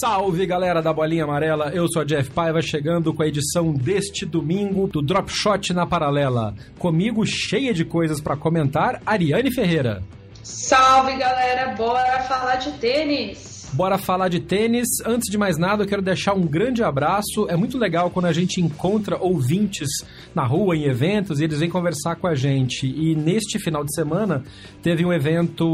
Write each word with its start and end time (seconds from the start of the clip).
Salve 0.00 0.46
galera 0.46 0.80
da 0.80 0.92
Bolinha 0.92 1.24
Amarela, 1.24 1.72
eu 1.74 1.88
sou 1.88 2.02
a 2.02 2.04
Jeff 2.04 2.30
Paiva 2.30 2.62
chegando 2.62 3.12
com 3.12 3.20
a 3.20 3.26
edição 3.26 3.72
deste 3.72 4.24
domingo 4.24 4.86
do 4.86 5.02
Drop 5.02 5.28
Shot 5.28 5.72
na 5.72 5.84
Paralela. 5.84 6.54
Comigo, 6.78 7.26
cheia 7.26 7.74
de 7.74 7.84
coisas 7.84 8.20
para 8.20 8.36
comentar, 8.36 9.02
Ariane 9.04 9.52
Ferreira. 9.52 10.00
Salve 10.44 11.16
galera, 11.16 11.74
bora 11.74 12.22
falar 12.22 12.56
de 12.56 12.70
tênis! 12.78 13.47
Bora 13.72 13.98
falar 13.98 14.28
de 14.28 14.40
tênis. 14.40 14.88
Antes 15.04 15.30
de 15.30 15.36
mais 15.36 15.58
nada, 15.58 15.82
eu 15.82 15.86
quero 15.86 16.00
deixar 16.00 16.32
um 16.32 16.40
grande 16.40 16.82
abraço. 16.82 17.46
É 17.50 17.56
muito 17.56 17.76
legal 17.76 18.10
quando 18.10 18.24
a 18.24 18.32
gente 18.32 18.60
encontra 18.62 19.18
ouvintes 19.18 19.88
na 20.34 20.44
rua, 20.44 20.74
em 20.74 20.84
eventos, 20.84 21.38
e 21.38 21.44
eles 21.44 21.60
vêm 21.60 21.68
conversar 21.68 22.16
com 22.16 22.26
a 22.26 22.34
gente. 22.34 22.86
E 22.86 23.14
neste 23.14 23.58
final 23.58 23.84
de 23.84 23.94
semana, 23.94 24.42
teve 24.82 25.04
um 25.04 25.12
evento 25.12 25.64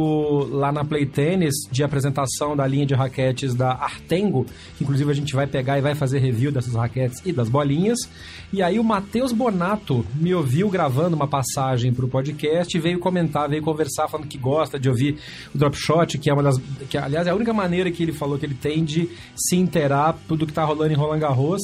lá 0.51 0.73
na 0.73 0.85
Play 0.85 1.07
Tennis 1.07 1.55
de 1.71 1.85
apresentação 1.85 2.57
da 2.57 2.67
linha 2.67 2.85
de 2.85 2.95
raquetes 2.95 3.55
da 3.55 3.71
Artengo, 3.73 4.45
inclusive 4.81 5.11
a 5.11 5.15
gente 5.15 5.35
vai 5.35 5.47
pegar 5.47 5.79
e 5.79 5.81
vai 5.81 5.95
fazer 5.95 6.19
review 6.19 6.51
dessas 6.51 6.75
raquetes 6.75 7.23
e 7.25 7.33
das 7.33 7.49
bolinhas. 7.49 7.99
E 8.53 8.63
aí 8.63 8.79
o 8.79 8.85
Matheus 8.85 9.33
Bonato 9.33 10.05
me 10.15 10.35
ouviu 10.35 10.69
gravando 10.69 11.17
uma 11.17 11.27
passagem 11.27 11.93
para 11.93 12.05
o 12.05 12.09
podcast 12.09 12.77
e 12.77 12.81
veio 12.81 12.99
comentar, 12.99 13.49
veio 13.49 13.63
conversar, 13.63 14.09
falando 14.09 14.29
que 14.29 14.39
gosta 14.39 14.79
de 14.79 14.89
ouvir 14.89 15.17
o 15.55 15.59
Drop 15.59 15.77
Shot, 15.77 16.19
que 16.19 16.29
é 16.29 16.35
uma 16.35 16.43
das. 16.43 16.57
que 16.89 16.99
aliás 16.99 17.27
é 17.27 17.31
a 17.31 17.35
única 17.35 17.53
maneira 17.53 17.84
maneira 17.85 17.91
que 17.91 18.03
ele 18.03 18.13
falou 18.13 18.39
que 18.39 18.47
ele 18.47 18.55
tem 18.55 18.85
de 18.85 19.09
se 19.37 19.57
inteirar 19.57 20.17
tudo 20.27 20.47
que 20.47 20.53
tá 20.53 20.65
rolando 20.65 20.93
em 20.93 20.97
Roland 20.97 21.19
Garros. 21.19 21.63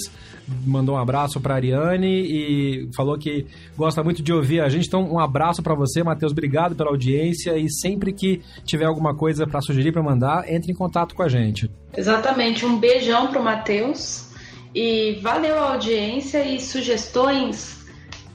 Mandou 0.67 0.97
um 0.97 0.99
abraço 0.99 1.41
para 1.41 1.55
Ariane 1.55 2.07
e 2.07 2.89
falou 2.95 3.17
que 3.17 3.47
gosta 3.77 4.03
muito 4.03 4.23
de 4.23 4.33
ouvir 4.33 4.61
a 4.61 4.69
gente. 4.69 4.87
Então, 4.87 5.03
um 5.11 5.19
abraço 5.19 5.63
para 5.63 5.75
você, 5.75 6.03
Matheus. 6.03 6.33
Obrigado 6.33 6.75
pela 6.75 6.91
audiência 6.91 7.57
e 7.57 7.71
sempre 7.71 8.13
que 8.13 8.43
tiver 8.65 8.85
alguma 8.85 9.15
coisa 9.15 9.47
para 9.47 9.61
sugerir, 9.61 9.93
para 9.93 10.03
mandar, 10.03 10.51
entre 10.51 10.73
em 10.73 10.75
contato 10.75 11.15
com 11.15 11.23
a 11.23 11.29
gente. 11.29 11.71
Exatamente. 11.97 12.67
Um 12.67 12.79
beijão 12.79 13.29
pro 13.29 13.43
Matheus. 13.43 14.29
E 14.75 15.19
valeu 15.21 15.59
a 15.59 15.73
audiência 15.73 16.45
e 16.45 16.61
sugestões 16.61 17.81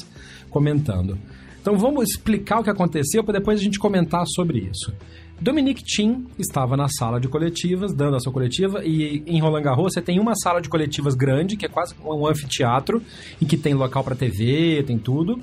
comentando. 0.49 1.17
Então 1.61 1.79
vamos 1.79 2.11
explicar 2.11 2.61
o 2.61 2.65
que 2.65 2.71
aconteceu 2.71 3.23
para 3.23 3.39
depois 3.39 3.61
a 3.61 3.63
gente 3.63 3.79
comentar 3.79 4.25
sobre 4.27 4.59
isso. 4.59 4.93
Dominique 5.41 5.83
Thiem 5.83 6.27
estava 6.39 6.77
na 6.77 6.87
sala 6.89 7.19
de 7.19 7.27
coletivas, 7.27 7.95
dando 7.95 8.17
a 8.17 8.21
sua 8.21 8.33
coletiva, 8.33 8.85
e 8.85 9.23
em 9.27 9.41
Roland 9.41 9.63
Garros 9.63 9.95
você 9.95 10.03
tem 10.03 10.19
uma 10.19 10.35
sala 10.35 10.61
de 10.61 10.69
coletivas 10.69 11.15
grande, 11.15 11.57
que 11.57 11.65
é 11.65 11.69
quase 11.69 11.95
um 12.05 12.27
anfiteatro, 12.27 13.03
em 13.41 13.47
que 13.47 13.57
tem 13.57 13.73
local 13.73 14.05
para 14.05 14.15
TV, 14.15 14.83
tem 14.87 14.99
tudo 14.99 15.41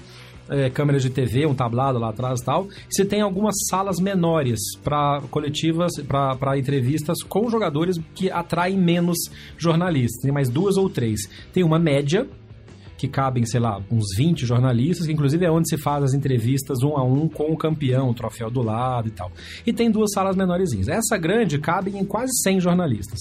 é, 0.50 0.70
câmeras 0.70 1.02
de 1.02 1.10
TV, 1.10 1.46
um 1.46 1.54
tablado 1.54 2.00
lá 2.00 2.10
atrás 2.10 2.42
e 2.42 2.46
tal. 2.46 2.68
Você 2.90 3.06
tem 3.06 3.22
algumas 3.22 3.56
salas 3.70 4.00
menores 4.00 4.60
para 4.84 5.22
coletivas, 5.30 5.92
para 6.08 6.58
entrevistas 6.58 7.22
com 7.24 7.50
jogadores 7.50 7.98
que 8.14 8.32
atraem 8.32 8.78
menos 8.78 9.18
jornalistas. 9.58 10.22
Tem 10.22 10.32
mais 10.32 10.50
duas 10.50 10.78
ou 10.78 10.90
três. 10.90 11.22
Tem 11.54 11.64
uma 11.64 11.80
média, 11.80 12.28
que 12.98 13.08
cabem, 13.08 13.46
sei 13.46 13.60
lá, 13.60 13.80
uns 13.92 14.16
20 14.18 14.46
jornalistas, 14.46 15.06
que 15.06 15.14
inclusive 15.14 15.46
é 15.46 15.52
onde 15.52 15.70
se 15.70 15.78
faz 15.78 16.04
as 16.04 16.14
entrevistas 16.14 16.80
um 16.82 16.98
a 16.98 17.04
um 17.04 17.30
com 17.30 17.52
o 17.52 17.58
campeão, 17.58 18.10
o 18.10 18.14
troféu 18.14 18.50
do 18.50 18.62
lado 18.62 19.08
e 19.08 19.12
tal. 19.12 19.32
E 19.66 19.72
tem 19.72 19.92
duas 19.92 20.12
salas 20.12 20.36
menorzinhas. 20.36 20.88
Essa 20.88 21.18
grande 21.18 21.60
cabe 21.60 21.96
em 21.96 22.04
quase 22.04 22.32
100 22.42 22.60
jornalistas. 22.60 23.20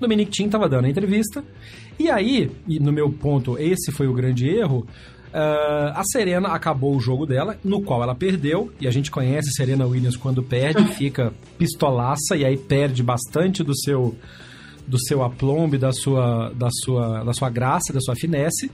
Dominic 0.00 0.30
Thiem 0.30 0.46
estava 0.46 0.68
dando 0.68 0.86
a 0.86 0.90
entrevista, 0.90 1.44
e 1.98 2.10
aí, 2.10 2.50
e 2.66 2.80
no 2.80 2.92
meu 2.92 3.12
ponto, 3.12 3.56
esse 3.58 3.92
foi 3.92 4.08
o 4.08 4.12
grande 4.12 4.48
erro, 4.48 4.86
Uh, 5.32 5.96
a 5.96 6.02
Serena 6.04 6.48
acabou 6.48 6.94
o 6.94 7.00
jogo 7.00 7.24
dela, 7.24 7.58
no 7.64 7.82
qual 7.82 8.02
ela 8.02 8.14
perdeu, 8.14 8.70
e 8.78 8.86
a 8.86 8.90
gente 8.90 9.10
conhece 9.10 9.50
Serena 9.52 9.86
Williams 9.86 10.16
quando 10.16 10.42
perde, 10.42 10.84
fica 10.94 11.32
pistolaça 11.56 12.36
e 12.36 12.44
aí 12.44 12.56
perde 12.58 13.02
bastante 13.02 13.64
do 13.64 13.74
seu 13.74 14.14
do 14.86 14.98
seu 15.06 15.22
aplombe, 15.22 15.78
da 15.78 15.92
sua, 15.92 16.50
da 16.54 16.68
sua, 16.70 17.22
da 17.22 17.32
sua 17.32 17.48
graça, 17.48 17.92
da 17.92 18.00
sua 18.00 18.16
finesse. 18.16 18.70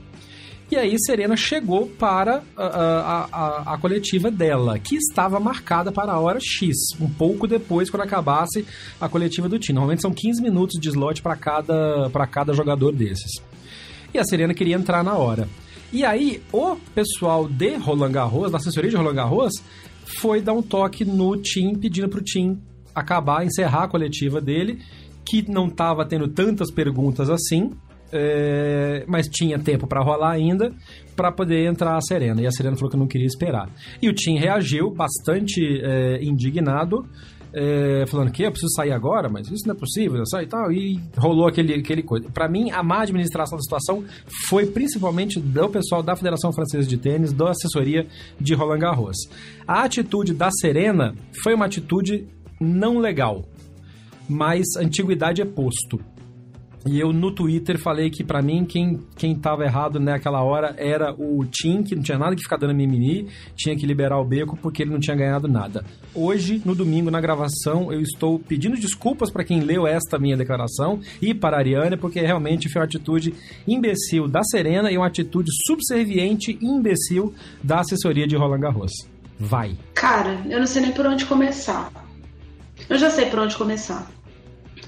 E 0.71 0.75
aí 0.75 0.95
Serena 0.99 1.35
chegou 1.35 1.87
para 1.87 2.43
a, 2.55 2.63
a, 2.63 3.27
a, 3.31 3.73
a, 3.73 3.77
coletiva 3.77 4.29
dela, 4.29 4.77
que 4.77 4.95
estava 4.95 5.39
marcada 5.39 5.91
para 5.91 6.11
a 6.11 6.19
hora 6.19 6.39
X, 6.39 6.75
um 6.99 7.09
pouco 7.09 7.47
depois, 7.47 7.89
quando 7.89 8.03
acabasse 8.03 8.65
a 9.01 9.09
coletiva 9.09 9.49
do 9.49 9.57
time. 9.57 9.75
Normalmente 9.75 10.01
são 10.01 10.11
15 10.11 10.41
minutos 10.41 10.79
de 10.79 10.89
slot 10.89 11.23
para 11.23 11.35
cada, 11.35 12.09
cada 12.29 12.53
jogador 12.53 12.91
desses. 12.91 13.31
E 14.13 14.19
a 14.19 14.23
Serena 14.23 14.53
queria 14.53 14.75
entrar 14.75 15.03
na 15.03 15.15
hora. 15.15 15.47
E 15.91 16.05
aí, 16.05 16.41
o 16.53 16.75
pessoal 16.93 17.47
de 17.47 17.75
Roland 17.75 18.11
Garros, 18.11 18.51
da 18.51 18.57
assessoria 18.57 18.89
de 18.89 18.95
Roland 18.95 19.15
Garros, 19.15 19.53
foi 20.05 20.41
dar 20.41 20.53
um 20.53 20.61
toque 20.61 21.03
no 21.03 21.35
Tim, 21.37 21.75
pedindo 21.75 22.07
para 22.07 22.19
o 22.19 22.23
Tim 22.23 22.59
acabar, 22.93 23.45
encerrar 23.45 23.83
a 23.83 23.87
coletiva 23.87 24.39
dele, 24.39 24.79
que 25.25 25.49
não 25.49 25.67
estava 25.67 26.05
tendo 26.05 26.27
tantas 26.27 26.71
perguntas 26.71 27.29
assim, 27.29 27.71
é, 28.11 29.03
mas 29.07 29.27
tinha 29.27 29.57
tempo 29.59 29.87
para 29.87 30.01
rolar 30.01 30.31
ainda, 30.31 30.73
para 31.15 31.31
poder 31.31 31.67
entrar 31.67 31.95
a 31.95 32.01
Serena. 32.01 32.41
E 32.41 32.47
a 32.47 32.51
Serena 32.51 32.75
falou 32.75 32.91
que 32.91 32.97
não 32.97 33.07
queria 33.07 33.27
esperar. 33.27 33.69
E 34.01 34.09
o 34.09 34.13
Tim 34.13 34.37
reagiu 34.37 34.91
bastante 34.91 35.61
é, 35.83 36.23
indignado, 36.23 37.07
é, 37.53 38.05
falando 38.07 38.31
que 38.31 38.43
eu 38.43 38.51
preciso 38.51 38.73
sair 38.75 38.91
agora, 38.91 39.29
mas 39.29 39.47
isso 39.49 39.67
não 39.67 39.75
é 39.75 39.77
possível, 39.77 40.25
sai 40.25 40.43
e 40.43 40.47
tal, 40.47 40.71
e 40.71 40.99
rolou 41.17 41.47
aquele, 41.47 41.73
aquele 41.73 42.03
coisa. 42.03 42.29
Para 42.29 42.47
mim, 42.47 42.71
a 42.71 42.83
má 42.83 43.01
administração 43.01 43.57
da 43.57 43.61
situação 43.61 44.03
foi 44.47 44.65
principalmente 44.65 45.39
do 45.39 45.69
pessoal 45.69 46.03
da 46.03 46.15
Federação 46.15 46.51
Francesa 46.51 46.87
de 46.87 46.97
Tênis, 46.97 47.33
da 47.33 47.51
assessoria 47.51 48.07
de 48.39 48.53
Roland 48.53 48.79
Garros. 48.79 49.17
A 49.67 49.83
atitude 49.83 50.33
da 50.33 50.49
Serena 50.51 51.15
foi 51.43 51.53
uma 51.53 51.65
atitude 51.65 52.27
não 52.59 52.99
legal, 52.99 53.45
mas 54.27 54.65
antiguidade 54.77 55.41
é 55.41 55.45
posto. 55.45 55.99
E 56.85 56.99
eu 56.99 57.11
no 57.11 57.31
Twitter 57.31 57.77
falei 57.77 58.09
que 58.09 58.23
para 58.23 58.41
mim 58.41 58.63
quem, 58.65 58.99
quem 59.17 59.35
tava 59.35 59.63
errado 59.63 59.99
naquela 59.99 60.41
hora 60.41 60.73
era 60.77 61.13
o 61.13 61.45
Tim, 61.45 61.83
que 61.83 61.95
não 61.95 62.01
tinha 62.01 62.17
nada 62.17 62.35
que 62.35 62.41
ficar 62.41 62.57
dando 62.57 62.73
mimimi, 62.73 63.27
tinha 63.55 63.75
que 63.75 63.85
liberar 63.85 64.19
o 64.19 64.25
beco 64.25 64.57
porque 64.61 64.83
ele 64.83 64.91
não 64.91 64.99
tinha 64.99 65.15
ganhado 65.15 65.47
nada. 65.47 65.83
Hoje, 66.15 66.61
no 66.65 66.73
domingo, 66.73 67.11
na 67.11 67.19
gravação, 67.19 67.91
eu 67.91 68.01
estou 68.01 68.39
pedindo 68.39 68.77
desculpas 68.77 69.29
para 69.29 69.43
quem 69.43 69.59
leu 69.59 69.85
esta 69.85 70.17
minha 70.17 70.37
declaração 70.37 70.99
e 71.21 71.33
para 71.33 71.57
a 71.57 71.59
Ariane, 71.59 71.97
porque 71.97 72.21
realmente 72.21 72.69
foi 72.69 72.79
uma 72.79 72.85
atitude 72.85 73.33
imbecil 73.67 74.27
da 74.27 74.41
Serena 74.43 74.91
e 74.91 74.97
uma 74.97 75.07
atitude 75.07 75.49
subserviente 75.67 76.57
e 76.61 76.65
imbecil 76.65 77.33
da 77.61 77.81
assessoria 77.81 78.25
de 78.25 78.37
Roland 78.37 78.61
Garros. 78.61 78.91
Vai. 79.37 79.77
Cara, 79.93 80.41
eu 80.49 80.59
não 80.59 80.67
sei 80.67 80.81
nem 80.81 80.91
por 80.91 81.05
onde 81.05 81.25
começar. 81.25 81.91
Eu 82.89 82.97
já 82.97 83.09
sei 83.09 83.25
por 83.27 83.39
onde 83.39 83.55
começar. 83.55 84.09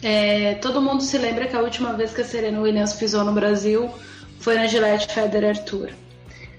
É, 0.04 0.56
todo 0.56 0.82
mundo 0.82 1.04
se 1.04 1.18
lembra 1.18 1.48
que 1.48 1.56
a 1.56 1.62
última 1.62 1.94
vez 1.94 2.12
que 2.12 2.22
a 2.22 2.26
Serena 2.26 2.60
Williams 2.60 2.94
pisou 2.94 3.24
no 3.24 3.32
Brasil 3.32 3.90
foi 4.40 4.56
na 4.56 4.68
Gillette 4.68 5.14
Federer 5.14 5.64
Tour. 5.64 5.90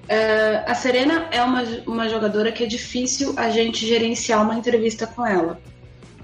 É, 0.09 0.62
a 0.67 0.75
Serena 0.75 1.29
é 1.31 1.43
uma, 1.43 1.62
uma 1.87 2.09
jogadora 2.09 2.53
que 2.53 2.65
é 2.65 2.67
difícil 2.67 3.35
a 3.37 3.50
gente 3.50 3.87
gerenciar 3.87 4.43
uma 4.43 4.55
entrevista 4.55 5.06
com 5.06 5.27
ela. 5.27 5.61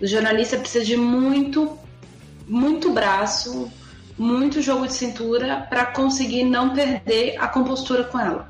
O 0.00 0.06
jornalista 0.06 0.56
precisa 0.56 0.84
de 0.84 0.96
muito, 0.96 1.76
muito 2.46 2.92
braço, 2.92 3.70
muito 4.16 4.62
jogo 4.62 4.86
de 4.86 4.92
cintura 4.92 5.66
para 5.68 5.86
conseguir 5.86 6.44
não 6.44 6.74
perder 6.74 7.36
a 7.38 7.48
compostura 7.48 8.04
com 8.04 8.18
ela. 8.18 8.48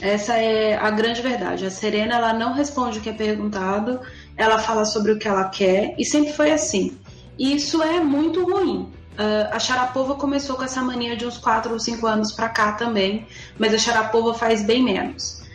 Essa 0.00 0.34
é 0.34 0.76
a 0.76 0.90
grande 0.90 1.22
verdade. 1.22 1.64
A 1.64 1.70
Serena 1.70 2.16
ela 2.16 2.32
não 2.32 2.52
responde 2.52 2.98
o 2.98 3.02
que 3.02 3.08
é 3.08 3.12
perguntado, 3.12 4.00
ela 4.36 4.58
fala 4.58 4.84
sobre 4.84 5.12
o 5.12 5.18
que 5.18 5.26
ela 5.26 5.48
quer 5.48 5.94
e 5.98 6.04
sempre 6.04 6.32
foi 6.32 6.50
assim. 6.50 6.96
E 7.38 7.54
isso 7.54 7.82
é 7.82 8.00
muito 8.00 8.44
ruim. 8.44 8.92
Uh, 9.18 9.48
a 9.50 9.58
Sharapova 9.58 10.14
começou 10.14 10.56
com 10.56 10.64
essa 10.64 10.82
mania 10.82 11.16
de 11.16 11.26
uns 11.26 11.38
4 11.38 11.72
ou 11.72 11.80
5 11.80 12.06
anos 12.06 12.32
para 12.32 12.48
cá 12.50 12.72
também, 12.72 13.26
mas 13.58 13.72
a 13.72 13.78
Sharapova 13.78 14.34
faz 14.34 14.62
bem 14.62 14.82
menos. 14.82 15.46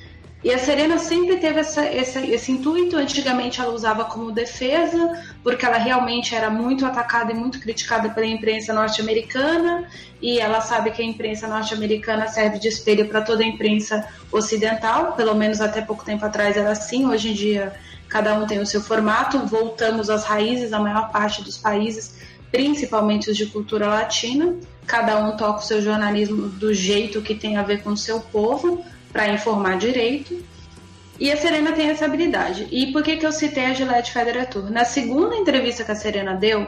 E 0.43 0.51
a 0.51 0.57
Serena 0.57 0.97
sempre 0.97 1.37
teve 1.37 1.59
essa, 1.59 1.85
essa, 1.85 2.19
esse 2.19 2.51
intuito. 2.51 2.97
Antigamente 2.97 3.61
ela 3.61 3.71
usava 3.71 4.05
como 4.05 4.31
defesa, 4.31 5.23
porque 5.43 5.63
ela 5.63 5.77
realmente 5.77 6.33
era 6.33 6.49
muito 6.49 6.83
atacada 6.83 7.31
e 7.31 7.35
muito 7.35 7.59
criticada 7.59 8.09
pela 8.09 8.25
imprensa 8.25 8.73
norte-americana. 8.73 9.87
E 10.19 10.39
ela 10.39 10.59
sabe 10.59 10.89
que 10.89 11.01
a 11.01 11.05
imprensa 11.05 11.47
norte-americana 11.47 12.27
serve 12.27 12.57
de 12.57 12.67
espelho 12.67 13.07
para 13.07 13.21
toda 13.21 13.43
a 13.43 13.45
imprensa 13.45 14.07
ocidental, 14.31 15.13
pelo 15.13 15.35
menos 15.35 15.61
até 15.61 15.79
pouco 15.79 16.03
tempo 16.03 16.25
atrás 16.25 16.57
era 16.57 16.71
assim. 16.71 17.05
Hoje 17.05 17.29
em 17.29 17.33
dia 17.33 17.73
cada 18.11 18.37
um 18.37 18.45
tem 18.45 18.59
o 18.59 18.65
seu 18.65 18.81
formato, 18.81 19.39
voltamos 19.47 20.09
às 20.09 20.25
raízes, 20.25 20.73
a 20.73 20.79
maior 20.79 21.09
parte 21.11 21.41
dos 21.41 21.57
países, 21.57 22.17
principalmente 22.51 23.31
os 23.31 23.37
de 23.37 23.45
cultura 23.45 23.87
latina, 23.87 24.53
cada 24.85 25.17
um 25.17 25.37
toca 25.37 25.59
o 25.59 25.63
seu 25.63 25.81
jornalismo 25.81 26.49
do 26.49 26.73
jeito 26.73 27.21
que 27.21 27.33
tem 27.33 27.55
a 27.55 27.63
ver 27.63 27.81
com 27.81 27.91
o 27.91 27.97
seu 27.97 28.19
povo, 28.19 28.83
para 29.13 29.29
informar 29.29 29.77
direito. 29.77 30.43
E 31.17 31.31
a 31.31 31.37
Serena 31.37 31.71
tem 31.71 31.89
essa 31.89 32.03
habilidade. 32.03 32.67
E 32.69 32.91
por 32.91 33.01
que, 33.01 33.15
que 33.15 33.25
eu 33.25 33.31
citei 33.31 33.65
a 33.65 33.73
Gillette 33.73 34.11
Federer 34.11 34.49
Tour? 34.49 34.69
Na 34.69 34.83
segunda 34.83 35.35
entrevista 35.35 35.85
que 35.85 35.91
a 35.91 35.95
Serena 35.95 36.33
deu, 36.33 36.67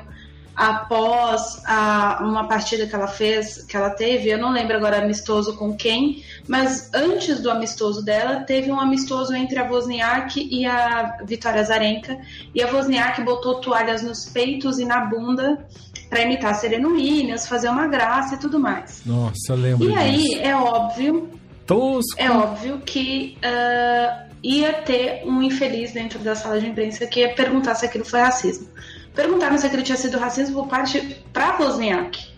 após 0.56 1.62
a, 1.66 2.20
uma 2.22 2.48
partida 2.48 2.86
que 2.86 2.94
ela 2.94 3.08
fez, 3.08 3.64
que 3.64 3.76
ela 3.76 3.90
teve, 3.90 4.30
eu 4.30 4.38
não 4.38 4.52
lembro 4.52 4.76
agora 4.76 5.00
amistoso 5.00 5.58
com 5.58 5.76
quem, 5.76 6.24
mas 6.48 6.92
antes 6.94 7.42
do 7.42 7.50
amistoso 7.50 8.04
dela, 8.04 8.42
teve 8.42 8.72
um 8.72 8.80
amistoso 8.80 9.34
entre 9.34 9.58
a 9.58 9.64
Wozniak 9.64 10.48
e 10.52 10.66
a 10.66 11.18
Vitória 11.26 11.64
Zarenka, 11.64 12.18
e 12.54 12.62
a 12.62 12.72
Wozniak 12.72 13.24
botou 13.24 13.56
toalhas 13.56 14.02
nos 14.02 14.26
peitos 14.26 14.80
e 14.80 14.86
na 14.86 15.06
bunda 15.06 15.66
para 16.10 16.22
imitar 16.22 16.52
a 16.52 16.54
Serena 16.54 16.88
Williams, 16.88 17.48
fazer 17.48 17.70
uma 17.70 17.88
graça 17.88 18.36
e 18.36 18.38
tudo 18.38 18.60
mais. 18.60 19.02
Nossa, 19.04 19.54
eu 19.54 19.56
lembro. 19.56 19.86
E 19.86 19.88
disso. 19.88 20.00
aí 20.00 20.40
é 20.42 20.56
óbvio, 20.56 21.30
Tosco. 21.66 22.22
é 22.22 22.30
óbvio 22.30 22.80
que 22.86 23.38
uh, 23.40 24.30
ia 24.44 24.74
ter 24.74 25.24
um 25.26 25.42
infeliz 25.42 25.92
dentro 25.92 26.20
da 26.20 26.36
sala 26.36 26.60
de 26.60 26.68
imprensa 26.68 27.08
que 27.08 27.22
ia 27.22 27.34
perguntar 27.34 27.74
se 27.74 27.86
aquilo 27.86 28.06
foi 28.06 28.20
racismo. 28.20 28.68
Perguntaram 29.14 29.58
se 29.58 29.68
aquilo 29.68 29.84
tinha 29.84 29.98
sido 29.98 30.18
racismo 30.18 30.62
por 30.62 30.68
parte 30.68 31.24
para 31.32 31.58
Wozniak. 31.58 32.34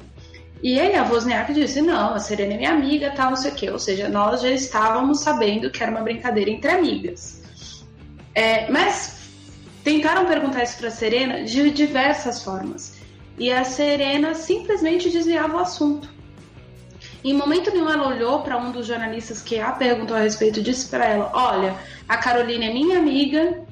E 0.61 0.79
aí 0.79 0.95
a 0.95 1.03
Wozniak 1.03 1.53
disse, 1.53 1.81
não, 1.81 2.13
a 2.13 2.19
Serena 2.19 2.53
é 2.53 2.57
minha 2.57 2.71
amiga, 2.71 3.11
tal, 3.11 3.29
não 3.29 3.37
sei 3.37 3.51
o 3.51 3.55
quê. 3.55 3.69
Ou 3.69 3.79
seja, 3.79 4.09
nós 4.09 4.41
já 4.41 4.49
estávamos 4.49 5.21
sabendo 5.21 5.69
que 5.69 5.81
era 5.81 5.91
uma 5.91 6.01
brincadeira 6.01 6.49
entre 6.49 6.71
amigas. 6.71 7.43
É, 8.33 8.69
mas 8.69 9.29
tentaram 9.83 10.25
perguntar 10.25 10.63
isso 10.63 10.77
para 10.77 10.87
a 10.87 10.91
Serena 10.91 11.43
de 11.43 11.69
diversas 11.71 12.43
formas. 12.43 12.95
E 13.37 13.51
a 13.51 13.63
Serena 13.63 14.33
simplesmente 14.33 15.09
desviava 15.09 15.57
o 15.57 15.59
assunto. 15.59 16.09
Em 17.23 17.33
momento 17.33 17.71
nenhum 17.71 17.89
ela 17.89 18.07
olhou 18.07 18.41
para 18.41 18.57
um 18.57 18.71
dos 18.71 18.87
jornalistas 18.87 19.41
que 19.41 19.59
a 19.59 19.71
perguntou 19.71 20.15
a 20.15 20.19
respeito 20.19 20.61
disse 20.61 20.87
para 20.87 21.05
ela: 21.05 21.31
Olha, 21.33 21.75
a 22.07 22.17
Carolina 22.17 22.65
é 22.65 22.73
minha 22.73 22.99
amiga 22.99 23.65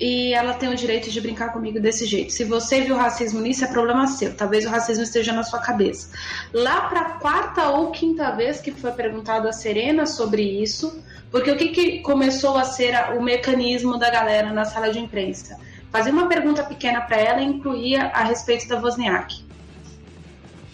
e 0.00 0.32
ela 0.32 0.54
tem 0.54 0.70
o 0.70 0.74
direito 0.74 1.10
de 1.10 1.20
brincar 1.20 1.52
comigo 1.52 1.78
desse 1.78 2.06
jeito. 2.06 2.32
Se 2.32 2.42
você 2.42 2.80
viu 2.80 2.96
racismo 2.96 3.38
nisso, 3.38 3.64
é 3.64 3.68
problema 3.68 4.06
seu. 4.06 4.34
Talvez 4.34 4.64
o 4.64 4.70
racismo 4.70 5.04
esteja 5.04 5.32
na 5.34 5.42
sua 5.42 5.58
cabeça. 5.58 6.08
Lá 6.54 6.88
para 6.88 7.00
a 7.00 7.10
quarta 7.18 7.68
ou 7.68 7.90
quinta 7.90 8.30
vez 8.30 8.60
que 8.60 8.70
foi 8.70 8.92
perguntado 8.92 9.46
a 9.46 9.52
Serena 9.52 10.06
sobre 10.06 10.42
isso, 10.42 11.02
porque 11.30 11.50
o 11.50 11.56
que, 11.56 11.68
que 11.68 11.98
começou 12.00 12.56
a 12.56 12.64
ser 12.64 12.94
o 13.16 13.22
mecanismo 13.22 13.98
da 13.98 14.08
galera 14.08 14.50
na 14.52 14.64
sala 14.64 14.90
de 14.90 14.98
imprensa? 14.98 15.58
Fazer 15.92 16.10
uma 16.10 16.28
pergunta 16.28 16.62
pequena 16.62 17.02
para 17.02 17.18
ela 17.18 17.42
e 17.42 17.44
incluía 17.44 18.06
a 18.06 18.24
respeito 18.24 18.66
da 18.66 18.80
Wozniak. 18.80 19.49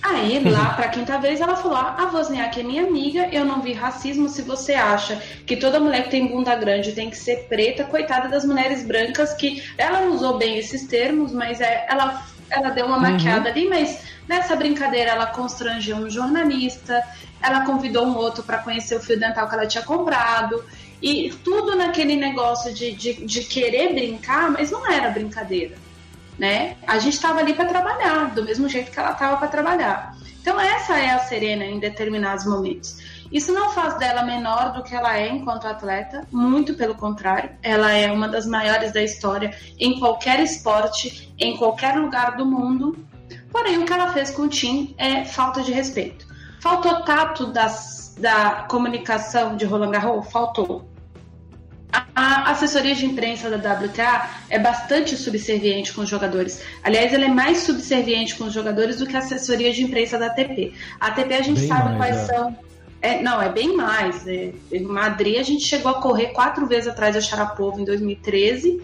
Aí, 0.09 0.39
lá 0.49 0.71
para 0.71 0.87
a 0.87 0.89
quinta 0.89 1.19
vez, 1.19 1.41
ela 1.41 1.57
falou: 1.57 1.77
ah, 1.77 1.97
a 1.99 2.17
Wozniak 2.17 2.61
é 2.61 2.63
minha 2.63 2.85
amiga, 2.85 3.29
eu 3.33 3.45
não 3.45 3.61
vi 3.61 3.73
racismo. 3.73 4.29
Se 4.29 4.41
você 4.41 4.75
acha 4.75 5.21
que 5.45 5.57
toda 5.57 5.81
mulher 5.81 6.05
que 6.05 6.11
tem 6.11 6.29
bunda 6.29 6.55
grande 6.55 6.93
tem 6.93 7.11
que 7.11 7.17
ser 7.17 7.49
preta, 7.49 7.83
coitada 7.83 8.29
das 8.29 8.45
mulheres 8.45 8.85
brancas, 8.85 9.35
que 9.35 9.65
ela 9.77 10.03
não 10.03 10.15
usou 10.15 10.39
bem 10.39 10.59
esses 10.59 10.87
termos, 10.87 11.33
mas 11.33 11.61
é, 11.61 11.87
ela, 11.91 12.25
ela 12.49 12.71
deu 12.71 12.87
uma 12.87 12.97
uhum. 12.97 13.03
maquiada 13.03 13.49
ali, 13.49 13.69
mas 13.69 14.05
nessa 14.29 14.55
brincadeira 14.55 15.11
ela 15.11 15.27
constrangeu 15.27 15.97
um 15.97 16.09
jornalista, 16.09 17.03
ela 17.43 17.65
convidou 17.67 18.07
um 18.07 18.17
outro 18.17 18.45
para 18.45 18.59
conhecer 18.59 18.95
o 18.97 19.01
fio 19.01 19.19
dental 19.19 19.49
que 19.49 19.55
ela 19.57 19.67
tinha 19.67 19.83
comprado. 19.83 20.65
E 21.03 21.31
tudo 21.45 21.75
naquele 21.75 22.15
negócio 22.15 22.73
de, 22.73 22.93
de, 22.93 23.13
de 23.27 23.41
querer 23.43 23.93
brincar, 23.93 24.51
mas 24.53 24.71
não 24.71 24.89
era 24.91 25.11
brincadeira 25.11 25.86
né? 26.39 26.77
A 26.87 26.99
gente 26.99 27.15
estava 27.15 27.41
ali 27.41 27.55
para 27.55 27.67
trabalhar, 27.67 28.35
do 28.35 28.43
mesmo 28.43 28.69
jeito 28.69 28.91
que 28.91 28.99
ela 28.99 29.13
estava 29.13 29.37
para 29.37 29.49
trabalhar. 29.49 30.17
Então 30.41 30.61
essa 30.61 30.99
é 30.99 31.11
a 31.11 31.19
Serena 31.19 31.65
em 31.65 31.79
determinados 31.79 32.47
momentos. 32.47 32.99
Isso 33.33 33.53
não 33.53 33.71
faz 33.71 33.99
dela 33.99 34.23
menor 34.23 34.73
do 34.73 34.83
que 34.83 34.95
ela 34.95 35.19
é 35.19 35.29
enquanto 35.29 35.67
atleta, 35.67 36.27
muito 36.31 36.75
pelo 36.75 36.95
contrário, 36.95 37.51
ela 37.63 37.91
é 37.93 38.11
uma 38.13 38.29
das 38.29 38.47
maiores 38.47 38.93
da 38.93 39.03
história 39.03 39.57
em 39.79 39.99
qualquer 39.99 40.39
esporte, 40.41 41.35
em 41.39 41.57
qualquer 41.57 41.97
lugar 41.97 42.37
do 42.37 42.47
mundo. 42.47 42.97
Porém, 43.51 43.79
o 43.79 43.85
que 43.85 43.93
ela 43.93 44.13
fez 44.13 44.31
com 44.31 44.43
o 44.43 44.49
Tim 44.49 44.95
é 44.97 45.25
falta 45.25 45.63
de 45.63 45.73
respeito. 45.73 46.27
Faltou 46.61 47.03
tato 47.03 47.47
das 47.47 47.97
da 48.19 48.67
comunicação 48.69 49.57
de 49.57 49.65
Roland 49.65 49.91
Garros? 49.91 50.31
Faltou. 50.31 50.89
A 52.17 52.51
assessoria 52.53 52.95
de 52.95 53.05
imprensa 53.05 53.51
da 53.51 53.75
WTA 53.75 54.31
é 54.49 54.59
bastante 54.59 55.15
subserviente 55.19 55.93
com 55.93 56.01
os 56.01 56.09
jogadores. 56.09 56.63
Aliás, 56.83 57.13
ela 57.13 57.27
é 57.27 57.29
mais 57.29 57.59
subserviente 57.59 58.35
com 58.37 58.45
os 58.45 58.55
jogadores 58.55 58.97
do 58.97 59.07
que 59.07 59.15
a 59.15 59.19
assessoria 59.19 59.71
de 59.71 59.83
imprensa 59.83 60.17
da 60.17 60.29
ATP. 60.29 60.73
A 60.99 61.09
ATP 61.09 61.35
a 61.35 61.43
gente 61.43 61.61
bem 61.61 61.69
sabe 61.69 61.91
mais, 61.91 61.99
quais 61.99 62.17
é. 62.17 62.25
são. 62.25 62.57
É, 63.03 63.23
não, 63.23 63.43
é 63.43 63.51
bem 63.51 63.77
mais. 63.77 64.27
É, 64.27 64.51
em 64.73 64.81
Madrid 64.81 65.39
a 65.39 65.43
gente 65.43 65.67
chegou 65.67 65.93
a 65.93 66.01
correr 66.01 66.29
quatro 66.29 66.67
vezes 66.67 66.89
atrás 66.89 67.15
da 67.15 67.21
Sharapova 67.21 67.79
em 67.79 67.85
2013, 67.85 68.81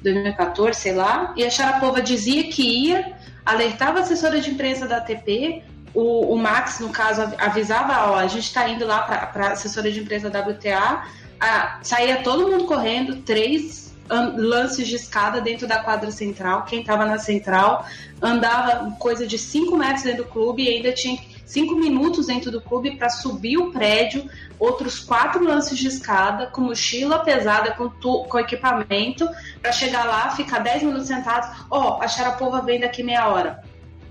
2014, 0.00 0.78
sei 0.78 0.92
lá. 0.92 1.34
E 1.36 1.44
a 1.44 1.50
Sharapova 1.50 2.00
dizia 2.00 2.44
que 2.44 2.62
ia, 2.62 3.14
alertava 3.44 3.98
a 3.98 4.02
assessora 4.02 4.40
de 4.40 4.48
imprensa 4.48 4.86
da 4.86 4.98
ATP, 4.98 5.64
o, 5.92 6.34
o 6.34 6.38
Max, 6.38 6.78
no 6.78 6.90
caso, 6.90 7.22
avisava, 7.36 8.12
ó, 8.12 8.14
a 8.14 8.28
gente 8.28 8.44
está 8.44 8.68
indo 8.68 8.86
lá 8.86 9.02
para 9.02 9.48
a 9.48 9.52
assessora 9.54 9.90
de 9.90 9.98
imprensa 9.98 10.30
da 10.30 10.40
WTA, 10.40 11.04
a, 11.40 11.80
saía 11.82 12.22
todo 12.22 12.48
mundo 12.48 12.66
correndo, 12.66 13.16
três 13.22 13.90
lances 14.36 14.88
de 14.88 14.96
escada 14.96 15.40
dentro 15.40 15.68
da 15.68 15.78
quadra 15.78 16.10
central, 16.10 16.64
quem 16.64 16.80
estava 16.80 17.06
na 17.06 17.18
central 17.18 17.86
andava 18.20 18.90
coisa 18.98 19.24
de 19.26 19.38
cinco 19.38 19.76
metros 19.76 20.02
dentro 20.02 20.24
do 20.24 20.30
clube 20.30 20.64
e 20.64 20.68
ainda 20.68 20.92
tinha 20.92 21.18
cinco 21.46 21.76
minutos 21.76 22.26
dentro 22.26 22.50
do 22.50 22.60
clube 22.60 22.96
para 22.96 23.08
subir 23.08 23.56
o 23.56 23.70
prédio, 23.70 24.28
outros 24.58 24.98
quatro 24.98 25.42
lances 25.42 25.78
de 25.78 25.88
escada, 25.88 26.46
com 26.46 26.60
mochila 26.60 27.20
pesada, 27.20 27.72
com, 27.72 27.88
tu, 27.88 28.24
com 28.24 28.38
equipamento, 28.38 29.28
para 29.62 29.72
chegar 29.72 30.04
lá, 30.04 30.30
ficar 30.30 30.58
dez 30.58 30.82
minutos 30.82 31.08
sentados. 31.08 31.48
Ó, 31.70 31.98
oh, 31.98 32.02
a 32.02 32.08
Sharapova 32.08 32.62
vem 32.62 32.80
daqui 32.80 33.02
meia 33.02 33.28
hora 33.28 33.62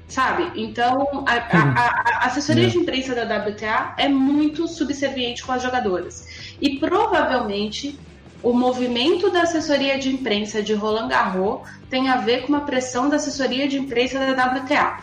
sabe? 0.10 0.52
Então, 0.60 1.24
a, 1.28 1.34
a, 1.36 2.24
a 2.24 2.26
assessoria 2.26 2.68
de 2.68 2.78
imprensa 2.78 3.14
da 3.14 3.24
WTA 3.24 3.94
é 3.98 4.10
muito 4.10 4.68
subserviente 4.68 5.44
com 5.44 5.52
as 5.52 5.62
jogadoras. 5.62 6.49
E 6.62 6.80
provavelmente 6.80 7.98
o 8.42 8.54
movimento 8.54 9.30
da 9.30 9.44
assessoria 9.44 10.00
de 10.00 10.10
imprensa 10.10 10.62
de 10.64 10.74
Roland 10.74 11.10
Garros 11.10 11.62
tem 11.90 12.10
a 12.10 12.18
ver 12.18 12.44
com 12.44 12.50
uma 12.50 12.62
pressão 12.62 13.10
da 13.10 13.18
assessoria 13.18 13.68
de 13.68 13.78
imprensa 13.78 14.20
da 14.20 14.46
WTA. 14.46 15.00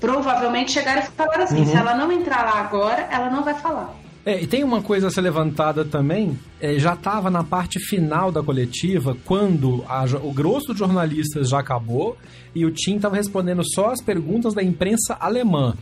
Provavelmente 0.00 0.72
chegaram 0.72 1.02
e 1.02 1.06
falaram 1.06 1.44
assim: 1.44 1.60
uhum. 1.60 1.66
se 1.66 1.76
ela 1.76 1.94
não 1.94 2.10
entrar 2.12 2.44
lá 2.44 2.60
agora, 2.60 3.08
ela 3.10 3.30
não 3.30 3.42
vai 3.42 3.54
falar. 3.54 3.94
É, 4.26 4.42
e 4.42 4.46
tem 4.46 4.64
uma 4.64 4.82
coisa 4.82 5.06
a 5.06 5.10
ser 5.10 5.20
levantada 5.20 5.84
também, 5.84 6.36
é, 6.60 6.80
já 6.80 6.94
estava 6.94 7.30
na 7.30 7.44
parte 7.44 7.78
final 7.78 8.32
da 8.32 8.42
coletiva, 8.42 9.16
quando 9.24 9.84
a, 9.88 10.04
o 10.20 10.32
grosso 10.32 10.68
dos 10.68 10.78
jornalistas 10.78 11.50
já 11.50 11.60
acabou 11.60 12.16
e 12.52 12.66
o 12.66 12.72
Tim 12.72 12.96
estava 12.96 13.14
respondendo 13.14 13.62
só 13.64 13.92
as 13.92 14.02
perguntas 14.02 14.52
da 14.52 14.64
imprensa 14.64 15.16
alemã. 15.20 15.76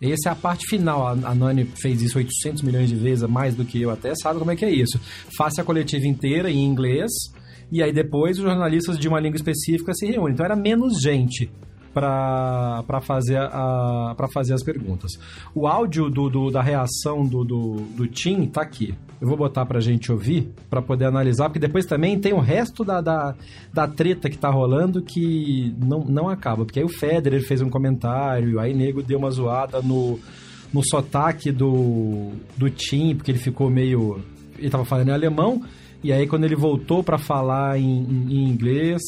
Essa 0.00 0.28
é 0.28 0.32
a 0.32 0.34
parte 0.34 0.66
final. 0.68 1.06
A, 1.06 1.34
Nani 1.34 1.64
fez 1.64 2.02
isso 2.02 2.18
800 2.18 2.62
milhões 2.62 2.88
de 2.88 2.94
vezes, 2.94 3.28
mais 3.28 3.54
do 3.54 3.64
que 3.64 3.82
eu 3.82 3.90
até, 3.90 4.14
sabe 4.14 4.38
como 4.38 4.50
é 4.50 4.56
que 4.56 4.64
é 4.64 4.70
isso. 4.70 4.98
Faça 5.36 5.62
a 5.62 5.64
coletiva 5.64 6.06
inteira 6.06 6.50
em 6.50 6.64
inglês, 6.64 7.10
e 7.70 7.82
aí 7.82 7.92
depois 7.92 8.38
os 8.38 8.44
jornalistas 8.44 8.98
de 8.98 9.08
uma 9.08 9.20
língua 9.20 9.36
específica 9.36 9.92
se 9.94 10.06
reúnem. 10.06 10.34
Então 10.34 10.46
era 10.46 10.56
menos 10.56 11.00
gente 11.00 11.50
para 11.98 13.00
fazer, 13.00 13.38
fazer 14.32 14.54
as 14.54 14.62
perguntas. 14.62 15.12
O 15.54 15.66
áudio 15.66 16.08
do, 16.08 16.28
do 16.28 16.50
da 16.50 16.62
reação 16.62 17.24
do, 17.24 17.44
do, 17.44 17.76
do 17.96 18.06
Tim 18.06 18.46
tá 18.46 18.62
aqui. 18.62 18.94
Eu 19.20 19.26
vou 19.26 19.36
botar 19.36 19.66
pra 19.66 19.80
gente 19.80 20.12
ouvir, 20.12 20.48
para 20.70 20.80
poder 20.80 21.06
analisar, 21.06 21.48
porque 21.48 21.58
depois 21.58 21.84
também 21.86 22.20
tem 22.20 22.32
o 22.32 22.38
resto 22.38 22.84
da, 22.84 23.00
da, 23.00 23.34
da 23.72 23.88
treta 23.88 24.30
que 24.30 24.38
tá 24.38 24.48
rolando 24.48 25.02
que 25.02 25.74
não, 25.76 26.04
não 26.04 26.28
acaba. 26.28 26.64
Porque 26.64 26.78
aí 26.78 26.84
o 26.84 26.88
Federer 26.88 27.42
fez 27.42 27.60
um 27.60 27.68
comentário, 27.68 28.60
aí 28.60 28.72
nego 28.72 29.02
deu 29.02 29.18
uma 29.18 29.30
zoada 29.30 29.82
no, 29.82 30.20
no 30.72 30.82
sotaque 30.84 31.50
do, 31.50 32.30
do 32.56 32.70
Tim, 32.70 33.16
porque 33.16 33.32
ele 33.32 33.38
ficou 33.38 33.68
meio. 33.68 34.20
Ele 34.56 34.70
tava 34.70 34.84
falando 34.84 35.08
em 35.08 35.12
alemão, 35.12 35.62
e 36.02 36.12
aí 36.12 36.26
quando 36.26 36.44
ele 36.44 36.56
voltou 36.56 37.02
para 37.02 37.18
falar 37.18 37.78
em, 37.78 38.04
em, 38.04 38.32
em 38.32 38.48
inglês 38.48 39.02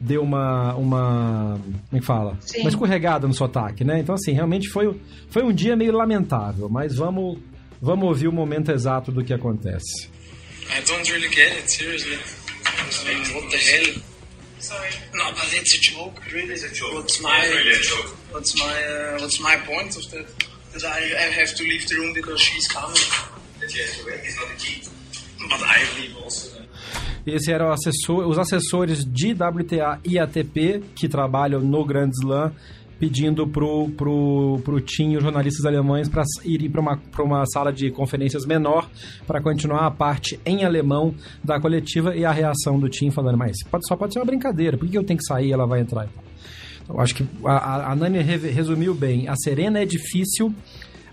deu 0.00 0.22
uma. 0.22 0.74
uma 0.74 1.60
como 1.88 1.98
é 1.98 2.00
que 2.00 2.06
fala? 2.06 2.36
Sim. 2.40 2.60
Uma 2.60 2.70
escorregada 2.70 3.26
no 3.28 3.34
sotaque, 3.34 3.84
né? 3.84 4.00
Então, 4.00 4.14
assim, 4.14 4.32
realmente 4.32 4.68
foi, 4.68 4.98
foi 5.28 5.42
um 5.42 5.52
dia 5.52 5.76
meio 5.76 5.92
lamentável, 5.92 6.68
mas 6.68 6.96
vamos, 6.96 7.38
vamos 7.80 8.08
ouvir 8.08 8.28
o 8.28 8.32
momento 8.32 8.72
exato 8.72 9.12
do 9.12 9.22
que 9.22 9.32
acontece. 9.32 10.08
I 10.70 10.80
don't 10.86 11.10
really 11.10 11.28
get 11.28 11.52
it, 11.58 11.70
seriously. 11.70 12.18
Mean, 13.06 13.34
what 13.34 13.50
the 13.50 13.58
hell? 13.58 14.02
Sorry. 14.60 14.90
No, 15.14 15.24
but 15.32 15.48
it's 15.52 15.74
a 15.74 15.80
joke, 15.80 16.20
really. 16.32 16.54
It's 16.54 16.64
a 16.64 16.72
joke. 16.72 16.94
What's 16.94 17.20
my, 17.20 17.42
yeah, 17.42 17.54
really 17.54 17.72
a 17.72 17.80
joke. 17.80 18.16
What's 18.30 18.58
my, 18.58 18.84
uh, 18.84 19.18
what's 19.20 19.40
my 19.40 19.56
point 19.56 19.96
of 19.96 20.10
that? 20.10 20.26
That 20.72 20.84
I, 20.84 20.98
I 20.98 21.30
have 21.32 21.54
to 21.56 21.62
leave 21.64 21.88
the 21.88 21.96
room 21.96 22.12
because 22.14 22.40
she's 22.40 22.68
coming. 22.68 22.96
That 23.60 23.74
you 23.74 23.82
have 23.82 23.96
to 23.96 24.06
wait 24.06 24.20
is 24.24 24.36
not 24.36 24.50
a 24.50 24.56
key. 24.56 24.82
But 25.48 25.60
I 25.62 25.84
leave 25.98 26.16
also. 26.16 26.59
Esse 27.26 27.52
eram 27.52 27.70
assessor, 27.70 28.26
os 28.26 28.38
assessores 28.38 29.04
de 29.04 29.32
WTA 29.32 30.00
e 30.04 30.18
ATP 30.18 30.82
que 30.94 31.08
trabalham 31.08 31.60
no 31.60 31.84
Grand 31.84 32.10
Slam 32.10 32.52
pedindo 32.98 33.48
pro, 33.48 33.88
pro, 33.96 34.60
pro 34.62 34.76
os 34.76 35.22
jornalistas 35.22 35.64
alemães 35.64 36.06
para 36.06 36.22
irem 36.44 36.70
para 36.70 36.82
uma, 36.82 37.00
uma 37.20 37.46
sala 37.46 37.72
de 37.72 37.90
conferências 37.90 38.44
menor 38.44 38.90
para 39.26 39.40
continuar 39.40 39.86
a 39.86 39.90
parte 39.90 40.38
em 40.44 40.64
alemão 40.64 41.14
da 41.42 41.58
coletiva 41.58 42.14
e 42.14 42.26
a 42.26 42.30
reação 42.30 42.78
do 42.78 42.90
Tim 42.90 43.10
falando, 43.10 43.38
mas 43.38 43.56
pode, 43.64 43.86
só 43.88 43.96
pode 43.96 44.12
ser 44.12 44.18
uma 44.18 44.26
brincadeira, 44.26 44.76
por 44.76 44.86
que 44.86 44.98
eu 44.98 45.02
tenho 45.02 45.18
que 45.18 45.24
sair 45.24 45.50
ela 45.50 45.66
vai 45.66 45.80
entrar? 45.80 46.08
Então, 46.82 47.00
acho 47.00 47.14
que 47.14 47.26
a, 47.44 47.92
a 47.92 47.96
Nani 47.96 48.18
resumiu 48.18 48.94
bem. 48.94 49.28
A 49.28 49.34
Serena 49.36 49.78
é 49.78 49.86
difícil, 49.86 50.52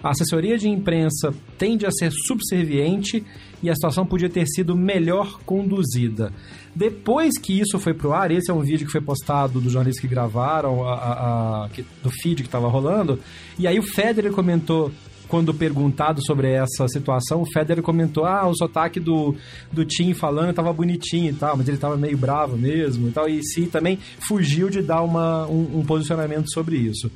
a 0.04 0.10
assessoria 0.10 0.58
de 0.58 0.68
imprensa 0.68 1.34
tende 1.58 1.86
a 1.86 1.92
ser 1.92 2.12
subserviente 2.12 3.24
e 3.62 3.70
a 3.70 3.76
situação 3.76 4.06
podia 4.06 4.30
ter 4.30 4.46
sido 4.46 4.76
melhor 4.76 5.40
conduzida. 5.46 6.32
Depois 6.76 7.38
que 7.38 7.60
isso 7.60 7.80
foi 7.80 7.94
pro 7.94 8.14
ar, 8.14 8.32
esse 8.32 8.52
é 8.52 8.54
um 8.54 8.62
vídeo 8.62 8.86
que 8.86 8.92
foi 8.92 9.02
postado 9.02 9.60
dos 9.60 9.72
jornalistas 9.72 10.02
que 10.02 10.08
gravaram, 10.08 10.88
a, 10.88 10.94
a, 10.94 11.66
a 11.66 11.70
do 12.04 12.12
feed 12.12 12.44
que 12.44 12.48
estava 12.48 12.68
rolando, 12.68 13.20
e 13.58 13.68
aí 13.68 13.80
o 13.80 13.84
Federer 13.84 14.32
comentou 14.32 14.92
quando 15.28 15.54
perguntado 15.54 16.24
sobre 16.26 16.52
essa 16.52 16.88
situação, 16.88 17.42
o 17.42 17.52
Federer 17.52 17.84
comentou: 17.84 18.26
ah, 18.26 18.48
o 18.48 18.56
sotaque 18.56 19.00
do, 19.00 19.36
do 19.72 19.86
Tim 19.86 20.14
falando 20.14 20.50
estava 20.50 20.72
bonitinho 20.72 21.30
e 21.30 21.34
tal, 21.34 21.58
mas 21.58 21.68
ele 21.68 21.78
estava 21.78 21.98
meio 21.98 22.18
bravo 22.18 22.58
mesmo 22.58 23.10
e 23.10 23.12
tal. 23.12 23.28
E 23.28 23.44
sim, 23.44 23.66
também 23.66 24.00
fugiu 24.28 24.70
de 24.70 24.82
dar 24.82 25.02
uma, 25.02 25.46
um, 25.48 25.80
um 25.80 25.86
posicionamento 25.86 26.52
sobre 26.52 26.78
isso. 26.78 27.12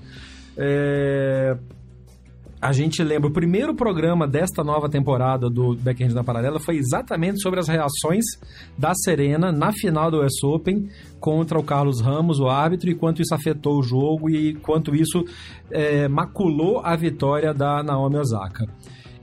É, 0.57 1.55
a 2.61 2.71
gente 2.71 3.03
lembra, 3.03 3.27
o 3.27 3.33
primeiro 3.33 3.73
programa 3.73 4.27
desta 4.27 4.63
nova 4.63 4.87
temporada 4.87 5.49
do 5.49 5.75
Backhand 5.75 6.13
na 6.13 6.23
Paralela 6.23 6.59
foi 6.59 6.77
exatamente 6.77 7.41
sobre 7.41 7.59
as 7.59 7.67
reações 7.67 8.23
da 8.77 8.93
Serena 8.93 9.51
na 9.51 9.71
final 9.73 10.11
do 10.11 10.23
US 10.23 10.43
Open 10.43 10.87
contra 11.19 11.57
o 11.57 11.63
Carlos 11.63 11.99
Ramos, 12.01 12.39
o 12.39 12.47
árbitro, 12.47 12.91
e 12.91 12.95
quanto 12.95 13.19
isso 13.19 13.33
afetou 13.33 13.79
o 13.79 13.83
jogo 13.83 14.29
e 14.29 14.53
quanto 14.53 14.95
isso 14.95 15.25
é, 15.71 16.07
maculou 16.07 16.81
a 16.85 16.95
vitória 16.95 17.51
da 17.51 17.81
Naomi 17.81 18.17
Osaka. 18.17 18.67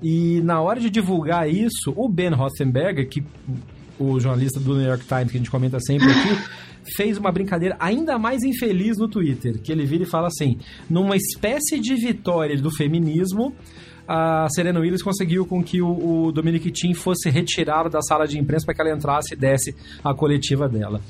E 0.02 0.40
na 0.42 0.60
hora 0.60 0.80
de 0.80 0.90
divulgar 0.90 1.48
isso, 1.48 1.92
o 1.96 2.08
Ben 2.08 2.30
Rothenberger, 2.30 3.08
que 3.08 3.24
o 4.00 4.18
jornalista 4.18 4.58
do 4.58 4.74
New 4.74 4.86
York 4.86 5.04
Times, 5.04 5.30
que 5.30 5.36
a 5.36 5.40
gente 5.40 5.50
comenta 5.50 5.78
sempre 5.80 6.10
aqui, 6.10 6.28
fez 6.96 7.18
uma 7.18 7.30
brincadeira 7.30 7.76
ainda 7.78 8.18
mais 8.18 8.42
infeliz 8.42 8.96
no 8.98 9.08
Twitter, 9.08 9.60
que 9.60 9.72
ele 9.72 9.84
vira 9.84 10.04
e 10.04 10.06
fala 10.06 10.28
assim: 10.28 10.58
numa 10.88 11.16
espécie 11.16 11.78
de 11.78 11.94
vitória 11.94 12.56
do 12.56 12.70
feminismo, 12.70 13.54
a 14.06 14.48
Serena 14.50 14.80
Williams 14.80 15.02
conseguiu 15.02 15.44
com 15.44 15.62
que 15.62 15.82
o, 15.82 16.26
o 16.26 16.32
Dominic 16.32 16.70
Thiem 16.70 16.94
fosse 16.94 17.28
retirado 17.28 17.90
da 17.90 18.00
sala 18.00 18.26
de 18.26 18.38
imprensa 18.38 18.64
para 18.64 18.74
que 18.74 18.80
ela 18.80 18.94
entrasse 18.94 19.34
e 19.34 19.36
desse 19.36 19.74
a 20.02 20.14
coletiva 20.14 20.68
dela 20.68 21.00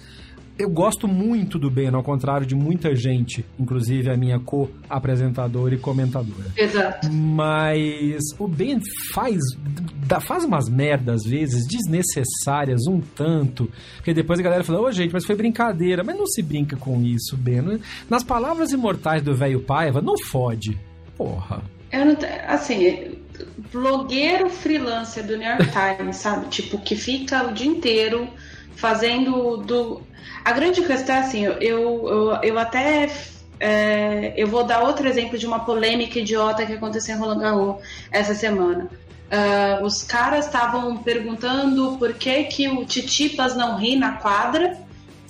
eu 0.59 0.69
gosto 0.69 1.07
muito 1.07 1.59
do 1.59 1.71
Ben, 1.71 1.89
ao 1.95 2.03
contrário 2.03 2.47
de 2.47 2.55
muita 2.55 2.95
gente, 2.95 3.45
inclusive 3.59 4.11
a 4.11 4.17
minha 4.17 4.39
co-apresentadora 4.41 5.75
e 5.75 5.79
comentadora. 5.79 6.51
Exato. 6.57 7.11
Mas 7.13 8.23
o 8.39 8.49
Ben 8.49 8.81
faz, 9.13 9.39
faz 10.27 10.45
umas 10.45 10.69
merdas 10.69 11.19
às 11.19 11.25
vezes, 11.25 11.67
desnecessárias 11.67 12.87
um 12.87 13.01
tanto, 13.01 13.71
porque 13.97 14.15
depois 14.15 14.39
a 14.39 14.43
galera 14.43 14.65
fala, 14.65 14.81
ô 14.81 14.85
oh, 14.85 14.93
gente, 14.93 15.13
mas 15.13 15.25
foi 15.25 15.37
brincadeira. 15.37 16.05
Mas 16.05 16.17
não 16.17 16.27
se 16.27 16.43
brinca 16.43 16.77
com 16.77 17.03
isso, 17.03 17.37
Ben. 17.37 17.81
Nas 18.09 18.23
palavras 18.23 18.73
imortais 18.73 19.23
do 19.23 19.35
velho 19.35 19.61
Paiva, 19.61 20.01
não 20.01 20.15
fode. 20.19 20.79
Porra. 21.17 21.63
Eu 21.91 22.05
não, 22.05 22.17
assim, 22.47 23.17
blogueiro 23.73 24.49
freelancer 24.51 25.27
do 25.27 25.37
New 25.37 25.49
York 25.49 25.65
Times, 25.71 26.17
sabe? 26.17 26.49
Tipo, 26.49 26.79
que 26.79 26.95
fica 26.95 27.49
o 27.49 27.53
dia 27.53 27.67
inteiro 27.67 28.29
fazendo 28.77 29.57
do. 29.59 30.03
A 30.49 30.53
grande 30.53 30.81
questão 30.81 31.15
é 31.15 31.19
assim, 31.19 31.45
eu, 31.45 31.59
eu, 31.61 32.39
eu 32.43 32.59
até 32.59 33.11
é, 33.61 34.33
eu 34.35 34.47
vou 34.49 34.65
dar 34.65 34.81
outro 34.81 35.07
exemplo 35.07 35.37
de 35.37 35.47
uma 35.47 35.61
polêmica 35.61 36.21
idiota 36.21 36.65
que 36.65 36.73
aconteceu 36.73 37.15
em 37.15 37.19
Roland 37.19 37.39
Garros 37.39 37.77
essa 38.11 38.35
semana. 38.35 38.89
Uh, 39.31 39.85
os 39.85 40.03
caras 40.03 40.47
estavam 40.47 40.97
perguntando 40.97 41.99
por 41.99 42.15
que, 42.15 42.45
que 42.45 42.67
o 42.67 42.87
Titipas 42.87 43.55
não 43.55 43.77
ri 43.77 43.95
na 43.95 44.13
quadra 44.13 44.75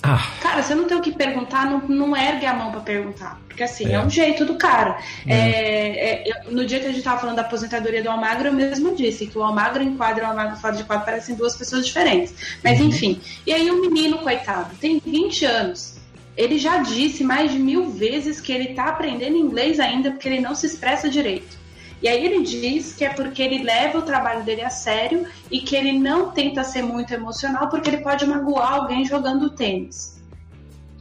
Ah. 0.02 0.32
Cara, 0.40 0.62
você 0.62 0.74
não 0.74 0.84
tem 0.84 0.96
o 0.96 1.00
que 1.00 1.12
perguntar, 1.12 1.66
não, 1.66 1.80
não 1.88 2.16
ergue 2.16 2.46
a 2.46 2.54
mão 2.54 2.70
para 2.70 2.80
perguntar. 2.80 3.40
Porque 3.48 3.62
assim, 3.64 3.88
é. 3.88 3.94
é. 3.94 4.00
um 4.00 4.08
jeito 4.08 4.44
do 4.44 4.54
cara. 4.54 4.98
É. 5.26 5.34
É, 5.34 6.30
é 6.30 6.50
no 6.50 6.64
dia 6.64 6.78
que 6.78 6.86
a 6.86 6.92
gente 6.92 7.02
tava 7.02 7.20
falando 7.20 7.36
da 7.36 7.42
aposentadoria 7.42 8.02
do 8.02 8.08
Almagro, 8.08 8.48
eu 8.48 8.52
mesmo 8.52 8.94
disse 8.94 9.26
que 9.26 9.36
o 9.36 9.42
Almagro 9.42 9.82
enquadra 9.82 10.22
e 10.22 10.26
o 10.26 10.30
Almagro 10.30 10.56
fora 10.56 10.76
de 10.76 10.84
quadro 10.84 11.04
parecem 11.04 11.34
duas 11.34 11.56
pessoas 11.56 11.84
diferentes. 11.84 12.34
Mas 12.62 12.78
uhum. 12.78 12.86
enfim. 12.86 13.20
E 13.46 13.52
aí 13.52 13.70
o 13.70 13.80
menino, 13.80 14.18
coitado, 14.18 14.76
tem 14.76 15.00
20 15.04 15.44
anos. 15.44 15.96
Ele 16.36 16.56
já 16.56 16.78
disse 16.78 17.24
mais 17.24 17.50
de 17.50 17.58
mil 17.58 17.90
vezes 17.90 18.40
que 18.40 18.52
ele 18.52 18.74
tá 18.74 18.84
aprendendo 18.84 19.36
inglês 19.36 19.80
ainda 19.80 20.12
porque 20.12 20.28
ele 20.28 20.40
não 20.40 20.54
se 20.54 20.66
expressa 20.66 21.08
direito. 21.08 21.58
E 22.02 22.08
aí 22.08 22.24
ele 22.24 22.42
diz 22.42 22.94
que 22.94 23.04
é 23.04 23.10
porque 23.10 23.42
ele 23.42 23.62
leva 23.62 23.98
o 23.98 24.02
trabalho 24.02 24.44
dele 24.44 24.62
a 24.62 24.70
sério 24.70 25.26
e 25.50 25.60
que 25.60 25.74
ele 25.74 25.98
não 25.98 26.30
tenta 26.30 26.62
ser 26.62 26.82
muito 26.82 27.12
emocional 27.12 27.68
porque 27.68 27.90
ele 27.90 27.98
pode 27.98 28.24
magoar 28.26 28.74
alguém 28.74 29.04
jogando 29.04 29.50
tênis. 29.50 30.22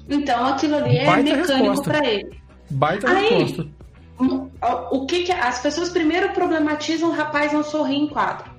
Então 0.09 0.45
aquilo 0.45 0.77
ali 0.77 0.97
é 0.97 1.05
Baita 1.05 1.35
mecânico 1.35 1.83
para 1.83 2.05
ele. 2.05 2.41
Baita 2.69 3.09
aí, 3.09 3.43
resposta. 3.43 3.77
O 4.91 5.05
que, 5.05 5.23
que 5.25 5.31
as 5.31 5.59
pessoas 5.59 5.89
primeiro 5.89 6.33
problematizam 6.33 7.09
o 7.09 7.13
rapaz 7.13 7.53
não 7.53 7.63
sorrir 7.63 7.97
em 7.97 8.07
quadro. 8.07 8.57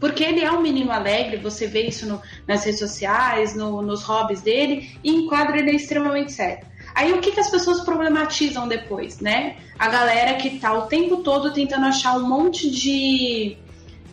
Porque 0.00 0.24
ele 0.24 0.44
é 0.44 0.50
um 0.50 0.60
menino 0.60 0.90
alegre, 0.90 1.38
você 1.38 1.66
vê 1.66 1.86
isso 1.86 2.06
no, 2.06 2.20
nas 2.46 2.64
redes 2.64 2.80
sociais, 2.80 3.54
no, 3.54 3.80
nos 3.80 4.02
hobbies 4.02 4.42
dele, 4.42 4.90
e 5.02 5.10
em 5.10 5.26
quadro 5.26 5.56
ele 5.56 5.70
é 5.70 5.74
extremamente 5.74 6.32
sério. 6.32 6.66
Aí 6.96 7.12
o 7.12 7.20
que, 7.20 7.30
que 7.30 7.40
as 7.40 7.50
pessoas 7.50 7.80
problematizam 7.80 8.66
depois, 8.66 9.20
né? 9.20 9.56
A 9.78 9.86
galera 9.86 10.32
que 10.38 10.58
tá 10.58 10.72
o 10.72 10.86
tempo 10.86 11.18
todo 11.18 11.52
tentando 11.52 11.84
achar 11.84 12.16
um 12.16 12.26
monte 12.26 12.70
de, 12.70 13.54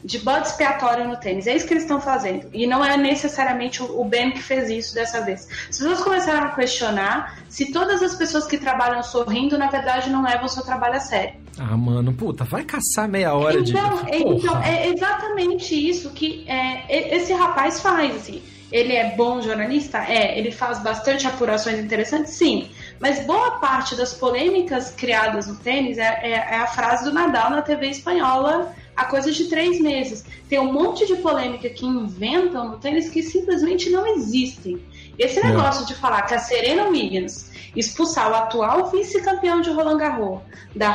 de 0.03 0.19
bode 0.19 0.47
expiatório 0.47 1.07
no 1.07 1.15
tênis. 1.15 1.47
É 1.47 1.55
isso 1.55 1.65
que 1.65 1.73
eles 1.73 1.83
estão 1.83 2.01
fazendo. 2.01 2.49
E 2.51 2.67
não 2.67 2.83
é 2.83 2.97
necessariamente 2.97 3.81
o 3.81 4.03
Ben 4.03 4.31
que 4.31 4.43
fez 4.43 4.69
isso 4.69 4.93
dessa 4.93 5.21
vez. 5.21 5.47
As 5.69 5.77
pessoas 5.77 6.03
começaram 6.03 6.47
a 6.47 6.49
questionar 6.49 7.39
se 7.47 7.71
todas 7.71 8.03
as 8.03 8.15
pessoas 8.15 8.45
que 8.45 8.57
trabalham 8.57 9.01
sorrindo, 9.01 9.57
na 9.57 9.69
verdade, 9.69 10.09
não 10.09 10.21
levam 10.21 10.43
o 10.43 10.49
seu 10.49 10.63
trabalho 10.65 10.95
a 10.95 10.99
sério. 10.99 11.35
Ah, 11.57 11.77
mano, 11.77 12.11
puta, 12.11 12.43
vai 12.43 12.65
caçar 12.65 13.07
meia 13.07 13.33
hora 13.33 13.61
então, 13.61 14.03
de. 14.03 14.17
Então, 14.17 14.61
é 14.61 14.89
exatamente 14.89 15.73
isso 15.73 16.09
que 16.09 16.43
é, 16.49 17.15
esse 17.15 17.31
rapaz 17.31 17.79
faz, 17.79 18.13
assim. 18.13 18.43
Ele 18.73 18.93
é 18.93 19.15
bom 19.15 19.39
jornalista? 19.39 19.99
É. 19.99 20.37
Ele 20.37 20.51
faz 20.51 20.79
bastante 20.79 21.27
apurações 21.27 21.77
interessantes? 21.77 22.33
Sim. 22.33 22.71
Mas 22.99 23.23
boa 23.23 23.59
parte 23.59 23.95
das 23.95 24.15
polêmicas 24.15 24.89
criadas 24.89 25.45
no 25.45 25.55
tênis 25.57 25.99
é, 25.99 26.19
é, 26.23 26.31
é 26.31 26.55
a 26.55 26.65
frase 26.65 27.05
do 27.05 27.13
Nadal 27.13 27.51
na 27.51 27.61
TV 27.61 27.87
espanhola 27.87 28.73
há 28.95 29.05
coisa 29.05 29.31
de 29.31 29.45
três 29.45 29.79
meses. 29.79 30.25
Tem 30.49 30.59
um 30.59 30.73
monte 30.73 31.05
de 31.05 31.15
polêmica 31.17 31.69
que 31.69 31.85
inventam 31.85 32.69
no 32.69 32.77
tênis 32.79 33.09
que 33.09 33.21
simplesmente 33.21 33.91
não 33.91 34.07
existem. 34.07 34.83
Esse 35.19 35.39
é. 35.39 35.43
negócio 35.43 35.85
de 35.85 35.93
falar 35.93 36.23
que 36.23 36.33
a 36.33 36.39
Serena 36.39 36.87
Williams 36.87 37.51
expulsar 37.75 38.31
o 38.31 38.35
atual 38.35 38.89
vice-campeão 38.89 39.61
de 39.61 39.69
Roland 39.69 39.97
Garros 39.97 40.41
da, 40.75 40.93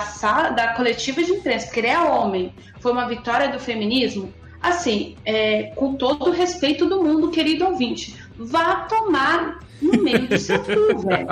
da 0.51 0.75
coletiva 0.75 1.23
de 1.23 1.33
imprensa, 1.33 1.67
porque 1.67 1.81
ele 1.81 1.89
é 1.89 1.99
homem, 1.99 2.53
foi 2.81 2.93
uma 2.93 3.09
vitória 3.09 3.49
do 3.49 3.59
feminismo, 3.59 4.33
assim, 4.61 5.17
é, 5.25 5.73
com 5.75 5.95
todo 5.95 6.29
o 6.29 6.33
respeito 6.33 6.87
do 6.87 7.03
mundo, 7.03 7.31
querido 7.31 7.67
ouvinte, 7.67 8.17
vá 8.37 8.87
tomar 8.89 9.61
no 9.81 10.03
meio 10.03 10.27
do 10.27 10.39
seu 10.39 10.59
cu, 10.59 10.99
velho. 11.07 11.29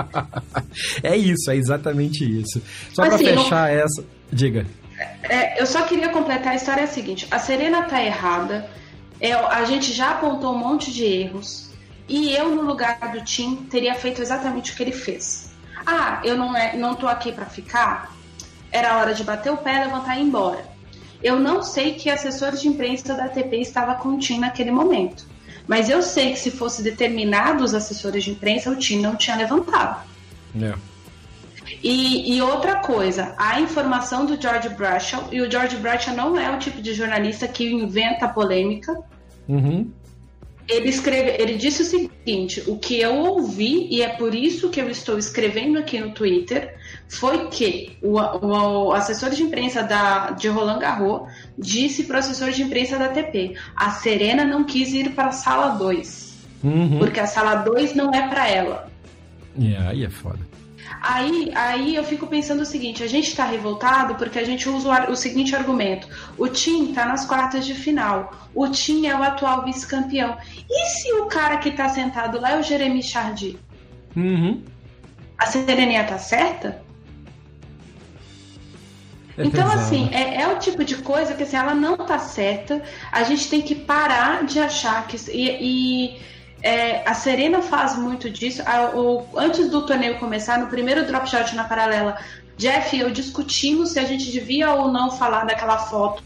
É 1.02 1.16
isso, 1.16 1.50
é 1.50 1.56
exatamente 1.56 2.24
isso. 2.24 2.62
Só 2.92 3.04
para 3.04 3.16
assim, 3.16 3.26
fechar 3.26 3.72
não... 3.72 3.80
essa. 3.80 4.04
Diga. 4.32 4.66
É, 5.22 5.60
eu 5.60 5.66
só 5.66 5.82
queria 5.82 6.08
completar 6.08 6.52
a 6.52 6.56
história 6.56 6.82
é 6.82 6.86
seguinte: 6.86 7.26
a 7.30 7.38
Serena 7.38 7.82
tá 7.82 8.02
errada, 8.02 8.68
é, 9.20 9.32
a 9.32 9.64
gente 9.64 9.92
já 9.92 10.12
apontou 10.12 10.54
um 10.54 10.58
monte 10.58 10.92
de 10.92 11.04
erros, 11.04 11.70
e 12.08 12.34
eu, 12.34 12.54
no 12.54 12.62
lugar 12.62 12.98
do 13.12 13.22
Tim, 13.24 13.56
teria 13.70 13.94
feito 13.94 14.22
exatamente 14.22 14.72
o 14.72 14.76
que 14.76 14.82
ele 14.82 14.92
fez. 14.92 15.52
Ah, 15.84 16.20
eu 16.24 16.36
não, 16.36 16.56
é, 16.56 16.76
não 16.76 16.94
tô 16.94 17.06
aqui 17.06 17.32
para 17.32 17.46
ficar? 17.46 18.14
Era 18.72 18.98
hora 18.98 19.14
de 19.14 19.22
bater 19.22 19.52
o 19.52 19.56
pé, 19.56 19.84
levantar 19.84 20.16
e 20.16 20.20
ir 20.20 20.24
embora. 20.24 20.75
Eu 21.22 21.38
não 21.40 21.62
sei 21.62 21.94
que 21.94 22.10
assessor 22.10 22.52
de 22.52 22.68
imprensa 22.68 23.14
da 23.14 23.24
ATP 23.24 23.56
estava 23.56 23.94
com 23.94 24.10
o 24.10 24.18
Tim 24.18 24.38
naquele 24.38 24.70
momento. 24.70 25.26
Mas 25.66 25.90
eu 25.90 26.02
sei 26.02 26.32
que 26.32 26.38
se 26.38 26.50
fosse 26.50 26.82
determinados 26.82 27.74
assessores 27.74 28.24
de 28.24 28.30
imprensa, 28.30 28.70
o 28.70 28.76
Tim 28.76 29.00
não 29.00 29.16
tinha 29.16 29.36
levantado. 29.36 30.04
É. 30.60 30.74
E, 31.82 32.36
e, 32.36 32.42
outra 32.42 32.76
coisa, 32.76 33.34
a 33.36 33.60
informação 33.60 34.24
do 34.24 34.40
George 34.40 34.68
Bradshaw, 34.68 35.28
e 35.32 35.40
o 35.40 35.50
George 35.50 35.76
Bradshaw 35.76 36.14
não 36.14 36.38
é 36.38 36.54
o 36.54 36.58
tipo 36.58 36.80
de 36.80 36.94
jornalista 36.94 37.48
que 37.48 37.68
inventa 37.68 38.28
polêmica. 38.28 38.96
Uhum. 39.48 39.90
Ele, 40.68 40.88
escreve, 40.88 41.40
ele 41.40 41.56
disse 41.56 41.82
o 41.82 41.84
seguinte: 41.84 42.62
o 42.66 42.76
que 42.76 43.00
eu 43.00 43.14
ouvi, 43.14 43.86
e 43.90 44.02
é 44.02 44.08
por 44.08 44.34
isso 44.34 44.68
que 44.68 44.80
eu 44.80 44.90
estou 44.90 45.16
escrevendo 45.16 45.78
aqui 45.78 46.00
no 46.00 46.10
Twitter, 46.10 46.76
foi 47.08 47.48
que 47.48 47.96
o, 48.02 48.18
o, 48.18 48.88
o 48.88 48.92
assessor 48.92 49.30
de 49.30 49.42
imprensa 49.42 49.82
da, 49.82 50.30
de 50.30 50.48
Roland 50.48 50.80
Garros 50.80 51.30
disse 51.56 52.04
para 52.04 52.16
o 52.16 52.18
assessor 52.18 52.50
de 52.50 52.62
imprensa 52.62 52.98
da 52.98 53.08
TP: 53.08 53.54
a 53.76 53.90
Serena 53.90 54.44
não 54.44 54.64
quis 54.64 54.92
ir 54.92 55.10
para 55.10 55.28
a 55.28 55.32
sala 55.32 55.68
2, 55.76 56.34
uhum. 56.64 56.98
porque 56.98 57.20
a 57.20 57.26
sala 57.26 57.56
2 57.56 57.94
não 57.94 58.12
é 58.12 58.28
para 58.28 58.48
ela. 58.48 58.90
Yeah, 59.58 59.90
aí 59.90 60.04
é 60.04 60.10
foda. 60.10 60.40
Aí, 61.00 61.52
aí 61.54 61.94
eu 61.94 62.04
fico 62.04 62.26
pensando 62.26 62.60
o 62.62 62.66
seguinte: 62.66 63.02
a 63.02 63.06
gente 63.06 63.28
está 63.28 63.44
revoltado 63.44 64.14
porque 64.14 64.38
a 64.38 64.44
gente 64.44 64.68
usa 64.68 65.08
o, 65.08 65.12
o 65.12 65.16
seguinte 65.16 65.54
argumento: 65.54 66.08
o 66.36 66.48
Tim 66.48 66.90
está 66.90 67.06
nas 67.06 67.24
quartas 67.24 67.66
de 67.66 67.74
final, 67.74 68.32
o 68.54 68.68
Tim 68.68 69.06
é 69.06 69.16
o 69.16 69.22
atual 69.22 69.64
vice-campeão. 69.64 70.36
E 70.68 70.86
se 70.86 71.12
o 71.14 71.26
cara 71.26 71.58
que 71.58 71.68
está 71.68 71.88
sentado 71.88 72.40
lá 72.40 72.52
é 72.52 72.58
o 72.58 72.62
Jeremy 72.62 73.02
Chardy? 73.02 73.58
Uhum. 74.16 74.62
A 75.38 75.46
Serenia 75.46 76.04
tá 76.04 76.18
certa? 76.18 76.82
É 79.36 79.44
então, 79.44 79.68
pesado. 79.68 79.80
assim, 79.80 80.08
é, 80.12 80.40
é, 80.40 80.48
o 80.48 80.58
tipo 80.58 80.82
de 80.82 80.96
coisa 80.96 81.34
que 81.34 81.42
assim, 81.42 81.56
ela 81.56 81.74
não 81.74 81.96
tá 81.96 82.18
certa. 82.18 82.82
A 83.12 83.22
gente 83.22 83.48
tem 83.50 83.60
que 83.60 83.74
parar 83.74 84.44
de 84.44 84.58
achar 84.58 85.06
que. 85.06 85.16
E, 85.30 85.50
e 85.60 86.35
é, 86.66 87.02
a 87.06 87.14
Serena 87.14 87.62
faz 87.62 87.96
muito 87.96 88.28
disso. 88.28 88.60
A, 88.66 88.90
o, 88.90 89.24
antes 89.36 89.70
do 89.70 89.86
torneio 89.86 90.18
começar, 90.18 90.58
no 90.58 90.66
primeiro 90.66 91.06
drop 91.06 91.30
shot 91.30 91.54
na 91.54 91.62
paralela, 91.62 92.18
Jeff 92.56 92.96
e 92.96 93.00
eu 93.00 93.10
discutimos 93.10 93.92
se 93.92 94.00
a 94.00 94.04
gente 94.04 94.32
devia 94.32 94.72
ou 94.72 94.90
não 94.90 95.12
falar 95.12 95.44
daquela 95.44 95.78
foto 95.78 96.24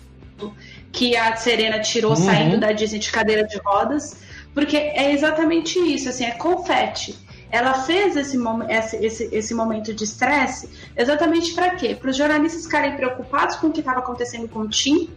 que 0.90 1.14
a 1.14 1.36
Serena 1.36 1.78
tirou 1.80 2.12
uhum. 2.12 2.16
saindo 2.16 2.58
da 2.58 2.72
Disney 2.72 2.98
de 2.98 3.10
cadeira 3.12 3.46
de 3.46 3.58
rodas, 3.58 4.16
porque 4.54 4.78
é 4.78 5.12
exatamente 5.12 5.78
isso, 5.78 6.08
assim, 6.08 6.24
é 6.24 6.30
confete. 6.30 7.14
Ela 7.50 7.74
fez 7.74 8.16
esse, 8.16 8.38
esse, 8.68 8.96
esse, 8.96 9.28
esse 9.32 9.54
momento 9.54 9.92
de 9.92 10.04
estresse 10.04 10.70
exatamente 10.96 11.52
para 11.52 11.74
quê? 11.74 11.94
Para 11.94 12.10
os 12.10 12.16
jornalistas 12.16 12.64
ficarem 12.64 12.96
preocupados 12.96 13.56
com 13.56 13.66
o 13.66 13.72
que 13.72 13.80
estava 13.80 13.98
acontecendo 13.98 14.48
com 14.48 14.60
o 14.60 14.68
Tim. 14.68 15.10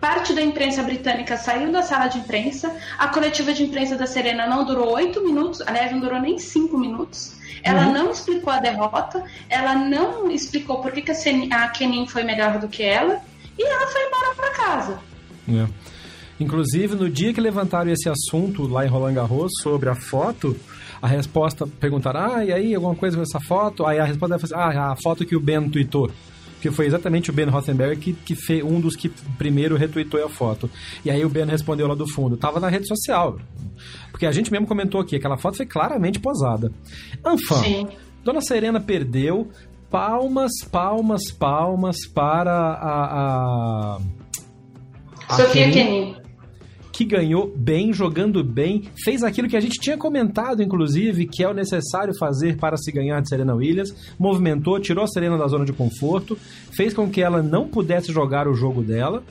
Parte 0.00 0.32
da 0.32 0.40
imprensa 0.40 0.82
britânica 0.82 1.36
saiu 1.36 1.72
da 1.72 1.82
sala 1.82 2.06
de 2.06 2.18
imprensa. 2.18 2.74
A 2.96 3.08
coletiva 3.08 3.52
de 3.52 3.64
imprensa 3.64 3.96
da 3.96 4.06
Serena 4.06 4.46
não 4.46 4.64
durou 4.64 4.94
oito 4.94 5.24
minutos, 5.24 5.60
aliás, 5.62 5.90
não 5.90 5.98
durou 5.98 6.20
nem 6.20 6.38
cinco 6.38 6.78
minutos. 6.78 7.36
Ela 7.64 7.86
uhum. 7.86 7.92
não 7.92 8.10
explicou 8.10 8.52
a 8.52 8.60
derrota, 8.60 9.24
ela 9.48 9.74
não 9.74 10.30
explicou 10.30 10.80
por 10.80 10.92
que, 10.92 11.02
que 11.02 11.12
a 11.50 11.68
Kenin 11.68 12.06
foi 12.06 12.22
melhor 12.22 12.58
do 12.60 12.68
que 12.68 12.84
ela, 12.84 13.20
e 13.58 13.66
ela 13.66 13.86
foi 13.88 14.06
embora 14.06 14.34
para 14.36 14.50
casa. 14.50 15.00
É. 15.48 15.66
Inclusive, 16.38 16.94
no 16.94 17.10
dia 17.10 17.34
que 17.34 17.40
levantaram 17.40 17.90
esse 17.90 18.08
assunto 18.08 18.68
lá 18.68 18.86
em 18.86 18.88
Roland 18.88 19.14
Garros 19.14 19.50
sobre 19.60 19.88
a 19.88 19.96
foto, 19.96 20.56
a 21.02 21.08
resposta, 21.08 21.66
perguntaram, 21.66 22.36
ah, 22.36 22.44
e 22.44 22.52
aí, 22.52 22.74
alguma 22.74 22.94
coisa 22.94 23.16
com 23.16 23.22
essa 23.22 23.40
foto? 23.40 23.84
Aí 23.84 23.98
a 23.98 24.04
resposta 24.04 24.38
foi 24.38 24.46
assim, 24.46 24.78
ah, 24.78 24.92
a 24.92 24.96
foto 24.96 25.26
que 25.26 25.34
o 25.34 25.40
Ben 25.40 25.68
tweetou. 25.68 26.10
Que 26.60 26.70
foi 26.70 26.86
exatamente 26.86 27.30
o 27.30 27.32
Ben 27.32 27.46
Rothenberg 27.46 28.00
que, 28.00 28.12
que 28.12 28.34
fez 28.34 28.62
um 28.62 28.80
dos 28.80 28.96
que 28.96 29.08
primeiro 29.36 29.76
retweetou 29.76 30.24
a 30.24 30.28
foto. 30.28 30.70
E 31.04 31.10
aí 31.10 31.24
o 31.24 31.28
Ben 31.28 31.46
respondeu 31.46 31.86
lá 31.86 31.94
do 31.94 32.08
fundo, 32.08 32.36
tava 32.36 32.58
na 32.60 32.68
rede 32.68 32.86
social. 32.86 33.38
Porque 34.10 34.26
a 34.26 34.32
gente 34.32 34.50
mesmo 34.50 34.66
comentou 34.66 35.00
aqui, 35.00 35.16
aquela 35.16 35.38
foto 35.38 35.56
foi 35.56 35.66
claramente 35.66 36.18
posada. 36.18 36.72
Anfã. 37.24 37.62
Dona 38.24 38.40
Serena 38.40 38.80
perdeu, 38.80 39.48
palmas, 39.90 40.52
palmas, 40.70 41.30
palmas 41.30 41.96
para 42.12 42.52
a... 42.52 43.96
a, 43.96 45.36
Sofia 45.36 45.70
Kenin 45.70 46.27
que 46.98 47.04
ganhou 47.04 47.54
bem, 47.56 47.92
jogando 47.92 48.42
bem, 48.42 48.82
fez 49.04 49.22
aquilo 49.22 49.46
que 49.46 49.56
a 49.56 49.60
gente 49.60 49.78
tinha 49.78 49.96
comentado, 49.96 50.64
inclusive, 50.64 51.28
que 51.28 51.44
é 51.44 51.48
o 51.48 51.54
necessário 51.54 52.12
fazer 52.18 52.56
para 52.56 52.76
se 52.76 52.90
ganhar 52.90 53.22
de 53.22 53.28
Serena 53.28 53.54
Williams, 53.54 53.94
movimentou, 54.18 54.80
tirou 54.80 55.04
a 55.04 55.06
Serena 55.06 55.38
da 55.38 55.46
zona 55.46 55.64
de 55.64 55.72
conforto, 55.72 56.36
fez 56.76 56.92
com 56.92 57.08
que 57.08 57.22
ela 57.22 57.40
não 57.40 57.68
pudesse 57.68 58.12
jogar 58.12 58.48
o 58.48 58.54
jogo 58.54 58.82
dela. 58.82 59.22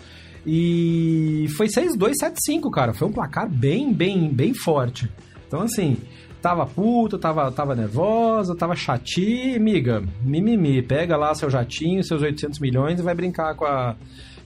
E 0.45 1.47
foi 1.58 1.67
6-2, 1.67 2.13
7-5, 2.23 2.71
cara. 2.71 2.93
Foi 2.93 3.06
um 3.06 3.12
placar 3.12 3.49
bem, 3.49 3.91
bem, 3.91 4.30
bem 4.30 4.53
forte. 4.53 5.12
Então, 5.45 5.63
assim, 5.63 5.97
tava 6.41 6.65
puta, 6.65 7.17
tava, 7.17 7.51
tava 7.51 7.75
nervosa, 7.75 8.56
tava 8.56 8.77
chati, 8.77 9.60
miga, 9.60 10.01
mimimi, 10.23 10.82
pega 10.82 11.17
lá 11.17 11.36
seu 11.36 11.49
jatinho, 11.49 12.01
seus 12.01 12.21
800 12.21 12.62
milhões 12.62 12.97
e 12.97 13.03
vai 13.03 13.13
brincar 13.13 13.56
com 13.56 13.65
a, 13.65 13.97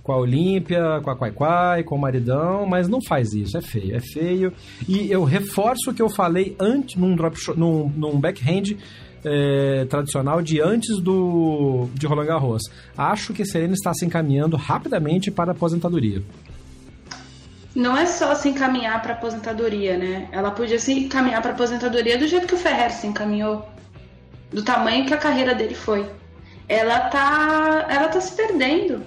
com 0.04 0.12
a 0.12 0.18
Olímpia, 0.18 1.00
com 1.04 1.10
a 1.10 1.16
Quai 1.16 1.32
Quai, 1.32 1.84
com 1.84 1.96
o 1.96 2.00
Maridão, 2.00 2.66
mas 2.66 2.88
não 2.88 3.00
faz 3.02 3.34
isso, 3.34 3.58
é 3.58 3.62
feio, 3.62 3.96
é 3.96 4.00
feio. 4.00 4.54
E 4.88 5.12
eu 5.12 5.24
reforço 5.24 5.92
o 5.92 5.94
que 5.94 6.02
eu 6.02 6.10
falei 6.10 6.56
antes 6.60 6.96
num 6.96 7.16
drop 7.16 7.38
shot, 7.38 7.58
num, 7.58 7.92
num 7.96 8.20
backhand 8.20 8.76
é, 9.24 9.86
tradicional 9.86 10.42
de 10.42 10.60
antes 10.60 11.00
do 11.00 11.88
de 11.94 12.08
Roland 12.08 12.26
Garros. 12.26 12.64
Acho 12.98 13.34
que 13.34 13.46
Serena 13.46 13.74
está 13.74 13.94
se 13.94 14.06
encaminhando 14.06 14.58
rapidamente 14.58 15.30
para 15.30 15.52
a 15.52 15.54
aposentadoria. 15.54 16.22
Não 17.74 17.96
é 17.96 18.06
só 18.06 18.36
se 18.36 18.50
encaminhar 18.50 19.02
para 19.02 19.14
a 19.14 19.16
aposentadoria, 19.16 19.98
né? 19.98 20.28
Ela 20.32 20.52
podia 20.52 20.78
se 20.78 20.92
encaminhar 20.92 21.42
para 21.42 21.52
a 21.52 21.54
aposentadoria 21.54 22.18
do 22.18 22.28
jeito 22.28 22.48
que 22.48 22.56
o 22.56 22.58
Ferrer 22.58 22.92
se 22.92 23.08
encaminhou, 23.08 23.66
do 24.52 24.62
tamanho 24.62 25.06
que 25.06 25.14
a 25.14 25.18
carreira 25.18 25.56
dele 25.56 25.76
foi. 25.76 26.06
Ela 26.68 27.00
tá, 27.10 27.86
ela 27.90 28.10
tá 28.10 28.20
se 28.20 28.36
perdendo. 28.36 29.04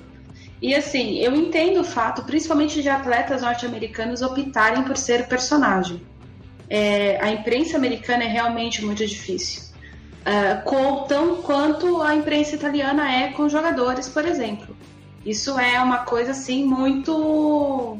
E 0.64 0.74
assim, 0.74 1.18
eu 1.18 1.35
entendo 1.35 1.81
o 1.81 1.85
fato, 1.85 2.22
principalmente 2.22 2.81
de 2.81 2.88
atletas 2.88 3.42
norte-americanos 3.42 4.22
optarem 4.22 4.83
por 4.83 4.96
ser 4.96 5.29
personagem. 5.29 6.00
É, 6.70 7.22
a 7.22 7.31
imprensa 7.31 7.77
americana 7.77 8.24
é 8.24 8.29
realmente 8.29 8.83
muito 8.83 9.07
difícil. 9.07 9.64
Uh, 10.22 10.64
com, 10.64 11.03
tão 11.03 11.42
quanto 11.42 12.00
a 12.00 12.14
imprensa 12.14 12.57
italiana 12.57 13.14
é 13.14 13.29
com 13.33 13.46
jogadores, 13.46 14.09
por 14.09 14.24
exemplo. 14.24 14.74
Isso 15.22 15.59
é 15.59 15.79
uma 15.83 15.98
coisa 15.98 16.31
assim 16.31 16.64
muito 16.64 17.98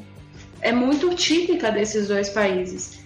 é 0.63 0.73
muito 0.73 1.15
típica 1.15 1.71
desses 1.71 2.09
dois 2.09 2.31
países. 2.31 2.99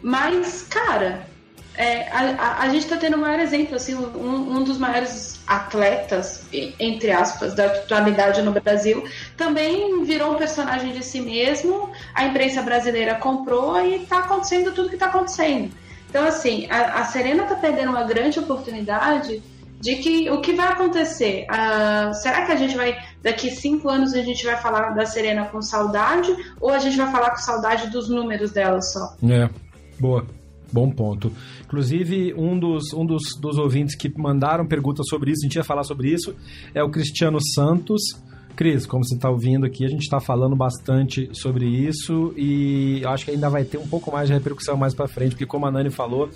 Mas, 0.00 0.62
cara, 0.62 1.26
é, 1.74 2.08
a, 2.08 2.20
a, 2.20 2.60
a, 2.60 2.68
gente 2.68 2.84
está 2.84 2.96
tendo 2.96 3.16
o 3.16 3.20
maior 3.20 3.40
exemplo, 3.40 3.74
assim, 3.74 3.96
um, 3.96 4.58
um, 4.58 4.62
dos 4.62 4.78
maiores 4.78 5.35
atletas, 5.46 6.46
entre 6.78 7.10
aspas, 7.10 7.54
da 7.54 7.66
atualidade 7.66 8.42
no 8.42 8.52
Brasil, 8.52 9.04
também 9.36 10.02
virou 10.04 10.32
um 10.32 10.36
personagem 10.36 10.92
de 10.92 11.04
si 11.04 11.20
mesmo, 11.20 11.90
a 12.14 12.24
imprensa 12.24 12.62
brasileira 12.62 13.14
comprou 13.14 13.80
e 13.80 14.02
está 14.02 14.20
acontecendo 14.20 14.72
tudo 14.72 14.88
que 14.88 14.96
está 14.96 15.06
acontecendo. 15.06 15.72
Então, 16.08 16.26
assim, 16.26 16.66
a, 16.70 17.00
a 17.00 17.04
Serena 17.04 17.44
está 17.44 17.54
perdendo 17.56 17.90
uma 17.90 18.04
grande 18.04 18.38
oportunidade 18.38 19.42
de 19.80 19.96
que 19.96 20.30
o 20.30 20.40
que 20.40 20.54
vai 20.54 20.68
acontecer? 20.68 21.46
Uh, 21.50 22.14
será 22.14 22.46
que 22.46 22.52
a 22.52 22.56
gente 22.56 22.76
vai, 22.76 22.96
daqui 23.22 23.50
cinco 23.50 23.88
anos, 23.88 24.14
a 24.14 24.22
gente 24.22 24.44
vai 24.44 24.56
falar 24.56 24.90
da 24.94 25.04
Serena 25.04 25.44
com 25.46 25.60
saudade 25.60 26.34
ou 26.60 26.70
a 26.70 26.78
gente 26.78 26.96
vai 26.96 27.10
falar 27.10 27.30
com 27.30 27.36
saudade 27.36 27.90
dos 27.90 28.08
números 28.08 28.52
dela 28.52 28.80
só? 28.80 29.14
É, 29.28 29.48
boa. 30.00 30.26
Bom 30.72 30.90
ponto. 30.90 31.30
Inclusive, 31.64 32.34
um 32.34 32.58
dos, 32.58 32.92
um 32.92 33.06
dos, 33.06 33.22
dos 33.40 33.58
ouvintes 33.58 33.94
que 33.94 34.12
mandaram 34.16 34.66
perguntas 34.66 35.06
sobre 35.08 35.30
isso, 35.30 35.44
a 35.44 35.46
gente 35.46 35.56
ia 35.56 35.64
falar 35.64 35.84
sobre 35.84 36.12
isso, 36.12 36.34
é 36.74 36.82
o 36.82 36.90
Cristiano 36.90 37.38
Santos. 37.54 38.02
Cris, 38.56 38.86
como 38.86 39.04
você 39.04 39.14
está 39.14 39.28
ouvindo 39.28 39.66
aqui, 39.66 39.84
a 39.84 39.88
gente 39.88 40.02
está 40.02 40.18
falando 40.18 40.56
bastante 40.56 41.28
sobre 41.32 41.66
isso 41.66 42.32
e 42.38 43.02
acho 43.04 43.26
que 43.26 43.30
ainda 43.30 43.50
vai 43.50 43.64
ter 43.64 43.76
um 43.76 43.86
pouco 43.86 44.10
mais 44.10 44.28
de 44.28 44.34
repercussão 44.34 44.78
mais 44.78 44.94
para 44.94 45.06
frente, 45.06 45.32
porque 45.32 45.44
como 45.44 45.66
a 45.66 45.70
Nani 45.70 45.90
falou, 45.90 46.30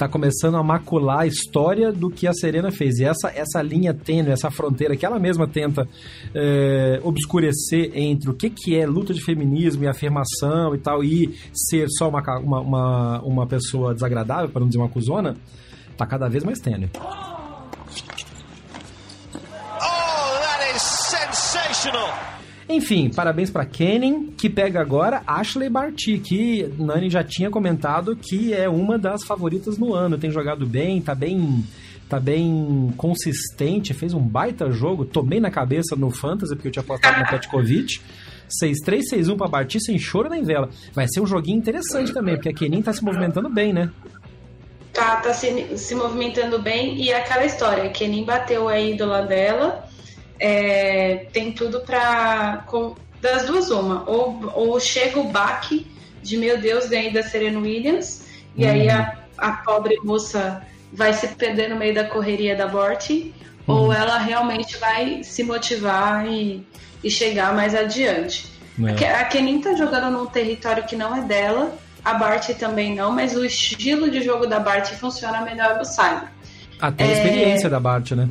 está 0.00 0.08
começando 0.08 0.56
a 0.56 0.62
macular 0.62 1.20
a 1.20 1.26
história 1.26 1.92
do 1.92 2.08
que 2.08 2.26
a 2.26 2.32
Serena 2.32 2.70
fez. 2.72 2.98
E 2.98 3.04
essa, 3.04 3.30
essa 3.34 3.60
linha 3.60 3.92
tênue, 3.92 4.30
essa 4.30 4.50
fronteira 4.50 4.96
que 4.96 5.04
ela 5.04 5.18
mesma 5.18 5.46
tenta 5.46 5.86
é, 6.34 6.98
obscurecer 7.04 7.90
entre 7.94 8.30
o 8.30 8.34
que, 8.34 8.48
que 8.48 8.74
é 8.74 8.86
luta 8.86 9.12
de 9.12 9.22
feminismo 9.22 9.84
e 9.84 9.88
afirmação 9.88 10.74
e 10.74 10.78
tal, 10.78 11.04
e 11.04 11.38
ser 11.52 11.86
só 11.90 12.08
uma, 12.08 12.22
uma, 12.38 12.60
uma, 12.60 13.22
uma 13.22 13.46
pessoa 13.46 13.92
desagradável, 13.92 14.48
para 14.48 14.60
não 14.60 14.68
dizer 14.68 14.78
uma 14.78 14.88
cuzona, 14.88 15.36
está 15.92 16.06
cada 16.06 16.28
vez 16.28 16.44
mais 16.44 16.58
tênue. 16.58 16.88
Enfim, 22.70 23.10
parabéns 23.10 23.50
para 23.50 23.66
Kennen, 23.66 24.32
que 24.36 24.48
pega 24.48 24.80
agora 24.80 25.24
Ashley 25.26 25.68
Barty, 25.68 26.18
que 26.18 26.72
Nani 26.78 27.10
já 27.10 27.24
tinha 27.24 27.50
comentado 27.50 28.14
que 28.14 28.54
é 28.54 28.68
uma 28.68 28.96
das 28.96 29.24
favoritas 29.24 29.76
no 29.76 29.92
ano. 29.92 30.16
Tem 30.16 30.30
jogado 30.30 30.64
bem, 30.64 31.02
tá 31.02 31.12
bem 31.12 31.64
tá 32.08 32.20
bem 32.20 32.92
consistente, 32.96 33.92
fez 33.92 34.14
um 34.14 34.20
baita 34.20 34.70
jogo. 34.70 35.04
Tomei 35.04 35.40
na 35.40 35.50
cabeça 35.50 35.96
no 35.96 36.10
Fantasy, 36.10 36.54
porque 36.54 36.68
eu 36.68 36.72
tinha 36.72 36.82
apostado 36.82 37.18
na 37.18 37.26
Petkovic. 37.26 38.00
6-3, 38.62 39.00
6-1 39.14 39.36
pra 39.36 39.48
Barty, 39.48 39.80
sem 39.80 39.98
choro 39.98 40.28
nem 40.28 40.44
vela. 40.44 40.70
Vai 40.92 41.06
ser 41.08 41.20
um 41.20 41.26
joguinho 41.26 41.58
interessante 41.58 42.12
também, 42.12 42.36
porque 42.36 42.48
a 42.50 42.54
Kenin 42.54 42.82
tá 42.82 42.92
se 42.92 43.02
movimentando 43.04 43.48
bem, 43.48 43.72
né? 43.72 43.90
Tá, 44.92 45.16
tá 45.16 45.32
se, 45.32 45.76
se 45.76 45.94
movimentando 45.94 46.60
bem. 46.60 47.00
E 47.00 47.10
é 47.10 47.18
aquela 47.18 47.44
história, 47.44 47.84
a 47.84 47.88
Kenin 47.90 48.24
bateu 48.24 48.68
a 48.68 48.80
ídola 48.80 49.22
dela 49.22 49.89
é, 50.40 51.26
tem 51.32 51.52
tudo 51.52 51.80
para 51.80 52.64
das 53.20 53.44
duas 53.44 53.70
uma 53.70 54.08
ou, 54.08 54.50
ou 54.54 54.80
chega 54.80 55.20
o 55.20 55.24
baque 55.24 55.86
de 56.22 56.38
meu 56.38 56.58
Deus 56.58 56.88
ganhei 56.88 57.12
da 57.12 57.22
Serena 57.22 57.60
Williams 57.60 58.26
e 58.56 58.66
aí 58.66 58.88
a, 58.88 59.18
a 59.36 59.52
pobre 59.52 59.96
moça 60.02 60.62
vai 60.92 61.12
se 61.12 61.28
perder 61.28 61.68
no 61.68 61.76
meio 61.76 61.94
da 61.94 62.04
correria 62.04 62.56
da 62.56 62.66
Borte 62.66 63.34
uhum. 63.68 63.74
ou 63.74 63.92
ela 63.92 64.18
realmente 64.18 64.78
vai 64.78 65.22
se 65.22 65.44
motivar 65.44 66.26
e, 66.26 66.66
e 67.04 67.10
chegar 67.10 67.54
mais 67.54 67.74
adiante. 67.74 68.50
É. 68.98 69.12
A 69.12 69.24
Kenin 69.24 69.60
tá 69.60 69.74
jogando 69.74 70.10
num 70.10 70.26
território 70.26 70.84
que 70.84 70.96
não 70.96 71.14
é 71.14 71.20
dela, 71.20 71.76
a 72.02 72.14
Bart 72.14 72.48
também 72.58 72.94
não, 72.94 73.12
mas 73.12 73.36
o 73.36 73.44
estilo 73.44 74.10
de 74.10 74.22
jogo 74.22 74.46
da 74.46 74.58
Bart 74.58 74.90
funciona 74.94 75.42
melhor 75.42 75.76
no 75.76 75.84
Cyber. 75.84 76.28
Até 76.80 77.04
a 77.04 77.06
é... 77.06 77.12
experiência 77.12 77.68
da 77.68 77.78
Bart, 77.78 78.12
né? 78.12 78.28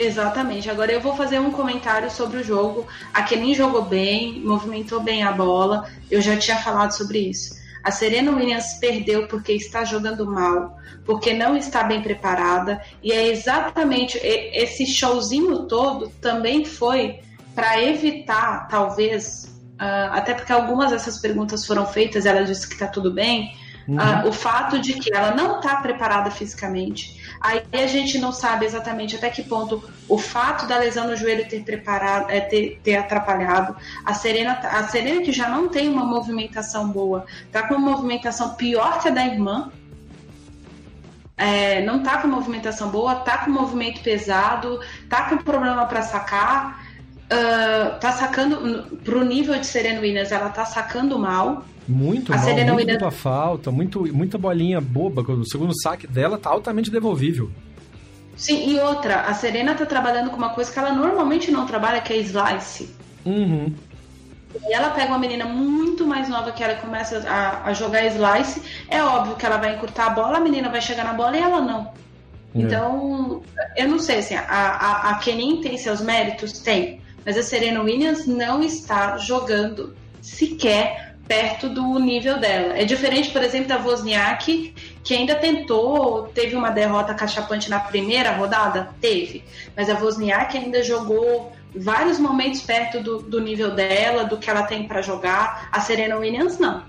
Exatamente. 0.00 0.70
Agora 0.70 0.90
eu 0.90 1.00
vou 1.00 1.14
fazer 1.14 1.38
um 1.38 1.50
comentário 1.50 2.10
sobre 2.10 2.38
o 2.38 2.42
jogo. 2.42 2.86
A 3.12 3.22
Kenin 3.22 3.54
jogou 3.54 3.82
bem, 3.82 4.40
movimentou 4.40 5.00
bem 5.02 5.22
a 5.22 5.30
bola. 5.30 5.86
Eu 6.10 6.22
já 6.22 6.38
tinha 6.38 6.56
falado 6.56 6.92
sobre 6.92 7.18
isso. 7.18 7.60
A 7.84 7.90
Serena 7.90 8.32
Williams 8.32 8.78
perdeu 8.80 9.28
porque 9.28 9.52
está 9.52 9.84
jogando 9.84 10.24
mal, 10.24 10.78
porque 11.04 11.34
não 11.34 11.54
está 11.54 11.84
bem 11.84 12.00
preparada. 12.00 12.80
E 13.02 13.12
é 13.12 13.28
exatamente 13.28 14.18
esse 14.22 14.86
showzinho 14.86 15.66
todo 15.66 16.08
também 16.18 16.64
foi 16.64 17.20
para 17.54 17.82
evitar, 17.82 18.68
talvez, 18.68 19.44
uh, 19.74 20.12
até 20.12 20.32
porque 20.32 20.52
algumas 20.52 20.92
dessas 20.92 21.18
perguntas 21.18 21.66
foram 21.66 21.86
feitas, 21.86 22.24
ela 22.24 22.42
disse 22.42 22.66
que 22.66 22.74
está 22.74 22.86
tudo 22.86 23.12
bem. 23.12 23.54
Uhum. 23.90 23.96
Uh, 23.96 24.28
o 24.28 24.32
fato 24.32 24.78
de 24.78 24.94
que 24.94 25.12
ela 25.12 25.34
não 25.34 25.58
está 25.58 25.76
preparada 25.76 26.30
fisicamente, 26.30 27.20
Aí 27.40 27.62
a 27.72 27.86
gente 27.86 28.18
não 28.18 28.32
sabe 28.32 28.66
exatamente 28.66 29.16
até 29.16 29.30
que 29.30 29.42
ponto 29.42 29.82
o 30.06 30.18
fato 30.18 30.66
da 30.66 30.76
lesão 30.76 31.06
no 31.06 31.16
joelho 31.16 31.48
ter 31.48 31.64
preparado, 31.64 32.30
é, 32.30 32.38
ter, 32.38 32.78
ter 32.84 32.96
atrapalhado. 32.96 33.74
A 34.04 34.12
Serena, 34.12 34.52
a 34.52 34.84
Serena 34.84 35.22
que 35.22 35.32
já 35.32 35.48
não 35.48 35.66
tem 35.66 35.88
uma 35.88 36.04
movimentação 36.04 36.90
boa, 36.90 37.24
tá 37.50 37.66
com 37.66 37.76
uma 37.76 37.92
movimentação 37.92 38.50
pior 38.56 39.00
que 39.00 39.08
a 39.08 39.10
da 39.10 39.24
irmã. 39.24 39.72
É, 41.34 41.82
não 41.82 42.02
tá 42.02 42.18
com 42.18 42.28
movimentação 42.28 42.90
boa, 42.90 43.14
tá 43.14 43.38
com 43.38 43.50
movimento 43.50 44.02
pesado, 44.02 44.78
tá 45.08 45.30
com 45.30 45.38
problema 45.38 45.86
para 45.86 46.02
sacar, 46.02 46.84
uh, 47.24 47.98
tá 47.98 48.12
sacando 48.12 48.98
pro 48.98 49.24
nível 49.24 49.58
de 49.58 49.66
Serena 49.66 50.00
Williams, 50.00 50.30
ela 50.30 50.50
tá 50.50 50.66
sacando 50.66 51.18
mal. 51.18 51.64
Muito 51.90 52.32
a 52.32 52.36
mal, 52.36 52.44
Serena 52.44 52.72
muito, 52.72 52.88
Williams... 52.88 53.14
falta, 53.16 53.70
muito, 53.72 54.14
muita 54.14 54.38
bolinha 54.38 54.80
boba. 54.80 55.22
O 55.22 55.44
segundo 55.44 55.72
saque 55.82 56.06
dela 56.06 56.38
tá 56.38 56.48
altamente 56.48 56.90
devolvível. 56.90 57.50
Sim, 58.36 58.70
e 58.70 58.78
outra, 58.78 59.22
a 59.22 59.34
Serena 59.34 59.74
tá 59.74 59.84
trabalhando 59.84 60.30
com 60.30 60.36
uma 60.36 60.50
coisa 60.50 60.72
que 60.72 60.78
ela 60.78 60.92
normalmente 60.92 61.50
não 61.50 61.66
trabalha, 61.66 62.00
que 62.00 62.12
é 62.12 62.18
slice. 62.18 62.88
Uhum. 63.26 63.74
E 64.66 64.72
ela 64.72 64.90
pega 64.90 65.08
uma 65.08 65.18
menina 65.18 65.44
muito 65.44 66.06
mais 66.06 66.28
nova 66.28 66.52
que 66.52 66.62
ela 66.62 66.74
começa 66.76 67.28
a, 67.28 67.68
a, 67.68 67.72
jogar 67.72 68.06
slice. 68.06 68.62
É 68.88 69.02
óbvio 69.02 69.36
que 69.36 69.44
ela 69.44 69.58
vai 69.58 69.74
encurtar 69.74 70.06
a 70.06 70.10
bola, 70.10 70.38
a 70.38 70.40
menina 70.40 70.68
vai 70.68 70.80
chegar 70.80 71.04
na 71.04 71.12
bola 71.12 71.36
e 71.36 71.40
ela 71.40 71.60
não. 71.60 71.92
É. 72.54 72.60
Então, 72.60 73.42
eu 73.76 73.88
não 73.88 73.98
sei, 73.98 74.18
assim, 74.20 74.34
a, 74.34 74.42
a, 74.42 75.10
a 75.10 75.14
Kenin 75.16 75.60
tem 75.60 75.76
seus 75.76 76.00
méritos? 76.00 76.52
Tem. 76.60 77.00
Mas 77.26 77.36
a 77.36 77.42
Serena 77.42 77.82
Williams 77.82 78.26
não 78.26 78.62
está 78.62 79.18
jogando 79.18 79.94
sequer 80.22 81.09
perto 81.30 81.68
do 81.68 81.96
nível 82.00 82.40
dela. 82.40 82.76
É 82.76 82.84
diferente, 82.84 83.30
por 83.30 83.40
exemplo, 83.40 83.68
da 83.68 83.78
Wozniak, 83.78 84.74
que 85.04 85.14
ainda 85.14 85.36
tentou, 85.36 86.24
teve 86.34 86.56
uma 86.56 86.70
derrota 86.70 87.14
cachapante 87.14 87.70
na 87.70 87.78
primeira 87.78 88.32
rodada? 88.32 88.90
Teve. 89.00 89.44
Mas 89.76 89.88
a 89.88 89.94
Wozniak 89.94 90.58
ainda 90.58 90.82
jogou 90.82 91.52
vários 91.72 92.18
momentos 92.18 92.62
perto 92.62 93.00
do, 93.00 93.22
do 93.22 93.40
nível 93.40 93.70
dela, 93.70 94.24
do 94.24 94.38
que 94.38 94.50
ela 94.50 94.64
tem 94.64 94.88
para 94.88 95.02
jogar. 95.02 95.68
A 95.70 95.80
Serena 95.80 96.16
Williams, 96.16 96.58
não. 96.58 96.82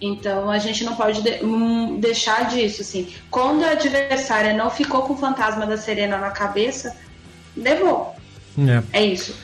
Então 0.00 0.48
a 0.48 0.58
gente 0.58 0.82
não 0.82 0.96
pode 0.96 1.20
de, 1.20 1.44
um, 1.44 2.00
deixar 2.00 2.48
disso, 2.48 2.80
assim. 2.80 3.12
Quando 3.30 3.64
a 3.64 3.72
adversária 3.72 4.54
não 4.54 4.70
ficou 4.70 5.02
com 5.02 5.12
o 5.12 5.18
fantasma 5.18 5.66
da 5.66 5.76
Serena 5.76 6.16
na 6.16 6.30
cabeça, 6.30 6.96
levou. 7.54 8.14
É, 8.92 9.00
é 9.00 9.04
isso. 9.04 9.43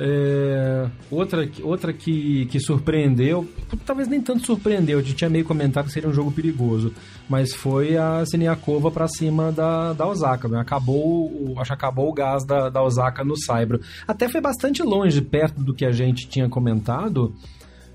É, 0.00 0.88
outra 1.10 1.50
outra 1.64 1.92
que, 1.92 2.46
que 2.46 2.60
surpreendeu, 2.60 3.48
talvez 3.84 4.06
nem 4.06 4.20
tanto 4.20 4.46
surpreendeu, 4.46 5.00
a 5.00 5.02
gente 5.02 5.16
tinha 5.16 5.28
meio 5.28 5.44
comentado 5.44 5.86
que 5.86 5.92
seria 5.92 6.08
um 6.08 6.12
jogo 6.12 6.30
perigoso, 6.30 6.94
mas 7.28 7.52
foi 7.52 7.96
a 7.96 8.24
Siniakova 8.24 8.92
para 8.92 9.08
cima 9.08 9.50
da, 9.50 9.92
da 9.92 10.06
Osaka. 10.06 10.46
Né? 10.46 10.60
Acabou, 10.60 11.54
acho 11.58 11.70
que 11.70 11.74
acabou 11.74 12.08
o 12.08 12.14
gás 12.14 12.44
da, 12.44 12.68
da 12.68 12.80
Osaka 12.80 13.24
no 13.24 13.36
Saibro. 13.36 13.80
Até 14.06 14.28
foi 14.28 14.40
bastante 14.40 14.84
longe, 14.84 15.20
perto 15.20 15.60
do 15.60 15.74
que 15.74 15.84
a 15.84 15.90
gente 15.90 16.28
tinha 16.28 16.48
comentado, 16.48 17.34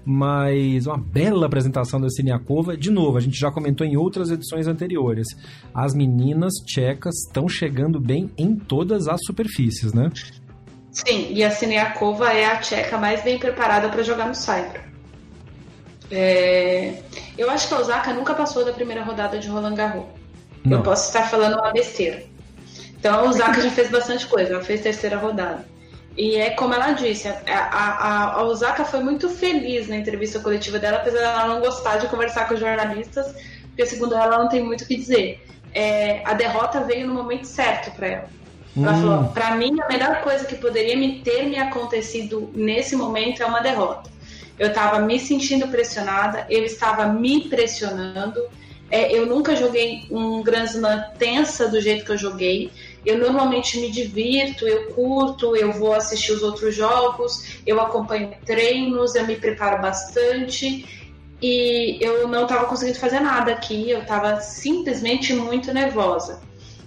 mas 0.05 0.85
uma 0.85 0.97
bela 0.97 1.45
apresentação 1.45 2.01
da 2.01 2.09
Siniakova. 2.09 2.75
De 2.75 2.91
novo, 2.91 3.17
a 3.17 3.21
gente 3.21 3.39
já 3.39 3.49
comentou 3.49 3.87
em 3.87 3.95
outras 3.95 4.29
edições 4.29 4.67
anteriores. 4.67 5.27
As 5.73 5.93
meninas 5.93 6.53
tchecas 6.65 7.15
estão 7.25 7.47
chegando 7.47 7.97
bem 7.97 8.29
em 8.37 8.57
todas 8.57 9.07
as 9.07 9.21
superfícies, 9.25 9.93
né? 9.93 10.11
Sim, 10.93 11.33
e 11.33 11.43
a 11.43 11.49
Siniakova 11.49 12.31
é 12.31 12.45
a 12.45 12.57
tcheca 12.57 12.97
mais 12.99 13.23
bem 13.23 13.39
preparada 13.39 13.89
para 13.89 14.03
jogar 14.03 14.27
no 14.27 14.35
Saibro. 14.35 14.79
É... 16.11 17.01
Eu 17.35 17.49
acho 17.49 17.67
que 17.67 17.73
a 17.73 17.79
Osaka 17.79 18.13
nunca 18.13 18.35
passou 18.35 18.63
da 18.63 18.71
primeira 18.71 19.01
rodada 19.01 19.39
de 19.39 19.47
Roland 19.47 19.73
Garros. 19.73 20.05
Não. 20.63 20.77
Eu 20.77 20.83
posso 20.83 21.07
estar 21.07 21.23
falando 21.23 21.55
uma 21.55 21.71
besteira. 21.71 22.23
Então 22.99 23.19
a 23.19 23.23
Osaka 23.23 23.59
já 23.59 23.71
fez 23.71 23.89
bastante 23.89 24.27
coisa, 24.27 24.53
ela 24.53 24.63
fez 24.63 24.81
terceira 24.81 25.17
rodada. 25.17 25.65
E 26.15 26.35
é 26.35 26.51
como 26.51 26.75
ela 26.75 26.91
disse, 26.91 27.27
a, 27.27 27.41
a, 27.47 28.33
a, 28.35 28.43
Osaka 28.43 28.85
foi 28.85 28.99
muito 28.99 29.27
feliz 29.29 29.87
na 29.87 29.97
entrevista 29.97 30.39
coletiva 30.39 30.77
dela, 30.77 30.97
apesar 30.97 31.19
dela 31.19 31.47
não 31.47 31.59
gostar 31.59 31.97
de 31.97 32.07
conversar 32.07 32.47
com 32.47 32.53
os 32.53 32.59
jornalistas, 32.59 33.33
porque 33.67 33.87
segundo 33.87 34.13
ela, 34.13 34.25
ela 34.25 34.37
não 34.43 34.47
tem 34.47 34.63
muito 34.63 34.83
o 34.83 34.87
que 34.87 34.95
dizer. 34.95 35.43
É, 35.73 36.21
a 36.23 36.35
derrota 36.35 36.81
veio 36.81 37.07
no 37.07 37.15
momento 37.15 37.45
certo 37.45 37.91
para 37.95 38.07
ela. 38.07 38.29
Ela 38.75 38.93
hum. 38.93 39.01
falou: 39.01 39.23
para 39.31 39.55
mim, 39.55 39.75
a 39.81 39.87
melhor 39.87 40.21
coisa 40.21 40.45
que 40.45 40.55
poderia 40.55 40.97
me 40.97 41.19
ter 41.19 41.43
me 41.43 41.57
acontecido 41.57 42.49
nesse 42.53 42.95
momento 42.95 43.43
é 43.43 43.45
uma 43.45 43.61
derrota. 43.61 44.11
Eu 44.57 44.67
estava 44.67 44.99
me 44.99 45.19
sentindo 45.19 45.67
pressionada, 45.67 46.45
eu 46.49 46.63
estava 46.63 47.07
me 47.07 47.49
pressionando. 47.49 48.41
É, 48.91 49.11
eu 49.11 49.25
nunca 49.25 49.55
joguei 49.55 50.05
um 50.11 50.43
Grand 50.43 50.65
Slam 50.65 51.03
tensa 51.17 51.67
do 51.67 51.81
jeito 51.81 52.05
que 52.05 52.11
eu 52.11 52.17
joguei. 52.17 52.71
Eu 53.03 53.17
normalmente 53.17 53.79
me 53.79 53.89
divirto, 53.89 54.67
eu 54.67 54.93
curto, 54.93 55.55
eu 55.55 55.71
vou 55.71 55.93
assistir 55.93 56.31
os 56.31 56.43
outros 56.43 56.75
jogos, 56.75 57.57
eu 57.65 57.81
acompanho 57.81 58.31
treinos, 58.45 59.15
eu 59.15 59.25
me 59.25 59.35
preparo 59.35 59.81
bastante 59.81 60.85
e 61.41 61.97
eu 61.99 62.27
não 62.27 62.43
estava 62.43 62.65
conseguindo 62.65 62.97
fazer 62.97 63.19
nada 63.19 63.51
aqui, 63.51 63.89
eu 63.89 64.01
estava 64.01 64.39
simplesmente 64.39 65.33
muito 65.33 65.73
nervosa. 65.73 66.41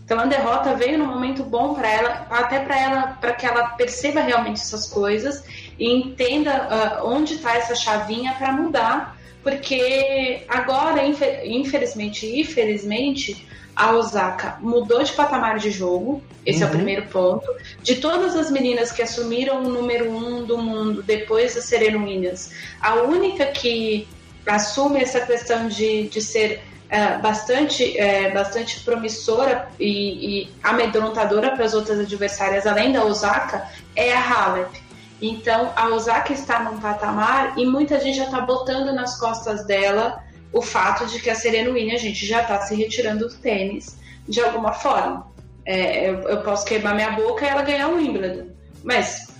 Então 0.06 0.20
a 0.20 0.24
derrota 0.24 0.72
veio 0.72 0.98
num 0.98 1.06
momento 1.06 1.42
bom 1.42 1.74
para 1.74 1.90
ela, 1.90 2.26
até 2.30 2.60
para 2.60 2.80
ela, 2.80 3.02
para 3.20 3.32
que 3.32 3.44
ela 3.44 3.70
perceba 3.70 4.20
realmente 4.20 4.60
essas 4.60 4.88
coisas 4.88 5.42
e 5.76 5.92
entenda 5.92 7.00
uh, 7.02 7.08
onde 7.08 7.34
está 7.34 7.56
essa 7.56 7.74
chavinha 7.74 8.32
para 8.38 8.52
mudar, 8.52 9.18
porque 9.42 10.44
agora, 10.48 11.04
infelizmente 11.44 12.24
e 12.24 12.40
infelizmente, 12.40 13.48
a 13.74 13.96
Osaka 13.96 14.58
mudou 14.60 15.02
de 15.02 15.12
patamar 15.12 15.58
de 15.58 15.72
jogo, 15.72 16.22
esse 16.46 16.60
uhum. 16.60 16.62
é 16.62 16.66
o 16.66 16.70
uhum. 16.70 16.76
primeiro 16.76 17.06
ponto. 17.08 17.54
De 17.82 17.96
todas 17.96 18.36
as 18.36 18.48
meninas 18.48 18.92
que 18.92 19.02
assumiram 19.02 19.64
o 19.64 19.68
número 19.68 20.08
um 20.08 20.44
do 20.44 20.56
mundo 20.56 21.02
depois 21.02 21.56
da 21.56 21.60
Serena 21.60 21.98
Williams, 21.98 22.52
a 22.80 22.94
única 23.02 23.46
que 23.46 24.06
assume 24.46 25.00
essa 25.00 25.20
questão 25.20 25.66
de, 25.66 26.06
de 26.06 26.22
ser 26.22 26.62
é, 26.88 27.18
bastante, 27.18 27.99
é, 27.99 28.31
bastante 28.31 28.81
promissora 28.81 29.68
e, 29.79 30.42
e 30.42 30.49
amedrontadora 30.62 31.51
para 31.53 31.64
as 31.64 31.75
outras 31.75 31.99
adversárias, 31.99 32.66
além 32.66 32.92
da 32.92 33.05
Osaka, 33.05 33.68
é 33.94 34.12
a 34.12 34.20
Halep. 34.20 34.87
Então, 35.20 35.72
a 35.75 35.88
Osaka 35.88 36.33
está 36.33 36.61
num 36.61 36.79
patamar 36.79 37.59
e 37.59 37.64
muita 37.64 37.99
gente 38.01 38.18
já 38.18 38.25
está 38.25 38.40
botando 38.40 38.92
nas 38.92 39.18
costas 39.18 39.66
dela 39.66 40.22
o 40.53 40.62
fato 40.62 41.07
de 41.07 41.20
que 41.20 41.31
a 41.31 41.35
Serena 41.35 41.70
Williams, 41.70 42.01
a 42.01 42.05
gente 42.05 42.25
já 42.25 42.42
está 42.42 42.61
se 42.61 42.75
retirando 42.75 43.27
do 43.29 43.35
tênis 43.35 43.99
de 44.29 44.40
alguma 44.40 44.72
forma. 44.72 45.27
É, 45.64 46.11
eu, 46.11 46.20
eu, 46.22 46.42
posso 46.42 46.64
queimar 46.64 46.94
minha 46.94 47.11
boca 47.11 47.44
e 47.44 47.49
ela 47.49 47.62
ganhar 47.62 47.88
o 47.88 47.96
Wimbledon. 47.96 48.51
Mas 48.85 49.35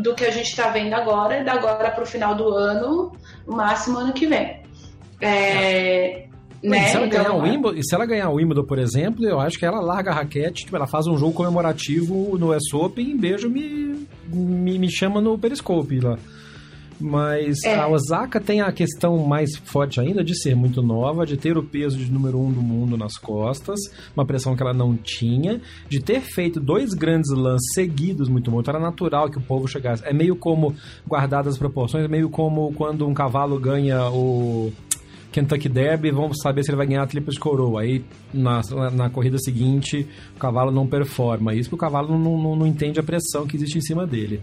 do 0.00 0.14
que 0.14 0.24
a 0.24 0.30
gente 0.30 0.48
está 0.48 0.68
vendo 0.68 0.94
agora, 0.94 1.44
da 1.44 1.52
agora 1.52 1.90
para 1.90 2.02
o 2.02 2.06
final 2.06 2.34
do 2.34 2.48
ano, 2.48 3.12
o 3.46 3.52
máximo 3.52 3.98
ano 3.98 4.12
que 4.12 4.26
vem. 4.26 4.62
É, 5.20 6.29
né? 6.62 6.88
Se 6.88 6.96
ela, 6.96 7.06
então, 7.06 7.22
ganhar 7.22 7.34
o 7.34 7.46
é. 7.46 7.50
Wimbledon, 7.50 7.82
se 7.82 7.94
ela 7.94 8.06
ganhar 8.06 8.28
o 8.28 8.34
Wimbledon, 8.34 8.64
por 8.64 8.78
exemplo, 8.78 9.24
eu 9.24 9.40
acho 9.40 9.58
que 9.58 9.64
ela 9.64 9.80
larga 9.80 10.10
a 10.10 10.14
raquete, 10.14 10.64
tipo, 10.64 10.76
ela 10.76 10.86
faz 10.86 11.06
um 11.06 11.16
jogo 11.16 11.32
comemorativo 11.32 12.36
no 12.38 12.54
US 12.54 12.72
Open 12.74 13.10
e 13.10 13.14
beijo 13.14 13.48
me, 13.48 14.06
me, 14.26 14.78
me 14.78 14.90
chama 14.90 15.20
no 15.20 15.38
Periscope 15.38 16.00
lá. 16.00 16.18
Mas 17.00 17.64
é. 17.64 17.76
a 17.76 17.88
Osaka 17.88 18.38
tem 18.38 18.60
a 18.60 18.70
questão 18.70 19.16
mais 19.26 19.56
forte 19.56 19.98
ainda 19.98 20.22
de 20.22 20.38
ser 20.38 20.54
muito 20.54 20.82
nova, 20.82 21.24
de 21.24 21.36
ter 21.36 21.56
o 21.56 21.62
peso 21.62 21.96
de 21.96 22.12
número 22.12 22.38
um 22.38 22.52
do 22.52 22.60
mundo 22.60 22.96
nas 22.96 23.16
costas, 23.16 23.80
uma 24.14 24.26
pressão 24.26 24.54
que 24.54 24.62
ela 24.62 24.74
não 24.74 24.94
tinha, 24.94 25.62
de 25.88 25.98
ter 25.98 26.20
feito 26.20 26.60
dois 26.60 26.92
grandes 26.92 27.30
lances 27.30 27.72
seguidos 27.72 28.28
muito 28.28 28.50
muito. 28.50 28.68
Era 28.68 28.78
natural 28.78 29.30
que 29.30 29.38
o 29.38 29.40
povo 29.40 29.66
chegasse. 29.66 30.04
É 30.04 30.12
meio 30.12 30.36
como, 30.36 30.74
guardadas 31.08 31.54
as 31.54 31.58
proporções, 31.58 32.04
é 32.04 32.08
meio 32.08 32.28
como 32.28 32.70
quando 32.74 33.08
um 33.08 33.14
cavalo 33.14 33.58
ganha 33.58 34.10
o 34.10 34.70
Kentucky 35.32 35.68
Derby, 35.68 36.10
vamos 36.10 36.38
saber 36.42 36.64
se 36.64 36.70
ele 36.70 36.76
vai 36.76 36.86
ganhar 36.86 37.02
a 37.02 37.06
tríplice 37.06 37.38
coroa. 37.38 37.82
Aí 37.82 38.04
na, 38.32 38.60
na 38.92 39.10
corrida 39.10 39.38
seguinte 39.38 40.06
o 40.36 40.38
cavalo 40.38 40.70
não 40.70 40.86
performa. 40.86 41.54
Isso 41.54 41.70
porque 41.70 41.84
o 41.84 41.88
cavalo 41.88 42.08
não, 42.16 42.38
não, 42.38 42.56
não 42.56 42.66
entende 42.66 42.98
a 42.98 43.02
pressão 43.02 43.46
que 43.46 43.56
existe 43.56 43.78
em 43.78 43.82
cima 43.82 44.06
dele. 44.06 44.42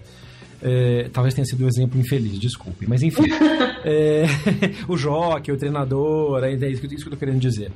É, 0.61 1.09
talvez 1.13 1.35
tenha 1.35 1.45
sido 1.45 1.65
um 1.65 1.67
exemplo 1.67 1.99
infeliz, 1.99 2.39
desculpe. 2.39 2.87
Mas 2.87 3.03
enfim. 3.03 3.23
é, 3.85 4.25
o 4.87 4.97
jockey, 4.97 5.51
o 5.51 5.57
treinador, 5.57 6.43
é, 6.43 6.53
é 6.53 6.69
isso, 6.69 6.85
isso 6.85 7.03
que 7.03 7.07
eu 7.07 7.11
tô 7.11 7.17
querendo 7.17 7.39
dizer. 7.39 7.71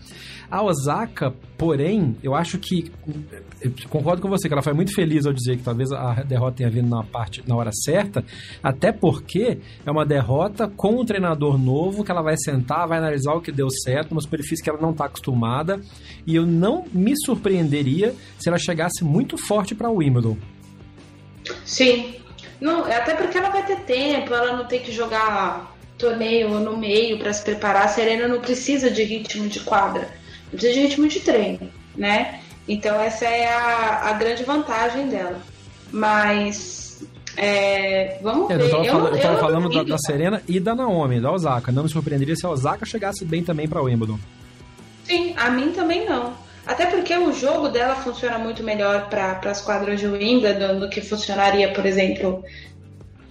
A 0.49 0.63
Osaka, 0.63 1.33
porém, 1.57 2.17
eu 2.21 2.35
acho 2.35 2.57
que. 2.57 2.91
Eu 3.61 3.71
concordo 3.89 4.21
com 4.21 4.27
você, 4.27 4.47
que 4.47 4.53
ela 4.53 4.61
foi 4.61 4.73
muito 4.73 4.93
feliz 4.93 5.25
ao 5.25 5.31
dizer 5.31 5.57
que 5.57 5.63
talvez 5.63 5.91
a 5.91 6.23
derrota 6.23 6.57
tenha 6.57 6.69
vindo 6.69 6.89
na, 6.89 7.03
parte, 7.03 7.43
na 7.47 7.55
hora 7.55 7.71
certa, 7.71 8.23
até 8.61 8.91
porque 8.91 9.59
é 9.85 9.91
uma 9.91 10.05
derrota 10.05 10.67
com 10.67 10.99
um 10.99 11.05
treinador 11.05 11.57
novo 11.57 12.03
que 12.03 12.11
ela 12.11 12.21
vai 12.21 12.35
sentar, 12.37 12.87
vai 12.87 12.97
analisar 12.97 13.33
o 13.33 13.41
que 13.41 13.51
deu 13.51 13.69
certo, 13.69 14.11
uma 14.11 14.21
superfície 14.21 14.61
que 14.61 14.69
ela 14.69 14.81
não 14.81 14.91
está 14.91 15.05
acostumada. 15.05 15.79
E 16.25 16.35
eu 16.35 16.45
não 16.45 16.85
me 16.91 17.13
surpreenderia 17.25 18.13
se 18.37 18.49
ela 18.49 18.57
chegasse 18.57 19.03
muito 19.03 19.37
forte 19.37 19.73
para 19.73 19.89
o 19.89 19.97
Wimbledon. 19.97 20.37
Sim, 21.65 22.15
não, 22.62 22.86
até 22.86 23.15
porque 23.15 23.39
ela 23.39 23.50
vai 23.50 23.65
ter 23.65 23.80
tempo, 23.80 24.34
ela 24.34 24.56
não 24.56 24.65
tem 24.65 24.80
que 24.80 24.91
jogar 24.91 25.76
torneio 25.97 26.50
no 26.60 26.78
meio 26.78 27.17
para 27.17 27.34
se 27.34 27.43
preparar. 27.43 27.86
A 27.86 27.88
Serena 27.88 28.28
não 28.28 28.39
precisa 28.39 28.89
de 28.89 29.04
ritmo 29.04 29.50
de 29.50 29.60
quadra, 29.62 30.08
precisa 30.52 30.74
de 30.74 30.80
ritmo 30.82 31.08
de 31.08 31.19
treino, 31.21 31.71
né? 31.97 32.39
Então 32.67 33.02
essa 33.02 33.26
é 33.26 33.52
a, 33.52 34.10
a 34.10 34.13
grande 34.13 34.43
vantagem 34.43 35.08
dela. 35.08 35.41
Mas 35.91 37.04
é, 37.36 38.19
vamos 38.21 38.50
é, 38.52 38.58
ver. 38.58 38.65
Eu 38.65 38.69
tava, 38.69 38.86
eu, 38.86 39.15
eu 39.15 39.21
tava 39.21 39.39
falando 39.39 39.69
da, 39.69 39.84
da, 39.84 39.97
Serena 39.97 40.43
e 40.47 40.60
da 40.60 40.76
Naomi, 40.76 41.19
da 41.19 41.32
Osaka. 41.32 41.71
Não 41.71 41.84
me 41.84 41.89
surpreenderia 41.89 42.36
se 42.36 42.45
a 42.45 42.50
Osaka 42.50 42.86
chegasse 42.86 43.26
bem 43.26 43.43
também 43.43 43.67
para 43.67 43.82
o 43.82 43.86
Wimbledon. 43.86 44.19
Sim, 45.04 45.34
a 45.36 45.50
mim 45.50 45.71
também 45.71 46.08
não. 46.08 46.34
Até 46.65 46.86
porque 46.86 47.15
o 47.17 47.34
jogo 47.34 47.69
dela 47.69 47.95
funciona 47.95 48.38
muito 48.38 48.63
melhor 48.63 49.10
para 49.10 49.39
as 49.45 49.62
quadras 49.62 50.00
de 50.00 50.08
Wimbledon 50.08 50.80
do 50.80 50.89
que 50.89 51.02
funcionaria, 51.02 51.74
por 51.74 51.86
exemplo, 51.86 52.43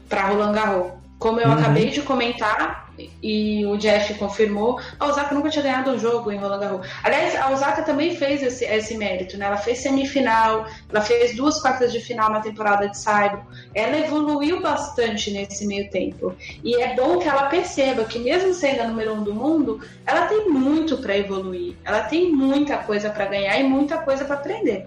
para 0.09 0.27
Roland 0.27 0.53
Garros. 0.53 0.93
Como 1.19 1.41
eu 1.41 1.49
uhum. 1.49 1.55
acabei 1.55 1.91
de 1.91 2.03
comentar, 2.03 2.90
e 3.23 3.65
o 3.67 3.77
Jeff 3.77 4.15
confirmou, 4.15 4.81
a 4.99 5.07
Osaka 5.07 5.35
nunca 5.35 5.51
tinha 5.51 5.63
ganhado 5.63 5.91
um 5.91 5.99
jogo 5.99 6.31
em 6.31 6.39
Roland 6.39 6.59
Garros. 6.59 6.89
Aliás, 7.03 7.37
a 7.37 7.51
Osaka 7.51 7.83
também 7.83 8.17
fez 8.17 8.43
esse, 8.43 8.65
esse 8.65 8.97
mérito, 8.97 9.39
né? 9.39 9.47
Ela 9.47 9.57
fez 9.57 9.79
semifinal, 9.79 10.67
ela 10.89 11.01
fez 11.01 11.37
duas 11.37 11.61
quartas 11.61 11.93
de 11.93 12.01
final 12.01 12.31
na 12.31 12.41
temporada 12.41 12.89
de 12.89 12.99
Saibro. 12.99 13.43
Ela 13.75 13.99
evoluiu 13.99 14.61
bastante 14.61 15.31
nesse 15.31 15.67
meio 15.67 15.89
tempo. 15.91 16.35
E 16.63 16.81
é 16.81 16.95
bom 16.95 17.19
que 17.19 17.29
ela 17.29 17.45
perceba 17.45 18.05
que 18.05 18.19
mesmo 18.19 18.53
sendo 18.53 18.83
a 18.83 18.89
número 18.89 19.15
um 19.15 19.23
do 19.23 19.35
mundo, 19.35 19.81
ela 20.07 20.27
tem 20.27 20.49
muito 20.49 20.99
para 20.99 21.17
evoluir. 21.17 21.77
Ela 21.85 22.03
tem 22.03 22.33
muita 22.33 22.79
coisa 22.79 23.11
para 23.11 23.27
ganhar 23.27 23.59
e 23.59 23.65
muita 23.65 23.99
coisa 23.99 24.25
para 24.25 24.37
aprender. 24.37 24.87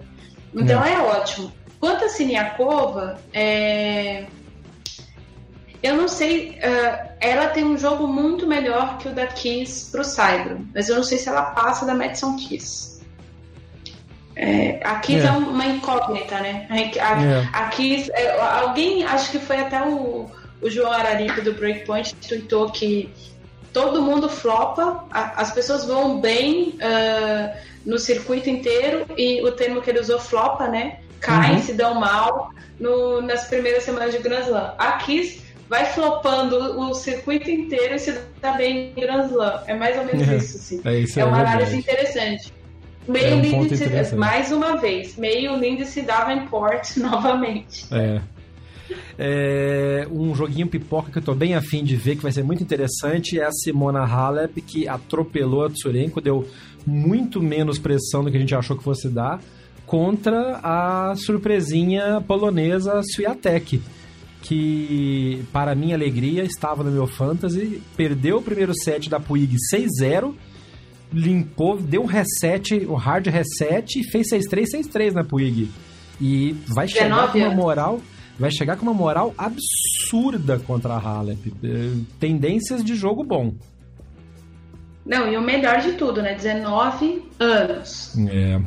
Então 0.54 0.84
é, 0.84 0.94
é 0.94 0.98
ótimo. 0.98 1.52
Quanto 1.80 2.04
a 2.04 2.08
Siniakova, 2.08 3.18
é 3.32 4.24
eu 5.84 5.98
não 5.98 6.08
sei, 6.08 6.52
uh, 6.52 7.08
ela 7.20 7.48
tem 7.48 7.62
um 7.62 7.76
jogo 7.76 8.06
muito 8.06 8.46
melhor 8.46 8.96
que 8.96 9.06
o 9.06 9.12
da 9.12 9.26
Kiss 9.26 9.90
pro 9.90 10.02
Saibro, 10.02 10.66
mas 10.74 10.88
eu 10.88 10.96
não 10.96 11.02
sei 11.02 11.18
se 11.18 11.28
ela 11.28 11.42
passa 11.42 11.84
da 11.84 11.94
Madison 11.94 12.36
Kiss. 12.36 13.02
É, 14.34 14.80
a 14.82 14.94
Kiss 15.00 15.26
é. 15.26 15.28
é. 15.28 15.30
uma 15.32 15.66
incógnita, 15.66 16.40
né? 16.40 16.66
A, 16.70 16.74
a, 16.74 17.22
é. 17.22 17.48
a 17.52 17.68
Kiss, 17.68 18.10
é, 18.14 18.40
alguém, 18.40 19.04
acho 19.04 19.30
que 19.30 19.38
foi 19.38 19.58
até 19.58 19.82
o, 19.82 20.26
o 20.62 20.70
João 20.70 20.90
Araripe 20.90 21.42
do 21.42 21.52
Breakpoint, 21.52 22.14
tweetou 22.26 22.70
que 22.70 23.12
todo 23.70 24.00
mundo 24.00 24.26
flopa, 24.26 25.04
a, 25.10 25.42
as 25.42 25.52
pessoas 25.52 25.84
vão 25.84 26.18
bem 26.18 26.78
uh, 26.80 27.58
no 27.84 27.98
circuito 27.98 28.48
inteiro 28.48 29.04
e 29.18 29.42
o 29.42 29.52
termo 29.52 29.82
que 29.82 29.90
ele 29.90 30.00
usou 30.00 30.18
flopa, 30.18 30.66
né? 30.66 31.00
Caem, 31.20 31.56
uhum. 31.56 31.62
se 31.62 31.74
dão 31.74 31.94
mal 31.94 32.50
no, 32.80 33.20
nas 33.20 33.44
primeiras 33.44 33.82
semanas 33.82 34.12
de 34.12 34.18
Grand 34.20 34.40
Slam. 34.40 34.74
Aqui 34.78 35.43
vai 35.68 35.86
flopando 35.86 36.56
o 36.78 36.94
circuito 36.94 37.50
inteiro 37.50 37.94
e 37.94 37.98
se 37.98 38.18
dá 38.40 38.52
bem 38.52 38.92
em 38.96 39.00
Grand 39.00 39.26
Slam. 39.26 39.62
É 39.66 39.74
mais 39.74 39.98
ou 39.98 40.04
menos 40.04 40.28
é, 40.28 40.36
isso, 40.36 40.58
sim. 40.58 40.80
É, 40.84 40.98
isso 40.98 41.18
é 41.18 41.24
uma 41.24 41.40
análise 41.40 41.76
interessante. 41.76 42.52
Meio 43.06 43.26
é 43.26 43.34
um 43.34 43.40
Lindsay, 43.40 44.16
mais 44.16 44.50
uma 44.50 44.76
vez, 44.76 45.16
meio 45.16 45.56
Lindsay 45.56 46.02
Davenport 46.02 46.96
novamente. 46.96 47.86
É. 47.92 48.20
É, 49.18 50.06
um 50.10 50.34
joguinho 50.34 50.66
pipoca 50.66 51.10
que 51.10 51.18
eu 51.18 51.22
tô 51.22 51.34
bem 51.34 51.54
afim 51.54 51.84
de 51.84 51.96
ver, 51.96 52.16
que 52.16 52.22
vai 52.22 52.32
ser 52.32 52.42
muito 52.42 52.62
interessante, 52.62 53.38
é 53.38 53.44
a 53.44 53.52
Simona 53.52 54.00
Halep, 54.00 54.60
que 54.60 54.88
atropelou 54.88 55.64
a 55.64 55.70
Tsurenko, 55.70 56.20
deu 56.20 56.46
muito 56.86 57.42
menos 57.42 57.78
pressão 57.78 58.24
do 58.24 58.30
que 58.30 58.36
a 58.36 58.40
gente 58.40 58.54
achou 58.54 58.76
que 58.76 58.82
fosse 58.82 59.08
dar, 59.08 59.40
contra 59.86 60.60
a 60.62 61.14
surpresinha 61.16 62.22
polonesa 62.26 63.00
Swiatek, 63.14 63.80
que, 64.44 65.42
para 65.50 65.74
minha 65.74 65.96
alegria, 65.96 66.44
estava 66.44 66.84
no 66.84 66.90
meu 66.90 67.06
fantasy, 67.06 67.82
perdeu 67.96 68.36
o 68.36 68.42
primeiro 68.42 68.74
set 68.74 69.08
da 69.08 69.18
Puig 69.18 69.56
6-0, 69.74 70.34
limpou, 71.10 71.80
deu 71.80 72.02
um 72.02 72.06
reset, 72.06 72.84
o 72.84 72.92
um 72.92 72.96
hard 72.96 73.26
reset 73.28 73.98
e 73.98 74.04
fez 74.04 74.28
6-3, 74.30 74.64
6-3 74.92 75.12
na 75.12 75.24
Puig. 75.24 75.70
E 76.20 76.52
vai 76.68 76.86
chegar 76.86 77.32
com 77.32 77.38
uma 77.38 77.54
moral 77.54 78.00
vai 78.38 78.50
chegar 78.50 78.76
com 78.76 78.82
uma 78.82 78.92
moral 78.92 79.32
absurda 79.38 80.58
contra 80.58 80.94
a 80.94 80.98
Halep. 80.98 81.54
É, 81.62 82.02
tendências 82.18 82.84
de 82.84 82.96
jogo 82.96 83.22
bom. 83.22 83.54
Não, 85.06 85.30
e 85.30 85.36
o 85.36 85.40
melhor 85.40 85.80
de 85.80 85.92
tudo, 85.92 86.20
né? 86.20 86.34
19 86.34 87.30
anos. 87.38 88.12
É. 88.18 88.60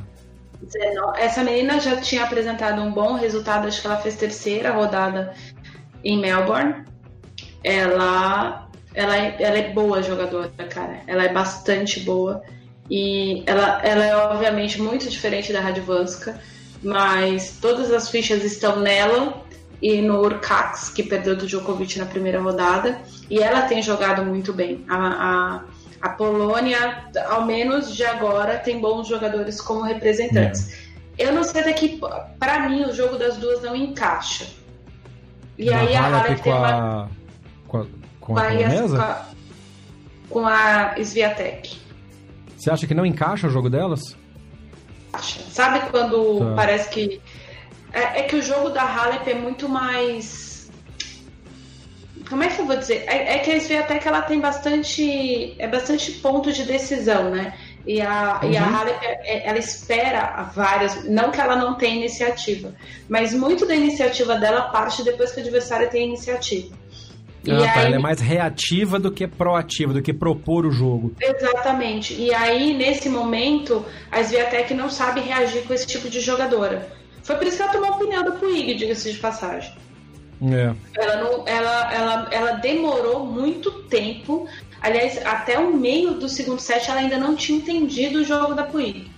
19... 0.62 1.20
Essa 1.20 1.44
menina 1.44 1.80
já 1.80 1.98
tinha 1.98 2.24
apresentado 2.24 2.82
um 2.82 2.92
bom 2.92 3.16
resultado, 3.16 3.68
acho 3.68 3.82
que 3.82 3.88
ela 3.88 3.98
fez 3.98 4.16
terceira 4.16 4.72
rodada 4.72 5.34
em 6.08 6.17
Melbourne. 6.17 6.86
Ela, 7.63 8.70
ela, 8.93 9.17
é, 9.17 9.36
ela 9.39 9.58
é 9.58 9.74
boa 9.74 10.02
jogadora, 10.02 10.50
cara. 10.70 11.02
Ela 11.06 11.26
é 11.26 11.34
bastante 11.34 12.00
boa. 12.00 12.41
E 12.89 13.43
ela, 13.46 13.82
ela 13.84 14.06
é, 14.06 14.15
obviamente, 14.15 14.82
muito 14.82 15.10
diferente 15.10 15.52
da 15.52 15.60
Radvanska, 15.60 16.39
mas 16.82 17.58
todas 17.62 17.91
as 17.91 18.10
fichas 18.10 18.43
estão 18.46 18.80
nela 18.80 19.43
e 19.82 20.02
no 20.02 20.22
Urcax, 20.22 20.89
que 20.89 21.04
perdeu 21.04 21.36
do 21.36 21.46
Djokovic 21.46 22.00
na 22.00 22.06
primeira 22.06 22.39
rodada. 22.39 23.02
E 23.30 23.39
ela 23.39 23.63
tem 23.63 23.82
jogado 23.82 24.24
muito 24.24 24.54
bem. 24.54 24.86
A, 24.88 24.96
a, 24.96 25.63
a 26.02 26.10
Polônia, 26.10 27.10
ao 27.28 27.46
menos 27.46 27.93
de 27.93 28.06
agora, 28.06 28.58
tem 28.58 28.80
bons 28.80 29.10
jogadores 29.10 29.60
como 29.60 29.82
representantes. 29.82 30.72
É. 31.17 31.28
Eu 31.28 31.34
não 31.34 31.43
sei 31.43 31.63
daqui, 31.63 32.00
para 32.39 32.70
mim, 32.70 32.86
o 32.86 32.93
jogo 32.93 33.17
das 33.17 33.36
duas 33.36 33.62
não 33.62 33.76
encaixa. 33.76 34.46
E 35.58 35.74
aí 35.74 35.96
a 35.96 36.06
Halep 36.06 36.41
com 36.41 36.54
a, 36.54 37.10
com 37.67 37.78
a, 37.78 37.86
com 38.20 38.38
a, 38.38 38.43
com 38.43 38.96
a, 38.96 39.26
com 40.30 40.48
a 40.48 40.96
Sviatek. 41.00 41.78
Você 42.56 42.72
acha 42.72 42.86
que 42.86 42.93
não 42.93 43.06
encaixa 43.06 43.48
o 43.48 43.50
jogo 43.50 43.70
delas? 43.70 44.02
Sabe 45.50 45.89
quando 45.89 46.39
tá. 46.39 46.54
parece 46.56 46.89
que 46.89 47.22
é, 47.93 48.20
é, 48.20 48.24
que 48.24 48.36
o 48.36 48.41
jogo 48.41 48.70
da 48.70 48.84
Halep 48.84 49.28
é 49.30 49.34
muito 49.34 49.67
mais. 49.67 50.70
Como 52.30 52.43
é 52.43 52.48
que 52.48 52.60
eu 52.60 52.65
vou 52.65 52.78
dizer? 52.78 53.06
É, 53.08 53.36
é 53.36 53.39
que 53.39 53.52
a 53.52 53.56
Sviatek 53.56 54.08
ela 54.08 54.22
tem 54.22 54.39
bastante. 54.39 55.56
É 55.58 55.67
bastante 55.67 56.12
ponto 56.13 56.52
de 56.52 56.63
decisão, 56.63 57.32
né? 57.32 57.58
E 57.88 58.02
a, 58.02 58.41
uhum. 58.43 58.52
e 58.52 58.58
a 58.58 58.86
é, 59.23 59.47
ela 59.47 59.58
espera 59.58 60.52
várias. 60.54 61.06
Não 61.06 61.32
que 61.32 61.39
ela 61.39 61.56
não 61.56 61.76
tenha 61.76 61.95
iniciativa, 61.95 62.76
mas 63.08 63.34
muito 63.34 63.65
da 63.65 63.73
iniciativa 63.73 64.36
dela 64.36 64.63
parte 64.63 65.04
depois 65.04 65.32
que 65.32 65.39
o 65.39 65.43
adversário 65.43 65.89
tem 65.89 66.06
iniciativa. 66.06 66.76
Ah, 67.50 67.73
tá, 67.73 67.80
aí... 67.80 67.86
ela 67.86 67.95
é 67.95 68.00
mais 68.00 68.19
reativa 68.19 69.00
do 69.00 69.10
que 69.10 69.26
proativa, 69.26 69.93
do 69.93 70.02
que 70.02 70.13
propor 70.13 70.65
o 70.65 70.71
jogo. 70.71 71.13
Exatamente. 71.21 72.13
E 72.13 72.34
aí, 72.34 72.73
nesse 72.73 73.08
momento, 73.08 73.86
a 74.12 74.19
Sviatek 74.19 74.73
não 74.73 74.89
sabe 74.89 75.21
reagir 75.21 75.63
com 75.63 75.73
esse 75.73 75.88
tipo 75.88 76.10
de 76.10 76.19
jogadora. 76.19 76.89
Foi 77.23 77.38
por 77.38 77.47
isso 77.47 77.58
que 77.58 77.63
ela 77.63 77.71
tomou 77.71 77.91
o 77.91 78.00
pneu 78.00 78.23
da 78.23 78.32
Puig, 78.32 78.73
diga-se 78.76 79.13
de 79.13 79.19
passagem. 79.19 79.73
É. 80.41 80.73
Ela, 80.95 81.23
não, 81.23 81.47
ela, 81.47 81.93
ela, 81.93 82.30
ela 82.32 82.52
demorou 82.54 83.26
muito 83.26 83.71
tempo. 83.84 84.47
Aliás, 84.82 85.26
até 85.26 85.58
o 85.60 85.74
meio 85.74 86.13
do 86.16 86.30
segundo 86.30 86.60
set 86.60 86.90
ela 86.90 87.00
ainda 87.00 87.18
não 87.18 87.36
tinha 87.36 87.58
entendido 87.58 88.20
o 88.20 88.24
jogo 88.24 88.54
da 88.54 88.63
Puig. 88.63 89.10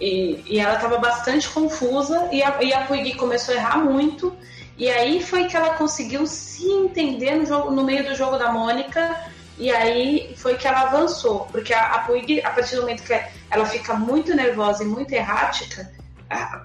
E, 0.00 0.42
e 0.46 0.58
ela 0.58 0.74
estava 0.74 0.98
bastante 0.98 1.48
confusa 1.48 2.28
e 2.32 2.42
a, 2.42 2.62
e 2.62 2.72
a 2.72 2.82
Puig 2.82 3.14
começou 3.14 3.54
a 3.54 3.58
errar 3.58 3.78
muito. 3.78 4.34
E 4.76 4.90
aí 4.90 5.22
foi 5.22 5.44
que 5.44 5.56
ela 5.56 5.74
conseguiu 5.74 6.26
se 6.26 6.66
entender 6.66 7.36
no, 7.36 7.46
jogo, 7.46 7.70
no 7.70 7.84
meio 7.84 8.04
do 8.04 8.14
jogo 8.14 8.36
da 8.36 8.52
Mônica. 8.52 9.30
E 9.58 9.70
aí 9.70 10.34
foi 10.36 10.56
que 10.56 10.66
ela 10.66 10.82
avançou. 10.82 11.46
Porque 11.52 11.72
a, 11.72 11.94
a 11.94 11.98
Puig, 12.00 12.40
a 12.42 12.50
partir 12.50 12.76
do 12.76 12.82
momento 12.82 13.02
que 13.04 13.18
ela 13.50 13.64
fica 13.66 13.94
muito 13.94 14.34
nervosa 14.34 14.82
e 14.82 14.86
muito 14.86 15.12
errática, 15.12 15.90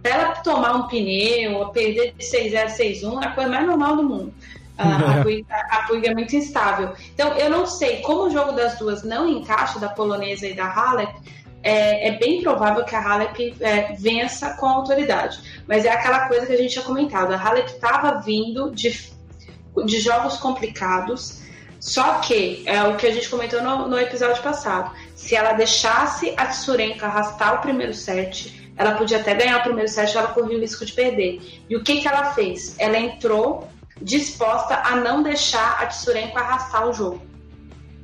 para 0.02 0.12
ela 0.12 0.36
tomar 0.36 0.74
um 0.76 0.88
pneu 0.88 1.58
ou 1.58 1.70
perder 1.70 2.14
de 2.14 2.26
6-0, 2.26 2.78
6-1 2.78 3.24
é 3.24 3.28
a 3.28 3.32
coisa 3.32 3.50
mais 3.50 3.66
normal 3.68 3.96
do 3.98 4.04
mundo. 4.04 4.34
A, 4.78 5.22
a, 5.22 5.84
Puig 5.88 6.08
é 6.08 6.14
muito 6.14 6.36
instável. 6.36 6.94
Então, 7.14 7.34
eu 7.34 7.50
não 7.50 7.66
sei 7.66 8.02
como 8.02 8.24
o 8.24 8.30
jogo 8.30 8.52
das 8.52 8.78
duas 8.78 9.04
não 9.04 9.28
encaixa, 9.28 9.80
da 9.80 9.90
polonesa 9.90 10.48
e 10.48 10.54
da 10.54 10.66
Halep, 10.66 11.14
é, 11.64 12.10
é 12.10 12.12
bem 12.18 12.42
provável 12.42 12.84
que 12.86 12.96
a 12.96 13.02
Halep 13.02 13.56
é, 13.60 13.94
vença 13.94 14.54
com 14.54 14.68
autoridade. 14.68 15.64
Mas 15.68 15.86
é 15.86 15.90
aquela 15.90 16.28
coisa 16.28 16.46
que 16.46 16.54
a 16.54 16.58
gente 16.58 16.72
tinha 16.72 16.86
comentado. 16.86 17.34
A 17.34 17.38
Halep 17.38 17.70
estava 17.72 18.22
vindo 18.22 18.72
de, 18.72 19.12
de 19.86 20.00
jogos 20.00 20.38
complicados, 20.38 21.42
só 21.80 22.20
que, 22.20 22.64
é 22.66 22.84
o 22.84 22.96
que 22.96 23.06
a 23.06 23.12
gente 23.12 23.30
comentou 23.30 23.62
no, 23.62 23.88
no 23.88 24.00
episódio 24.00 24.42
passado, 24.42 24.92
se 25.16 25.36
ela 25.36 25.54
deixasse 25.54 26.34
a 26.38 26.48
Tsurenka 26.48 27.06
arrastar 27.06 27.56
o 27.56 27.62
primeiro 27.62 27.94
set, 27.94 28.72
ela 28.76 28.94
podia 28.94 29.18
até 29.18 29.34
ganhar 29.34 29.60
o 29.60 29.64
primeiro 29.64 29.90
set, 29.90 30.16
ela 30.16 30.28
corria 30.28 30.58
o 30.58 30.62
risco 30.62 30.86
de 30.86 30.94
perder. 30.94 31.42
E 31.70 31.76
o 31.76 31.84
que, 31.84 32.02
que 32.02 32.08
ela 32.08 32.34
fez? 32.34 32.76
Ela 32.78 32.98
entrou 32.98 33.68
disposta 34.02 34.76
a 34.84 34.96
não 34.96 35.24
deixar 35.24 35.82
a 35.82 35.86
Tsurenko 35.88 36.38
arrastar 36.38 36.88
o 36.88 36.94
jogo. 36.94 37.22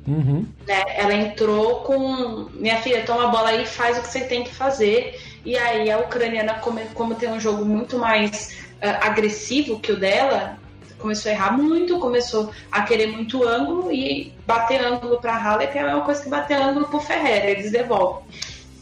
Uhum. 0.06 0.46
Né? 0.66 0.82
Ela 0.88 1.14
entrou 1.14 1.80
com 1.80 2.48
minha 2.52 2.80
filha, 2.82 3.04
toma 3.04 3.24
a 3.24 3.28
bola 3.28 3.50
aí, 3.50 3.66
faz 3.66 3.98
o 3.98 4.02
que 4.02 4.08
você 4.08 4.20
tem 4.24 4.44
que 4.44 4.54
fazer. 4.54 5.18
E 5.44 5.56
aí 5.56 5.90
a 5.90 5.98
ucraniana, 5.98 6.54
como, 6.54 6.80
como 6.94 7.14
tem 7.14 7.30
um 7.30 7.40
jogo 7.40 7.64
muito 7.64 7.98
mais 7.98 8.66
uh, 8.82 9.06
agressivo 9.06 9.80
que 9.80 9.92
o 9.92 9.98
dela, 9.98 10.58
começou 10.98 11.30
a 11.30 11.34
errar 11.34 11.52
muito, 11.52 11.98
começou 11.98 12.50
a 12.72 12.82
querer 12.82 13.08
muito 13.08 13.46
ângulo 13.46 13.92
e 13.92 14.32
bater 14.46 14.82
ângulo 14.82 15.20
para 15.20 15.36
Halep 15.36 15.76
é 15.76 15.80
a 15.80 15.84
mesma 15.84 16.00
coisa 16.00 16.22
que 16.22 16.30
bater 16.30 16.56
ângulo 16.56 16.88
para 16.88 17.00
Ferreira, 17.00 17.50
eles 17.50 17.70
devolvem. 17.70 18.24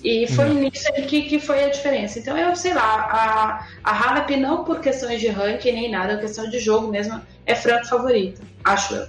E 0.02 0.26
foi 0.26 0.50
hum. 0.50 0.54
nisso 0.54 0.92
que, 1.06 1.22
que 1.22 1.38
foi 1.38 1.64
a 1.64 1.68
diferença. 1.68 2.18
Então, 2.18 2.36
eu 2.36 2.54
sei 2.56 2.74
lá, 2.74 2.82
a, 2.82 3.66
a 3.84 3.92
Halep 3.92 4.36
não 4.36 4.64
por 4.64 4.80
questões 4.80 5.20
de 5.20 5.28
ranking 5.28 5.72
nem 5.72 5.90
nada, 5.90 6.18
questão 6.18 6.48
de 6.50 6.58
jogo 6.58 6.88
mesmo, 6.88 7.20
é 7.46 7.54
franco 7.54 7.86
favorita, 7.86 8.42
acho 8.64 8.94
eu. 8.94 9.06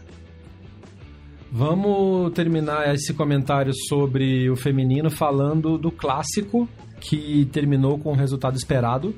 Vamos 1.51 2.33
terminar 2.33 2.93
esse 2.95 3.13
comentário 3.13 3.71
sobre 3.87 4.49
o 4.49 4.55
feminino 4.55 5.11
falando 5.11 5.77
do 5.77 5.91
clássico 5.91 6.67
que 6.99 7.45
terminou 7.51 7.99
com 7.99 8.11
o 8.11 8.15
resultado 8.15 8.55
esperado. 8.55 9.13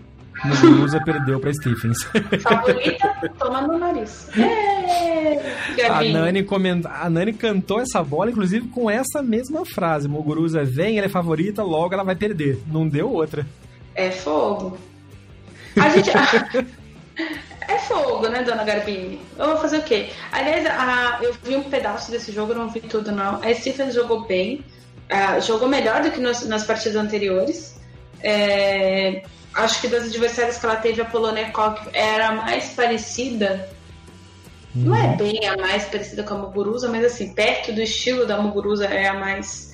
Muguruza 0.45 0.99
perdeu 1.03 1.39
para 1.39 1.53
Stephens. 1.53 2.03
Favorita, 2.41 3.31
toma 3.37 3.61
no 3.61 3.77
nariz. 3.77 4.29
É, 4.37 5.87
a, 5.87 6.03
Nani 6.03 6.43
comenta, 6.43 6.89
a 6.89 7.09
Nani 7.09 7.33
cantou 7.33 7.79
essa 7.79 8.03
bola, 8.03 8.31
inclusive, 8.31 8.67
com 8.69 8.89
essa 8.89 9.21
mesma 9.21 9.65
frase. 9.65 10.07
Muguruza 10.07 10.63
vem, 10.63 10.97
ela 10.97 11.07
é 11.07 11.09
favorita, 11.09 11.63
logo 11.63 11.93
ela 11.93 12.03
vai 12.03 12.15
perder. 12.15 12.61
Não 12.67 12.87
deu 12.87 13.11
outra. 13.11 13.45
É 13.93 14.11
fogo. 14.11 14.77
A 15.79 15.89
gente. 15.89 16.09
é 17.67 17.77
fogo, 17.79 18.27
né, 18.27 18.43
dona 18.43 18.63
Garbini? 18.63 19.19
Eu 19.37 19.47
vou 19.47 19.57
fazer 19.57 19.79
o 19.79 19.83
quê? 19.83 20.09
Aliás, 20.31 20.65
a, 20.65 21.19
eu 21.21 21.33
vi 21.43 21.55
um 21.55 21.63
pedaço 21.63 22.11
desse 22.11 22.31
jogo, 22.31 22.53
não 22.53 22.69
vi 22.69 22.81
tudo, 22.81 23.11
não. 23.11 23.41
A 23.41 23.53
Stephens 23.53 23.93
jogou 23.93 24.25
bem, 24.25 24.63
uh, 25.11 25.41
jogou 25.41 25.67
melhor 25.67 26.01
do 26.01 26.11
que 26.11 26.19
nos, 26.19 26.45
nas 26.45 26.63
partidas 26.65 26.95
anteriores. 26.95 27.75
É, 28.21 29.23
acho 29.55 29.81
que 29.81 29.87
das 29.87 30.05
adversárias 30.05 30.57
que 30.57 30.65
ela 30.65 30.75
teve, 30.75 31.01
a 31.01 31.05
Polonekov 31.05 31.77
era 31.93 32.31
mais 32.31 32.69
parecida. 32.73 33.69
Uhum. 34.75 34.83
Não 34.83 34.95
é 34.95 35.03
uhum. 35.03 35.17
bem 35.17 35.47
a 35.47 35.57
mais 35.57 35.85
parecida 35.85 36.23
com 36.23 36.33
a 36.33 36.37
Muguruza, 36.37 36.89
mas 36.89 37.05
assim, 37.05 37.33
perto 37.33 37.71
do 37.71 37.81
estilo 37.81 38.25
da 38.25 38.41
Muguruza 38.41 38.85
é 38.85 39.07
a 39.07 39.13
mais. 39.13 39.73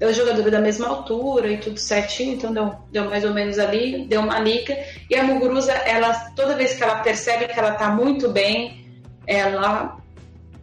É 0.00 0.10
jogadora 0.14 0.50
da 0.50 0.60
mesma 0.60 0.88
altura 0.88 1.52
e 1.52 1.58
tudo 1.58 1.78
certinho, 1.78 2.32
então 2.32 2.54
deu, 2.54 2.74
deu 2.90 3.04
mais 3.04 3.22
ou 3.22 3.34
menos 3.34 3.58
ali, 3.58 4.06
deu 4.06 4.22
uma 4.22 4.38
liga. 4.38 4.74
E 5.10 5.14
a 5.14 5.22
Muguruza, 5.22 5.72
ela, 5.72 6.14
toda 6.34 6.56
vez 6.56 6.72
que 6.72 6.82
ela 6.82 7.00
percebe 7.00 7.48
que 7.48 7.58
ela 7.58 7.72
tá 7.72 7.90
muito 7.90 8.30
bem, 8.30 8.86
ela 9.26 9.99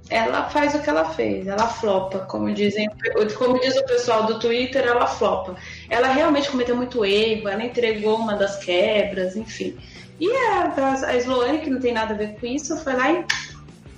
ela 0.09 0.49
faz 0.49 0.73
o 0.73 0.81
que 0.81 0.89
ela 0.89 1.05
fez, 1.05 1.47
ela 1.47 1.67
flopa, 1.67 2.19
como 2.19 2.53
dizem, 2.53 2.89
como 3.37 3.59
diz 3.59 3.75
o 3.75 3.85
pessoal 3.85 4.25
do 4.25 4.39
Twitter, 4.39 4.85
ela 4.85 5.05
flopa. 5.05 5.55
Ela 5.89 6.07
realmente 6.07 6.49
cometeu 6.49 6.75
muito 6.75 7.03
erro, 7.03 7.47
ela 7.47 7.63
entregou 7.63 8.15
uma 8.15 8.35
das 8.35 8.63
quebras, 8.63 9.35
enfim. 9.35 9.75
E 10.19 10.31
a, 10.31 10.73
a 11.07 11.17
Sloane, 11.17 11.59
que 11.59 11.69
não 11.69 11.79
tem 11.79 11.93
nada 11.93 12.13
a 12.13 12.17
ver 12.17 12.35
com 12.39 12.45
isso, 12.45 12.77
foi 12.77 12.93
lá 12.93 13.11
e 13.11 13.25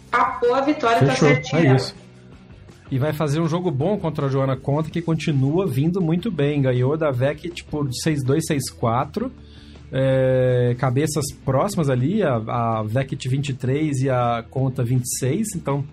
papou 0.10 0.54
a 0.56 0.62
vitória 0.62 1.06
tá 1.06 1.16
certinha. 1.16 1.74
É 1.74 1.76
isso. 1.76 1.96
E 2.92 2.98
vai 2.98 3.14
fazer 3.14 3.40
um 3.40 3.48
jogo 3.48 3.70
bom 3.70 3.98
contra 4.00 4.26
a 4.26 4.30
Joana 4.30 4.58
Conta, 4.58 4.90
que 4.90 5.02
continua 5.02 5.68
vindo 5.68 6.02
muito 6.02 6.32
bem. 6.32 6.62
Ganhou 6.62 6.98
da 6.98 7.12
VEC 7.12 7.50
tipo 7.50 7.86
6-2, 7.86 8.40
6-4. 8.82 9.30
É, 9.92 10.76
cabeças 10.78 11.26
próximas 11.44 11.90
ali, 11.90 12.22
a, 12.22 12.36
a 12.36 12.84
Vect 12.84 13.28
23 13.28 14.02
e 14.02 14.10
a 14.10 14.44
Conta 14.50 14.84
26, 14.84 15.56
então 15.56 15.84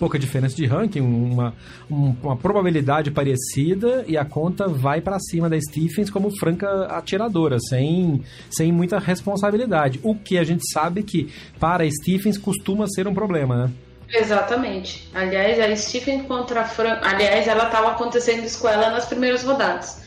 pouca 0.00 0.18
diferença 0.18 0.56
de 0.56 0.64
ranking, 0.64 1.02
uma, 1.02 1.54
uma 1.90 2.34
probabilidade 2.34 3.10
parecida 3.10 4.02
e 4.08 4.16
a 4.16 4.24
conta 4.24 4.66
vai 4.66 5.02
para 5.02 5.20
cima 5.20 5.48
da 5.48 5.60
Stephens 5.60 6.08
como 6.08 6.34
franca 6.38 6.86
atiradora, 6.86 7.58
sem, 7.60 8.22
sem 8.50 8.72
muita 8.72 8.98
responsabilidade. 8.98 10.00
O 10.02 10.14
que 10.14 10.38
a 10.38 10.42
gente 10.42 10.62
sabe 10.72 11.02
que 11.02 11.30
para 11.60 11.88
Stephens 11.88 12.38
costuma 12.38 12.86
ser 12.88 13.06
um 13.06 13.12
problema, 13.12 13.66
né? 13.66 13.72
Exatamente. 14.08 15.08
Aliás, 15.14 15.60
a 15.60 15.76
Stephens 15.76 16.26
contra 16.26 16.62
a 16.62 16.64
Fran... 16.64 16.98
Aliás, 17.02 17.46
ela 17.46 17.66
estava 17.66 17.90
acontecendo 17.90 18.44
isso 18.44 18.60
com 18.60 18.68
ela 18.68 18.90
nas 18.90 19.04
primeiras 19.04 19.44
rodadas. 19.44 20.02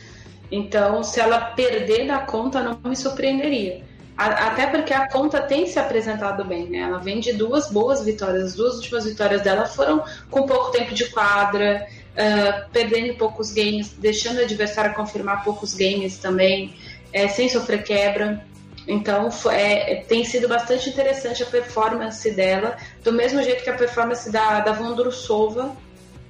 Então, 0.50 1.02
se 1.04 1.20
ela 1.20 1.40
perder 1.40 2.06
da 2.06 2.18
conta, 2.18 2.60
não 2.60 2.78
me 2.84 2.96
surpreenderia. 2.96 3.82
Até 4.16 4.68
porque 4.68 4.94
a 4.94 5.08
conta 5.08 5.42
tem 5.42 5.66
se 5.66 5.76
apresentado 5.76 6.44
bem, 6.44 6.68
né? 6.68 6.78
Ela 6.78 6.98
vem 6.98 7.18
de 7.18 7.32
duas 7.32 7.68
boas 7.68 8.04
vitórias. 8.04 8.44
As 8.44 8.54
duas 8.54 8.76
últimas 8.76 9.04
vitórias 9.04 9.42
dela 9.42 9.66
foram 9.66 10.04
com 10.30 10.46
pouco 10.46 10.70
tempo 10.70 10.94
de 10.94 11.06
quadra, 11.06 11.84
uh, 12.12 12.70
perdendo 12.70 13.14
poucos 13.14 13.52
games, 13.52 13.92
deixando 13.98 14.38
o 14.38 14.42
adversário 14.42 14.94
confirmar 14.94 15.42
poucos 15.42 15.74
games 15.74 16.18
também, 16.18 16.76
é, 17.12 17.26
sem 17.26 17.48
sofrer 17.48 17.82
quebra. 17.82 18.46
Então 18.86 19.30
é, 19.50 20.04
tem 20.06 20.24
sido 20.24 20.46
bastante 20.46 20.90
interessante 20.90 21.42
a 21.42 21.46
performance 21.46 22.30
dela, 22.30 22.76
do 23.02 23.12
mesmo 23.12 23.42
jeito 23.42 23.64
que 23.64 23.70
a 23.70 23.74
performance 23.74 24.30
da, 24.30 24.60
da 24.60 24.72
Vondrusova, 24.72 25.74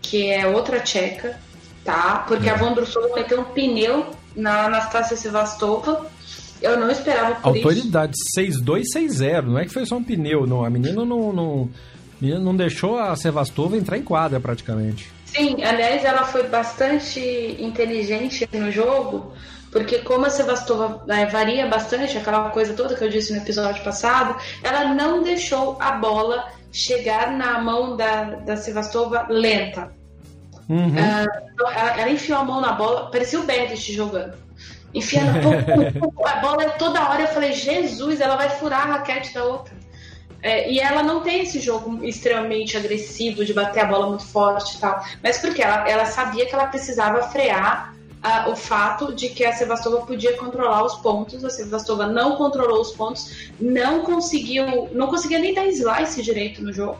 que 0.00 0.30
é 0.30 0.46
outra 0.46 0.80
tcheca, 0.80 1.38
tá? 1.84 2.24
Porque 2.26 2.48
a 2.48 2.54
Vondrusova 2.54 3.14
meteu 3.14 3.40
um 3.40 3.44
pneu 3.44 4.06
na 4.34 4.66
Anastasia 4.66 5.16
Sevastova 5.16 6.13
eu 6.64 6.80
não 6.80 6.90
esperava 6.90 7.34
por 7.36 7.48
Autoridade 7.48 8.14
6-2-6-0. 8.38 9.42
Não 9.42 9.58
é 9.58 9.66
que 9.66 9.72
foi 9.72 9.84
só 9.84 9.96
um 9.96 10.02
pneu, 10.02 10.46
não. 10.46 10.64
A 10.64 10.70
menina 10.70 11.04
não, 11.04 11.32
não, 11.32 11.70
menina 12.20 12.40
não 12.40 12.56
deixou 12.56 12.98
a 12.98 13.14
Sevastova 13.14 13.76
entrar 13.76 13.98
em 13.98 14.02
quadra 14.02 14.40
praticamente. 14.40 15.12
Sim, 15.26 15.62
aliás, 15.62 16.04
ela 16.04 16.24
foi 16.24 16.44
bastante 16.48 17.20
inteligente 17.58 18.48
no 18.52 18.70
jogo, 18.70 19.32
porque 19.70 19.98
como 19.98 20.24
a 20.24 20.30
Sevastova 20.30 21.02
né, 21.06 21.26
varia 21.26 21.66
bastante, 21.66 22.16
aquela 22.16 22.48
coisa 22.50 22.72
toda 22.72 22.94
que 22.94 23.04
eu 23.04 23.10
disse 23.10 23.32
no 23.32 23.38
episódio 23.38 23.84
passado, 23.84 24.36
ela 24.62 24.94
não 24.94 25.22
deixou 25.22 25.76
a 25.80 25.92
bola 25.92 26.46
chegar 26.72 27.36
na 27.36 27.60
mão 27.60 27.96
da, 27.96 28.24
da 28.36 28.56
Sevastova 28.56 29.26
lenta. 29.28 29.92
Uhum. 30.68 30.88
Uh, 30.88 31.72
ela, 31.74 32.00
ela, 32.00 32.10
enfiou 32.10 32.38
a 32.38 32.44
mão 32.44 32.60
na 32.60 32.72
bola, 32.72 33.10
parecia 33.10 33.38
o 33.38 33.44
Bennett 33.44 33.92
jogando 33.92 34.44
enfiando 34.94 35.38
a 36.24 36.36
bola 36.36 36.64
é 36.64 36.68
toda 36.70 37.08
hora. 37.08 37.22
Eu 37.22 37.28
falei, 37.28 37.52
Jesus, 37.52 38.20
ela 38.20 38.36
vai 38.36 38.48
furar 38.50 38.82
a 38.82 38.92
raquete 38.92 39.34
da 39.34 39.44
outra. 39.44 39.74
É, 40.40 40.70
e 40.70 40.78
ela 40.78 41.02
não 41.02 41.22
tem 41.22 41.40
esse 41.40 41.58
jogo 41.58 42.04
extremamente 42.04 42.76
agressivo 42.76 43.44
de 43.44 43.54
bater 43.54 43.80
a 43.80 43.86
bola 43.86 44.08
muito 44.08 44.26
forte 44.26 44.76
e 44.76 44.78
tal. 44.78 45.02
Mas 45.22 45.38
porque 45.38 45.62
ela, 45.62 45.88
ela 45.88 46.04
sabia 46.04 46.46
que 46.46 46.54
ela 46.54 46.66
precisava 46.66 47.22
frear 47.28 47.94
uh, 48.24 48.50
o 48.50 48.54
fato 48.54 49.14
de 49.14 49.30
que 49.30 49.44
a 49.44 49.52
Sevastova 49.52 50.04
podia 50.04 50.36
controlar 50.36 50.84
os 50.84 50.96
pontos. 50.96 51.44
A 51.44 51.50
Sevastova 51.50 52.06
não 52.06 52.36
controlou 52.36 52.80
os 52.80 52.92
pontos, 52.92 53.50
não 53.58 54.02
conseguiu, 54.02 54.90
não 54.92 55.06
conseguia 55.06 55.38
nem 55.38 55.54
dar 55.54 55.66
slice 55.66 56.22
direito 56.22 56.62
no 56.62 56.72
jogo. 56.72 56.98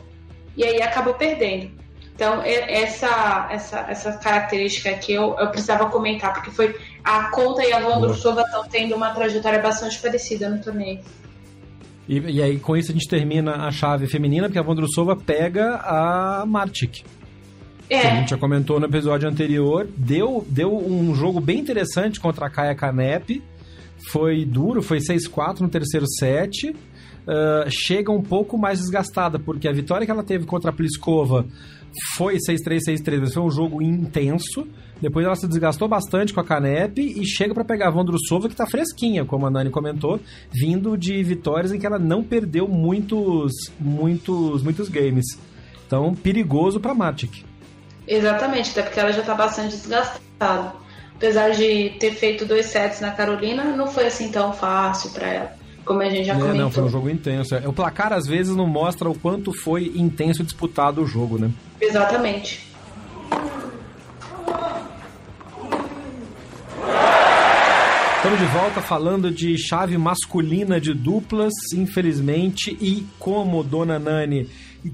E 0.57 0.65
aí 0.65 0.81
acabou 0.81 1.13
perdendo. 1.13 1.71
Então, 2.15 2.41
essa, 2.45 3.49
essa, 3.51 3.87
essa 3.89 4.13
característica 4.13 4.89
aqui 4.89 5.13
eu, 5.13 5.37
eu 5.37 5.49
precisava 5.49 5.91
comentar, 5.91 6.33
porque 6.33 6.51
foi 6.51 6.79
a 7.05 7.31
Conta 7.31 7.63
e 7.63 7.73
a 7.73 7.81
Vondrusova 7.81 8.41
estão 8.41 8.65
tendo 8.67 8.95
uma 8.95 9.11
trajetória 9.11 9.61
bastante 9.61 9.99
parecida 10.01 10.49
no 10.49 10.61
torneio. 10.61 11.01
E, 12.09 12.19
e, 12.19 12.43
aí, 12.43 12.59
com 12.59 12.77
isso, 12.77 12.91
a 12.91 12.95
gente 12.95 13.09
termina 13.09 13.67
a 13.67 13.71
chave 13.71 14.07
feminina, 14.07 14.47
porque 14.47 14.59
a 14.59 14.63
Vondrusova 14.63 15.15
pega 15.15 15.77
a 15.77 16.45
Martic. 16.47 17.03
É. 17.89 18.01
Que 18.01 18.07
a 18.07 18.15
gente 18.17 18.31
já 18.31 18.39
comentou 18.39 18.81
no 18.81 18.87
episódio 18.87 19.29
anterior. 19.29 19.87
Deu, 19.97 20.45
deu 20.49 20.75
um 20.75 21.15
jogo 21.15 21.41
bem 21.41 21.59
interessante 21.59 22.19
contra 22.19 22.47
a 22.47 22.51
Kaya 22.51 22.75
Kanep. 22.75 23.43
Foi 24.11 24.45
duro, 24.45 24.83
foi 24.83 24.99
6-4 24.99 25.61
no 25.61 25.69
terceiro 25.69 26.07
set. 26.07 26.71
Uh, 26.71 27.71
chega 27.71 28.13
um 28.13 28.23
pouco 28.23 28.59
mais 28.59 28.81
desgastada, 28.81 29.39
porque 29.39 29.67
a 29.67 29.73
vitória 29.73 30.05
que 30.05 30.11
ela 30.11 30.23
teve 30.23 30.45
contra 30.45 30.71
a 30.71 30.73
Pliskova 30.75 31.47
foi 32.17 32.37
6-3, 32.37 32.81
6-3, 32.87 33.21
mas 33.21 33.35
foi 33.35 33.43
um 33.43 33.51
jogo 33.51 33.83
intenso. 33.83 34.67
Depois 35.05 35.27
ela 35.27 35.37
se 35.37 35.47
desgastou 35.47 35.87
bastante 35.87 36.33
com 36.33 36.41
a 36.41 36.45
Canep 36.45 36.99
e 36.99 37.27
chega 37.27 37.53
para 37.53 37.63
pegar 37.63 37.89
a 37.89 37.91
Vondrusova, 37.91 38.49
que 38.49 38.57
tá 38.57 38.67
fresquinha, 38.67 39.23
como 39.23 39.47
a 39.47 39.51
Nani 39.51 39.69
comentou, 39.69 40.19
vindo 40.51 40.97
de 40.97 41.23
vitórias 41.23 41.73
em 41.73 41.79
que 41.79 41.85
ela 41.85 41.99
não 41.99 42.25
perdeu 42.25 42.67
muitos, 42.67 43.53
muitos, 43.79 44.63
muitos 44.63 44.89
games. 44.89 45.39
Então, 45.87 46.15
perigoso 46.15 46.81
para 46.81 46.95
Matic. 46.95 47.45
Exatamente, 48.09 48.71
até 48.71 48.83
porque 48.83 48.99
ela 48.99 49.13
já 49.13 49.21
tá 49.21 49.35
bastante 49.35 49.77
desgastada. 49.77 50.73
Apesar 51.15 51.51
de 51.51 51.91
ter 52.01 52.13
feito 52.13 52.47
dois 52.47 52.65
sets 52.65 53.03
na 53.03 53.11
Carolina, 53.11 53.77
não 53.77 53.89
foi 53.89 54.07
assim 54.07 54.33
tão 54.33 54.55
fácil 54.55 55.11
para 55.11 55.29
ela 55.29 55.65
como 55.85 56.01
a 56.01 56.09
gente 56.09 56.25
já 56.25 56.33
é, 56.33 56.37
comentou. 56.39 56.61
Não, 56.63 56.71
foi 56.71 56.83
um 56.83 56.89
jogo 56.89 57.11
intenso. 57.11 57.55
É, 57.55 57.69
o 57.69 57.73
placar 57.75 58.11
às 58.11 58.27
vezes 58.27 58.57
não 58.57 58.67
mostra 58.67 59.07
o 59.07 59.19
quanto 59.19 59.53
foi 59.53 59.93
intenso 59.95 60.43
disputado 60.43 61.03
o 61.03 61.07
jogo, 61.07 61.39
né? 61.39 61.51
Exatamente. 61.79 62.67
Estamos 68.25 68.41
de 68.41 68.59
volta 68.59 68.81
falando 68.81 69.31
de 69.31 69.59
chave 69.59 69.99
masculina 69.99 70.81
de 70.81 70.95
duplas, 70.95 71.53
infelizmente, 71.75 72.75
e 72.81 73.07
como 73.19 73.63
Dona 73.63 73.99
Nani 73.99 74.49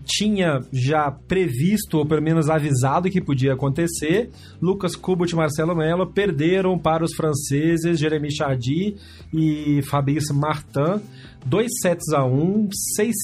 tinha 0.05 0.59
já 0.73 1.13
previsto, 1.13 1.99
ou 1.99 2.05
pelo 2.05 2.21
menos 2.21 2.51
avisado 2.51 3.09
que 3.09 3.21
podia 3.21 3.53
acontecer, 3.53 4.31
Lucas 4.61 4.97
Kubot 4.97 5.33
e 5.33 5.37
Marcelo 5.37 5.77
Mello 5.77 6.13
perderam 6.13 6.77
para 6.77 7.05
os 7.05 7.15
franceses 7.15 8.01
Jeremy 8.01 8.35
Chardy 8.35 8.97
e 9.33 9.81
Fabrice 9.83 10.33
Martin, 10.33 11.01
dois 11.47 11.71
sets 11.81 12.13
a 12.13 12.25
um, 12.25 12.69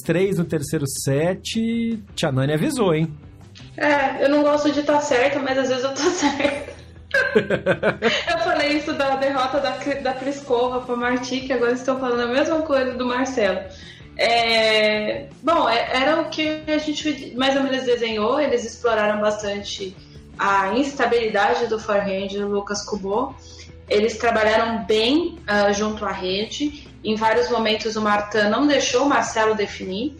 6-3 0.07 0.37
no 0.37 0.45
terceiro 0.45 0.87
set. 0.87 2.01
Tia 2.15 2.31
Nani 2.31 2.53
avisou, 2.53 2.95
hein? 2.95 3.13
É, 3.77 4.25
eu 4.25 4.31
não 4.31 4.45
gosto 4.45 4.71
de 4.71 4.79
estar 4.79 4.99
tá 4.99 5.01
certa, 5.01 5.41
mas 5.41 5.59
às 5.59 5.69
vezes 5.69 5.83
eu 5.83 5.95
tô 5.95 6.03
certa. 6.15 6.76
eu 8.31 8.39
falei 8.39 8.73
isso 8.79 8.93
da 8.93 9.17
derrota 9.17 9.61
da, 9.61 9.71
da 10.03 10.15
Pliskova 10.15 10.81
para 10.81 10.97
Marti, 10.97 11.41
que 11.41 11.53
agora 11.53 11.73
estou 11.73 11.99
falando 11.99 12.23
a 12.23 12.33
mesma 12.33 12.63
coisa 12.63 12.95
do 12.95 13.07
Marcelo. 13.07 13.61
É, 14.19 15.27
bom, 15.43 15.69
é, 15.69 16.03
era 16.03 16.21
o 16.21 16.31
que 16.31 16.63
a 16.67 16.79
gente 16.79 17.35
mais 17.37 17.55
ou 17.57 17.63
menos 17.63 17.85
desenhou. 17.85 18.41
Eles 18.41 18.65
exploraram 18.65 19.21
bastante 19.21 19.95
a 20.39 20.75
instabilidade 20.75 21.67
do 21.67 21.79
forehand 21.79 22.29
do 22.29 22.49
Lucas 22.49 22.83
Kubo. 22.83 23.35
Eles 23.89 24.17
trabalharam 24.17 24.85
bem 24.85 25.39
uh, 25.43 25.73
junto 25.73 26.05
à 26.05 26.11
rede. 26.11 26.89
Em 27.05 27.15
vários 27.15 27.51
momentos 27.51 27.95
o 27.95 28.03
Martin 28.03 28.49
não 28.51 28.67
deixou 28.67 29.05
o 29.05 29.09
Marcelo 29.09 29.55
definir 29.55 30.17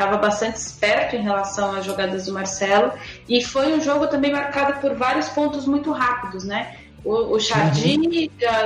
estava 0.00 0.16
bastante 0.16 0.56
esperto 0.56 1.14
em 1.14 1.22
relação 1.22 1.76
às 1.76 1.84
jogadas 1.84 2.24
do 2.24 2.32
Marcelo. 2.32 2.92
E 3.28 3.44
foi 3.44 3.74
um 3.74 3.80
jogo 3.80 4.06
também 4.08 4.32
marcado 4.32 4.80
por 4.80 4.94
vários 4.94 5.28
pontos 5.28 5.66
muito 5.66 5.92
rápidos, 5.92 6.44
né? 6.44 6.76
O, 7.04 7.12
o 7.12 7.32
uhum. 7.32 7.38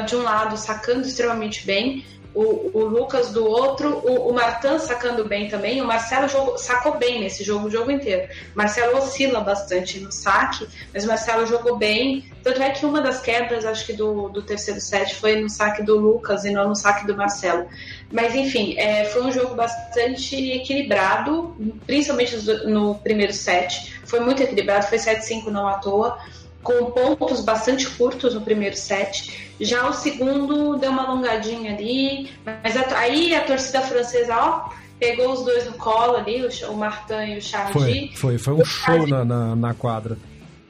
de 0.07 0.17
um 0.17 0.23
lado, 0.23 0.57
sacando 0.57 1.03
extremamente 1.03 1.67
bem, 1.67 2.05
o, 2.35 2.77
o 2.77 2.85
Lucas 2.85 3.31
do 3.31 3.47
outro, 3.47 3.99
o, 4.05 4.31
o 4.31 4.35
Martin 4.35 4.79
sacando 4.81 5.25
bem 5.25 5.49
também, 5.49 5.81
o 5.81 5.87
Marcelo 5.87 6.29
jogou, 6.29 6.59
sacou 6.59 6.99
bem 6.99 7.21
nesse 7.21 7.45
jogo, 7.45 7.69
o 7.69 7.71
jogo 7.71 7.93
inteiro. 7.93 8.29
O 8.53 8.59
Marcelo 8.59 8.99
oscila 8.99 9.41
bastante 9.41 10.01
no 10.01 10.11
saque, 10.11 10.67
mas 10.93 11.05
o 11.05 11.07
Marcelo 11.07 11.47
jogou 11.47 11.77
bem. 11.77 12.29
Tanto 12.43 12.61
é 12.61 12.71
que 12.71 12.85
uma 12.85 13.01
das 13.01 13.21
quebras, 13.21 13.65
acho 13.65 13.87
que 13.87 13.93
do, 13.93 14.29
do 14.31 14.43
terceiro 14.43 14.81
set, 14.81 15.15
foi 15.15 15.41
no 15.41 15.49
saque 15.49 15.83
do 15.85 15.97
Lucas 15.97 16.45
e 16.45 16.51
não 16.51 16.69
no 16.69 16.75
saque 16.75 17.07
do 17.07 17.17
Marcelo. 17.17 17.69
Mas 18.15 18.33
enfim, 18.37 18.77
é, 18.79 19.07
foi 19.07 19.25
um 19.25 19.33
jogo 19.33 19.57
bastante 19.57 20.37
equilibrado, 20.53 21.53
principalmente 21.85 22.37
no 22.65 22.95
primeiro 22.95 23.33
set. 23.33 23.93
Foi 24.05 24.21
muito 24.21 24.41
equilibrado, 24.41 24.87
foi 24.87 24.99
7-5 24.99 25.49
não 25.49 25.67
à 25.67 25.75
toa 25.75 26.17
com 26.63 26.93
pontos 26.93 27.41
bastante 27.41 27.89
curtos 27.91 28.33
no 28.33 28.41
primeiro 28.41 28.77
set. 28.77 29.53
Já 29.61 29.89
o 29.89 29.93
segundo 29.93 30.77
deu 30.77 30.93
uma 30.93 31.09
alongadinha 31.09 31.75
ali, 31.75 32.31
mas 32.45 32.77
aí 32.95 33.35
a 33.35 33.43
torcida 33.43 33.81
francesa, 33.83 34.35
ó, 34.37 34.71
pegou 34.99 35.33
os 35.33 35.45
dois 35.45 35.67
no 35.67 35.73
colo 35.73 36.17
ali, 36.17 36.47
o 36.69 36.75
Martin 36.75 37.33
e 37.35 37.39
o 37.39 37.43
Chardy. 37.43 37.73
Foi, 37.73 38.11
foi, 38.15 38.39
foi 38.39 38.55
um 38.55 38.65
show 38.65 39.07
na, 39.09 39.25
na, 39.25 39.57
na, 39.57 39.75
quadra. 39.75 40.17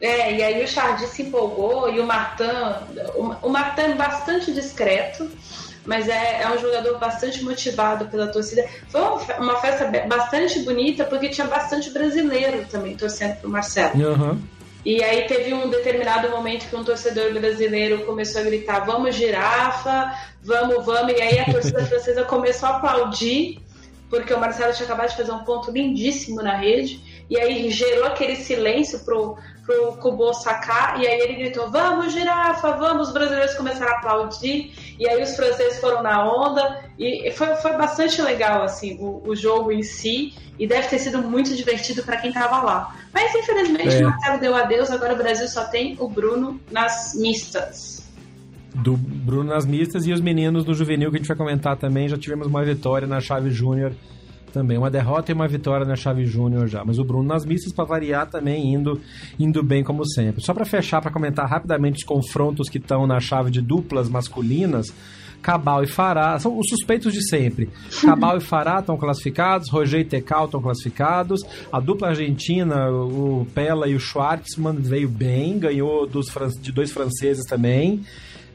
É, 0.00 0.32
e 0.34 0.42
aí 0.42 0.64
o 0.64 0.68
Chardy 0.68 1.06
se 1.06 1.22
empolgou 1.22 1.92
e 1.92 2.00
o 2.00 2.06
Martin, 2.06 2.50
o, 3.14 3.34
o 3.42 3.48
Martin 3.50 3.96
bastante 3.96 4.50
discreto, 4.52 5.30
mas 5.84 6.08
é, 6.08 6.42
é 6.42 6.50
um 6.50 6.58
jogador 6.58 6.98
bastante 6.98 7.42
motivado 7.42 8.06
pela 8.06 8.26
torcida. 8.26 8.66
Foi 8.88 9.00
uma 9.38 9.56
festa 9.56 9.90
bastante 10.06 10.60
bonita 10.60 11.04
porque 11.04 11.28
tinha 11.28 11.46
bastante 11.46 11.90
brasileiro 11.90 12.64
também 12.70 12.96
torcendo 12.96 13.36
pro 13.36 13.50
Marcelo. 13.50 13.94
Uhum. 13.94 14.42
E 14.84 15.02
aí 15.02 15.26
teve 15.26 15.54
um 15.54 15.70
determinado 15.70 16.28
momento 16.30 16.68
que 16.68 16.76
um 16.76 16.84
torcedor 16.84 17.32
brasileiro 17.32 18.04
começou 18.04 18.40
a 18.40 18.44
gritar: 18.44 18.80
"Vamos 18.80 19.14
girafa, 19.14 20.14
vamos, 20.42 20.84
vamos!" 20.84 21.12
E 21.12 21.20
aí 21.22 21.38
a 21.38 21.44
torcida 21.46 21.84
francesa 21.86 22.24
começou 22.24 22.68
a 22.68 22.76
aplaudir 22.76 23.58
porque 24.10 24.32
o 24.32 24.38
Marcelo 24.38 24.72
tinha 24.72 24.84
acabado 24.84 25.10
de 25.10 25.16
fazer 25.16 25.32
um 25.32 25.44
ponto 25.44 25.70
lindíssimo 25.70 26.42
na 26.42 26.56
rede. 26.56 27.24
E 27.28 27.38
aí 27.38 27.70
gerou 27.70 28.04
aquele 28.06 28.36
silêncio 28.36 29.00
pro 29.00 29.36
pro 29.64 29.96
Kubo 29.96 30.32
sacar, 30.34 31.00
e 31.00 31.06
aí 31.06 31.20
ele 31.20 31.34
gritou: 31.34 31.70
Vamos, 31.70 32.12
girafa, 32.12 32.72
vamos! 32.72 33.08
Os 33.08 33.14
brasileiros 33.14 33.54
começaram 33.54 33.92
a 33.92 33.96
aplaudir, 33.96 34.72
e 34.98 35.08
aí 35.08 35.22
os 35.22 35.34
franceses 35.34 35.80
foram 35.80 36.02
na 36.02 36.24
onda, 36.24 36.84
e 36.98 37.30
foi, 37.32 37.54
foi 37.56 37.76
bastante 37.76 38.20
legal 38.22 38.62
assim 38.62 38.96
o, 39.00 39.22
o 39.26 39.34
jogo 39.34 39.72
em 39.72 39.82
si, 39.82 40.34
e 40.58 40.66
deve 40.66 40.88
ter 40.88 40.98
sido 40.98 41.18
muito 41.18 41.54
divertido 41.54 42.02
para 42.02 42.16
quem 42.16 42.30
estava 42.30 42.62
lá. 42.62 42.96
Mas 43.12 43.34
infelizmente 43.34 43.96
é. 43.96 44.06
o 44.06 44.10
Marcelo 44.10 44.40
deu 44.40 44.54
adeus, 44.54 44.90
agora 44.90 45.14
o 45.14 45.18
Brasil 45.18 45.48
só 45.48 45.64
tem 45.64 45.96
o 45.98 46.08
Bruno 46.08 46.60
nas 46.70 47.14
mistas. 47.14 48.04
Do 48.74 48.96
Bruno 48.96 49.50
nas 49.50 49.64
mistas 49.64 50.04
e 50.06 50.12
os 50.12 50.20
meninos 50.20 50.64
do 50.64 50.74
juvenil 50.74 51.10
que 51.10 51.16
a 51.16 51.18
gente 51.20 51.28
vai 51.28 51.36
comentar 51.36 51.76
também. 51.76 52.08
Já 52.08 52.18
tivemos 52.18 52.48
uma 52.48 52.64
vitória 52.64 53.06
na 53.06 53.20
chave 53.20 53.50
júnior 53.50 53.94
também. 54.54 54.78
Uma 54.78 54.90
derrota 54.90 55.32
e 55.32 55.34
uma 55.34 55.48
vitória 55.48 55.84
na 55.84 55.96
chave 55.96 56.24
júnior 56.24 56.68
já. 56.68 56.84
Mas 56.84 56.98
o 56.98 57.04
Bruno 57.04 57.28
nas 57.28 57.44
mistas, 57.44 57.72
para 57.72 57.84
variar, 57.84 58.30
também 58.30 58.72
indo, 58.72 59.00
indo 59.38 59.62
bem 59.62 59.82
como 59.82 60.06
sempre. 60.06 60.42
Só 60.42 60.54
para 60.54 60.64
fechar, 60.64 61.02
para 61.02 61.10
comentar 61.10 61.46
rapidamente 61.46 61.98
os 61.98 62.04
confrontos 62.04 62.68
que 62.68 62.78
estão 62.78 63.06
na 63.06 63.18
chave 63.20 63.50
de 63.50 63.60
duplas 63.60 64.08
masculinas. 64.08 64.94
Cabal 65.42 65.84
e 65.84 65.86
Fará, 65.86 66.38
são 66.38 66.58
os 66.58 66.66
suspeitos 66.70 67.12
de 67.12 67.28
sempre. 67.28 67.68
Cabal 68.00 68.38
e 68.38 68.40
Fará 68.40 68.78
estão 68.78 68.96
classificados, 68.96 69.68
Roger 69.68 70.00
e 70.00 70.04
Tecal 70.04 70.46
estão 70.46 70.62
classificados. 70.62 71.42
A 71.70 71.80
dupla 71.80 72.08
argentina, 72.08 72.90
o 72.90 73.46
Pella 73.54 73.86
e 73.86 73.94
o 73.94 74.00
Schwartzman 74.00 74.76
veio 74.76 75.08
bem, 75.08 75.58
ganhou 75.58 76.06
dos, 76.06 76.28
de 76.62 76.72
dois 76.72 76.90
franceses 76.90 77.44
também 77.44 78.02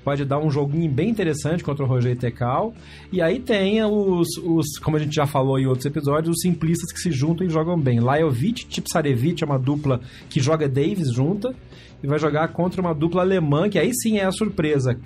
pode 0.03 0.25
dar 0.25 0.39
um 0.39 0.49
joguinho 0.49 0.89
bem 0.89 1.09
interessante 1.09 1.63
contra 1.63 1.83
o 1.83 1.87
Roger 1.87 2.17
Tecal. 2.17 2.73
E 3.11 3.21
aí 3.21 3.39
tem 3.39 3.83
os, 3.83 4.27
os, 4.43 4.77
como 4.79 4.97
a 4.97 4.99
gente 4.99 5.15
já 5.15 5.25
falou 5.25 5.59
em 5.59 5.65
outros 5.65 5.85
episódios, 5.85 6.35
os 6.35 6.41
simplistas 6.41 6.91
que 6.91 6.99
se 6.99 7.11
juntam 7.11 7.45
e 7.45 7.49
jogam 7.49 7.79
bem. 7.79 7.99
Lajovic, 7.99 8.65
Tipsarevich 8.65 9.43
é 9.43 9.45
uma 9.45 9.59
dupla 9.59 10.01
que 10.29 10.39
joga 10.39 10.67
Davis 10.67 11.13
junta 11.13 11.53
e 12.01 12.07
vai 12.07 12.17
jogar 12.17 12.47
contra 12.49 12.81
uma 12.81 12.93
dupla 12.93 13.21
alemã, 13.21 13.69
que 13.69 13.77
aí 13.77 13.93
sim 13.93 14.17
é 14.17 14.25
a 14.25 14.31
surpresa. 14.31 14.97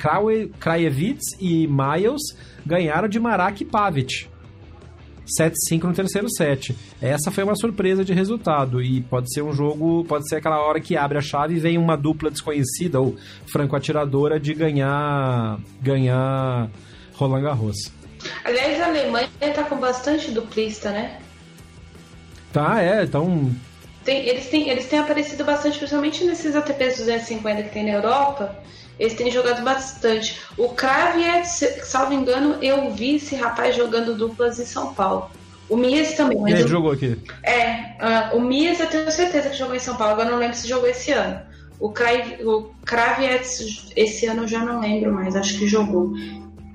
Krajewitz 0.59 1.23
e 1.39 1.67
Miles 1.67 2.21
ganharam 2.65 3.07
de 3.07 3.19
Marak 3.19 3.63
e 3.63 3.65
Pavic. 3.65 4.32
7-5 5.25 5.83
no 5.83 5.93
terceiro 5.93 6.29
set. 6.29 6.75
Essa 7.01 7.31
foi 7.31 7.43
uma 7.43 7.55
surpresa 7.55 8.03
de 8.03 8.13
resultado 8.13 8.81
e 8.81 9.01
pode 9.01 9.33
ser 9.33 9.41
um 9.41 9.53
jogo, 9.53 10.03
pode 10.05 10.27
ser 10.27 10.37
aquela 10.37 10.59
hora 10.59 10.79
que 10.79 10.97
abre 10.97 11.17
a 11.17 11.21
chave 11.21 11.55
e 11.55 11.59
vem 11.59 11.77
uma 11.77 11.95
dupla 11.95 12.29
desconhecida 12.29 12.99
ou 12.99 13.15
franco-atiradora 13.51 14.39
de 14.39 14.53
ganhar 14.53 15.59
ganhar 15.81 16.69
Roland 17.15 17.41
Garros. 17.41 17.91
Aliás, 18.43 18.81
a 18.81 18.87
Alemanha 18.87 19.29
tá 19.53 19.63
com 19.63 19.77
bastante 19.77 20.31
duplista, 20.31 20.91
né? 20.91 21.19
Tá, 22.51 22.81
é, 22.81 23.03
então 23.03 23.51
tem, 24.03 24.27
eles, 24.27 24.47
têm, 24.47 24.69
eles 24.69 24.85
têm 24.87 24.99
aparecido 24.99 25.43
bastante, 25.43 25.77
principalmente 25.77 26.23
nesses 26.25 26.55
ATPs 26.55 26.97
250 26.97 27.63
que 27.63 27.69
tem 27.69 27.85
na 27.85 27.93
Europa. 27.93 28.55
Eles 28.99 29.13
têm 29.13 29.31
jogado 29.31 29.63
bastante. 29.63 30.39
O 30.57 30.69
Kravietz, 30.69 31.63
salvo 31.83 32.13
engano, 32.13 32.57
eu 32.61 32.91
vi 32.91 33.15
esse 33.15 33.35
rapaz 33.35 33.75
jogando 33.75 34.15
duplas 34.15 34.59
em 34.59 34.65
São 34.65 34.93
Paulo. 34.93 35.29
O 35.69 35.77
Mias 35.77 36.13
também. 36.13 36.39
Mas 36.39 36.59
ele 36.59 36.67
jogou 36.67 36.91
aqui? 36.91 37.17
É, 37.41 38.31
uh, 38.31 38.37
o 38.37 38.41
Mias 38.41 38.79
eu 38.79 38.87
tenho 38.87 39.11
certeza 39.11 39.49
que 39.49 39.57
jogou 39.57 39.75
em 39.75 39.79
São 39.79 39.95
Paulo, 39.95 40.13
agora 40.13 40.29
não 40.29 40.37
lembro 40.37 40.55
se 40.55 40.67
jogou 40.67 40.87
esse 40.87 41.11
ano. 41.11 41.41
O, 41.79 41.89
Krav, 41.89 42.39
o 42.45 42.71
Kravietz, 42.85 43.91
esse 43.95 44.25
ano 44.25 44.43
eu 44.43 44.47
já 44.47 44.59
não 44.59 44.79
lembro 44.79 45.11
mais, 45.11 45.35
acho 45.35 45.57
que 45.57 45.67
jogou. 45.67 46.13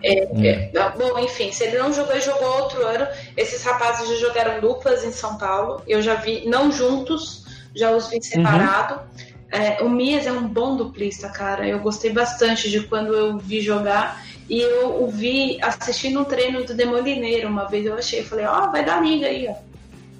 É, 0.02 0.28
hum. 0.32 0.44
é, 0.44 0.70
bom, 0.96 1.18
enfim, 1.18 1.50
se 1.50 1.64
ele 1.64 1.78
não 1.78 1.92
jogou, 1.92 2.12
ele 2.12 2.20
jogou 2.20 2.46
outro 2.62 2.86
ano. 2.86 3.06
Esses 3.36 3.62
rapazes 3.62 4.08
já 4.08 4.14
jogaram 4.16 4.60
duplas 4.60 5.04
em 5.04 5.12
São 5.12 5.36
Paulo. 5.36 5.82
Eu 5.86 6.02
já 6.02 6.14
vi, 6.14 6.48
não 6.48 6.70
juntos, 6.70 7.44
já 7.74 7.90
os 7.90 8.08
vi 8.08 8.22
separado. 8.22 8.94
Uhum. 8.94 9.07
É, 9.50 9.82
o 9.82 9.88
Mias 9.88 10.26
é 10.26 10.32
um 10.32 10.46
bom 10.46 10.76
duplista, 10.76 11.28
cara. 11.28 11.66
Eu 11.66 11.78
gostei 11.80 12.12
bastante 12.12 12.70
de 12.70 12.80
quando 12.82 13.14
eu 13.14 13.38
vi 13.38 13.60
jogar. 13.60 14.22
E 14.48 14.60
eu 14.60 15.02
o 15.02 15.10
vi 15.10 15.58
assistindo 15.62 16.20
um 16.20 16.24
treino 16.24 16.64
do 16.64 16.74
Demolineiro 16.74 17.48
uma 17.48 17.66
vez. 17.66 17.86
Eu 17.86 17.96
achei, 17.96 18.22
falei, 18.22 18.46
ó, 18.46 18.64
oh, 18.64 18.70
vai 18.70 18.84
dar 18.84 19.02
liga 19.02 19.26
aí, 19.26 19.48
ó. 19.48 19.54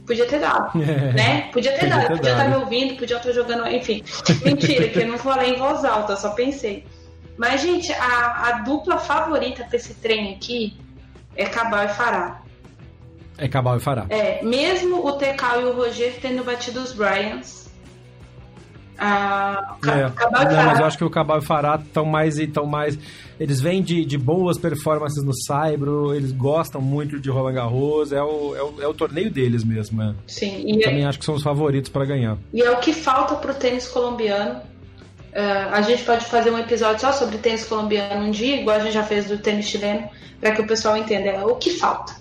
Podia 0.07 0.24
ter 0.24 0.41
dado, 0.41 0.83
é, 0.83 1.12
né? 1.12 1.41
Podia 1.53 1.72
ter 1.72 1.81
podia 1.81 1.97
dado, 1.97 2.07
ter 2.07 2.16
podia 2.16 2.31
estar 2.33 2.45
tá 2.45 2.49
me 2.49 2.57
ouvindo, 2.57 2.97
podia 2.97 3.16
estar 3.18 3.33
jogando, 3.33 3.66
enfim. 3.68 4.03
Mentira, 4.43 4.89
que 4.89 5.01
eu 5.01 5.07
não 5.07 5.18
falei 5.18 5.51
em 5.51 5.59
voz 5.59 5.85
alta, 5.85 6.16
só 6.16 6.31
pensei. 6.31 6.87
Mas, 7.37 7.61
gente, 7.61 7.93
a, 7.93 8.49
a 8.49 8.53
dupla 8.62 8.99
favorita 8.99 9.64
para 9.64 9.76
esse 9.76 9.95
treino 9.95 10.31
aqui 10.35 10.74
é 11.37 11.45
Cabal 11.45 11.85
e 11.85 11.89
Fará. 11.89 12.41
É 13.37 13.47
Cabal 13.47 13.76
e 13.76 13.81
Fará. 13.81 14.07
É, 14.09 14.43
mesmo 14.43 15.07
o 15.07 15.12
TK 15.12 15.61
e 15.61 15.64
o 15.64 15.76
Roger 15.76 16.18
tendo 16.20 16.43
batido 16.43 16.81
os 16.81 16.93
Bryans, 16.93 17.68
é. 18.99 20.11
Cabal 20.11 20.45
não, 20.45 20.65
mas 20.65 20.79
eu 20.81 20.85
acho 20.85 20.99
que 20.99 21.05
o 21.05 21.11
Cabal 21.11 21.37
e 21.37 21.41
o 21.41 21.43
Fará 21.43 21.77
estão 21.77 22.05
mais, 22.05 22.37
tão 22.53 22.67
mais. 22.67 22.99
Eles 23.39 23.61
vêm 23.61 23.81
de, 23.81 24.05
de 24.05 24.19
boas 24.19 24.59
performances 24.59 25.23
no 25.23 25.33
Saibro, 25.33 26.13
eles 26.13 26.33
gostam 26.33 26.81
muito 26.81 27.21
de 27.21 27.31
Roland 27.31 27.55
Garros, 27.55 28.13
é 28.13 28.21
o, 28.21 28.57
é 28.57 28.63
o, 28.63 28.83
é 28.83 28.89
o 28.89 28.95
torneio 28.95 29.31
deles 29.31 29.63
mesmo. 29.63 30.03
É. 30.03 30.15
Sim, 30.27 30.65
e 30.67 30.81
também 30.81 31.05
é... 31.05 31.07
acho 31.07 31.19
que 31.19 31.25
são 31.25 31.37
os 31.37 31.43
favoritos 31.43 31.91
para 31.91 32.05
ganhar. 32.05 32.37
E 32.53 32.61
é 32.61 32.71
o 32.71 32.79
que 32.81 32.93
falta 32.93 33.37
pro 33.37 33.55
tênis 33.55 33.87
colombiano. 33.87 34.61
Uh, 35.29 35.73
a 35.73 35.83
gente 35.83 36.03
pode 36.05 36.25
fazer 36.25 36.51
um 36.51 36.59
episódio 36.59 37.01
só 37.01 37.13
sobre 37.13 37.39
tênis 37.39 37.65
colombiano 37.65 38.27
um 38.27 38.31
dia, 38.31 38.61
igual 38.61 38.77
a 38.77 38.81
gente 38.81 38.95
já 38.95 39.05
fez 39.05 39.27
do 39.27 39.39
tênis 39.39 39.67
chileno, 39.67 40.09
para 40.41 40.53
que 40.53 40.63
o 40.63 40.67
pessoal 40.67 40.97
entenda 40.97 41.29
é 41.29 41.45
o 41.45 41.55
que 41.55 41.71
falta. 41.71 42.15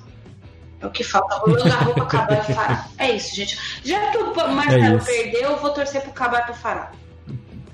É 0.79 0.85
o 0.85 0.91
que 0.91 1.03
falta. 1.03 1.35
Rolando 1.37 1.73
a 1.73 1.77
roupa, 1.77 2.03
acabar 2.03 2.49
e 2.49 2.53
Fará. 2.53 2.87
É 2.97 3.15
isso, 3.15 3.35
gente. 3.35 3.57
Já 3.83 4.11
que 4.11 4.17
o 4.17 4.33
Marcelo 4.53 4.97
é 4.97 4.99
perdeu, 4.99 5.51
eu 5.51 5.57
vou 5.57 5.71
torcer 5.71 6.01
pro 6.01 6.11
Cabal 6.11 6.41
e 6.41 6.43
pro 6.43 6.53
Fará. 6.53 6.91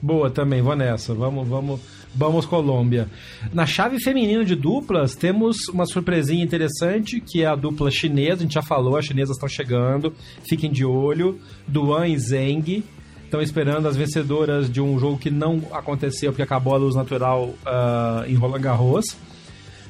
Boa 0.02 0.30
também, 0.30 0.62
vou 0.62 0.76
nessa. 0.76 1.14
Vamos, 1.14 1.48
vamos, 1.48 1.80
vamos 2.14 2.46
Colômbia. 2.46 3.10
Na 3.54 3.66
chave 3.66 4.02
feminina 4.02 4.44
de 4.44 4.56
duplas, 4.56 5.16
temos 5.16 5.68
uma 5.70 5.86
surpresinha 5.86 6.44
interessante, 6.44 7.22
que 7.22 7.44
é 7.44 7.46
a 7.46 7.56
dupla 7.56 7.90
chinesa. 7.90 8.36
A 8.36 8.44
gente 8.44 8.54
já 8.54 8.62
falou, 8.62 8.98
as 8.98 9.06
chinesas 9.06 9.36
estão 9.36 9.50
chegando. 9.50 10.14
Fiquem 10.48 10.72
de 10.72 10.86
olho. 10.86 11.40
Duan 11.68 12.08
e 12.08 12.18
Zeng. 12.18 12.84
Estão 13.24 13.42
esperando 13.42 13.88
as 13.88 13.96
vencedoras 13.96 14.70
de 14.70 14.80
um 14.80 15.00
jogo 15.00 15.18
que 15.18 15.32
não 15.32 15.62
aconteceu 15.72 16.32
porque 16.32 16.44
acabou 16.44 16.76
a 16.76 16.78
luz 16.78 16.96
natural 16.96 17.46
uh, 17.46 18.26
em 18.28 18.36
Roland 18.36 18.62
Garros. 18.62 19.18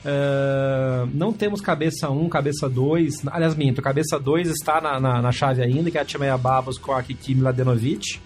Uh, 0.04 1.10
não 1.14 1.32
temos 1.32 1.62
cabeça 1.62 2.10
1, 2.10 2.28
cabeça 2.28 2.70
2. 2.70 3.26
Aliás, 3.28 3.56
minto, 3.56 3.82
cabeça 3.82 4.20
2 4.20 4.50
está 4.50 4.82
na, 4.82 5.00
na, 5.00 5.22
na, 5.22 5.32
chave 5.32 5.64
ainda, 5.64 5.90
que 5.90 5.98
é 5.98 6.02
a 6.02 6.06
Timeia 6.06 6.38
Babos 6.38 6.78
com 6.78 6.92
a 6.92 7.02
Kiki 7.02 7.34
Mladenovic. 7.36 8.20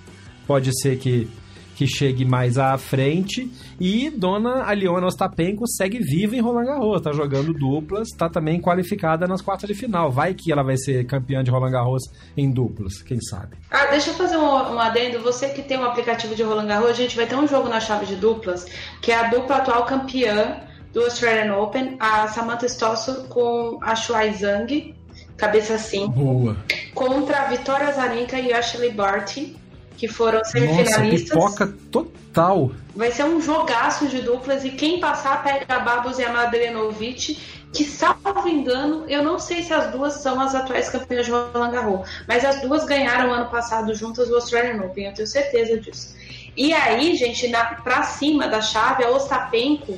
Pode 0.47 0.71
ser 0.81 0.97
que, 0.97 1.27
que 1.75 1.85
chegue 1.85 2.25
mais 2.25 2.57
à 2.57 2.75
frente. 2.79 3.51
E 3.79 4.09
Dona 4.09 4.63
Aliona 4.63 5.05
Ostapenko 5.05 5.67
segue 5.67 5.99
viva 5.99 6.35
em 6.35 6.41
Roland 6.41 6.65
Garros, 6.65 7.01
tá 7.01 7.11
jogando 7.11 7.53
duplas, 7.53 8.09
tá 8.09 8.27
também 8.27 8.59
qualificada 8.59 9.27
nas 9.27 9.43
quartas 9.43 9.69
de 9.69 9.75
final. 9.75 10.09
Vai 10.09 10.33
que 10.33 10.51
ela 10.51 10.63
vai 10.63 10.77
ser 10.77 11.05
campeã 11.05 11.43
de 11.43 11.51
Roland 11.51 11.71
Garros 11.71 12.03
em 12.35 12.49
duplas, 12.49 13.03
quem 13.03 13.21
sabe. 13.21 13.55
Ah, 13.69 13.85
deixa 13.85 14.09
eu 14.09 14.15
fazer 14.15 14.37
um, 14.37 14.45
um 14.45 14.79
adendo. 14.79 15.21
Você 15.21 15.49
que 15.49 15.61
tem 15.61 15.77
um 15.77 15.85
aplicativo 15.85 16.33
de 16.33 16.41
Roland 16.41 16.65
Garros, 16.65 16.89
a 16.89 16.93
gente 16.93 17.15
vai 17.15 17.27
ter 17.27 17.35
um 17.35 17.47
jogo 17.47 17.69
na 17.69 17.79
chave 17.79 18.07
de 18.07 18.15
duplas, 18.15 18.65
que 18.99 19.11
é 19.11 19.15
a 19.15 19.29
dupla 19.29 19.57
atual 19.57 19.85
campeã 19.85 20.65
do 20.97 21.03
Australian 21.03 21.55
Open, 21.55 21.95
a 21.99 22.27
Samantha 22.27 22.65
Stossel 22.65 23.25
com 23.25 23.77
a 23.83 23.95
Shuai 23.95 24.33
Zhang, 24.33 24.95
cabeça 25.37 25.77
5. 25.77 26.09
Boa. 26.09 26.57
Contra 26.95 27.41
a 27.41 27.45
Vitória 27.45 27.93
Zarenka 27.93 28.39
e 28.39 28.51
Ashley 28.51 28.89
Barty, 28.89 29.55
que 29.95 30.07
foram 30.07 30.43
semifinalistas. 30.43 31.37
Nossa, 31.37 31.67
pipoca 31.67 31.77
total. 31.91 32.71
Vai 32.95 33.11
ser 33.11 33.25
um 33.25 33.39
jogaço 33.39 34.07
de 34.07 34.21
duplas 34.23 34.65
e 34.65 34.71
quem 34.71 34.99
passar 34.99 35.43
pega 35.43 35.75
a 35.75 35.79
Babos 35.81 36.17
e 36.17 36.23
a 36.23 36.33
Madrenovic, 36.33 37.37
que, 37.71 37.83
salvo 37.83 38.47
engano, 38.47 39.05
eu 39.07 39.23
não 39.23 39.37
sei 39.37 39.61
se 39.61 39.71
as 39.71 39.91
duas 39.91 40.13
são 40.13 40.41
as 40.41 40.55
atuais 40.55 40.89
campeãs 40.89 41.27
de 41.27 41.31
Roland 41.31 41.69
Garros, 41.73 42.09
mas 42.27 42.43
as 42.43 42.59
duas 42.61 42.85
ganharam 42.85 43.31
ano 43.31 43.51
passado 43.51 43.93
juntas 43.93 44.31
o 44.31 44.33
Australian 44.33 44.83
Open, 44.83 45.05
eu 45.05 45.13
tenho 45.13 45.27
certeza 45.27 45.79
disso. 45.79 46.15
E 46.57 46.73
aí, 46.73 47.15
gente, 47.15 47.47
na, 47.49 47.65
pra 47.65 48.01
cima 48.01 48.47
da 48.47 48.61
chave, 48.61 49.03
a 49.03 49.11
Ostapenko 49.11 49.95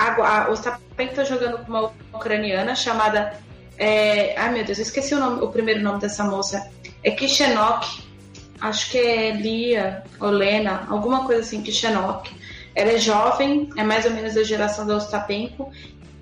a, 0.00 0.44
a, 0.44 0.48
o 0.48 0.52
Ostapenko 0.52 1.12
está 1.12 1.24
jogando 1.24 1.58
com 1.58 1.70
uma 1.70 1.92
ucraniana 2.14 2.74
chamada 2.74 3.34
É... 3.76 4.34
Ai 4.38 4.52
meu 4.52 4.64
Deus, 4.64 4.78
eu 4.78 4.82
esqueci 4.82 5.14
o, 5.14 5.18
nome, 5.18 5.42
o 5.42 5.48
primeiro 5.48 5.82
nome 5.82 6.00
dessa 6.00 6.24
moça. 6.24 6.70
É 7.02 7.10
Kishenok. 7.10 8.02
Acho 8.60 8.90
que 8.90 8.98
é 8.98 9.30
Lia 9.32 10.04
ou 10.20 10.30
Lena, 10.30 10.86
alguma 10.90 11.24
coisa 11.24 11.40
assim, 11.40 11.62
Kishenok. 11.62 12.30
Ela 12.74 12.92
é 12.92 12.98
jovem, 12.98 13.70
é 13.76 13.82
mais 13.82 14.04
ou 14.04 14.10
menos 14.10 14.34
da 14.34 14.42
geração 14.42 14.86
da 14.86 14.96
Ostapenko. 14.96 15.72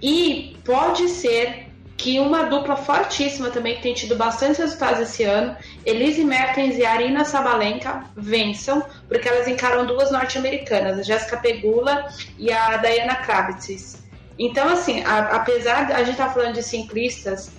E 0.00 0.56
pode 0.64 1.08
ser 1.08 1.67
que 1.98 2.20
uma 2.20 2.44
dupla 2.44 2.76
fortíssima 2.76 3.50
também, 3.50 3.74
que 3.74 3.82
tem 3.82 3.92
tido 3.92 4.14
bastante 4.14 4.58
resultados 4.58 5.00
esse 5.00 5.24
ano, 5.24 5.56
Elise 5.84 6.24
Mertens 6.24 6.78
e 6.78 6.86
Arina 6.86 7.24
Sabalenka, 7.24 8.04
vençam, 8.16 8.84
porque 9.08 9.28
elas 9.28 9.48
encaram 9.48 9.84
duas 9.84 10.12
norte-americanas, 10.12 11.00
a 11.00 11.02
Jéssica 11.02 11.36
Pegula 11.36 12.08
e 12.38 12.52
a 12.52 12.76
Diana 12.76 13.16
Kravitz. 13.16 14.00
Então, 14.38 14.68
assim, 14.68 15.02
a, 15.02 15.36
apesar 15.36 15.86
de 15.86 15.92
a 15.92 15.98
gente 15.98 16.12
estar 16.12 16.28
tá 16.28 16.32
falando 16.32 16.54
de 16.54 16.62
ciclistas 16.62 17.50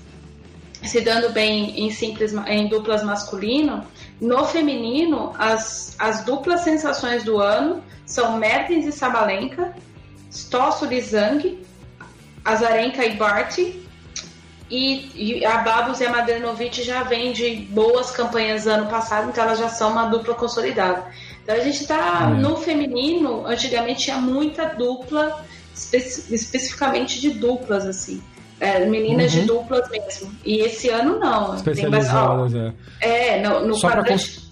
se 0.84 1.02
dando 1.02 1.34
bem 1.34 1.78
em, 1.78 1.92
simples, 1.92 2.34
em 2.48 2.70
duplas 2.70 3.04
masculino, 3.04 3.86
no 4.22 4.46
feminino, 4.46 5.34
as, 5.38 5.94
as 6.00 6.24
duplas 6.24 6.62
sensações 6.62 7.26
do 7.26 7.38
ano 7.40 7.84
são 8.06 8.38
Mertens 8.38 8.86
e 8.86 8.94
Sabalenka, 8.94 9.76
Stosso 10.32 10.86
Lizang, 10.86 11.62
Azarenka 12.46 13.06
e 13.06 13.16
Barty, 13.18 13.89
e, 14.70 15.39
e 15.39 15.45
a 15.45 15.57
Babos 15.57 15.99
e 15.99 16.05
a 16.05 16.11
Madrenovic 16.11 16.84
já 16.84 17.03
vem 17.03 17.32
de 17.32 17.55
boas 17.55 18.11
campanhas 18.11 18.67
ano 18.67 18.88
passado, 18.88 19.30
então 19.30 19.43
elas 19.43 19.57
já 19.57 19.70
são 19.70 19.91
uma 19.91 20.05
dupla 20.05 20.36
consolidada. 20.36 21.05
Então 21.43 21.55
a 21.55 21.59
gente 21.59 21.82
está 21.82 22.30
no 22.30 22.57
feminino, 22.57 23.45
antigamente 23.47 24.03
tinha 24.03 24.17
muita 24.17 24.65
dupla, 24.65 25.43
espe 25.74 25.97
especificamente 25.97 27.20
de 27.20 27.32
duplas, 27.32 27.86
assim. 27.86 28.22
É, 28.59 28.86
meninas 28.86 29.34
uhum. 29.34 29.39
de 29.39 29.45
duplas 29.47 29.89
mesmo. 29.89 30.32
E 30.45 30.59
esse 30.59 30.89
ano 30.89 31.17
não. 31.17 31.55
Especializadas, 31.55 32.51
tem, 32.51 32.76
é. 32.99 33.38
É, 33.38 33.41
no, 33.41 33.65
no 33.65 33.80
quadrante, 33.80 34.09
cons... 34.09 34.51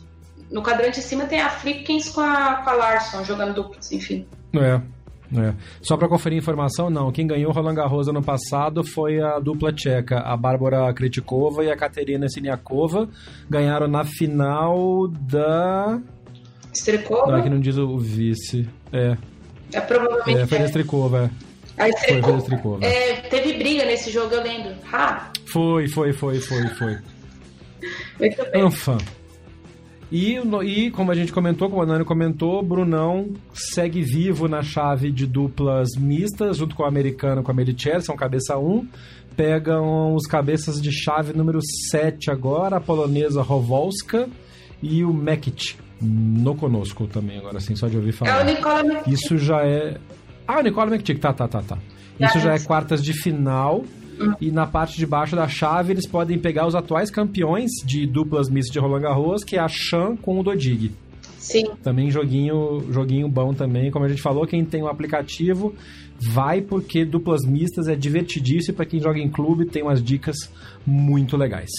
no 0.50 0.64
quadrante 0.64 1.00
de 1.02 1.06
cima 1.06 1.26
tem 1.26 1.42
a 1.42 1.50
Flipkins 1.50 2.10
com 2.10 2.22
a, 2.22 2.62
com 2.64 2.70
a 2.70 2.74
Larson 2.74 3.24
jogando 3.24 3.54
duplas, 3.54 3.92
enfim. 3.92 4.26
É. 4.56 4.82
É. 5.36 5.54
Só 5.82 5.98
para 5.98 6.08
conferir 6.08 6.38
informação, 6.38 6.90
não. 6.90 7.12
Quem 7.12 7.28
ganhou 7.28 7.52
Roland 7.52 7.76
Garros 7.76 8.08
ano 8.08 8.22
passado 8.24 8.84
foi 8.84 9.20
a 9.22 9.40
dupla 9.40 9.74
tcheca, 9.74 10.20
a 10.20 10.38
Bárbara 10.38 10.94
Kritikova 10.94 11.64
e 11.64 11.72
a 11.72 11.76
Katerina 11.76 12.30
Siniakova. 12.30 13.10
Ganharam 13.50 13.88
na 13.88 14.06
final 14.06 15.08
da. 15.08 16.00
Strikova? 16.74 17.32
Não, 17.32 17.40
aqui 17.40 17.50
não 17.50 17.60
diz 17.60 17.78
o 17.78 17.98
vice. 17.98 18.68
É. 18.94 19.18
É 19.74 19.82
provavelmente. 19.82 20.42
É, 20.42 20.48
foi 20.48 20.58
a 20.60 20.66
Strikova, 20.66 21.32
é. 21.78 21.84
A 21.84 21.90
Strikova. 21.90 22.40
Foi, 22.42 22.58
foi 22.58 22.86
a 22.86 22.90
É, 22.90 23.16
teve 23.30 23.54
briga 23.54 23.86
nesse 23.86 24.12
jogo, 24.12 24.34
eu 24.34 24.44
lembro. 24.44 24.74
Ha! 24.92 25.32
Foi, 25.46 25.88
foi, 25.88 26.14
foi, 26.14 26.40
foi, 26.40 26.68
foi. 26.70 26.98
Muito 28.20 28.52
bem. 28.52 28.62
Anfã. 28.62 28.98
E, 30.12 30.38
e, 30.64 30.92
como 30.92 31.12
a 31.12 31.16
gente 31.16 31.34
comentou, 31.34 31.70
como 31.70 31.82
a 31.82 31.86
Nani 31.86 32.06
comentou, 32.06 32.64
Brunão 32.64 33.34
segue 33.54 34.02
vivo 34.02 34.48
na 34.48 34.64
chave 34.64 35.12
de 35.12 35.28
duplas 35.28 35.90
mistas, 35.98 36.58
junto 36.58 36.76
com 36.76 36.84
o 36.84 36.86
americano, 36.86 37.44
com 37.44 37.52
a 37.52 37.54
Mericher, 37.54 38.02
são 38.02 38.16
cabeça 38.16 38.58
1. 38.58 38.88
Pegam 39.36 40.16
os 40.16 40.26
cabeças 40.26 40.82
de 40.82 40.92
chave 40.92 41.34
número 41.34 41.60
7 41.92 42.32
agora, 42.32 42.78
a 42.78 42.82
polonesa 42.82 43.42
Rowolska 43.42 44.30
e 44.82 45.04
o 45.04 45.14
Mekic. 45.14 45.76
No 46.02 46.56
conosco 46.56 47.06
também, 47.08 47.38
agora 47.38 47.58
assim, 47.58 47.76
só 47.76 47.88
de 47.88 47.98
ouvir 47.98 48.14
falar. 48.14 48.40
É 48.40 48.44
o 48.44 48.46
Nicola. 48.46 49.04
Isso 49.08 49.38
já 49.38 49.62
é. 49.66 49.98
Ah, 50.48 50.60
o 50.60 50.62
Nicola 50.64 50.92
Mekic, 50.92 51.20
tá, 51.20 51.34
tá, 51.34 51.48
tá, 51.48 51.62
tá. 51.62 51.78
Isso 52.20 52.40
já 52.40 52.54
é 52.54 52.60
quartas 52.60 53.04
de 53.04 53.14
final 53.14 53.84
e 54.40 54.52
na 54.52 54.66
parte 54.66 54.98
de 54.98 55.06
baixo 55.06 55.36
da 55.36 55.48
chave 55.48 55.94
eles 55.94 56.08
podem 56.08 56.38
pegar 56.38 56.68
os 56.68 56.76
atuais 56.76 57.10
campeões 57.10 57.72
de 57.86 58.06
duplas 58.06 58.50
mistas 58.50 58.74
de 58.74 58.80
Roland 58.80 59.02
Garros, 59.02 59.44
que 59.44 59.56
é 59.56 59.60
a 59.60 59.68
Chan 59.68 60.16
com 60.16 60.40
o 60.40 60.44
Dodig. 60.44 60.92
Sim. 61.38 61.66
Também 61.82 62.12
joguinho, 62.12 62.86
joguinho 62.92 63.30
bom 63.30 63.54
também. 63.54 63.90
Como 63.90 64.04
a 64.04 64.10
gente 64.10 64.22
falou, 64.22 64.46
quem 64.46 64.66
tem 64.66 64.84
o 64.84 64.88
aplicativo 64.88 65.74
vai 66.20 66.62
porque 66.62 67.06
duplas 67.06 67.46
mistas 67.46 67.88
é 67.88 67.96
divertidíssimo 67.96 68.76
para 68.76 68.86
quem 68.86 69.00
joga 69.00 69.20
em 69.20 69.30
clube 69.30 69.66
tem 69.66 69.84
umas 69.84 70.04
dicas 70.04 70.36
muito 70.86 71.38
legais. 71.38 71.70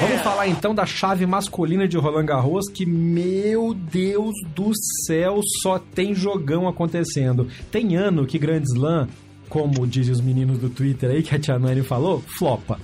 Vamos 0.00 0.22
falar 0.22 0.48
então 0.48 0.74
da 0.74 0.86
chave 0.86 1.26
masculina 1.26 1.86
de 1.86 1.98
Roland 1.98 2.24
Garros, 2.24 2.68
que, 2.68 2.86
meu 2.86 3.74
Deus 3.74 4.32
do 4.54 4.72
céu, 5.06 5.40
só 5.60 5.78
tem 5.78 6.14
jogão 6.14 6.66
acontecendo. 6.66 7.46
Tem 7.70 7.94
ano 7.94 8.24
que 8.24 8.38
Grand 8.38 8.62
Slam, 8.62 9.08
como 9.46 9.86
dizem 9.86 10.12
os 10.12 10.22
meninos 10.22 10.58
do 10.58 10.70
Twitter 10.70 11.10
aí, 11.10 11.22
que 11.22 11.34
a 11.34 11.38
Tia 11.38 11.58
Nani 11.58 11.82
falou, 11.82 12.22
flopa. 12.38 12.78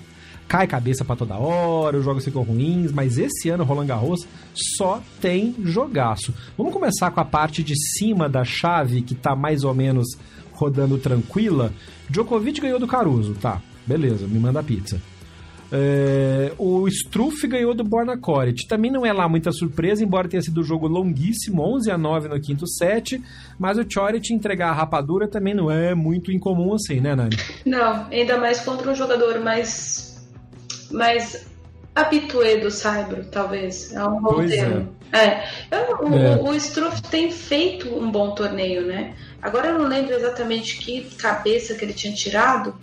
Cai 0.46 0.66
cabeça 0.66 1.03
para 1.03 1.16
toda 1.16 1.38
hora, 1.38 1.96
os 1.96 2.05
jogos 2.05 2.24
ficam 2.24 2.42
ruins, 2.42 2.92
mas 2.92 3.16
esse 3.16 3.48
ano 3.48 3.64
Roland 3.64 3.86
Garros 3.86 4.26
só 4.53 5.01
tem 5.22 5.55
jogaço. 5.62 6.34
Vamos 6.59 6.72
começar 6.72 7.11
com 7.12 7.20
a 7.20 7.24
parte 7.24 7.62
de 7.62 7.74
cima 7.96 8.28
da 8.28 8.44
chave, 8.44 9.01
que 9.01 9.14
tá 9.14 9.34
mais 9.34 9.64
ou 9.64 9.72
menos 9.72 10.07
rodando 10.53 10.98
tranquila. 10.98 11.72
Djokovic 12.11 12.61
ganhou 12.61 12.78
do 12.78 12.86
Caruso, 12.86 13.34
tá, 13.34 13.62
beleza, 13.86 14.26
me 14.26 14.38
manda 14.38 14.61
a 14.61 14.62
pizza. 14.62 15.01
É, 15.72 16.52
o 16.58 16.88
Struff 16.88 17.46
ganhou 17.46 17.74
do 17.74 17.84
Borna 17.84 18.16
Coric. 18.16 18.66
Também 18.66 18.90
não 18.90 19.06
é 19.06 19.12
lá 19.12 19.28
muita 19.28 19.52
surpresa, 19.52 20.02
embora 20.02 20.28
tenha 20.28 20.42
sido 20.42 20.60
um 20.60 20.64
jogo 20.64 20.88
longuíssimo, 20.88 21.62
11 21.62 21.90
a 21.90 21.98
9 21.98 22.28
no 22.28 22.40
quinto 22.40 22.66
set, 22.66 23.22
mas 23.58 23.78
o 23.78 23.84
Coric 23.84 24.32
entregar 24.32 24.70
a 24.70 24.74
rapadura 24.74 25.28
também 25.28 25.54
não 25.54 25.70
é 25.70 25.94
muito 25.94 26.32
incomum 26.32 26.74
assim, 26.74 27.00
né, 27.00 27.14
Nani? 27.14 27.36
Não, 27.64 28.06
ainda 28.10 28.38
mais 28.38 28.60
contra 28.60 28.90
um 28.90 28.94
jogador 28.94 29.40
mais 29.40 30.10
mais 30.90 31.46
habitué 31.94 32.56
do 32.56 32.70
Saibro, 32.70 33.24
talvez. 33.26 33.92
É 33.92 34.04
um 34.04 34.20
bom 34.20 34.44
termo. 34.46 34.88
É. 35.12 35.18
é. 35.18 35.48
Eu, 35.70 36.08
o, 36.08 36.18
é. 36.18 36.36
o 36.42 36.54
Struff 36.54 37.02
tem 37.02 37.30
feito 37.30 37.88
um 37.88 38.10
bom 38.10 38.34
torneio, 38.34 38.86
né? 38.86 39.14
Agora 39.42 39.68
eu 39.68 39.78
não 39.78 39.86
lembro 39.86 40.14
exatamente 40.14 40.78
que 40.78 41.02
cabeça 41.16 41.74
que 41.74 41.84
ele 41.84 41.92
tinha 41.92 42.12
tirado, 42.12 42.74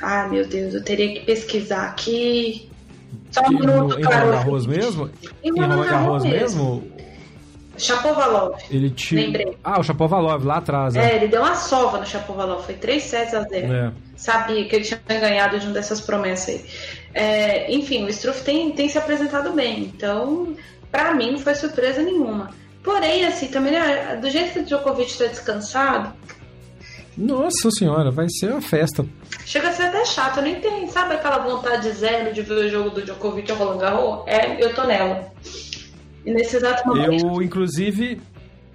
ah, 0.00 0.28
meu 0.28 0.46
Deus, 0.46 0.74
eu 0.74 0.82
teria 0.82 1.14
que 1.14 1.26
pesquisar 1.26 1.84
aqui. 1.84 2.70
Só 3.30 3.42
um 3.42 3.50
minuto, 3.50 3.98
em 3.98 4.02
claro. 4.02 4.30
Garros 4.30 4.66
mesmo? 4.66 5.10
Em 5.42 5.50
Roland 5.50 5.86
Garros 5.86 6.24
mesmo? 6.24 6.98
Chapovalov. 7.78 8.56
Ele 8.70 8.90
te... 8.90 9.14
Lembrei. 9.14 9.56
Ah, 9.62 9.78
o 9.78 9.84
Chapovalov, 9.84 10.44
lá 10.44 10.56
atrás. 10.56 10.96
É, 10.96 11.12
é 11.12 11.16
ele 11.16 11.28
deu 11.28 11.42
uma 11.42 11.54
sova 11.54 11.98
no 11.98 12.06
Chapovalov. 12.06 12.64
Foi 12.64 12.74
3 12.74 13.02
sets 13.02 13.34
a 13.34 13.42
0. 13.42 13.72
É. 13.72 13.92
Sabia 14.16 14.64
que 14.68 14.74
ele 14.74 14.84
tinha 14.84 15.00
ganhado 15.06 15.58
de 15.60 15.66
uma 15.66 15.74
dessas 15.74 16.00
promessas 16.00 16.48
aí. 16.48 16.64
É, 17.14 17.72
enfim, 17.72 18.04
o 18.04 18.08
Struff 18.08 18.42
tem, 18.42 18.72
tem 18.72 18.88
se 18.88 18.98
apresentado 18.98 19.52
bem. 19.52 19.84
Então, 19.94 20.56
pra 20.90 21.14
mim, 21.14 21.32
não 21.32 21.38
foi 21.38 21.54
surpresa 21.54 22.02
nenhuma. 22.02 22.50
Porém, 22.82 23.24
assim, 23.24 23.48
também, 23.48 23.72
né, 23.72 24.16
do 24.16 24.28
jeito 24.30 24.52
que 24.52 24.58
o 24.60 24.64
Djokovic 24.64 25.10
está 25.10 25.26
descansado, 25.26 26.12
nossa 27.18 27.70
senhora, 27.70 28.12
vai 28.12 28.26
ser 28.28 28.52
uma 28.52 28.62
festa. 28.62 29.04
Chega 29.44 29.68
a 29.68 29.72
ser 29.72 29.84
até 29.84 30.04
chato, 30.04 30.40
nem 30.40 30.60
tem, 30.60 30.86
sabe 30.86 31.14
aquela 31.14 31.38
vontade 31.38 31.90
zero 31.90 32.32
de 32.32 32.42
ver 32.42 32.66
o 32.66 32.68
jogo 32.68 32.90
do 32.90 33.02
Djokovic 33.02 33.50
ao 33.50 33.56
Roland 33.58 33.78
Garros? 33.78 34.22
É, 34.28 34.64
eu 34.64 34.72
tô 34.72 34.84
nela. 34.84 35.32
E 36.24 36.30
nesse 36.32 36.56
exato 36.56 36.86
momento. 36.86 37.26
Eu, 37.26 37.42
inclusive, 37.42 38.20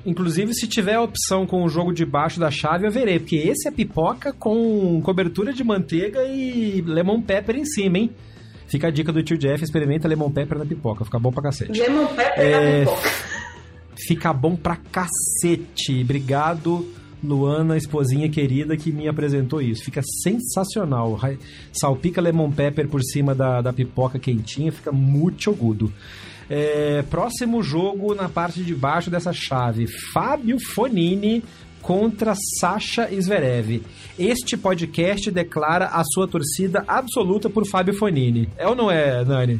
Inclusive, 0.05 0.53
se 0.53 0.67
tiver 0.67 0.95
a 0.95 1.01
opção 1.01 1.47
com 1.47 1.63
o 1.63 1.69
jogo 1.69 1.93
debaixo 1.93 2.37
da 2.37 2.51
chave, 2.51 2.85
eu 2.85 2.91
verei, 2.91 3.19
porque 3.19 3.37
esse 3.37 3.69
é 3.69 3.71
pipoca 3.71 4.33
com 4.33 5.01
cobertura 5.01 5.53
de 5.53 5.63
manteiga 5.63 6.25
e 6.25 6.81
lemon 6.81 7.21
pepper 7.21 7.55
em 7.55 7.63
cima, 7.63 7.99
hein? 7.99 8.11
Fica 8.67 8.87
a 8.87 8.91
dica 8.91 9.13
do 9.13 9.23
tio 9.23 9.37
Jeff, 9.37 9.63
experimenta 9.63 10.05
lemon 10.05 10.29
pepper 10.29 10.57
na 10.57 10.65
pipoca, 10.65 11.05
fica 11.05 11.17
bom 11.17 11.31
pra 11.31 11.43
cacete. 11.43 11.79
Lemon 11.79 12.07
pepper 12.07 12.45
é... 12.45 12.83
na 12.83 12.91
pipoca. 12.91 13.09
Fica 13.95 14.33
bom 14.33 14.55
pra 14.57 14.75
cacete. 14.75 16.01
Obrigado 16.01 16.85
Luana, 17.23 17.77
esposinha 17.77 18.29
querida, 18.29 18.75
que 18.75 18.91
me 18.91 19.07
apresentou 19.07 19.61
isso. 19.61 19.83
Fica 19.83 20.01
sensacional. 20.21 21.19
Salpica 21.71 22.21
lemon 22.21 22.51
pepper 22.51 22.87
por 22.87 23.01
cima 23.01 23.33
da, 23.33 23.61
da 23.61 23.71
pipoca 23.71 24.19
quentinha, 24.19 24.71
fica 24.71 24.91
muito 24.91 25.49
agudo. 25.49 25.91
É, 26.49 27.01
próximo 27.09 27.63
jogo 27.63 28.13
na 28.13 28.27
parte 28.27 28.63
de 28.63 28.75
baixo 28.75 29.09
dessa 29.09 29.31
chave: 29.31 29.87
Fábio 30.13 30.57
Fonini 30.73 31.43
contra 31.81 32.33
Sasha 32.59 33.09
Zverev. 33.19 33.81
Este 34.19 34.57
podcast 34.57 35.31
declara 35.31 35.87
a 35.87 36.03
sua 36.03 36.27
torcida 36.27 36.83
absoluta 36.87 37.49
por 37.49 37.65
Fábio 37.67 37.93
Fonini. 37.93 38.49
É 38.57 38.67
ou 38.67 38.75
não 38.75 38.91
é, 38.91 39.23
Nani? 39.23 39.59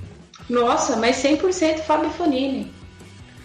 Nossa, 0.49 0.97
mas 0.97 1.23
100% 1.23 1.79
Fábio 1.79 2.09
Fonini. 2.11 2.71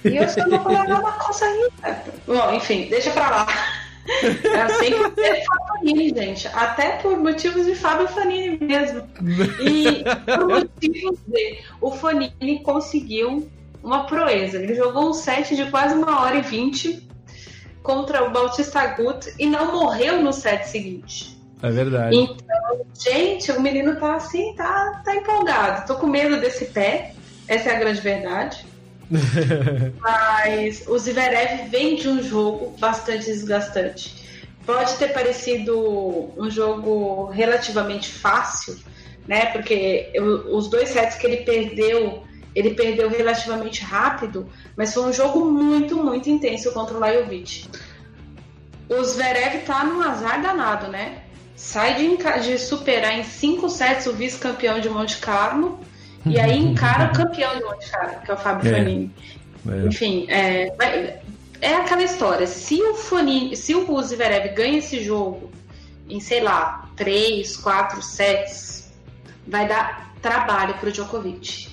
E 0.04 0.16
eu 0.16 0.28
só 0.28 0.44
vou 0.48 0.68
levar 0.68 1.00
uma 1.00 1.12
coisa 1.12 1.44
aí. 1.44 1.70
Bom, 2.26 2.52
enfim, 2.54 2.86
deixa 2.88 3.10
pra 3.10 3.30
lá. 3.30 3.46
É 4.08 4.68
sempre 4.68 5.10
ter 5.10 5.44
Fanini, 5.68 6.08
gente. 6.08 6.48
Até 6.48 6.96
por 6.98 7.16
motivos 7.18 7.66
de 7.66 7.74
Fábio 7.74 8.08
Fanini 8.08 8.58
mesmo. 8.58 9.02
E 9.60 10.04
por 10.24 10.48
motivos 10.48 11.18
de. 11.26 11.58
O 11.80 11.90
Fanini 11.90 12.62
conseguiu 12.62 13.48
uma 13.82 14.04
proeza. 14.04 14.58
Ele 14.58 14.74
jogou 14.74 15.10
um 15.10 15.12
set 15.12 15.54
de 15.54 15.70
quase 15.70 15.94
uma 15.94 16.22
hora 16.22 16.36
e 16.36 16.42
vinte 16.42 17.06
contra 17.82 18.24
o 18.24 18.30
Bautista 18.30 18.80
Agut 18.80 19.32
e 19.38 19.46
não 19.46 19.72
morreu 19.72 20.22
no 20.22 20.32
set 20.32 20.64
seguinte. 20.68 21.38
É 21.62 21.70
verdade. 21.70 22.16
Então, 22.16 22.86
gente, 22.98 23.50
o 23.52 23.60
menino 23.60 23.96
tá 23.96 24.14
assim, 24.14 24.54
tá, 24.54 25.02
tá 25.04 25.14
empolgado. 25.14 25.86
Tô 25.86 25.96
com 25.96 26.06
medo 26.06 26.40
desse 26.40 26.66
pé, 26.66 27.12
essa 27.46 27.70
é 27.70 27.76
a 27.76 27.78
grande 27.78 28.00
verdade. 28.00 28.64
Mas 30.00 30.86
o 30.86 30.98
Zverev 30.98 31.68
vem 31.70 31.96
de 31.96 32.08
um 32.08 32.22
jogo 32.22 32.76
bastante 32.78 33.26
desgastante. 33.26 34.28
Pode 34.66 34.96
ter 34.96 35.08
parecido 35.12 36.32
um 36.36 36.50
jogo 36.50 37.26
relativamente 37.26 38.10
fácil, 38.10 38.76
né? 39.26 39.46
Porque 39.46 40.12
os 40.50 40.68
dois 40.68 40.90
sets 40.90 41.16
que 41.16 41.26
ele 41.26 41.38
perdeu, 41.38 42.22
ele 42.54 42.74
perdeu 42.74 43.08
relativamente 43.08 43.82
rápido, 43.82 44.46
mas 44.76 44.92
foi 44.92 45.04
um 45.04 45.12
jogo 45.12 45.44
muito, 45.46 45.96
muito 45.96 46.28
intenso 46.28 46.70
contra 46.72 46.96
o 46.96 47.00
Lajovic. 47.00 47.66
O 48.90 49.02
Zverev 49.04 49.64
tá 49.64 49.84
num 49.84 50.02
azar 50.02 50.42
danado, 50.42 50.88
né? 50.88 51.22
Sai 51.56 51.94
de, 51.94 52.16
de 52.42 52.58
superar 52.58 53.18
em 53.18 53.24
cinco 53.24 53.68
sets 53.68 54.06
o 54.06 54.12
vice-campeão 54.12 54.80
de 54.80 54.88
Monte 54.88 55.16
Carlo 55.16 55.80
e 56.30 56.38
aí 56.38 56.58
encara 56.58 57.12
o 57.12 57.16
campeão 57.16 57.56
de 57.56 57.64
Monte 57.64 57.90
Carlo, 57.90 58.20
que 58.24 58.30
é 58.30 58.34
o 58.34 58.36
Fábio 58.36 58.70
é. 58.70 58.78
Fanini. 58.78 59.14
É. 59.68 59.86
Enfim, 59.86 60.26
é, 60.28 61.20
é 61.60 61.74
aquela 61.74 62.02
história. 62.02 62.46
Se 62.46 62.80
o 62.80 62.94
Fanini, 62.94 63.56
se 63.56 63.74
o 63.74 64.02
Zverev 64.02 64.54
ganha 64.54 64.78
esse 64.78 65.02
jogo 65.02 65.50
em, 66.08 66.20
sei 66.20 66.40
lá, 66.40 66.88
três, 66.96 67.56
quatro 67.56 68.00
sets, 68.02 68.90
vai 69.46 69.68
dar 69.68 70.12
trabalho 70.20 70.74
pro 70.74 70.90
Djokovic. 70.90 71.68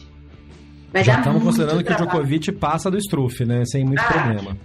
Vai 0.92 1.04
Já 1.04 1.20
estamos 1.20 1.44
considerando 1.44 1.84
trabalho. 1.84 1.98
que 1.98 2.04
o 2.04 2.20
Djokovic 2.20 2.52
passa 2.54 2.90
do 2.90 2.98
Struff, 2.98 3.46
né? 3.46 3.64
Sem 3.66 3.86
muito 3.86 4.00
ah, 4.00 4.12
problema. 4.12 4.58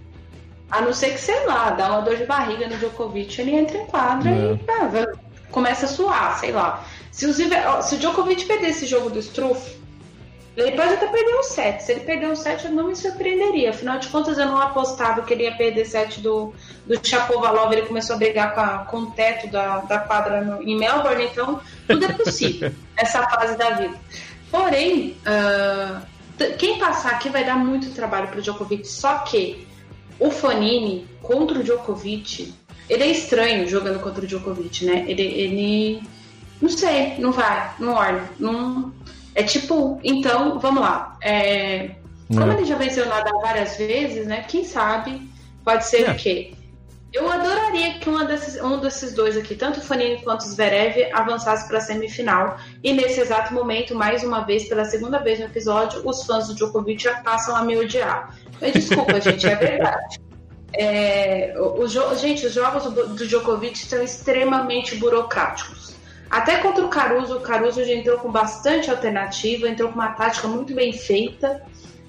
A 0.70 0.80
não 0.80 0.93
ser 0.93 1.11
que, 1.11 1.20
sei 1.20 1.47
lá, 1.47 1.70
dá 1.70 1.91
uma 1.91 2.03
dor 2.03 2.16
de 2.16 2.24
barriga 2.24 2.68
no 2.68 2.76
Djokovic, 2.76 3.41
ele 3.41 3.55
entra 3.55 3.78
em 3.78 3.86
quadra 3.86 4.30
é. 4.30 4.55
e 4.55 4.61
ah, 4.70 5.07
começa 5.51 5.86
a 5.86 5.88
suar, 5.88 6.38
sei 6.38 6.53
lá. 6.53 6.84
Se 7.11 7.26
o, 7.26 7.32
Ziver, 7.32 7.82
se 7.82 7.97
o 7.97 7.99
Djokovic 7.99 8.45
perder 8.45 8.68
esse 8.68 8.86
jogo 8.86 9.11
do 9.11 9.18
Struff, 9.18 9.80
ele 10.57 10.72
pode 10.72 10.94
até 10.94 11.07
perder 11.07 11.34
um 11.38 11.42
set. 11.42 11.82
Se 11.82 11.92
ele 11.92 12.01
perder 12.01 12.28
um 12.28 12.34
set, 12.34 12.64
eu 12.64 12.72
não 12.72 12.88
me 12.88 12.96
surpreenderia. 12.96 13.70
Afinal 13.70 13.98
de 13.98 14.09
contas, 14.09 14.36
eu 14.36 14.46
não 14.46 14.61
apostava 14.61 15.22
que 15.22 15.32
ele 15.32 15.44
ia 15.44 15.57
perder 15.57 15.86
set 15.86 16.20
do, 16.20 16.53
do 16.86 17.07
Chapovalov. 17.07 17.72
Ele 17.72 17.86
começou 17.86 18.16
a 18.16 18.18
brigar 18.18 18.55
com, 18.55 18.61
a, 18.61 18.78
com 18.78 18.96
o 18.98 19.11
teto 19.12 19.48
da, 19.48 19.78
da 19.78 19.98
quadra 20.01 20.42
no, 20.42 20.62
em 20.62 20.76
Melbourne. 20.76 21.24
Então, 21.24 21.61
tudo 21.86 22.05
é 22.05 22.12
possível 22.12 22.72
essa 22.96 23.22
fase 23.28 23.57
da 23.57 23.70
vida. 23.70 23.96
Porém, 24.51 25.16
uh, 25.24 26.05
quem 26.59 26.78
passar 26.78 27.12
aqui 27.12 27.28
vai 27.28 27.44
dar 27.44 27.57
muito 27.57 27.94
trabalho 27.94 28.28
para 28.28 28.38
o 28.38 28.42
Djokovic. 28.42 28.86
Só 28.88 29.18
que 29.18 29.66
o 30.18 30.30
Fonini 30.30 31.07
contra 31.22 31.61
o 31.61 31.62
Djokovic, 31.62 32.53
ele 32.88 33.05
é 33.05 33.07
estranho 33.07 33.68
jogando 33.68 34.01
contra 34.01 34.24
o 34.24 34.26
Djokovic, 34.26 34.84
né? 34.84 35.05
Ele, 35.07 35.22
ele 35.22 36.03
não 36.61 36.68
sei, 36.68 37.14
não 37.18 37.30
vai, 37.30 37.72
não 37.78 37.94
olha, 37.94 38.28
não 38.38 38.92
é 39.35 39.43
tipo, 39.43 40.01
então, 40.03 40.59
vamos 40.59 40.83
lá. 40.83 41.16
É, 41.22 41.91
como 42.28 42.53
é. 42.53 42.57
ele 42.57 42.64
já 42.64 42.76
venceu 42.76 43.07
nada 43.07 43.31
várias 43.41 43.76
vezes, 43.76 44.26
né? 44.26 44.45
Quem 44.49 44.64
sabe 44.64 45.28
pode 45.64 45.85
ser 45.87 46.09
é. 46.09 46.12
o 46.12 46.16
quê? 46.16 46.55
Eu 47.12 47.28
adoraria 47.28 47.99
que 47.99 48.09
uma 48.09 48.24
desses, 48.24 48.62
um 48.62 48.78
desses 48.78 49.12
dois 49.12 49.37
aqui, 49.37 49.57
tanto 49.57 49.81
o 49.81 49.83
Fanini 49.83 50.22
quanto 50.22 50.43
o 50.43 50.49
Zverev, 50.49 51.11
avançasse 51.12 51.66
para 51.66 51.78
a 51.78 51.81
semifinal. 51.81 52.57
E 52.85 52.93
nesse 52.93 53.20
exato 53.20 53.53
momento, 53.53 53.97
mais 53.97 54.22
uma 54.22 54.45
vez, 54.45 54.68
pela 54.68 54.85
segunda 54.85 55.18
vez 55.18 55.41
no 55.41 55.47
episódio, 55.47 56.09
os 56.09 56.24
fãs 56.24 56.47
do 56.47 56.55
Djokovic 56.55 57.03
já 57.03 57.20
passam 57.20 57.57
a 57.57 57.64
me 57.64 57.76
odiar. 57.76 58.33
Mas 58.61 58.74
desculpa, 58.74 59.18
gente, 59.20 59.45
é 59.45 59.57
verdade. 59.57 60.20
É, 60.72 61.55
o, 61.59 61.83
o, 61.83 62.16
gente, 62.16 62.47
os 62.47 62.55
jogos 62.55 62.85
do, 62.85 63.09
do 63.09 63.26
Djokovic 63.26 63.76
são 63.78 64.01
extremamente 64.01 64.95
burocráticos. 64.95 65.89
Até 66.31 66.59
contra 66.59 66.85
o 66.85 66.89
Caruso, 66.89 67.39
o 67.39 67.41
Caruso 67.41 67.85
já 67.85 67.93
entrou 67.93 68.16
com 68.18 68.31
bastante 68.31 68.89
alternativa, 68.89 69.68
entrou 69.68 69.89
com 69.89 69.97
uma 69.97 70.12
tática 70.12 70.47
muito 70.47 70.72
bem 70.72 70.93
feita. 70.93 71.61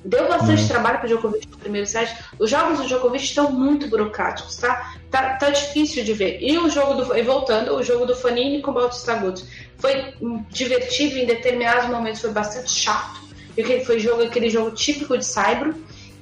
Deu 0.06 0.28
bastante 0.28 0.64
uhum. 0.64 0.68
trabalho 0.68 0.98
para 1.00 1.06
o 1.06 1.10
Djokovic 1.10 1.48
no 1.48 1.58
primeiro 1.58 1.88
set. 1.88 2.16
Os 2.40 2.50
jogos 2.50 2.80
do 2.80 2.86
Djokovic 2.86 3.24
estão 3.24 3.52
muito 3.52 3.88
burocráticos, 3.88 4.58
tá? 4.58 4.96
tá? 5.10 5.36
Tá 5.38 5.50
difícil 5.50 6.04
de 6.04 6.14
ver. 6.14 6.40
E 6.42 6.58
o 6.58 6.70
jogo 6.70 6.94
do. 6.96 7.16
E 7.16 7.22
voltando, 7.24 7.76
o 7.76 7.84
jogo 7.84 8.06
do 8.06 8.16
Fanini 8.16 8.62
com 8.62 8.72
o 8.72 8.74
Bautista 8.76 9.14
Agut 9.14 9.44
foi 9.78 10.14
divertido 10.50 11.18
em 11.18 11.26
determinados 11.26 11.88
momentos, 11.90 12.22
foi 12.22 12.32
bastante 12.32 12.72
chato. 12.72 13.22
Porque 13.56 13.82
foi 13.82 14.00
jogo, 14.00 14.24
aquele 14.24 14.50
jogo 14.50 14.72
típico 14.72 15.18
de 15.18 15.26
Saibro. 15.26 15.76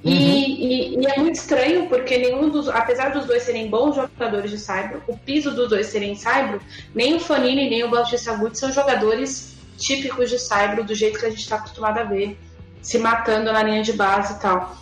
Uhum. 0.04 0.12
E, 0.12 0.96
e, 0.96 1.00
e, 1.00 1.06
é 1.08 1.18
muito 1.18 1.36
estranho 1.36 1.88
porque 1.88 2.18
nenhum 2.18 2.50
dos, 2.50 2.70
apesar 2.70 3.10
dos 3.12 3.26
dois 3.26 3.44
serem 3.44 3.70
bons 3.70 3.96
jogadores 3.96 4.50
de 4.50 4.58
Saibro, 4.58 5.04
o 5.08 5.18
piso 5.18 5.52
dos 5.52 5.70
dois 5.70 5.88
serem 5.88 6.16
Saibro, 6.16 6.62
nem 6.96 7.16
o 7.16 7.20
Fanini 7.20 7.70
nem 7.70 7.84
o 7.84 7.90
Bautista 7.90 8.32
Agut 8.32 8.58
são 8.58 8.72
jogadores 8.72 9.56
típicos 9.78 10.30
de 10.30 10.40
Saibro 10.40 10.84
do 10.86 10.96
jeito 10.96 11.20
que 11.20 11.26
a 11.26 11.30
gente 11.30 11.42
está 11.42 11.58
acostumado 11.58 12.00
a 12.00 12.04
ver, 12.04 12.38
se 12.82 12.98
matando 12.98 13.52
na 13.52 13.62
linha 13.62 13.84
de 13.84 13.92
base 13.92 14.36
e 14.36 14.40
tal. 14.40 14.78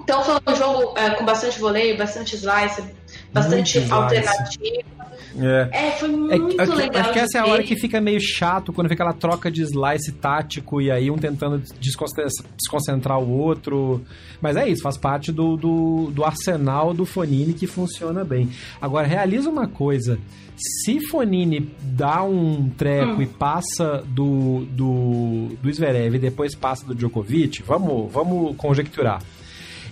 Então 0.00 0.22
foi 0.24 0.34
um 0.46 0.56
jogo 0.56 0.98
é, 0.98 1.10
com 1.10 1.24
bastante 1.24 1.58
voleio, 1.58 1.96
bastante 1.96 2.36
slice, 2.36 2.84
bastante 3.32 3.78
alternativa. 3.90 4.99
É. 5.38 5.68
é, 5.72 5.90
foi 5.92 6.08
é 6.08 6.16
muito 6.16 6.60
é, 6.60 6.64
legal. 6.64 7.02
Acho 7.02 7.12
que 7.12 7.18
essa 7.18 7.38
é 7.38 7.40
a 7.40 7.46
hora 7.46 7.62
que 7.62 7.76
fica 7.76 8.00
meio 8.00 8.20
chato 8.20 8.72
quando 8.72 8.88
fica 8.88 9.02
aquela 9.02 9.16
troca 9.16 9.50
de 9.50 9.62
slice 9.62 10.12
tático 10.12 10.80
e 10.80 10.90
aí 10.90 11.10
um 11.10 11.16
tentando 11.16 11.62
desconcentrar 11.78 13.18
o 13.18 13.30
outro. 13.30 14.02
Mas 14.40 14.56
é 14.56 14.68
isso, 14.68 14.82
faz 14.82 14.96
parte 14.96 15.30
do, 15.30 15.56
do, 15.56 16.10
do 16.12 16.24
arsenal 16.24 16.92
do 16.92 17.04
Fonini 17.04 17.52
que 17.52 17.66
funciona 17.66 18.24
bem. 18.24 18.50
Agora, 18.80 19.06
realiza 19.06 19.48
uma 19.48 19.68
coisa. 19.68 20.18
Se 20.56 21.00
Fonini 21.00 21.70
dá 21.80 22.22
um 22.22 22.68
treco 22.70 23.14
hum. 23.14 23.22
e 23.22 23.26
passa 23.26 24.04
do, 24.06 24.66
do, 24.70 25.48
do 25.62 25.72
Zverev 25.72 26.16
e 26.16 26.18
depois 26.18 26.54
passa 26.54 26.84
do 26.84 26.94
Djokovic, 26.94 27.62
vamos, 27.62 28.12
vamos 28.12 28.54
conjecturar 28.56 29.22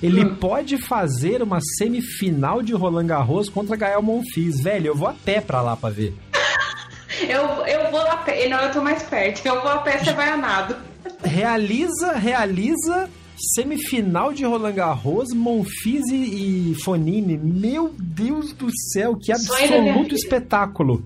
ele 0.03 0.24
hum. 0.24 0.34
pode 0.36 0.78
fazer 0.78 1.42
uma 1.42 1.59
semifinal 1.76 2.62
de 2.62 2.72
Roland 2.72 3.07
Garros 3.07 3.49
contra 3.49 3.76
Gael 3.76 4.03
Monfils. 4.03 4.61
Velho, 4.61 4.88
eu 4.88 4.94
vou 4.94 5.09
a 5.09 5.14
pé 5.14 5.40
pra 5.40 5.61
lá 5.61 5.76
pra 5.76 5.90
ver. 5.90 6.14
eu, 7.22 7.42
eu 7.66 7.90
vou 7.90 8.01
a 8.01 8.16
pé. 8.18 8.49
Não, 8.49 8.61
eu 8.61 8.72
tô 8.72 8.80
mais 8.80 9.03
perto. 9.03 9.44
Eu 9.44 9.61
vou 9.61 9.70
a 9.70 9.78
pé, 9.78 9.99
você 9.99 10.12
vai 10.12 10.28
a 10.28 10.36
nado. 10.36 10.76
Realiza, 11.22 12.12
realiza 12.12 13.09
semifinal 13.55 14.32
de 14.32 14.44
Roland 14.44 14.72
Garros, 14.72 15.32
Monfils 15.32 16.11
e, 16.11 16.74
Fonini. 16.82 17.36
Meu 17.36 17.94
Deus 17.99 18.53
do 18.53 18.68
céu, 18.92 19.16
que 19.16 19.32
absoluto 19.32 20.14
espetáculo. 20.14 21.05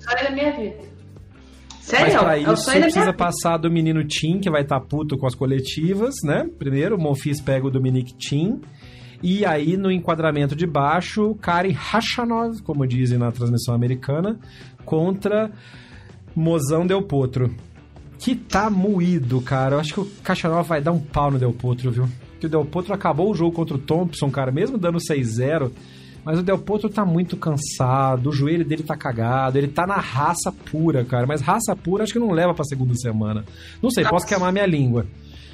Sonho 0.00 0.24
da 0.24 0.30
minha 0.30 0.52
vida. 0.52 0.87
Sério? 1.88 2.14
Mas 2.14 2.22
pra 2.22 2.38
isso 2.38 2.70
precisa 2.70 3.12
passar 3.14 3.56
do 3.56 3.70
menino 3.70 4.04
Tim, 4.04 4.40
que 4.40 4.50
vai 4.50 4.60
estar 4.60 4.78
tá 4.78 4.86
puto 4.86 5.16
com 5.16 5.26
as 5.26 5.34
coletivas, 5.34 6.16
né? 6.22 6.46
Primeiro, 6.58 6.96
o 6.96 7.00
Monfils 7.00 7.40
pega 7.40 7.66
o 7.66 7.70
Dominic 7.70 8.14
Tim. 8.14 8.60
E 9.22 9.44
aí, 9.46 9.76
no 9.78 9.90
enquadramento 9.90 10.54
de 10.54 10.66
baixo, 10.66 11.34
Kari 11.36 11.72
Hachanov, 11.72 12.62
como 12.62 12.86
dizem 12.86 13.18
na 13.18 13.32
transmissão 13.32 13.74
americana, 13.74 14.38
contra 14.84 15.50
Mozão 16.36 16.86
Del 16.86 17.02
Potro. 17.02 17.54
Que 18.18 18.34
tá 18.36 18.68
moído, 18.68 19.40
cara. 19.40 19.76
Eu 19.76 19.80
acho 19.80 19.94
que 19.94 20.00
o 20.00 20.10
Hachanov 20.22 20.68
vai 20.68 20.82
dar 20.82 20.92
um 20.92 21.00
pau 21.00 21.30
no 21.30 21.38
Del 21.38 21.54
Potro, 21.54 21.90
viu? 21.90 22.08
Porque 22.32 22.46
o 22.46 22.50
Del 22.50 22.66
Potro 22.66 22.92
acabou 22.92 23.30
o 23.30 23.34
jogo 23.34 23.52
contra 23.52 23.76
o 23.76 23.78
Thompson, 23.78 24.30
cara, 24.30 24.52
mesmo 24.52 24.76
dando 24.76 24.98
6-0 24.98 25.72
mas 26.28 26.40
o 26.40 26.42
Del 26.42 26.58
Potro 26.58 26.90
tá 26.90 27.06
muito 27.06 27.38
cansado, 27.38 28.28
o 28.28 28.32
joelho 28.32 28.62
dele 28.62 28.82
tá 28.82 28.94
cagado, 28.94 29.56
ele 29.56 29.66
tá 29.66 29.86
na 29.86 29.96
raça 29.96 30.52
pura, 30.52 31.02
cara. 31.02 31.26
Mas 31.26 31.40
raça 31.40 31.74
pura 31.74 32.04
acho 32.04 32.12
que 32.12 32.18
não 32.18 32.32
leva 32.32 32.52
pra 32.52 32.66
segunda 32.66 32.94
semana. 32.96 33.46
Não 33.82 33.88
sei, 33.88 34.04
posso 34.04 34.26
queimar 34.26 34.52
minha 34.52 34.66
língua. 34.66 35.06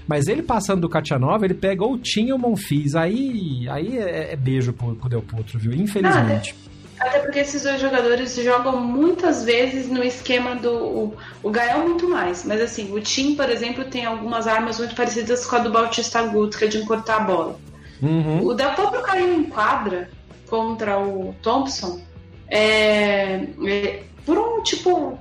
Mas 0.05 0.27
ele 0.27 0.43
passando 0.43 0.81
do 0.81 0.89
Katianova, 0.89 1.45
ele 1.45 1.55
pega 1.55 1.85
ou 1.85 1.97
tinha 1.97 2.35
ou 2.35 2.41
Monfils. 2.41 2.97
Aí, 2.97 3.69
aí 3.71 3.99
é, 3.99 4.33
é 4.33 4.37
beijo 4.37 4.73
pro, 4.73 4.97
pro 4.97 5.09
Del 5.09 5.23
Potro, 5.23 5.61
viu? 5.61 5.73
Infelizmente. 5.73 6.57
Ah, 6.99 7.07
até 7.07 7.21
porque 7.21 7.39
esses 7.39 7.63
dois 7.63 7.81
jogadores 7.81 8.35
jogam 8.35 8.81
muitas 8.81 9.45
vezes 9.45 9.89
no 9.89 10.03
esquema 10.03 10.57
do. 10.57 10.73
O, 10.73 11.17
o 11.41 11.51
Gael 11.53 11.85
muito 11.85 12.09
mais. 12.09 12.45
Mas 12.45 12.61
assim, 12.61 12.93
o 12.93 13.01
Tim, 13.01 13.37
por 13.37 13.49
exemplo, 13.49 13.85
tem 13.85 14.07
algumas 14.07 14.49
armas 14.49 14.81
muito 14.81 14.97
parecidas 14.97 15.47
com 15.47 15.55
a 15.55 15.61
do 15.61 15.71
Bautista 15.71 16.19
é 16.19 16.67
de 16.67 16.79
encurtar 16.79 17.19
a 17.19 17.21
bola. 17.21 17.61
Uhum. 18.03 18.45
O 18.45 18.55
Del 18.55 18.73
Potro 18.73 19.01
caiu 19.03 19.33
em 19.33 19.45
quadra 19.45 20.11
contra 20.49 20.99
o 20.99 21.35
Thompson, 21.43 22.01
é, 22.49 23.47
é, 23.67 24.03
por 24.25 24.39
um 24.39 24.63
tipo. 24.63 25.19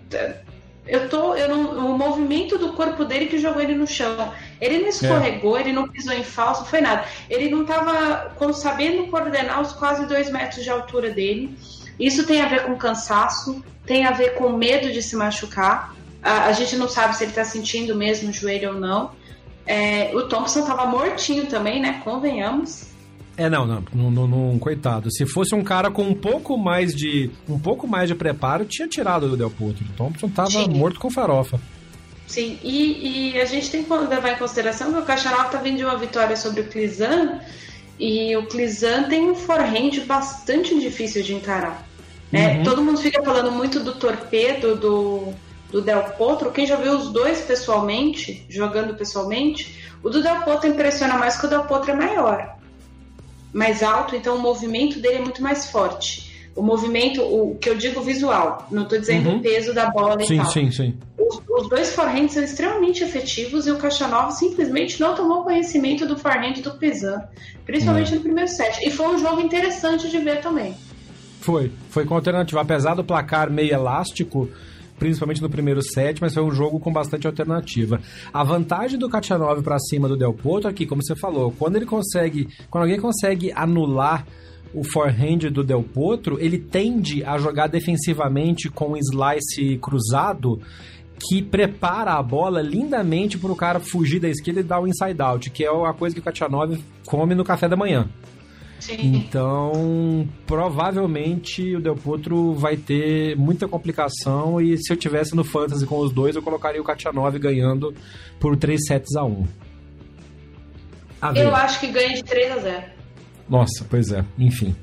Eu 0.85 1.09
tô. 1.09 1.35
Eu 1.35 1.47
não, 1.47 1.93
o 1.93 1.97
movimento 1.97 2.57
do 2.57 2.73
corpo 2.73 3.05
dele 3.05 3.27
que 3.27 3.37
jogou 3.37 3.61
ele 3.61 3.75
no 3.75 3.87
chão. 3.87 4.33
Ele 4.59 4.79
não 4.79 4.89
escorregou, 4.89 5.57
é. 5.57 5.61
ele 5.61 5.73
não 5.73 5.87
pisou 5.87 6.13
em 6.13 6.23
falso, 6.23 6.65
foi 6.65 6.81
nada. 6.81 7.05
Ele 7.29 7.49
não 7.49 7.61
estava 7.61 8.31
sabendo 8.53 9.07
coordenar 9.07 9.61
os 9.61 9.73
quase 9.73 10.05
dois 10.05 10.29
metros 10.29 10.63
de 10.63 10.69
altura 10.69 11.09
dele. 11.09 11.57
Isso 11.99 12.25
tem 12.25 12.41
a 12.41 12.47
ver 12.47 12.63
com 12.63 12.75
cansaço, 12.75 13.63
tem 13.85 14.05
a 14.05 14.11
ver 14.11 14.35
com 14.35 14.49
medo 14.49 14.91
de 14.91 15.01
se 15.01 15.15
machucar. 15.15 15.95
A, 16.21 16.45
a 16.45 16.51
gente 16.51 16.75
não 16.75 16.87
sabe 16.87 17.15
se 17.15 17.23
ele 17.23 17.31
está 17.31 17.45
sentindo 17.45 17.95
mesmo 17.95 18.29
o 18.29 18.33
joelho 18.33 18.73
ou 18.73 18.79
não. 18.79 19.11
É, 19.65 20.11
o 20.13 20.27
Thompson 20.27 20.61
estava 20.61 20.85
mortinho 20.85 21.45
também, 21.45 21.81
né? 21.81 22.01
Convenhamos. 22.03 22.92
É, 23.35 23.49
não, 23.49 23.65
não, 23.65 24.11
não, 24.11 24.27
não, 24.27 24.59
coitado. 24.59 25.11
Se 25.11 25.25
fosse 25.25 25.55
um 25.55 25.63
cara 25.63 25.89
com 25.89 26.03
um 26.03 26.13
pouco 26.13 26.57
mais 26.57 26.95
de 26.95 27.31
um 27.49 27.57
pouco 27.57 27.87
mais 27.87 28.07
de 28.07 28.15
preparo, 28.15 28.65
tinha 28.65 28.87
tirado 28.87 29.27
do 29.27 29.35
Del 29.35 29.49
Potro. 29.49 29.83
O 29.83 29.93
Thompson 29.97 30.29
tava 30.29 30.51
Sim. 30.51 30.69
morto 30.69 30.99
com 30.99 31.09
farofa. 31.09 31.59
Sim, 32.27 32.59
e, 32.63 33.33
e, 33.33 33.41
a 33.41 33.45
gente 33.45 33.69
tem 33.69 33.83
que 33.83 33.93
levar 33.93 34.33
em 34.33 34.37
consideração 34.37 34.93
que 34.93 34.99
o 34.99 35.03
Cacharov 35.03 35.51
tá 35.51 35.57
vindo 35.57 35.77
de 35.77 35.83
uma 35.83 35.97
vitória 35.97 36.35
sobre 36.35 36.61
o 36.61 36.67
Clizan 36.67 37.39
e 37.99 38.35
o 38.37 38.47
Clizan 38.47 39.03
tem 39.03 39.29
um 39.29 39.35
forehand 39.35 40.05
bastante 40.05 40.79
difícil 40.79 41.21
de 41.21 41.33
encarar. 41.33 41.87
É, 42.31 42.57
uhum. 42.57 42.63
Todo 42.63 42.81
mundo 42.81 42.99
fica 42.99 43.21
falando 43.21 43.51
muito 43.51 43.79
do 43.79 43.93
torpedo 43.95 44.75
do, 44.75 45.33
do 45.71 45.81
Del 45.81 46.03
Potro. 46.17 46.51
Quem 46.51 46.65
já 46.65 46.75
viu 46.75 46.93
os 46.93 47.11
dois 47.11 47.41
pessoalmente, 47.41 48.45
jogando 48.49 48.95
pessoalmente, 48.95 49.77
o 50.01 50.09
do 50.09 50.21
Del 50.23 50.41
Potro 50.41 50.69
impressiona 50.69 51.17
mais 51.17 51.35
que 51.35 51.45
o 51.45 51.49
Del 51.49 51.65
Potro 51.65 51.91
é 51.91 51.95
maior 51.95 52.62
mais 53.53 53.83
alto, 53.83 54.15
então 54.15 54.35
o 54.35 54.41
movimento 54.41 54.99
dele 54.99 55.15
é 55.15 55.21
muito 55.21 55.41
mais 55.41 55.69
forte. 55.69 56.33
O 56.55 56.61
movimento, 56.61 57.21
o 57.21 57.55
que 57.55 57.69
eu 57.69 57.75
digo 57.75 58.01
visual, 58.01 58.67
não 58.69 58.83
estou 58.83 58.99
dizendo 58.99 59.29
uhum. 59.29 59.37
o 59.37 59.41
peso 59.41 59.73
da 59.73 59.89
bola 59.89 60.23
sim, 60.23 60.35
e 60.35 60.37
tal. 60.37 60.51
Sim, 60.51 60.71
sim, 60.71 60.97
os, 61.17 61.41
os, 61.49 61.69
dois 61.69 61.95
forehands 61.95 62.33
são 62.33 62.43
extremamente 62.43 63.03
efetivos 63.03 63.65
e 63.65 63.71
o 63.71 63.77
Cachanova 63.77 64.31
simplesmente 64.31 64.99
não 64.99 65.15
tomou 65.15 65.43
conhecimento 65.43 66.05
do 66.05 66.17
forehand 66.17 66.53
do 66.61 66.71
Pesan, 66.71 67.23
principalmente 67.65 68.11
uhum. 68.11 68.17
no 68.17 68.21
primeiro 68.21 68.49
set. 68.49 68.85
E 68.85 68.91
foi 68.91 69.07
um 69.07 69.17
jogo 69.17 69.41
interessante 69.41 70.09
de 70.09 70.17
ver 70.19 70.41
também. 70.41 70.75
Foi, 71.41 71.71
foi 71.89 72.05
com 72.05 72.15
alternativa. 72.15 72.61
Apesar 72.61 72.93
do 72.93 73.03
placar 73.03 73.49
meio 73.49 73.73
elástico, 73.73 74.49
principalmente 75.03 75.41
no 75.41 75.49
primeiro 75.49 75.81
set, 75.81 76.21
mas 76.21 76.33
foi 76.33 76.41
um 76.41 76.51
jogo 76.51 76.79
com 76.79 76.89
bastante 76.89 77.27
alternativa. 77.27 77.99
A 78.31 78.41
vantagem 78.41 78.97
do 78.97 79.09
Kachanov 79.09 79.61
para 79.61 79.77
cima 79.77 80.07
do 80.07 80.15
Del 80.15 80.33
Potro 80.33 80.69
aqui, 80.69 80.85
como 80.85 81.03
você 81.03 81.13
falou, 81.13 81.53
quando 81.59 81.75
ele 81.75 81.85
consegue, 81.85 82.47
quando 82.69 82.83
alguém 82.83 83.01
consegue 83.01 83.51
anular 83.51 84.25
o 84.73 84.81
forehand 84.81 85.51
do 85.51 85.61
Del 85.61 85.83
Potro, 85.83 86.39
ele 86.39 86.57
tende 86.57 87.21
a 87.25 87.37
jogar 87.37 87.67
defensivamente 87.67 88.69
com 88.69 88.93
um 88.93 88.97
slice 88.97 89.77
cruzado 89.81 90.61
que 91.19 91.41
prepara 91.41 92.13
a 92.13 92.23
bola 92.23 92.61
lindamente 92.61 93.37
para 93.37 93.51
o 93.51 93.57
cara 93.57 93.81
fugir 93.81 94.21
da 94.21 94.29
esquerda 94.29 94.61
e 94.61 94.63
dar 94.63 94.79
o 94.79 94.87
inside 94.87 95.21
out, 95.21 95.49
que 95.49 95.65
é 95.65 95.67
a 95.67 95.93
coisa 95.93 96.15
que 96.15 96.21
o 96.21 96.23
Kachanov 96.23 96.79
come 97.05 97.35
no 97.35 97.43
café 97.43 97.67
da 97.67 97.75
manhã. 97.75 98.07
Então, 98.91 100.27
provavelmente 100.45 101.75
o 101.75 101.81
Del 101.81 101.95
Potro 101.95 102.53
vai 102.53 102.75
ter 102.77 103.35
muita 103.37 103.67
complicação 103.67 104.59
e 104.59 104.77
se 104.77 104.91
eu 104.91 104.97
tivesse 104.97 105.35
no 105.35 105.43
Fantasy 105.43 105.85
com 105.85 105.99
os 105.99 106.11
dois, 106.11 106.35
eu 106.35 106.41
colocaria 106.41 106.81
o 106.81 106.83
Katianov 106.83 107.37
ganhando 107.39 107.93
por 108.39 108.57
3 108.57 108.79
sets 108.85 109.15
a 109.15 109.23
1. 109.23 109.47
A 111.21 111.33
eu 111.33 111.55
acho 111.55 111.79
que 111.79 111.87
ganha 111.87 112.13
de 112.15 112.23
3 112.23 112.51
a 112.51 112.59
0. 112.59 112.83
Nossa, 113.49 113.85
pois 113.89 114.11
é. 114.11 114.25
Enfim. 114.37 114.75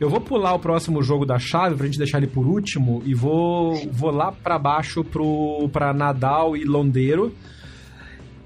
Eu 0.00 0.08
vou 0.10 0.20
pular 0.20 0.54
o 0.54 0.58
próximo 0.58 1.02
jogo 1.02 1.24
da 1.24 1.38
chave 1.38 1.76
pra 1.76 1.86
gente 1.86 1.98
deixar 1.98 2.18
ele 2.18 2.26
por 2.26 2.46
último 2.46 3.02
e 3.04 3.14
vou, 3.14 3.74
vou 3.90 4.10
lá 4.10 4.32
para 4.32 4.58
baixo 4.58 5.04
pro, 5.04 5.68
pra 5.72 5.92
Nadal 5.92 6.56
e 6.56 6.64
Londeiro 6.64 7.34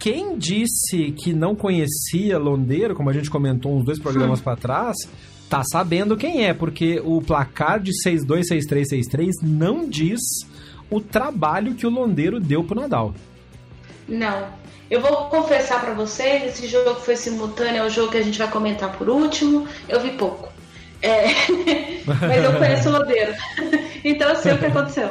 quem 0.09 0.39
disse 0.39 1.13
que 1.13 1.35
não 1.35 1.55
conhecia 1.55 2.39
Londeiro, 2.39 2.95
como 2.95 3.11
a 3.11 3.13
gente 3.13 3.29
comentou 3.29 3.77
uns 3.77 3.85
dois 3.85 3.99
programas 3.99 4.41
hum. 4.41 4.43
para 4.43 4.57
trás, 4.57 4.97
tá 5.51 5.63
sabendo 5.63 6.17
quem 6.17 6.47
é, 6.47 6.55
porque 6.55 6.99
o 7.05 7.21
placar 7.21 7.79
de 7.79 7.93
6-2, 8.03 8.45
6-3, 8.51 8.85
6-3 8.91 9.31
não 9.43 9.87
diz 9.87 10.19
o 10.91 10.99
trabalho 10.99 11.75
que 11.75 11.87
o 11.87 11.91
Londeiro 11.91 12.41
deu 12.41 12.65
pro 12.65 12.81
Nadal. 12.81 13.15
Não. 14.09 14.47
Eu 14.91 15.03
vou 15.03 15.27
confessar 15.27 15.79
para 15.79 15.93
vocês, 15.93 16.55
esse 16.55 16.67
jogo 16.67 16.95
foi 16.95 17.15
simultâneo, 17.15 17.83
é 17.83 17.87
o 17.87 17.91
jogo 17.91 18.11
que 18.11 18.17
a 18.17 18.23
gente 18.23 18.39
vai 18.39 18.51
comentar 18.51 18.97
por 18.97 19.11
último. 19.11 19.69
Eu 19.87 20.01
vi 20.01 20.13
pouco. 20.13 20.49
É... 21.03 21.27
Mas 22.09 22.45
eu 22.45 22.55
conheço 22.55 22.89
o 22.89 22.93
Londeiro. 22.93 23.35
então 24.03 24.31
eu 24.31 24.37
sei 24.37 24.55
o 24.55 24.59
que 24.59 24.65
aconteceu. 24.65 25.11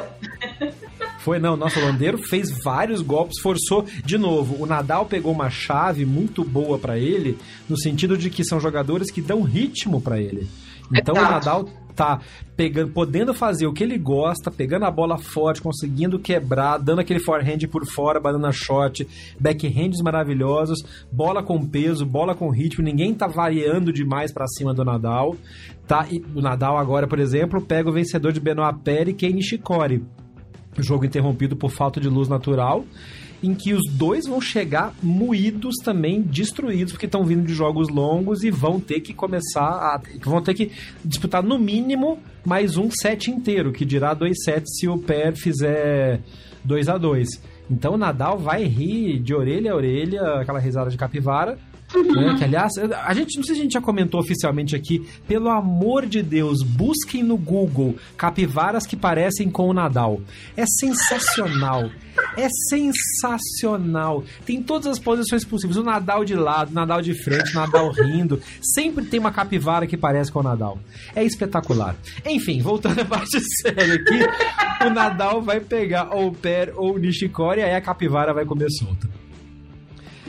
Foi, 1.28 1.38
não, 1.38 1.58
nosso 1.58 1.78
holandeiro 1.78 2.16
fez 2.16 2.50
vários 2.64 3.02
golpes, 3.02 3.38
forçou. 3.42 3.84
De 4.02 4.16
novo, 4.16 4.56
o 4.62 4.64
Nadal 4.64 5.04
pegou 5.04 5.30
uma 5.30 5.50
chave 5.50 6.06
muito 6.06 6.42
boa 6.42 6.78
para 6.78 6.98
ele, 6.98 7.36
no 7.68 7.78
sentido 7.78 8.16
de 8.16 8.30
que 8.30 8.42
são 8.42 8.58
jogadores 8.58 9.10
que 9.10 9.20
dão 9.20 9.42
ritmo 9.42 10.00
para 10.00 10.18
ele. 10.18 10.48
Então 10.90 11.14
Exato. 11.14 11.28
o 11.28 11.30
Nadal 11.30 11.68
tá 11.94 12.18
pegando, 12.56 12.92
podendo 12.92 13.34
fazer 13.34 13.66
o 13.66 13.74
que 13.74 13.84
ele 13.84 13.98
gosta, 13.98 14.50
pegando 14.50 14.86
a 14.86 14.90
bola 14.90 15.18
forte, 15.18 15.60
conseguindo 15.60 16.18
quebrar, 16.18 16.78
dando 16.78 17.02
aquele 17.02 17.20
forehand 17.20 17.58
por 17.70 17.84
fora, 17.84 18.18
banana 18.18 18.50
shot, 18.50 19.06
backhands 19.38 20.00
maravilhosos, 20.00 20.82
bola 21.12 21.42
com 21.42 21.62
peso, 21.62 22.06
bola 22.06 22.34
com 22.34 22.48
ritmo, 22.48 22.82
ninguém 22.82 23.12
tá 23.12 23.26
variando 23.26 23.92
demais 23.92 24.32
para 24.32 24.48
cima 24.48 24.72
do 24.72 24.82
Nadal, 24.82 25.36
tá? 25.86 26.06
E 26.10 26.24
o 26.34 26.40
Nadal 26.40 26.78
agora, 26.78 27.06
por 27.06 27.18
exemplo, 27.18 27.60
pega 27.60 27.90
o 27.90 27.92
vencedor 27.92 28.32
de 28.32 28.40
Benoit 28.40 28.78
Paire, 28.82 29.12
Kei 29.12 29.30
Nishikori 29.30 30.02
jogo 30.82 31.04
interrompido 31.04 31.56
por 31.56 31.70
falta 31.70 32.00
de 32.00 32.08
luz 32.08 32.28
natural, 32.28 32.84
em 33.42 33.54
que 33.54 33.72
os 33.72 33.82
dois 33.90 34.26
vão 34.26 34.40
chegar 34.40 34.94
moídos 35.02 35.76
também, 35.84 36.20
destruídos, 36.20 36.92
porque 36.92 37.06
estão 37.06 37.24
vindo 37.24 37.46
de 37.46 37.54
jogos 37.54 37.88
longos 37.88 38.42
e 38.42 38.50
vão 38.50 38.80
ter 38.80 39.00
que 39.00 39.14
começar 39.14 39.62
a. 39.62 40.00
vão 40.24 40.42
ter 40.42 40.54
que 40.54 40.72
disputar 41.04 41.42
no 41.42 41.58
mínimo 41.58 42.18
mais 42.44 42.76
um 42.76 42.90
set 42.90 43.30
inteiro, 43.30 43.72
que 43.72 43.84
dirá 43.84 44.14
dois 44.14 44.42
sets 44.42 44.78
se 44.78 44.88
o 44.88 44.98
Pé 44.98 45.32
fizer 45.32 46.20
2 46.64 46.88
a 46.88 46.98
2 46.98 47.28
Então 47.70 47.94
o 47.94 47.98
Nadal 47.98 48.38
vai 48.38 48.64
rir 48.64 49.20
de 49.20 49.34
orelha 49.34 49.72
a 49.72 49.76
orelha, 49.76 50.22
aquela 50.40 50.58
risada 50.58 50.90
de 50.90 50.96
capivara, 50.96 51.58
né? 51.94 52.34
Que, 52.36 52.44
aliás, 52.44 52.72
a 52.76 53.14
gente, 53.14 53.36
não 53.36 53.44
sei 53.44 53.54
se 53.54 53.60
a 53.60 53.64
gente 53.64 53.72
já 53.72 53.80
comentou 53.80 54.20
oficialmente 54.20 54.76
aqui, 54.76 55.06
pelo 55.26 55.48
amor 55.48 56.06
de 56.06 56.22
Deus, 56.22 56.62
busquem 56.62 57.22
no 57.22 57.36
Google 57.36 57.96
capivaras 58.16 58.86
que 58.86 58.96
parecem 58.96 59.50
com 59.50 59.68
o 59.68 59.72
Nadal. 59.72 60.20
É 60.56 60.64
sensacional. 60.66 61.90
É 62.36 62.48
sensacional. 62.68 64.24
Tem 64.44 64.62
todas 64.62 64.86
as 64.86 64.98
posições 64.98 65.44
possíveis. 65.44 65.76
O 65.76 65.82
Nadal 65.82 66.24
de 66.24 66.34
lado, 66.34 66.70
o 66.70 66.74
Nadal 66.74 67.00
de 67.00 67.14
frente, 67.14 67.52
o 67.52 67.54
Nadal 67.54 67.90
rindo. 67.90 68.40
Sempre 68.60 69.06
tem 69.06 69.18
uma 69.18 69.32
capivara 69.32 69.86
que 69.86 69.96
parece 69.96 70.30
com 70.30 70.40
o 70.40 70.42
Nadal. 70.42 70.78
É 71.14 71.24
espetacular. 71.24 71.96
Enfim, 72.26 72.60
voltando 72.60 73.00
à 73.02 73.04
parte 73.04 73.38
séria 73.62 73.94
aqui, 73.94 74.86
o 74.86 74.90
Nadal 74.90 75.40
vai 75.40 75.60
pegar 75.60 76.14
ou 76.14 76.28
o 76.28 76.34
Per 76.34 76.72
ou 76.76 76.94
o 76.94 76.98
Nishikori 76.98 77.62
aí 77.62 77.74
a 77.74 77.80
capivara 77.80 78.34
vai 78.34 78.44
comer 78.44 78.70
solta. 78.70 79.17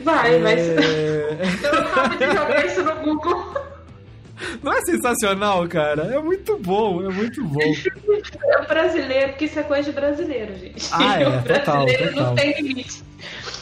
Vai, 0.02 0.34
é... 0.34 0.38
mas. 0.38 0.60
Eu 1.62 1.72
não 1.72 1.80
acabo 1.80 2.16
de 2.16 2.26
jogar 2.26 2.66
isso 2.66 2.82
no 2.82 2.94
Google. 2.96 3.70
Não 4.62 4.72
é 4.72 4.80
sensacional, 4.82 5.66
cara? 5.68 6.02
É 6.14 6.18
muito 6.18 6.58
bom, 6.58 7.02
é 7.02 7.12
muito 7.12 7.44
bom. 7.44 7.60
É 7.62 8.66
brasileiro, 8.66 9.28
porque 9.28 9.44
isso 9.44 9.58
é 9.58 9.62
coisa 9.62 9.90
de 9.90 9.92
brasileiro, 9.92 10.56
gente. 10.58 10.88
Ah, 10.92 11.20
é, 11.20 11.28
o 11.28 11.42
total, 11.42 11.84
brasileiro 11.84 12.08
total. 12.08 12.26
não 12.26 12.34
tem 12.34 12.62
limite. 12.62 13.02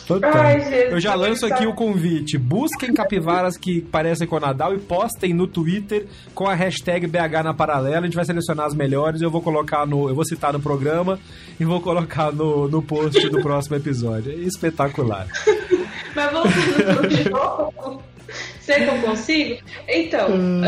Total. 0.06 0.32
Ai, 0.34 0.60
Jesus, 0.60 0.92
eu 0.92 1.00
já 1.00 1.14
lanço 1.14 1.44
aqui 1.44 1.66
o 1.66 1.74
convite. 1.74 2.38
Busquem 2.38 2.94
capivaras 2.94 3.58
que 3.58 3.82
parecem 3.82 4.26
com 4.26 4.36
o 4.36 4.40
Nadal 4.40 4.74
e 4.74 4.78
postem 4.78 5.34
no 5.34 5.46
Twitter 5.46 6.06
com 6.34 6.46
a 6.46 6.54
hashtag 6.54 7.06
BH 7.06 7.44
na 7.44 7.52
paralela. 7.52 7.98
A 7.98 8.04
gente 8.04 8.16
vai 8.16 8.24
selecionar 8.24 8.66
as 8.66 8.74
melhores. 8.74 9.20
Eu 9.20 9.30
vou 9.30 9.42
colocar 9.42 9.86
no. 9.86 10.08
Eu 10.08 10.14
vou 10.14 10.24
citar 10.24 10.52
no 10.52 10.60
programa 10.60 11.18
e 11.60 11.64
vou 11.64 11.80
colocar 11.82 12.32
no, 12.32 12.68
no 12.68 12.80
post 12.80 13.28
do 13.28 13.42
próximo 13.42 13.76
episódio. 13.76 14.32
É 14.32 14.36
espetacular. 14.36 15.26
Mas 16.18 16.32
voltando 16.32 16.96
pro 16.96 17.30
jogo, 17.30 18.02
sei 18.60 18.84
que 18.84 18.90
eu 18.90 19.00
consigo? 19.02 19.62
Então, 19.86 20.28
hum... 20.32 20.62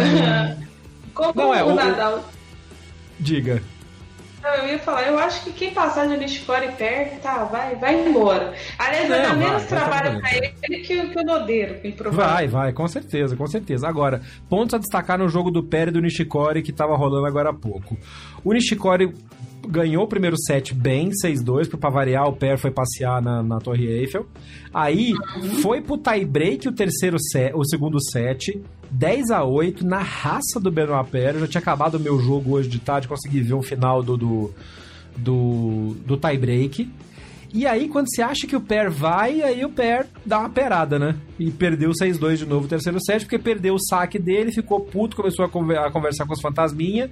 como 1.12 1.32
Não, 1.34 1.53
é, 1.53 1.64
o 1.64 1.74
Nadal. 1.74 2.24
Diga. 3.18 3.61
Eu 4.42 4.68
ia 4.68 4.78
falar, 4.78 5.07
eu 5.07 5.18
acho 5.18 5.44
que 5.44 5.53
quem 5.53 5.74
passar 5.74 6.09
de 6.09 6.16
Nishikori 6.16 6.72
perde, 6.72 7.16
tá, 7.16 7.44
vai, 7.44 7.74
vai 7.74 8.09
embora. 8.09 8.55
Aliás, 8.78 9.09
vai 9.09 9.22
dar 9.22 9.36
menos 9.36 9.64
trabalho 9.64 10.18
pra 10.18 10.34
ele 10.34 10.55
que, 10.62 11.09
que 11.09 11.18
o 11.18 11.24
Nodeiro, 11.24 11.76
Vai, 12.11 12.48
vai, 12.48 12.72
com 12.72 12.88
certeza, 12.88 13.36
com 13.36 13.46
certeza. 13.46 13.86
Agora, 13.86 14.22
pontos 14.48 14.72
a 14.72 14.78
destacar 14.78 15.18
no 15.18 15.28
jogo 15.28 15.51
do 15.51 15.62
Pérez 15.62 15.88
e 15.88 15.92
do 15.92 16.01
Nishikori 16.01 16.62
que 16.62 16.72
tava 16.72 16.96
rolando 16.96 17.26
agora 17.26 17.51
há 17.51 17.55
pouco. 17.55 17.98
O 18.42 18.53
Nishikori 18.55 19.12
ganhou 19.68 20.04
o 20.04 20.08
primeiro 20.08 20.36
set 20.38 20.74
bem, 20.74 21.11
6-2, 21.11 21.68
pra 21.68 21.90
variar, 21.90 22.28
o 22.28 22.32
Per 22.32 22.58
foi 22.58 22.70
passear 22.70 23.22
na, 23.22 23.42
na 23.42 23.58
Torre 23.58 23.86
Eiffel. 23.86 24.26
Aí 24.72 25.12
foi 25.62 25.80
pro 25.80 25.98
tie 25.98 26.24
break 26.24 26.68
o 26.68 26.72
terceiro 26.72 27.18
set, 27.18 27.52
o 27.54 27.64
segundo 27.64 28.00
set, 28.00 28.61
10 28.90 29.30
a 29.30 29.44
8 29.44 29.86
na 29.86 29.98
raça 29.98 30.61
do 30.61 30.70
Benoit 30.70 31.11
Per. 31.11 31.34
Eu 31.34 31.40
já 31.40 31.46
tinha 31.48 31.61
acabado 31.61 31.94
o 31.96 32.00
meu 32.00 32.18
jogo 32.18 32.52
hoje 32.52 32.68
de 32.68 32.78
tarde, 32.78 33.08
consegui 33.08 33.40
ver 33.40 33.54
o 33.54 33.62
final 33.62 34.02
do, 34.02 34.16
do, 34.16 34.50
do, 35.16 35.96
do 36.06 36.16
tie 36.16 36.38
break. 36.38 36.90
E 37.52 37.66
aí, 37.66 37.88
quando 37.88 38.06
você 38.08 38.22
acha 38.22 38.46
que 38.46 38.54
o 38.54 38.61
Pair 38.61 38.90
vai, 38.90 39.42
aí 39.42 39.64
o 39.64 39.70
Pair 39.70 40.06
dá 40.24 40.38
uma 40.38 40.48
perada, 40.48 41.00
né? 41.00 41.16
E 41.36 41.50
perdeu 41.50 41.90
6-2 41.90 42.36
de 42.36 42.46
novo 42.46 42.66
o 42.66 42.68
terceiro 42.68 43.00
set, 43.00 43.22
porque 43.22 43.40
perdeu 43.40 43.74
o 43.74 43.80
saque 43.80 44.20
dele, 44.20 44.52
ficou 44.52 44.80
puto, 44.80 45.16
começou 45.16 45.44
a, 45.44 45.48
conversar 45.90 46.26
com 46.26 46.32
os 46.32 46.40
fantasminha. 46.40 47.11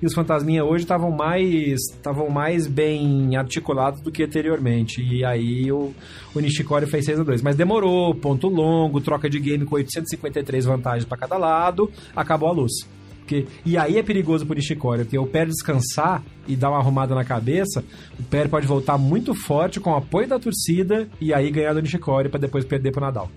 E 0.00 0.06
os 0.06 0.14
fantasminha 0.14 0.64
hoje 0.64 0.84
estavam 0.84 1.10
mais 1.10 1.80
estavam 1.90 2.30
mais 2.30 2.66
bem 2.66 3.36
articulados 3.36 4.00
do 4.00 4.12
que 4.12 4.22
anteriormente. 4.22 5.02
E 5.02 5.24
aí 5.24 5.70
o, 5.72 5.92
o 6.34 6.40
Nishikori 6.40 6.86
fez 6.86 7.04
6 7.04 7.20
a 7.20 7.22
2 7.24 7.42
Mas 7.42 7.56
demorou, 7.56 8.14
ponto 8.14 8.48
longo, 8.48 9.00
troca 9.00 9.28
de 9.28 9.40
game 9.40 9.64
com 9.64 9.74
853 9.74 10.64
vantagens 10.64 11.04
para 11.04 11.18
cada 11.18 11.36
lado, 11.36 11.90
acabou 12.14 12.48
a 12.48 12.52
luz. 12.52 12.72
Porque, 13.18 13.46
e 13.66 13.76
aí 13.76 13.98
é 13.98 14.02
perigoso 14.02 14.46
pro 14.46 14.54
Nishikori, 14.54 15.04
porque 15.04 15.18
o 15.18 15.26
pé 15.26 15.44
descansar 15.44 16.22
e 16.46 16.56
dar 16.56 16.70
uma 16.70 16.78
arrumada 16.78 17.14
na 17.14 17.24
cabeça, 17.24 17.84
o 18.18 18.22
pé 18.22 18.48
pode 18.48 18.66
voltar 18.66 18.96
muito 18.96 19.34
forte 19.34 19.78
com 19.78 19.90
o 19.90 19.96
apoio 19.96 20.26
da 20.26 20.38
torcida 20.38 21.06
e 21.20 21.34
aí 21.34 21.50
ganhar 21.50 21.74
do 21.74 21.82
Nishikori 21.82 22.30
para 22.30 22.40
depois 22.40 22.64
perder 22.64 22.90
pro 22.90 23.02
Nadal. 23.02 23.30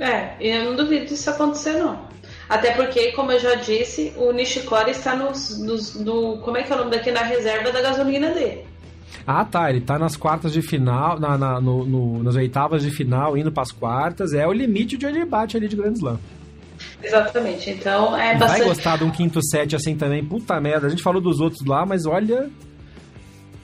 É, 0.00 0.36
eu 0.40 0.64
não 0.64 0.76
duvido 0.76 1.06
disso 1.06 1.30
acontecer 1.30 1.74
não. 1.74 2.08
Até 2.50 2.72
porque, 2.72 3.12
como 3.12 3.30
eu 3.30 3.38
já 3.38 3.54
disse, 3.54 4.12
o 4.16 4.32
Nishikori 4.32 4.90
está 4.90 5.14
nos, 5.14 5.56
nos, 5.60 5.94
no. 5.94 6.38
Como 6.38 6.56
é 6.56 6.64
que 6.64 6.72
é 6.72 6.74
o 6.74 6.78
nome 6.80 6.90
daqui? 6.90 7.12
Na 7.12 7.22
reserva 7.22 7.70
da 7.70 7.80
gasolina 7.80 8.32
dele. 8.32 8.66
Ah, 9.24 9.44
tá. 9.44 9.70
Ele 9.70 9.80
tá 9.80 9.96
nas 9.96 10.16
quartas 10.16 10.52
de 10.52 10.60
final, 10.60 11.20
na, 11.20 11.38
na 11.38 11.60
no, 11.60 11.86
no, 11.86 12.22
nas 12.24 12.34
oitavas 12.34 12.82
de 12.82 12.90
final, 12.90 13.38
indo 13.38 13.52
para 13.52 13.62
as 13.62 13.70
quartas. 13.70 14.32
É 14.32 14.44
o 14.48 14.52
limite 14.52 14.98
de 14.98 15.06
onde 15.06 15.18
ele 15.18 15.26
bate 15.26 15.56
ali 15.56 15.68
de 15.68 15.76
Grand 15.76 15.92
Slam. 15.92 16.18
Exatamente. 17.00 17.70
Então 17.70 18.16
é 18.16 18.36
bastante. 18.36 18.58
Vai 18.58 18.68
gostar 18.68 18.98
de 18.98 19.04
um 19.04 19.12
quinto 19.12 19.40
set 19.46 19.76
assim 19.76 19.96
também? 19.96 20.24
Puta 20.24 20.60
merda. 20.60 20.88
A 20.88 20.90
gente 20.90 21.04
falou 21.04 21.22
dos 21.22 21.38
outros 21.38 21.64
lá, 21.64 21.86
mas 21.86 22.04
olha. 22.04 22.50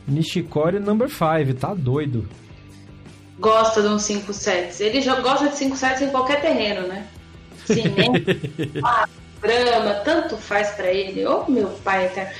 Nishikori 0.06 0.78
number 0.78 1.08
5, 1.08 1.58
tá 1.58 1.74
doido. 1.74 2.28
Gosta 3.40 3.82
de 3.82 3.88
uns 3.88 4.02
5 4.02 4.32
sets. 4.32 4.80
Ele 4.80 5.00
já 5.00 5.20
gosta 5.20 5.48
de 5.48 5.56
5 5.56 5.76
sets 5.76 6.02
em 6.02 6.10
qualquer 6.10 6.40
terreno, 6.40 6.86
né? 6.86 7.04
Cinema, 7.66 8.14
ah, 8.84 9.08
grama, 9.40 9.94
tanto 10.04 10.36
faz 10.36 10.70
para 10.70 10.90
ele. 10.90 11.26
Ô 11.26 11.44
oh, 11.46 11.50
meu 11.50 11.68
pai 11.84 12.06
eterno. 12.06 12.30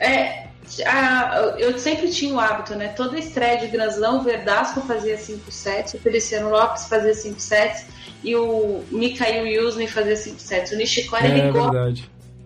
É, 0.00 0.46
a, 0.86 1.54
eu 1.58 1.78
sempre 1.78 2.10
tinha 2.10 2.34
o 2.34 2.40
hábito, 2.40 2.74
né? 2.74 2.88
Toda 2.88 3.18
estreia 3.18 3.58
de 3.58 3.68
Granzão, 3.68 4.18
o 4.18 4.22
Verdasco 4.22 4.80
fazia 4.82 5.18
5 5.18 5.50
sets, 5.50 5.94
o 5.94 5.98
Feliciano 5.98 6.50
Lopes 6.50 6.86
fazia 6.86 7.14
5 7.14 7.40
sets 7.40 7.86
e 8.24 8.34
o 8.36 8.82
Mikhail 8.90 9.46
Yuzny 9.46 9.86
fazia 9.86 10.16
5 10.16 10.40
sets. 10.40 10.72
O 10.72 10.76
Nishikori, 10.76 11.26
é, 11.26 11.38
ele 11.38 11.52
gosta 11.52 11.94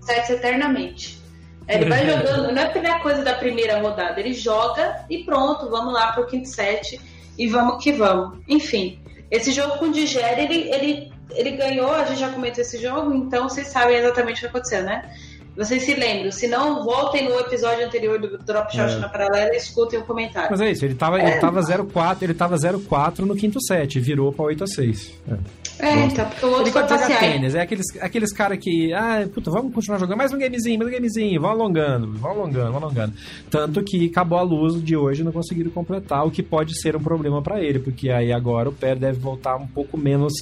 sets 0.00 0.30
eternamente. 0.30 1.20
Ele 1.68 1.86
vai 1.86 2.06
jogando, 2.06 2.52
não 2.52 2.62
é 2.62 2.66
pela 2.66 3.00
coisa 3.00 3.22
da 3.22 3.34
primeira 3.34 3.80
rodada, 3.80 4.20
ele 4.20 4.32
joga 4.32 5.04
e 5.10 5.24
pronto, 5.24 5.68
vamos 5.68 5.92
lá 5.92 6.12
pro 6.12 6.26
quinto 6.26 6.48
set 6.48 7.00
e 7.36 7.48
vamos 7.48 7.82
que 7.82 7.92
vamos. 7.92 8.38
Enfim, 8.48 8.98
esse 9.30 9.52
jogo 9.52 9.78
com 9.78 9.86
o 9.86 9.92
Digere, 9.92 10.42
ele, 10.42 10.70
ele, 10.70 11.12
ele 11.30 11.52
ganhou, 11.52 11.92
a 11.92 12.04
gente 12.04 12.20
já 12.20 12.30
comentou 12.30 12.62
esse 12.62 12.78
jogo, 12.78 13.12
então 13.14 13.48
vocês 13.48 13.68
sabem 13.68 13.96
exatamente 13.96 14.38
o 14.38 14.40
que 14.40 14.46
aconteceu, 14.46 14.82
né? 14.82 15.10
Vocês 15.56 15.84
se 15.84 15.94
lembram? 15.94 16.30
Se 16.30 16.46
não, 16.46 16.84
voltem 16.84 17.28
no 17.28 17.38
episódio 17.40 17.86
anterior 17.86 18.18
do 18.18 18.36
Drop 18.38 18.70
Shot 18.70 18.92
é. 18.92 18.98
na 18.98 19.08
paralela 19.08 19.54
e 19.54 19.56
escutem 19.56 19.98
o 19.98 20.04
comentário. 20.04 20.50
Mas 20.50 20.60
é 20.60 20.70
isso, 20.70 20.84
ele 20.84 20.94
tava, 20.94 21.20
é. 21.20 21.30
ele 21.30 21.40
tava 21.40 21.60
0-4, 21.60 22.22
ele 22.22 22.34
tava 22.34 22.56
0-4 22.56 23.20
no 23.20 23.34
quinto 23.34 23.60
set, 23.62 23.98
virou 23.98 24.32
pra 24.32 24.44
8 24.44 24.64
a 24.64 24.66
6 24.66 25.12
é. 25.28 25.66
É, 25.78 26.06
então, 26.06 26.24
porque 26.26 26.44
o 26.44 26.48
outro 26.48 26.64
ele 26.64 26.70
foi 26.72 26.84
passear. 26.84 27.20
tênis, 27.20 27.54
é 27.54 27.60
aqueles, 27.60 27.84
aqueles 28.00 28.32
caras 28.32 28.58
que, 28.58 28.94
ah, 28.94 29.28
puta, 29.32 29.50
vamos 29.50 29.74
continuar 29.74 29.98
jogando 29.98 30.16
mais 30.16 30.32
um 30.32 30.38
gamezinho, 30.38 30.78
mais 30.78 30.90
um 30.90 30.94
gamezinho, 30.94 31.40
vão 31.40 31.50
alongando, 31.50 32.12
vão 32.14 32.30
alongando, 32.30 32.72
vão 32.72 32.82
alongando. 32.82 33.12
Tanto 33.50 33.82
que 33.82 34.06
acabou 34.06 34.38
a 34.38 34.42
luz 34.42 34.82
de 34.82 34.96
hoje 34.96 35.20
e 35.20 35.24
não 35.24 35.32
conseguiram 35.32 35.70
completar, 35.70 36.26
o 36.26 36.30
que 36.30 36.42
pode 36.42 36.80
ser 36.80 36.96
um 36.96 37.02
problema 37.02 37.42
para 37.42 37.60
ele, 37.60 37.78
porque 37.78 38.08
aí 38.10 38.32
agora 38.32 38.70
o 38.70 38.72
pé 38.72 38.94
deve 38.94 39.18
voltar 39.18 39.56
um 39.56 39.66
pouco 39.66 39.98
menos 39.98 40.32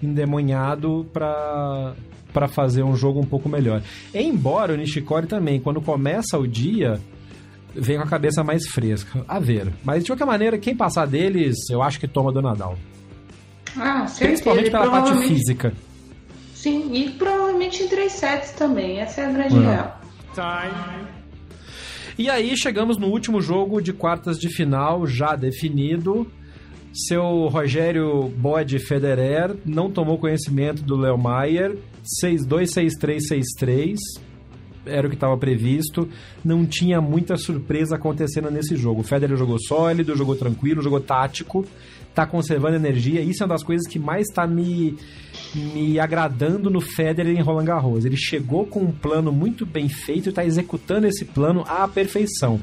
endemonhado 0.00 1.04
para 1.12 1.94
para 2.34 2.48
fazer 2.48 2.82
um 2.82 2.96
jogo 2.96 3.20
um 3.20 3.24
pouco 3.24 3.48
melhor. 3.48 3.80
Embora 4.12 4.74
o 4.74 4.76
Nishikori 4.76 5.28
também, 5.28 5.60
quando 5.60 5.80
começa 5.80 6.36
o 6.36 6.46
dia, 6.46 7.00
vem 7.72 7.96
com 7.96 8.02
a 8.02 8.08
cabeça 8.08 8.42
mais 8.42 8.66
fresca. 8.66 9.24
A 9.26 9.38
ver. 9.38 9.72
Mas 9.84 10.02
de 10.02 10.10
qualquer 10.10 10.26
maneira, 10.26 10.58
quem 10.58 10.76
passar 10.76 11.06
deles, 11.06 11.56
eu 11.70 11.80
acho 11.80 12.00
que 12.00 12.08
toma 12.08 12.32
do 12.32 12.42
Nadal. 12.42 12.76
Ah, 13.76 14.06
certeza. 14.08 14.26
Principalmente 14.26 14.70
pela 14.70 14.90
parte 14.90 15.28
física. 15.28 15.72
Sim, 16.52 16.92
e 16.92 17.10
provavelmente 17.10 17.84
em 17.84 17.88
três 17.88 18.12
sets 18.12 18.50
também. 18.52 18.98
Essa 18.98 19.20
é 19.20 19.26
a 19.26 19.30
grande 19.32 19.56
é. 19.56 19.60
real. 19.60 20.00
Time. 20.34 21.06
E 22.18 22.28
aí 22.28 22.56
chegamos 22.56 22.98
no 22.98 23.06
último 23.06 23.40
jogo 23.40 23.80
de 23.80 23.92
quartas 23.92 24.38
de 24.38 24.48
final, 24.48 25.06
já 25.06 25.36
definido. 25.36 26.26
Seu 26.92 27.46
Rogério 27.46 28.28
Bode 28.36 28.78
Federer 28.78 29.54
não 29.64 29.90
tomou 29.90 30.18
conhecimento 30.18 30.82
do 30.82 30.96
Léo 30.96 31.18
Maier 31.18 31.76
626363 32.22 33.96
era 34.86 35.06
o 35.06 35.10
que 35.10 35.16
estava 35.16 35.36
previsto. 35.36 36.08
Não 36.44 36.66
tinha 36.66 37.00
muita 37.00 37.36
surpresa 37.36 37.96
acontecendo 37.96 38.50
nesse 38.50 38.76
jogo. 38.76 39.00
O 39.00 39.04
Federer 39.04 39.36
jogou 39.36 39.58
sólido, 39.58 40.16
jogou 40.16 40.36
tranquilo, 40.36 40.82
jogou 40.82 41.00
tático, 41.00 41.64
tá 42.14 42.26
conservando 42.26 42.76
energia. 42.76 43.20
Isso 43.20 43.42
é 43.42 43.46
uma 43.46 43.54
das 43.54 43.62
coisas 43.62 43.86
que 43.88 43.98
mais 43.98 44.28
está 44.28 44.46
me, 44.46 44.96
me 45.54 45.98
agradando 45.98 46.70
no 46.70 46.80
Federer 46.80 47.36
em 47.36 47.42
Roland 47.42 47.64
Garros. 47.64 48.04
Ele 48.04 48.16
chegou 48.16 48.66
com 48.66 48.80
um 48.80 48.92
plano 48.92 49.32
muito 49.32 49.64
bem 49.64 49.88
feito 49.88 50.26
e 50.26 50.28
está 50.30 50.44
executando 50.44 51.06
esse 51.06 51.24
plano 51.24 51.64
à 51.66 51.88
perfeição. 51.88 52.60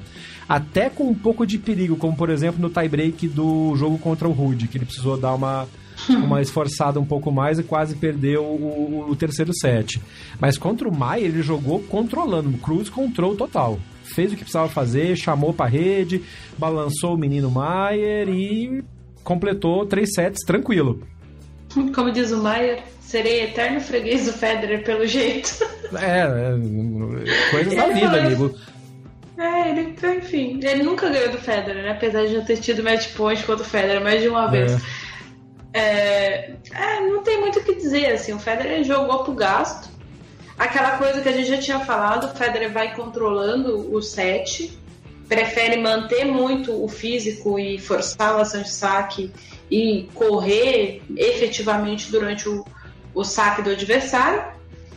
Até 0.48 0.90
com 0.90 1.06
um 1.06 1.16
pouco 1.16 1.46
de 1.46 1.58
perigo, 1.58 1.96
como 1.96 2.16
por 2.16 2.30
exemplo 2.30 2.62
no 2.62 2.70
tie-break 2.70 3.28
do 3.30 3.76
jogo 3.76 3.98
contra 3.98 4.28
o 4.28 4.32
Rude, 4.32 4.68
que 4.68 4.78
ele 4.78 4.86
precisou 4.86 5.18
dar 5.18 5.34
uma 5.34 5.68
uma 6.10 6.42
esforçada 6.42 7.00
um 7.00 7.06
pouco 7.06 7.32
mais 7.32 7.60
e 7.60 7.64
quase 7.64 7.96
perdeu 7.96 8.44
o, 8.44 9.08
o, 9.10 9.16
terceiro 9.16 9.54
set. 9.54 10.02
Mas 10.40 10.58
contra 10.58 10.88
o 10.88 10.96
Maia, 10.96 11.26
ele 11.26 11.42
jogou 11.42 11.80
controlando, 11.80 12.58
cruise 12.58 12.90
control 12.90 13.36
total. 13.36 13.80
Fez 14.04 14.32
o 14.32 14.36
que 14.36 14.42
precisava 14.42 14.68
fazer, 14.68 15.16
chamou 15.16 15.54
para 15.54 15.70
rede, 15.70 16.24
balançou 16.58 17.16
o 17.16 17.18
menino 17.18 17.50
Maier 17.50 18.28
e 18.30 18.84
completou 19.24 19.86
três 19.86 20.14
sets 20.14 20.44
tranquilo. 20.46 21.02
Como 21.96 22.12
diz 22.12 22.32
o 22.32 22.44
Maier, 22.44 22.84
serei 23.00 23.44
eterno 23.44 23.80
freguês 23.80 24.26
do 24.26 24.34
Federer 24.34 24.84
pelo 24.84 25.06
jeito. 25.06 25.50
É, 25.94 26.22
é 26.22 27.52
coisas 27.52 27.76
da 27.76 27.88
vida, 27.88 28.22
amigo. 28.22 28.56
É, 29.38 29.70
ele, 29.72 29.96
enfim, 30.18 30.60
ele 30.62 30.84
nunca 30.84 31.10
ganhou 31.10 31.32
do 31.32 31.38
Federer, 31.38 31.84
né? 31.84 31.92
Apesar 31.92 32.26
de 32.26 32.34
já 32.34 32.42
ter 32.42 32.58
tido 32.58 32.84
match 32.84 33.14
point 33.14 33.44
contra 33.44 33.66
o 33.66 33.68
Federer 33.68 34.04
mais 34.04 34.22
de 34.22 34.28
uma 34.28 34.48
vez. 34.48 34.74
É. 35.74 36.54
É, 36.72 37.00
não 37.02 37.24
tem 37.24 37.40
muito 37.40 37.60
o 37.60 37.64
que 37.64 37.76
dizer, 37.76 38.14
assim, 38.14 38.34
o 38.34 38.40
Federer 38.40 38.84
jogou 38.84 39.24
pro 39.24 39.34
gasto. 39.34 39.90
Aquela 40.58 40.98
coisa 40.98 41.22
que 41.22 41.30
a 41.30 41.32
gente 41.32 41.50
já 41.50 41.58
tinha 41.58 41.80
falado, 41.80 42.26
o 42.26 42.38
Federer 42.38 42.72
vai 42.72 42.96
controlando 42.96 43.94
o 43.94 44.02
set, 44.02 44.78
prefere 45.28 45.78
manter 45.78 46.26
muito 46.26 46.84
o 46.84 46.88
físico 46.88 47.58
e 47.58 47.80
forçar 47.80 48.36
a 48.36 48.42
ação 48.42 48.62
de 48.62 48.70
saque 48.70 49.32
e 49.70 50.10
correr 50.14 51.02
efetivamente 51.16 52.12
durante 52.12 52.48
o, 52.48 52.66
o 53.14 53.24
saque 53.24 53.62
do 53.62 53.72
adversário. 53.72 54.44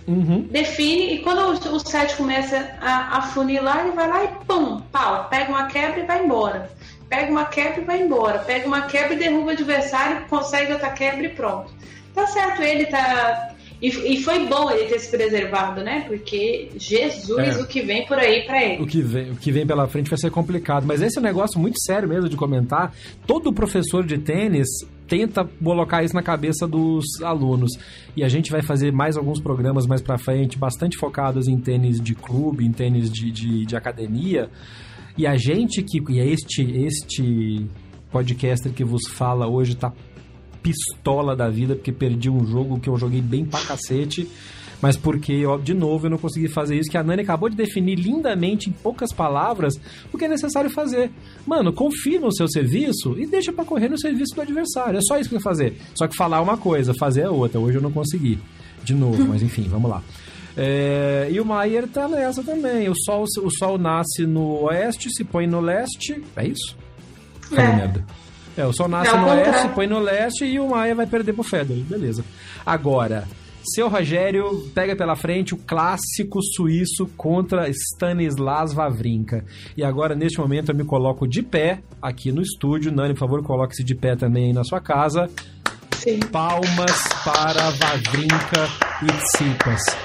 Uhum. 0.06 0.42
Define, 0.50 1.14
e 1.14 1.18
quando 1.20 1.38
o, 1.40 1.76
o 1.76 1.78
set 1.78 2.14
começa 2.16 2.76
a, 2.78 3.18
a 3.18 3.22
funilar, 3.22 3.86
ele 3.86 3.96
vai 3.96 4.06
lá 4.06 4.24
e 4.24 4.28
pum, 4.44 4.80
pau, 4.92 5.28
pega 5.30 5.50
uma 5.50 5.66
quebra 5.66 6.00
e 6.00 6.06
vai 6.06 6.22
embora 6.22 6.68
pega 7.14 7.30
uma 7.30 7.44
quebra 7.44 7.80
e 7.80 7.84
vai 7.84 8.02
embora. 8.02 8.38
Pega 8.40 8.66
uma 8.66 8.82
quebra 8.82 9.14
e 9.14 9.18
derruba 9.18 9.46
o 9.46 9.50
adversário, 9.50 10.26
consegue 10.28 10.72
outra 10.72 10.90
quebra 10.90 11.26
e 11.26 11.28
pronto. 11.28 11.72
Tá 12.12 12.26
certo, 12.26 12.62
ele 12.62 12.86
tá. 12.86 13.50
E, 13.80 13.88
e 13.88 14.22
foi 14.22 14.46
bom 14.46 14.70
ele 14.70 14.88
ter 14.88 14.98
se 14.98 15.10
preservado, 15.10 15.82
né? 15.82 16.04
Porque 16.06 16.70
Jesus, 16.76 17.56
é. 17.56 17.60
o 17.60 17.66
que 17.66 17.82
vem 17.82 18.06
por 18.06 18.18
aí 18.18 18.44
para 18.46 18.64
ele. 18.64 18.82
O 18.82 18.86
que, 18.86 19.02
vem, 19.02 19.32
o 19.32 19.36
que 19.36 19.52
vem 19.52 19.66
pela 19.66 19.86
frente 19.86 20.08
vai 20.08 20.18
ser 20.18 20.30
complicado. 20.30 20.84
Mas 20.86 21.02
esse 21.02 21.18
é 21.18 21.20
um 21.20 21.24
negócio 21.24 21.60
muito 21.60 21.78
sério 21.80 22.08
mesmo 22.08 22.28
de 22.28 22.36
comentar. 22.36 22.92
Todo 23.26 23.52
professor 23.52 24.04
de 24.04 24.18
tênis 24.18 24.68
tenta 25.06 25.44
colocar 25.62 26.02
isso 26.02 26.14
na 26.14 26.22
cabeça 26.22 26.66
dos 26.66 27.04
alunos. 27.22 27.72
E 28.16 28.24
a 28.24 28.28
gente 28.28 28.50
vai 28.50 28.62
fazer 28.62 28.90
mais 28.90 29.16
alguns 29.16 29.40
programas 29.40 29.86
mais 29.86 30.00
para 30.00 30.16
frente, 30.18 30.56
bastante 30.56 30.96
focados 30.96 31.46
em 31.46 31.58
tênis 31.58 32.00
de 32.00 32.14
clube, 32.14 32.64
em 32.64 32.72
tênis 32.72 33.10
de, 33.10 33.30
de, 33.30 33.66
de 33.66 33.76
academia 33.76 34.50
e 35.16 35.26
a 35.26 35.36
gente 35.36 35.82
que. 35.82 36.02
E 36.10 36.20
é 36.20 36.26
este, 36.26 36.62
este 36.62 37.66
podcaster 38.10 38.72
que 38.72 38.84
vos 38.84 39.02
fala 39.08 39.48
hoje 39.48 39.74
tá 39.76 39.92
pistola 40.62 41.36
da 41.36 41.48
vida, 41.48 41.74
porque 41.74 41.92
perdi 41.92 42.30
um 42.30 42.44
jogo 42.46 42.80
que 42.80 42.88
eu 42.88 42.96
joguei 42.96 43.20
bem 43.20 43.44
pra 43.44 43.60
cacete. 43.60 44.28
Mas 44.80 44.96
porque, 44.96 45.46
ó, 45.46 45.56
de 45.56 45.72
novo, 45.72 46.06
eu 46.06 46.10
não 46.10 46.18
consegui 46.18 46.46
fazer 46.46 46.76
isso, 46.76 46.90
que 46.90 46.98
a 46.98 47.02
Nani 47.02 47.22
acabou 47.22 47.48
de 47.48 47.56
definir 47.56 47.94
lindamente, 47.94 48.68
em 48.68 48.72
poucas 48.72 49.12
palavras, 49.12 49.80
o 50.12 50.18
que 50.18 50.26
é 50.26 50.28
necessário 50.28 50.68
fazer. 50.68 51.10
Mano, 51.46 51.72
confirma 51.72 52.26
o 52.26 52.34
seu 52.34 52.46
serviço 52.48 53.18
e 53.18 53.26
deixa 53.26 53.50
para 53.50 53.64
correr 53.64 53.88
no 53.88 53.98
serviço 53.98 54.34
do 54.34 54.42
adversário. 54.42 54.98
É 54.98 55.00
só 55.00 55.18
isso 55.18 55.30
que 55.30 55.36
eu 55.36 55.40
fazer. 55.40 55.74
Só 55.94 56.06
que 56.06 56.14
falar 56.14 56.42
uma 56.42 56.58
coisa, 56.58 56.92
fazer 56.98 57.22
a 57.22 57.30
outra. 57.30 57.58
Hoje 57.58 57.78
eu 57.78 57.82
não 57.82 57.90
consegui. 57.90 58.38
De 58.82 58.92
novo, 58.92 59.24
mas 59.26 59.42
enfim, 59.42 59.62
vamos 59.70 59.90
lá. 59.90 60.02
É, 60.56 61.28
e 61.30 61.40
o 61.40 61.44
Maier 61.44 61.88
tá 61.88 62.08
nessa 62.08 62.42
também. 62.42 62.88
O 62.88 62.94
sol, 62.94 63.24
o 63.24 63.50
sol 63.50 63.78
nasce 63.78 64.26
no 64.26 64.62
oeste, 64.64 65.08
se 65.10 65.24
põe 65.24 65.46
no 65.46 65.60
leste. 65.60 66.22
É 66.36 66.46
isso? 66.46 66.76
É. 67.52 67.76
merda. 67.76 68.04
É, 68.56 68.64
o 68.64 68.72
Sol 68.72 68.88
nasce 68.88 69.12
é 69.12 69.18
no 69.18 69.26
oeste, 69.26 69.68
põe 69.74 69.86
no 69.86 69.98
leste 69.98 70.44
e 70.44 70.60
o 70.60 70.68
Maia 70.68 70.94
vai 70.94 71.06
perder 71.06 71.32
pro 71.32 71.42
Federer. 71.42 71.82
Beleza. 71.84 72.24
Agora, 72.64 73.26
seu 73.64 73.88
Rogério 73.88 74.70
pega 74.74 74.94
pela 74.94 75.16
frente 75.16 75.54
o 75.54 75.56
clássico 75.56 76.40
suíço 76.54 77.06
contra 77.16 77.68
Stanislas 77.68 78.72
Wawrinka. 78.72 79.44
E 79.76 79.82
agora, 79.82 80.14
neste 80.14 80.38
momento, 80.38 80.70
eu 80.70 80.76
me 80.76 80.84
coloco 80.84 81.26
de 81.26 81.42
pé 81.42 81.80
aqui 82.00 82.30
no 82.30 82.42
estúdio. 82.42 82.92
Nani, 82.92 83.14
por 83.14 83.20
favor, 83.20 83.42
coloque-se 83.42 83.82
de 83.82 83.94
pé 83.94 84.14
também 84.14 84.46
aí 84.46 84.52
na 84.52 84.62
sua 84.62 84.80
casa. 84.80 85.28
Sim. 85.96 86.20
Palmas 86.30 87.02
para 87.24 87.70
Wawrinka 87.70 88.68
e 89.02 89.06
Tsipas. 89.24 90.03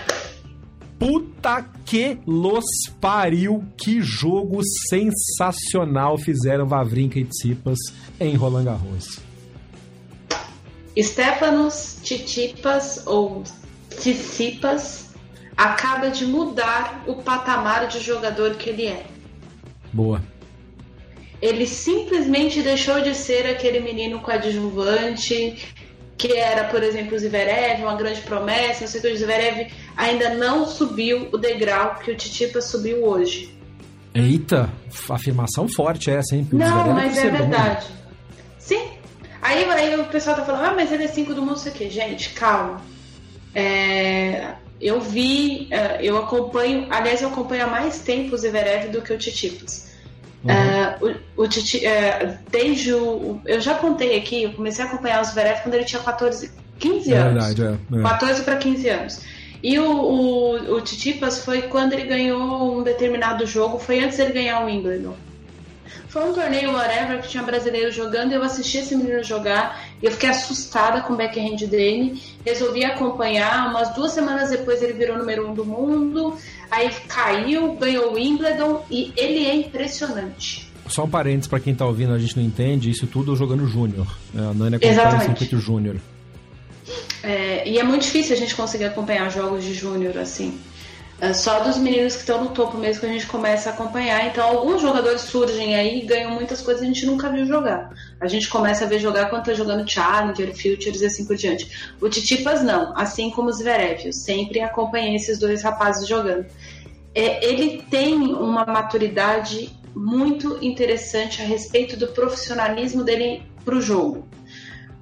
Puta 1.00 1.64
que 1.86 2.20
los 2.28 2.66
pariu! 3.00 3.64
Que 3.78 4.02
jogo 4.02 4.60
sensacional 4.90 6.18
fizeram 6.18 6.68
Vavrinka 6.68 7.18
e 7.18 7.26
Tsipas 7.26 7.80
em 8.20 8.36
Roland 8.36 8.66
Garros. 8.66 9.20
Stefanos 10.98 12.00
Titipas 12.04 13.08
ou 13.08 13.44
Tsitsipas 13.90 15.10
acaba 15.56 16.10
de 16.10 16.26
mudar 16.26 17.04
o 17.08 17.16
patamar 17.16 17.88
de 17.88 18.02
jogador 18.02 18.56
que 18.56 18.70
ele 18.70 18.88
é. 18.88 19.06
Boa. 19.94 20.22
Ele 21.42 21.66
simplesmente 21.66 22.62
deixou 22.62 23.02
de 23.02 23.16
ser 23.16 23.46
aquele 23.46 23.80
menino 23.80 24.20
coadjuvante 24.20 25.58
que 26.20 26.34
era, 26.34 26.66
por 26.66 26.84
exemplo, 26.84 27.16
o 27.16 27.20
Zverev, 27.20 27.82
uma 27.82 27.96
grande 27.96 28.20
promessa. 28.22 28.84
Eu 28.84 28.88
sei 28.90 29.00
que 29.00 29.08
o 29.08 29.18
Zverev 29.18 29.72
ainda 29.96 30.32
não 30.32 30.68
subiu 30.68 31.30
o 31.32 31.38
degrau 31.38 31.96
que 31.96 32.12
o 32.12 32.16
Titipa 32.16 32.60
subiu 32.60 33.06
hoje. 33.06 33.58
Eita, 34.14 34.70
afirmação 35.10 35.66
forte 35.70 36.12
essa, 36.12 36.36
hein? 36.36 36.46
Não, 36.52 36.94
mas 36.94 37.18
é 37.18 37.30
verdade. 37.30 37.88
Bom. 37.88 37.96
Sim. 38.60 38.90
Aí, 39.42 39.64
aí 39.64 39.98
o 39.98 40.06
pessoal 40.08 40.36
tá 40.36 40.44
falando, 40.44 40.66
ah, 40.66 40.74
mas 40.76 40.92
ele 40.92 41.06
é 41.06 41.08
5 41.08 41.34
do 41.34 41.42
mundo, 41.42 41.56
isso 41.56 41.70
aqui. 41.70 41.90
Gente, 41.90 42.32
calma. 42.32 42.82
É, 43.56 44.56
eu 44.82 45.00
vi, 45.00 45.70
é, 45.72 46.00
eu 46.02 46.18
acompanho, 46.18 46.86
aliás, 46.90 47.22
eu 47.22 47.30
acompanho 47.30 47.64
há 47.64 47.68
mais 47.68 48.00
tempo 48.00 48.36
o 48.36 48.38
Zverev 48.38 48.90
do 48.90 49.02
que 49.02 49.14
o 49.14 49.18
Titipas. 49.18 49.89
Uhum. 50.44 51.10
Uh, 51.12 51.20
o, 51.38 51.44
o 51.44 51.48
Titi, 51.48 51.80
uh, 51.86 52.38
desde 52.50 52.94
o. 52.94 53.42
Eu 53.46 53.60
já 53.60 53.76
contei 53.76 54.18
aqui, 54.18 54.44
eu 54.44 54.54
comecei 54.54 54.84
a 54.84 54.88
acompanhar 54.88 55.22
o 55.22 55.26
Zverev 55.26 55.62
quando 55.62 55.76
ele 55.76 55.84
tinha 55.84 56.02
14, 56.02 56.52
15 56.80 57.14
anos. 57.14 57.44
É 57.44 57.54
verdade, 57.54 57.80
é. 57.94 58.00
é. 58.00 58.02
14 58.02 58.44
para 58.44 58.56
15 58.56 58.90
anos. 58.90 59.22
E 59.62 59.78
o, 59.78 59.92
o, 59.92 60.76
o 60.76 60.82
Titipas 60.82 61.44
foi 61.44 61.64
quando 61.64 61.94
ele 61.94 62.04
ganhou 62.04 62.80
um 62.80 62.84
determinado 62.84 63.46
jogo, 63.46 63.78
foi 63.78 64.00
antes 64.00 64.18
dele 64.18 64.32
ganhar 64.32 64.62
o 64.62 64.68
Wimbledon. 64.68 65.16
Foi 66.08 66.30
um 66.30 66.34
torneio 66.34 66.72
whatever 66.72 67.22
que 67.22 67.28
tinha 67.28 67.44
brasileiro 67.44 67.92
jogando 67.92 68.32
e 68.32 68.36
eu 68.36 68.44
assisti 68.44 68.80
esse 68.80 68.96
menino 68.96 69.24
jogar 69.24 69.84
e 70.02 70.06
eu 70.06 70.12
fiquei 70.12 70.30
assustada 70.30 71.02
com 71.02 71.14
o 71.14 71.18
backhand 71.18 71.68
dele. 71.68 72.22
Resolvi 72.46 72.84
acompanhar. 72.84 73.70
Umas 73.70 73.94
duas 73.94 74.12
semanas 74.12 74.50
depois 74.50 74.82
ele 74.82 74.94
virou 74.94 75.18
número 75.18 75.50
um 75.50 75.54
do 75.54 75.66
mundo. 75.66 76.36
Aí 76.72 76.90
caiu, 77.08 77.74
ganhou 77.74 78.12
o 78.12 78.14
Wimbledon 78.16 78.84
e 78.90 79.14
ele 79.16 79.46
é 79.46 79.56
impressionante. 79.56 80.70
Só 80.88 81.04
um 81.04 81.10
parênteses 81.10 81.48
para 81.48 81.60
quem 81.60 81.76
tá 81.76 81.86
ouvindo, 81.86 82.14
a 82.14 82.18
gente 82.18 82.36
não 82.36 82.44
entende, 82.44 82.90
isso 82.90 83.06
tudo 83.06 83.36
jogando 83.36 83.68
júnior. 83.68 84.08
É, 84.36 84.40
a 84.40 84.54
Nani 84.54 84.76
acompanha 84.78 85.18
o 85.18 85.22
circuito 85.22 85.58
júnior. 85.60 85.98
É, 87.22 87.70
e 87.70 87.78
é 87.78 87.84
muito 87.84 88.04
difícil 88.04 88.36
a 88.36 88.40
gente 88.40 88.56
conseguir 88.56 88.86
acompanhar 88.86 89.30
jogos 89.30 89.64
de 89.64 89.74
júnior 89.74 90.18
assim. 90.18 90.58
É 91.22 91.34
só 91.34 91.60
dos 91.60 91.78
meninos 91.78 92.14
que 92.14 92.22
estão 92.22 92.46
no 92.46 92.52
topo 92.52 92.78
mesmo 92.78 93.02
que 93.02 93.06
a 93.06 93.12
gente 93.12 93.28
começa 93.28 93.70
a 93.70 93.74
acompanhar. 93.74 94.26
Então, 94.28 94.48
alguns 94.48 94.82
jogadores 94.82 95.22
surgem 95.22 95.76
aí 95.76 96.00
e 96.00 96.06
ganham 96.06 96.32
muitas 96.32 96.62
coisas 96.62 96.82
que 96.82 96.90
a 96.90 96.94
gente 96.94 97.06
nunca 97.06 97.30
viu 97.30 97.46
jogar. 97.46 97.94
A 98.22 98.28
gente 98.28 98.48
começa 98.48 98.86
a 98.86 98.88
ver 98.88 99.00
jogar 99.00 99.30
quando 99.30 99.42
está 99.42 99.54
jogando 99.54 99.90
Challenger, 99.90 100.56
Futures 100.56 101.02
e 101.02 101.06
assim 101.06 101.26
por 101.26 101.36
diante. 101.36 101.92
O 102.00 102.08
Titipas 102.08 102.64
não, 102.64 102.98
assim 102.98 103.30
como 103.32 103.50
os 103.50 103.58
Zverev. 103.58 104.06
Eu 104.06 104.14
sempre 104.14 104.62
acompanhei 104.62 105.16
esses 105.16 105.38
dois 105.38 105.62
rapazes 105.62 106.08
jogando. 106.08 106.46
É, 107.14 107.46
ele 107.46 107.84
tem 107.90 108.16
uma 108.16 108.66
maturidade 108.66 109.78
muito 109.94 110.58
interessante 110.62 111.42
a 111.42 111.46
respeito 111.46 111.98
do 111.98 112.08
profissionalismo 112.08 113.04
dele 113.04 113.44
para 113.66 113.76
o 113.76 113.82
jogo. 113.82 114.26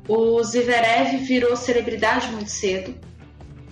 O 0.07 0.41
Zverev 0.41 1.18
virou 1.18 1.55
celebridade 1.55 2.28
muito 2.30 2.49
cedo 2.49 2.95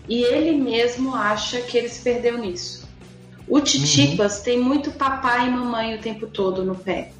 e 0.07 0.23
ele 0.23 0.51
mesmo 0.51 1.15
acha 1.15 1.61
que 1.61 1.77
ele 1.77 1.89
se 1.89 2.01
perdeu 2.01 2.37
nisso. 2.37 2.85
O 3.47 3.61
Titipas 3.61 4.37
uhum. 4.37 4.43
tem 4.43 4.59
muito 4.59 4.91
papai 4.91 5.47
e 5.47 5.51
mamãe 5.51 5.95
o 5.95 5.99
tempo 5.99 6.25
todo 6.27 6.63
no 6.63 6.75
pé. 6.75 7.11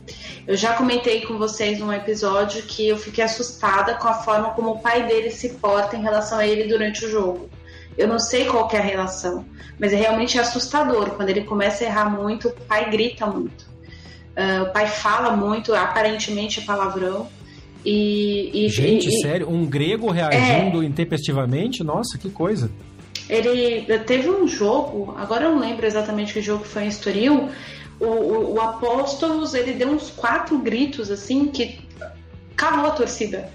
Eu 0.47 0.55
já 0.55 0.73
comentei 0.73 1.21
com 1.21 1.38
vocês 1.38 1.79
num 1.79 1.93
episódio 1.93 2.63
que 2.63 2.88
eu 2.88 2.97
fiquei 2.97 3.23
assustada 3.23 3.95
com 3.95 4.07
a 4.07 4.13
forma 4.13 4.51
como 4.51 4.71
o 4.71 4.79
pai 4.79 5.07
dele 5.07 5.29
se 5.29 5.49
porta 5.55 5.95
em 5.95 6.01
relação 6.01 6.38
a 6.38 6.45
ele 6.45 6.67
durante 6.67 7.05
o 7.05 7.09
jogo. 7.09 7.49
Eu 7.97 8.07
não 8.07 8.19
sei 8.19 8.45
qual 8.45 8.69
é 8.73 8.77
a 8.77 8.81
relação, 8.81 9.45
mas 9.79 9.93
é 9.93 9.95
realmente 9.95 10.39
assustador. 10.39 11.11
Quando 11.11 11.29
ele 11.29 11.43
começa 11.43 11.83
a 11.83 11.88
errar 11.88 12.09
muito, 12.09 12.49
o 12.49 12.51
pai 12.51 12.89
grita 12.89 13.25
muito. 13.25 13.65
Uh, 14.36 14.63
o 14.63 14.73
pai 14.73 14.88
fala 14.88 15.36
muito, 15.36 15.73
aparentemente 15.73 16.59
é 16.59 16.63
palavrão. 16.63 17.29
E, 17.86 18.65
e 18.65 18.69
Gente, 18.69 19.07
e, 19.07 19.21
sério? 19.21 19.49
Um 19.49 19.65
grego 19.65 20.09
reagindo 20.09 20.81
é, 20.81 20.86
intempestivamente? 20.86 21.83
Nossa, 21.83 22.17
que 22.17 22.29
coisa. 22.29 22.71
Ele 23.29 23.86
teve 23.99 24.29
um 24.29 24.47
jogo, 24.47 25.15
agora 25.17 25.45
eu 25.45 25.51
não 25.51 25.59
lembro 25.59 25.86
exatamente 25.86 26.33
que 26.33 26.41
jogo 26.41 26.63
foi 26.63 26.83
em 26.83 26.88
Estoril. 26.88 27.49
O, 27.99 28.05
o, 28.05 28.53
o 28.55 28.61
Apóstolos 28.61 29.53
ele 29.53 29.73
deu 29.73 29.89
uns 29.89 30.09
quatro 30.09 30.57
gritos 30.59 31.09
assim 31.09 31.47
que 31.47 31.79
calou 32.55 32.88
a 32.88 32.91
torcida. 32.91 33.49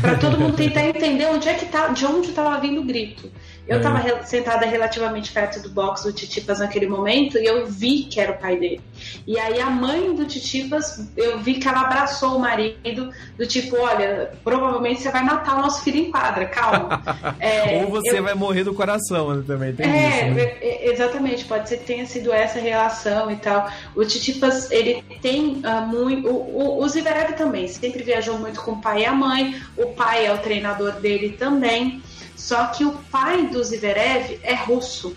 para 0.00 0.16
todo 0.16 0.38
mundo 0.38 0.56
tentar 0.56 0.86
entender 0.88 1.26
onde 1.26 1.48
é 1.48 1.54
que 1.54 1.66
tá, 1.66 1.88
de 1.88 2.04
onde 2.06 2.28
estava 2.28 2.60
vindo 2.60 2.80
o 2.80 2.84
grito. 2.84 3.30
Eu 3.66 3.78
estava 3.78 3.98
é. 4.08 4.22
sentada 4.22 4.64
relativamente 4.64 5.32
perto 5.32 5.60
do 5.60 5.68
box 5.70 6.04
do 6.04 6.12
Titipas 6.12 6.60
naquele 6.60 6.86
momento 6.86 7.36
e 7.36 7.44
eu 7.44 7.66
vi 7.66 8.04
que 8.04 8.20
era 8.20 8.32
o 8.32 8.38
pai 8.38 8.56
dele. 8.56 8.80
E 9.26 9.38
aí 9.38 9.60
a 9.60 9.68
mãe 9.68 10.14
do 10.14 10.24
Titipas, 10.24 11.08
eu 11.16 11.38
vi 11.40 11.54
que 11.54 11.66
ela 11.66 11.82
abraçou 11.82 12.36
o 12.36 12.38
marido, 12.38 13.10
do 13.36 13.46
tipo, 13.46 13.76
olha, 13.76 14.32
provavelmente 14.44 15.02
você 15.02 15.10
vai 15.10 15.24
matar 15.24 15.58
o 15.58 15.62
nosso 15.62 15.82
filho 15.82 15.98
em 15.98 16.10
quadra, 16.10 16.46
calma. 16.46 17.02
É, 17.38 17.82
Ou 17.82 17.90
você 17.90 18.18
eu... 18.18 18.22
vai 18.22 18.34
morrer 18.34 18.64
do 18.64 18.72
coração 18.72 19.34
né, 19.34 19.44
também, 19.46 19.74
tem 19.74 19.86
é, 19.86 20.08
isso, 20.08 20.34
né? 20.34 20.42
É, 20.60 20.90
exatamente, 20.90 21.44
pode 21.44 21.68
ser 21.68 21.78
que 21.78 21.84
tenha 21.84 22.06
sido 22.06 22.32
essa 22.32 22.58
relação 22.58 23.30
e 23.30 23.36
tal. 23.36 23.70
O 23.94 24.04
Titipas, 24.04 24.70
ele 24.70 25.02
tem 25.20 25.62
uh, 25.64 25.86
muito... 25.86 26.28
O, 26.28 26.80
o, 26.80 26.84
o 26.84 27.36
também, 27.36 27.68
sempre 27.68 28.02
viajou 28.02 28.38
muito 28.38 28.60
com 28.60 28.72
o 28.72 28.80
pai 28.80 29.02
e 29.02 29.06
a 29.06 29.12
mãe, 29.12 29.60
o 29.76 29.86
pai 29.88 30.26
é 30.26 30.32
o 30.32 30.38
treinador 30.38 30.92
dele 30.92 31.30
também. 31.30 32.02
Só 32.36 32.66
que 32.66 32.84
o 32.84 32.92
pai 33.10 33.48
do 33.48 33.62
Zverev 33.64 34.38
é 34.42 34.54
russo. 34.54 35.16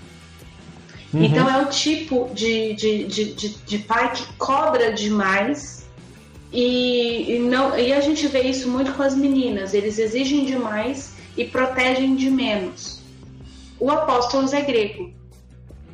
Uhum. 1.13 1.23
Então 1.23 1.49
é 1.49 1.61
o 1.61 1.65
tipo 1.67 2.29
de, 2.33 2.73
de, 2.73 3.03
de, 3.05 3.33
de, 3.33 3.49
de 3.49 3.77
pai 3.79 4.11
que 4.13 4.25
cobra 4.33 4.93
demais 4.93 5.79
e, 6.51 7.35
e, 7.35 7.39
não, 7.39 7.77
e 7.77 7.93
a 7.93 8.01
gente 8.01 8.27
vê 8.27 8.41
isso 8.41 8.69
muito 8.69 8.93
com 8.93 9.03
as 9.03 9.15
meninas. 9.15 9.73
Eles 9.73 9.99
exigem 9.99 10.45
demais 10.45 11.13
e 11.37 11.45
protegem 11.45 12.15
de 12.15 12.29
menos. 12.29 13.01
O 13.79 13.89
apóstolo 13.91 14.53
é 14.53 14.61
grego. 14.61 15.11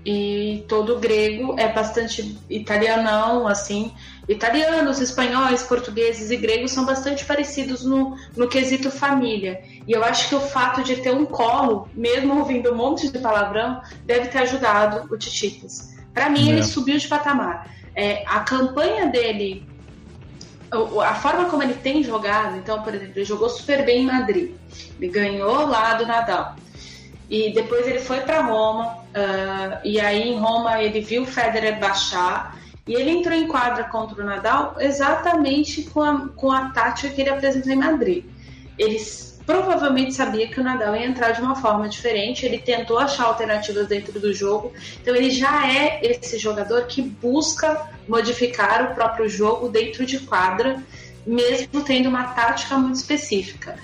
E 0.05 0.63
todo 0.67 0.99
grego 0.99 1.55
é 1.57 1.71
bastante 1.71 2.37
italianão, 2.49 3.47
assim. 3.47 3.91
Italianos, 4.27 4.99
espanhóis, 4.99 5.61
portugueses 5.63 6.31
e 6.31 6.37
gregos 6.37 6.71
são 6.71 6.85
bastante 6.85 7.23
parecidos 7.23 7.83
no, 7.83 8.17
no 8.35 8.47
quesito 8.47 8.89
família. 8.89 9.61
E 9.87 9.91
eu 9.91 10.03
acho 10.03 10.29
que 10.29 10.35
o 10.35 10.39
fato 10.39 10.83
de 10.83 10.95
ter 10.97 11.13
um 11.13 11.25
colo, 11.25 11.87
mesmo 11.93 12.39
ouvindo 12.39 12.71
um 12.71 12.75
monte 12.75 13.11
de 13.11 13.19
palavrão, 13.19 13.81
deve 14.03 14.29
ter 14.29 14.39
ajudado 14.39 15.13
o 15.13 15.17
Tititas. 15.17 15.93
Para 16.13 16.29
mim, 16.29 16.49
é. 16.49 16.53
ele 16.53 16.63
subiu 16.63 16.97
de 16.97 17.07
patamar. 17.07 17.69
É, 17.93 18.23
a 18.25 18.39
campanha 18.39 19.07
dele, 19.07 19.63
a 20.71 21.13
forma 21.15 21.45
como 21.49 21.61
ele 21.61 21.75
tem 21.75 22.03
jogado, 22.03 22.57
então, 22.57 22.81
por 22.81 22.95
exemplo, 22.95 23.13
ele 23.15 23.25
jogou 23.25 23.49
super 23.49 23.85
bem 23.85 24.01
em 24.01 24.05
Madrid. 24.05 24.51
Ele 24.99 25.11
ganhou 25.11 25.67
lá 25.67 25.93
do 25.93 26.05
Nadal. 26.05 26.55
E 27.29 27.51
depois 27.53 27.87
ele 27.87 27.99
foi 27.99 28.21
para 28.21 28.41
Roma, 28.41 28.97
uh, 28.97 29.79
e 29.83 29.99
aí 29.99 30.29
em 30.29 30.37
Roma 30.37 30.81
ele 30.81 31.01
viu 31.01 31.23
o 31.23 31.25
Federer 31.25 31.79
baixar, 31.79 32.55
e 32.87 32.93
ele 32.93 33.09
entrou 33.09 33.35
em 33.35 33.47
quadra 33.47 33.85
contra 33.85 34.21
o 34.21 34.25
Nadal 34.25 34.75
exatamente 34.79 35.83
com 35.83 36.01
a, 36.01 36.27
com 36.29 36.51
a 36.51 36.69
tática 36.69 37.09
que 37.09 37.21
ele 37.21 37.31
apresentou 37.31 37.71
em 37.71 37.77
Madrid. 37.77 38.25
Ele 38.77 38.99
provavelmente 39.45 40.13
sabia 40.13 40.47
que 40.47 40.59
o 40.59 40.63
Nadal 40.63 40.95
ia 40.95 41.05
entrar 41.05 41.31
de 41.31 41.41
uma 41.41 41.55
forma 41.55 41.87
diferente, 41.87 42.45
ele 42.45 42.57
tentou 42.59 42.97
achar 42.97 43.25
alternativas 43.25 43.87
dentro 43.87 44.19
do 44.19 44.33
jogo, 44.33 44.73
então 45.01 45.15
ele 45.15 45.29
já 45.29 45.71
é 45.71 45.99
esse 46.03 46.37
jogador 46.37 46.85
que 46.87 47.01
busca 47.01 47.89
modificar 48.07 48.91
o 48.91 48.95
próprio 48.95 49.29
jogo 49.29 49.69
dentro 49.69 50.05
de 50.05 50.19
quadra, 50.19 50.83
mesmo 51.25 51.83
tendo 51.83 52.09
uma 52.09 52.33
tática 52.33 52.77
muito 52.77 52.95
específica. 52.95 53.77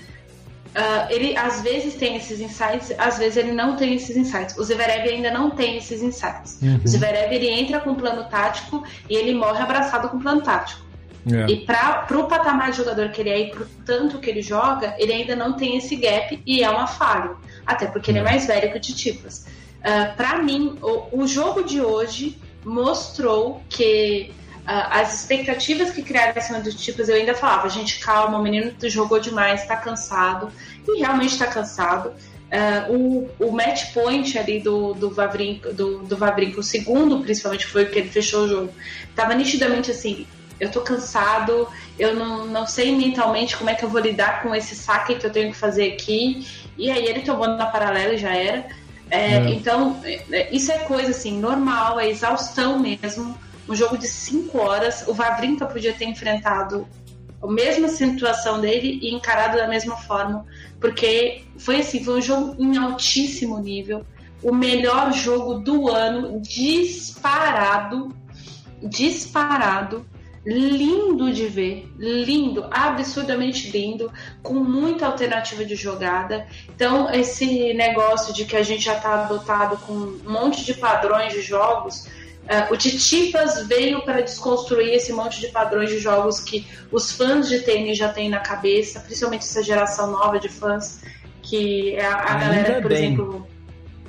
Uh, 0.72 1.10
ele 1.10 1.36
às 1.36 1.60
vezes 1.60 1.94
tem 1.94 2.16
esses 2.16 2.40
insights, 2.40 2.94
às 2.96 3.18
vezes 3.18 3.36
ele 3.36 3.52
não 3.52 3.76
tem 3.76 3.94
esses 3.94 4.16
insights. 4.16 4.56
O 4.56 4.64
Zverev 4.64 5.06
ainda 5.06 5.30
não 5.30 5.50
tem 5.50 5.76
esses 5.76 6.02
insights. 6.02 6.58
Uhum. 6.62 6.80
O 6.82 6.88
Zverev 6.88 7.30
ele 7.30 7.48
entra 7.48 7.78
com 7.78 7.94
plano 7.94 8.24
tático 8.24 8.82
e 9.08 9.14
ele 9.14 9.34
morre 9.34 9.62
abraçado 9.62 10.08
com 10.08 10.16
o 10.16 10.20
plano 10.20 10.40
tático. 10.40 10.82
É. 11.30 11.52
E 11.52 11.66
para 11.66 12.06
o 12.10 12.24
patamar 12.24 12.70
de 12.70 12.78
jogador 12.78 13.10
que 13.10 13.20
ele 13.20 13.30
é 13.30 13.40
e 13.40 13.50
pro 13.50 13.66
tanto 13.84 14.18
que 14.18 14.28
ele 14.28 14.42
joga, 14.42 14.94
ele 14.98 15.12
ainda 15.12 15.36
não 15.36 15.52
tem 15.52 15.76
esse 15.76 15.94
gap 15.94 16.42
e 16.44 16.64
é 16.64 16.70
uma 16.70 16.86
falha. 16.86 17.36
Até 17.66 17.86
porque 17.86 18.10
ele 18.10 18.18
é, 18.18 18.22
é 18.22 18.24
mais 18.24 18.46
velho 18.46 18.70
que 18.72 18.78
o 18.78 18.80
Titipas. 18.80 19.40
Uh, 19.40 19.84
ah, 19.84 20.14
para 20.16 20.42
mim, 20.42 20.78
o, 20.80 21.22
o, 21.22 21.26
jogo 21.26 21.62
de 21.62 21.80
hoje 21.80 22.38
mostrou 22.64 23.62
que 23.68 24.32
as 24.64 25.20
expectativas 25.20 25.90
que 25.90 26.02
criaram 26.02 26.34
em 26.36 26.40
cima 26.40 26.60
do 26.60 26.70
Titipas, 26.70 27.08
eu 27.08 27.16
ainda 27.16 27.34
falava, 27.34 27.68
gente, 27.68 27.98
calma, 27.98 28.38
o 28.38 28.42
menino 28.42 28.72
jogou 28.84 29.18
demais, 29.18 29.66
tá 29.66 29.76
cansado. 29.76 30.50
E 30.86 31.00
realmente 31.00 31.38
tá 31.38 31.46
cansado. 31.46 32.12
Uh, 32.52 33.30
o, 33.38 33.46
o 33.46 33.52
match 33.52 33.92
point 33.94 34.38
ali 34.38 34.60
do, 34.60 34.92
do, 34.92 35.10
Vavrinko, 35.10 35.72
do, 35.72 36.00
do 36.00 36.16
Vavrinko, 36.16 36.60
o 36.60 36.62
segundo 36.62 37.20
principalmente 37.20 37.66
foi 37.66 37.86
que 37.86 37.98
ele 37.98 38.10
fechou 38.10 38.44
o 38.44 38.48
jogo, 38.48 38.72
tava 39.16 39.34
nitidamente 39.34 39.90
assim, 39.90 40.26
eu 40.60 40.70
tô 40.70 40.82
cansado, 40.82 41.66
eu 41.98 42.14
não, 42.14 42.46
não 42.46 42.66
sei 42.66 42.94
mentalmente 42.94 43.56
como 43.56 43.70
é 43.70 43.74
que 43.74 43.82
eu 43.82 43.88
vou 43.88 44.00
lidar 44.00 44.42
com 44.42 44.54
esse 44.54 44.76
saque 44.76 45.14
que 45.14 45.26
eu 45.26 45.32
tenho 45.32 45.50
que 45.50 45.56
fazer 45.56 45.92
aqui. 45.92 46.46
E 46.78 46.90
aí 46.90 47.04
ele 47.04 47.20
tomou 47.20 47.48
na 47.48 47.66
paralela 47.66 48.14
e 48.14 48.18
já 48.18 48.34
era. 48.34 48.66
É, 49.10 49.34
é. 49.34 49.48
Então, 49.50 50.00
é, 50.04 50.54
isso 50.54 50.70
é 50.70 50.78
coisa 50.78 51.10
assim, 51.10 51.40
normal, 51.40 51.98
é 51.98 52.08
exaustão 52.08 52.78
mesmo. 52.78 53.36
Um 53.68 53.74
jogo 53.74 53.96
de 53.96 54.08
5 54.08 54.58
horas, 54.58 55.04
o 55.06 55.14
Vavrinka 55.14 55.66
podia 55.66 55.92
ter 55.92 56.06
enfrentado 56.06 56.86
a 57.42 57.46
mesma 57.46 57.88
situação 57.88 58.60
dele 58.60 58.98
e 59.02 59.14
encarado 59.14 59.56
da 59.56 59.66
mesma 59.66 59.96
forma, 59.96 60.46
porque 60.80 61.44
foi 61.58 61.80
assim, 61.80 62.04
foi 62.04 62.18
um 62.18 62.22
jogo 62.22 62.56
em 62.58 62.76
altíssimo 62.76 63.58
nível, 63.58 64.04
o 64.42 64.54
melhor 64.54 65.12
jogo 65.12 65.54
do 65.54 65.88
ano, 65.88 66.40
disparado, 66.40 68.14
disparado 68.82 70.04
lindo 70.44 71.32
de 71.32 71.46
ver, 71.46 71.88
lindo, 71.96 72.66
absurdamente 72.70 73.70
lindo, 73.70 74.12
com 74.42 74.54
muita 74.54 75.06
alternativa 75.06 75.64
de 75.64 75.76
jogada. 75.76 76.46
Então, 76.74 77.08
esse 77.12 77.72
negócio 77.74 78.34
de 78.34 78.44
que 78.44 78.56
a 78.56 78.62
gente 78.62 78.84
já 78.84 78.96
está 78.96 79.22
adotado 79.22 79.76
com 79.78 79.92
um 79.92 80.20
monte 80.26 80.64
de 80.64 80.74
padrões 80.74 81.32
de 81.32 81.40
jogos, 81.40 82.08
uh, 82.44 82.72
o 82.72 82.76
Titipas 82.76 83.66
veio 83.66 84.02
para 84.02 84.20
desconstruir 84.20 84.94
esse 84.94 85.12
monte 85.12 85.40
de 85.40 85.48
padrões 85.48 85.90
de 85.90 85.98
jogos 85.98 86.40
que 86.40 86.66
os 86.90 87.12
fãs 87.12 87.48
de 87.48 87.60
tênis 87.60 87.98
já 87.98 88.08
têm 88.08 88.28
na 88.28 88.40
cabeça, 88.40 89.00
principalmente 89.00 89.42
essa 89.42 89.62
geração 89.62 90.10
nova 90.10 90.38
de 90.38 90.48
fãs, 90.48 91.02
que 91.42 91.94
é 91.94 92.04
a, 92.04 92.14
a 92.14 92.34
galera, 92.34 92.82
por 92.82 92.88
bem. 92.88 93.04
exemplo. 93.04 93.46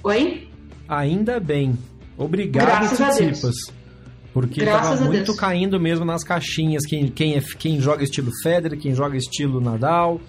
Oi? 0.03 0.47
Ainda 0.87 1.39
bem. 1.39 1.77
Obrigado, 2.17 2.65
Graças 2.65 3.17
Titipas. 3.17 3.55
Porque 4.33 4.61
Graças 4.61 4.99
tava 4.99 5.11
muito 5.11 5.35
caindo 5.35 5.79
mesmo 5.79 6.03
nas 6.03 6.23
caixinhas. 6.23 6.85
Quem, 6.85 7.07
quem, 7.07 7.35
é, 7.35 7.41
quem 7.59 7.79
joga 7.79 8.03
estilo 8.03 8.31
Federer, 8.41 8.79
quem 8.79 8.95
joga 8.95 9.15
estilo 9.15 9.61
Nadal, 9.61 10.19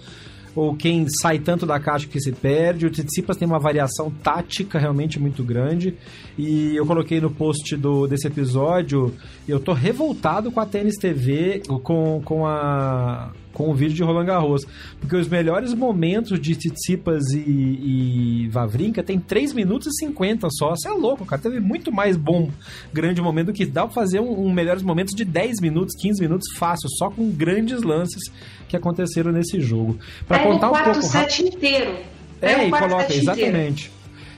ou 0.55 0.75
quem 0.75 1.05
sai 1.21 1.39
tanto 1.39 1.65
da 1.65 1.79
caixa 1.79 2.07
que 2.07 2.19
se 2.19 2.31
perde. 2.31 2.85
O 2.85 2.89
Tsitsipas 2.89 3.37
tem 3.37 3.47
uma 3.47 3.59
variação 3.59 4.09
tática 4.09 4.79
realmente 4.79 5.19
muito 5.19 5.43
grande. 5.43 5.95
E 6.37 6.75
eu 6.75 6.85
coloquei 6.85 7.19
no 7.19 7.29
post 7.29 7.75
do, 7.75 8.07
desse 8.07 8.27
episódio, 8.27 9.13
eu 9.47 9.59
tô 9.59 9.73
revoltado 9.73 10.51
com 10.51 10.59
a 10.59 10.65
Tênis 10.65 10.95
TV, 10.95 11.61
com, 11.83 12.21
com 12.23 12.47
a 12.47 13.31
com 13.55 13.71
o 13.71 13.73
vídeo 13.73 13.95
de 13.95 14.03
Roland 14.03 14.25
Garros. 14.25 14.67
Porque 14.99 15.15
os 15.15 15.27
melhores 15.27 15.73
momentos 15.73 16.39
de 16.39 16.55
Tsitsipas 16.55 17.31
e, 17.31 17.39
e 17.39 18.49
Vavrinka 18.49 19.01
tem 19.01 19.19
3 19.19 19.53
minutos 19.53 19.87
e 19.87 20.05
50 20.05 20.47
só. 20.51 20.75
Você 20.75 20.87
é 20.87 20.91
louco, 20.91 21.25
cara. 21.25 21.41
Teve 21.41 21.59
muito 21.59 21.91
mais 21.91 22.15
bom 22.15 22.49
grande 22.93 23.21
momento 23.21 23.47
do 23.47 23.53
que 23.53 23.65
dá 23.65 23.85
pra 23.85 23.93
fazer 23.93 24.19
um, 24.19 24.45
um 24.45 24.53
melhores 24.53 24.83
momentos 24.83 25.15
de 25.15 25.25
10 25.25 25.61
minutos, 25.61 25.95
15 25.99 26.21
minutos 26.21 26.47
fácil, 26.55 26.89
só 26.89 27.09
com 27.09 27.31
grandes 27.31 27.81
lances 27.81 28.31
que 28.67 28.75
aconteceram 28.75 29.31
nesse 29.31 29.59
jogo. 29.61 29.97
Para 30.27 30.39
contar 30.43 30.71
um 30.71 30.83
pouco 30.83 31.01
set 31.01 31.41
inteiro. 31.41 31.95
É, 32.41 32.67
e 32.67 32.69
coloca, 32.69 33.13
exatamente. 33.13 33.89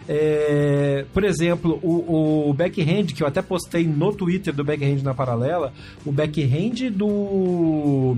É, 0.10 1.06
por 1.14 1.24
exemplo, 1.26 1.80
o, 1.84 2.50
o 2.50 2.54
backhand, 2.54 3.08
que 3.08 3.22
eu 3.22 3.28
até 3.28 3.42
postei 3.42 3.86
no 3.86 4.14
Twitter 4.14 4.54
do 4.54 4.64
backhand 4.64 5.02
na 5.04 5.14
paralela, 5.14 5.74
o 6.06 6.12
backhand 6.12 6.90
do 6.92 8.18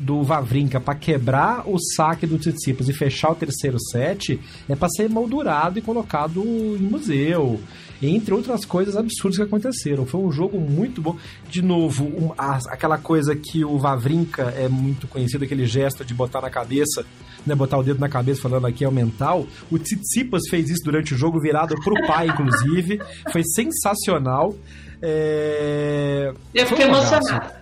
do 0.00 0.22
Vavrinka 0.22 0.80
para 0.80 0.94
quebrar 0.94 1.62
o 1.66 1.78
saque 1.78 2.26
do 2.26 2.38
Tsitsipas 2.38 2.88
e 2.88 2.92
fechar 2.92 3.30
o 3.30 3.34
terceiro 3.34 3.78
set 3.78 4.40
é 4.68 4.74
para 4.74 4.88
ser 4.88 5.10
moldurado 5.10 5.78
e 5.78 5.82
colocado 5.82 6.42
em 6.42 6.82
museu. 6.82 7.60
Entre 8.02 8.32
outras 8.32 8.64
coisas 8.64 8.96
absurdas 8.96 9.36
que 9.36 9.42
aconteceram. 9.42 10.06
Foi 10.06 10.22
um 10.22 10.32
jogo 10.32 10.58
muito 10.58 11.02
bom. 11.02 11.18
De 11.50 11.60
novo, 11.60 12.04
um, 12.04 12.32
a, 12.36 12.58
aquela 12.68 12.96
coisa 12.96 13.36
que 13.36 13.62
o 13.62 13.78
Vavrinka 13.78 14.54
é 14.56 14.68
muito 14.70 15.06
conhecido, 15.06 15.44
aquele 15.44 15.66
gesto 15.66 16.02
de 16.02 16.14
botar 16.14 16.40
na 16.40 16.48
cabeça, 16.48 17.04
né, 17.46 17.54
botar 17.54 17.76
o 17.76 17.82
dedo 17.82 18.00
na 18.00 18.08
cabeça 18.08 18.40
falando 18.40 18.66
aqui 18.66 18.84
é 18.84 18.88
o 18.88 18.92
mental. 18.92 19.46
O 19.70 19.78
Tsitsipas 19.78 20.44
fez 20.48 20.70
isso 20.70 20.82
durante 20.82 21.12
o 21.12 21.16
jogo, 21.18 21.38
virado 21.38 21.74
pro 21.84 21.94
pai, 22.06 22.28
inclusive. 22.28 22.98
Foi 23.30 23.42
sensacional. 23.44 24.54
É... 25.02 26.32
Eu 26.54 26.66
fiquei 26.66 26.86
emocionado. 26.86 27.59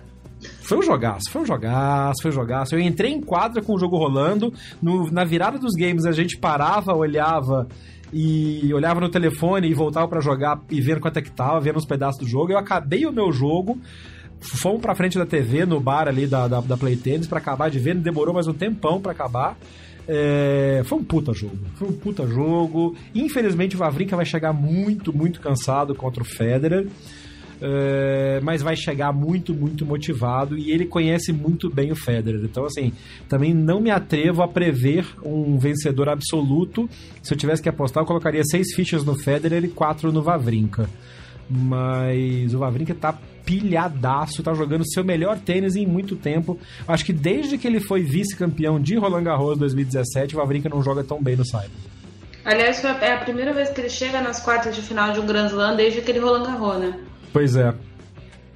Foi 0.69 0.77
um 0.77 0.83
jogaço, 0.83 1.31
foi 1.31 1.41
um 1.41 1.45
jogaço, 1.47 2.21
foi 2.21 2.29
um 2.29 2.33
jogaço. 2.33 2.75
Eu 2.75 2.79
entrei 2.79 3.11
em 3.11 3.19
quadra 3.19 3.59
com 3.59 3.73
o 3.73 3.79
jogo 3.79 3.97
rolando. 3.97 4.53
No, 4.79 5.11
na 5.11 5.23
virada 5.23 5.57
dos 5.57 5.73
games 5.73 6.05
a 6.05 6.11
gente 6.11 6.37
parava, 6.37 6.93
olhava 6.93 7.67
e 8.13 8.71
olhava 8.71 8.99
no 8.99 9.09
telefone 9.09 9.67
e 9.67 9.73
voltava 9.73 10.07
para 10.07 10.21
jogar 10.21 10.61
e 10.69 10.79
vendo 10.79 10.99
quanto 10.99 11.17
é 11.17 11.23
que 11.23 11.31
tava, 11.31 11.59
vendo 11.59 11.77
os 11.77 11.85
pedaços 11.85 12.19
do 12.21 12.27
jogo. 12.27 12.51
Eu 12.51 12.57
acabei 12.59 13.07
o 13.07 13.11
meu 13.11 13.31
jogo. 13.31 13.79
Fomos 14.39 14.79
pra 14.79 14.93
frente 14.93 15.17
da 15.17 15.25
TV, 15.25 15.65
no 15.65 15.79
bar 15.79 16.07
ali 16.07 16.27
da, 16.27 16.47
da, 16.47 16.61
da 16.61 16.77
Play 16.77 16.95
Tennis, 16.95 17.25
pra 17.25 17.39
acabar 17.39 17.71
de 17.71 17.79
ver. 17.79 17.95
Demorou 17.95 18.31
mais 18.31 18.45
um 18.45 18.53
tempão 18.53 19.01
para 19.01 19.11
acabar. 19.11 19.57
É, 20.07 20.83
foi 20.85 20.99
um 20.99 21.03
puta 21.03 21.33
jogo. 21.33 21.57
Foi 21.77 21.87
um 21.87 21.93
puta 21.93 22.27
jogo. 22.27 22.95
Infelizmente 23.15 23.75
o 23.75 23.79
Vavrinka 23.79 24.15
vai 24.15 24.25
chegar 24.25 24.53
muito, 24.53 25.11
muito 25.11 25.41
cansado 25.41 25.95
contra 25.95 26.21
o 26.21 26.25
Federer. 26.25 26.85
Eh, 27.61 28.39
mas 28.41 28.61
vai 28.61 28.75
chegar 28.75 29.11
muito, 29.11 29.53
muito 29.53 29.85
motivado 29.85 30.57
e 30.57 30.71
ele 30.71 30.85
conhece 30.85 31.33
muito 31.33 31.69
bem 31.69 31.91
o 31.91 31.95
Federer. 31.95 32.41
Então, 32.43 32.65
assim, 32.65 32.93
também 33.27 33.53
não 33.53 33.81
me 33.81 33.91
atrevo 33.91 34.41
a 34.41 34.47
prever 34.47 35.05
um 35.23 35.57
vencedor 35.57 36.07
absoluto. 36.07 36.89
Se 37.21 37.33
eu 37.33 37.37
tivesse 37.37 37.61
que 37.61 37.69
apostar, 37.69 38.03
eu 38.03 38.07
colocaria 38.07 38.43
seis 38.45 38.73
fichas 38.73 39.03
no 39.03 39.15
Federer 39.15 39.63
e 39.65 39.67
quatro 39.67 40.11
no 40.11 40.21
Vavrinka. 40.21 40.89
Mas 41.49 42.53
o 42.53 42.59
Vavrinka 42.59 42.93
tá 42.93 43.17
pilhadaço, 43.43 44.43
tá 44.43 44.53
jogando 44.53 44.87
seu 44.87 45.03
melhor 45.03 45.37
tênis 45.39 45.75
em 45.75 45.85
muito 45.85 46.15
tempo. 46.15 46.57
Acho 46.87 47.03
que 47.03 47.11
desde 47.11 47.57
que 47.57 47.67
ele 47.67 47.79
foi 47.79 48.03
vice-campeão 48.03 48.79
de 48.79 48.95
Roland 48.95 49.23
Garros 49.23 49.57
2017, 49.57 50.35
o 50.35 50.37
Vavrinka 50.37 50.69
não 50.69 50.83
joga 50.83 51.03
tão 51.03 51.21
bem 51.21 51.35
no 51.35 51.43
Cyber. 51.43 51.71
Aliás, 52.45 52.83
é 52.83 53.13
a 53.13 53.17
primeira 53.17 53.51
vez 53.51 53.69
que 53.69 53.81
ele 53.81 53.89
chega 53.89 54.21
nas 54.21 54.39
quartas 54.39 54.75
de 54.75 54.81
final 54.81 55.11
de 55.11 55.19
um 55.19 55.25
Grand 55.25 55.47
Slam 55.47 55.75
desde 55.75 55.99
aquele 55.99 56.19
Roland 56.19 56.43
Garros, 56.43 56.79
né? 56.79 56.99
Pois 57.31 57.55
é. 57.55 57.73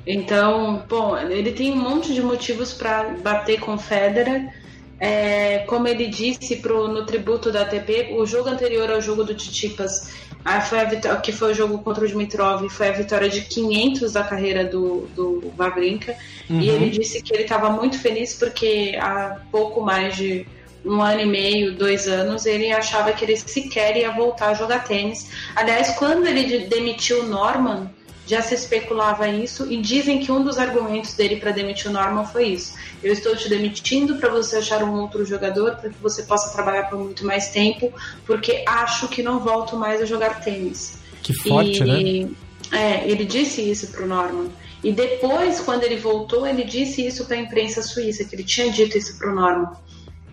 Então, 0.06 0.84
bom, 0.88 1.18
ele 1.18 1.52
tem 1.52 1.72
um 1.72 1.78
monte 1.78 2.14
de 2.14 2.22
motivos 2.22 2.74
para 2.74 3.16
bater 3.22 3.60
com 3.60 3.78
Federer. 3.78 4.52
É, 5.00 5.60
como 5.60 5.88
ele 5.88 6.08
disse 6.08 6.58
pro, 6.58 6.88
no 6.88 7.06
tributo 7.06 7.52
da 7.52 7.62
ATP, 7.62 8.16
o 8.18 8.26
jogo 8.26 8.50
anterior 8.50 8.90
ao 8.92 9.02
jogo 9.02 9.24
do 9.24 9.34
Titipas, 9.34 10.14
ah, 10.46 10.60
foi 10.60 10.80
a 10.80 10.84
vitória, 10.86 11.20
que 11.22 11.32
foi 11.32 11.52
o 11.52 11.56
jogo 11.56 11.80
contra 11.80 12.04
o 12.04 12.08
Dimitrov, 12.08 12.68
foi 12.70 12.90
a 12.90 12.92
vitória 12.92 13.30
de 13.30 13.42
500 13.42 14.14
da 14.14 14.24
carreira 14.24 14.66
do, 14.66 15.08
do 15.16 15.54
Wawrinka. 15.58 16.16
Uhum. 16.50 16.60
E 16.60 16.70
ele 16.70 16.90
disse 16.90 17.22
que 17.22 17.34
ele 17.34 17.44
estava 17.44 17.70
muito 17.70 17.98
feliz 17.98 18.34
porque 18.34 18.98
há 19.00 19.40
pouco 19.52 19.82
mais 19.82 20.16
de 20.16 20.46
um 20.86 21.02
ano 21.02 21.22
e 21.22 21.26
meio, 21.26 21.76
dois 21.76 22.08
anos, 22.10 22.46
ele 22.46 22.70
achava 22.72 23.14
que 23.14 23.24
ele 23.24 23.38
sequer 23.38 23.96
ia 23.96 24.12
voltar 24.12 24.50
a 24.50 24.54
jogar 24.54 24.84
tênis. 24.84 25.30
Aliás, 25.56 25.92
quando 25.92 26.28
ele 26.28 26.66
demitiu 26.68 27.22
o 27.22 27.28
Norman 27.28 27.90
já 28.26 28.42
se 28.42 28.56
especulava 28.56 29.28
isso 29.28 29.72
e 29.72 29.82
dizem 29.82 30.20
que 30.20 30.32
um 30.32 30.44
dos 30.44 30.58
argumentos 30.58 31.14
dele 31.14 31.38
para 31.38 31.52
demitir 31.52 31.90
o 31.90 31.94
Norman 31.94 32.26
foi 32.26 32.48
isso. 32.48 32.76
Eu 33.04 33.12
estou 33.12 33.36
te 33.36 33.50
demitindo 33.50 34.16
para 34.16 34.30
você 34.30 34.58
achar 34.58 34.84
um 34.84 34.94
outro 35.02 35.26
jogador 35.26 35.76
para 35.76 35.90
que 35.90 36.02
você 36.02 36.24
possa 36.24 36.54
trabalhar 36.54 36.90
por 36.90 37.00
muito 37.00 37.26
mais 37.26 37.50
tempo, 37.50 37.92
porque 38.26 38.64
acho 38.66 39.08
que 39.10 39.22
não 39.22 39.40
volto 39.40 39.76
mais 39.76 40.02
a 40.02 40.06
jogar 40.06 40.42
tênis. 40.42 40.98
Que 41.22 41.34
forte, 41.34 41.84
e, 41.84 42.26
né? 42.26 42.32
É, 42.72 43.10
ele 43.10 43.26
disse 43.26 43.62
isso 43.62 43.88
para 43.88 44.04
o 44.04 44.08
Norman. 44.08 44.50
E 44.84 44.92
depois, 44.92 45.62
quando 45.62 45.84
ele 45.84 45.98
voltou, 45.98 46.46
ele 46.46 46.64
disse 46.64 47.06
isso 47.06 47.26
para 47.26 47.38
a 47.38 47.40
imprensa 47.40 47.82
suíça, 47.82 48.26
que 48.26 48.36
ele 48.36 48.44
tinha 48.44 48.70
dito 48.72 48.98
isso 48.98 49.18
para 49.18 49.32
o 49.32 49.36
Norman. 49.36 49.72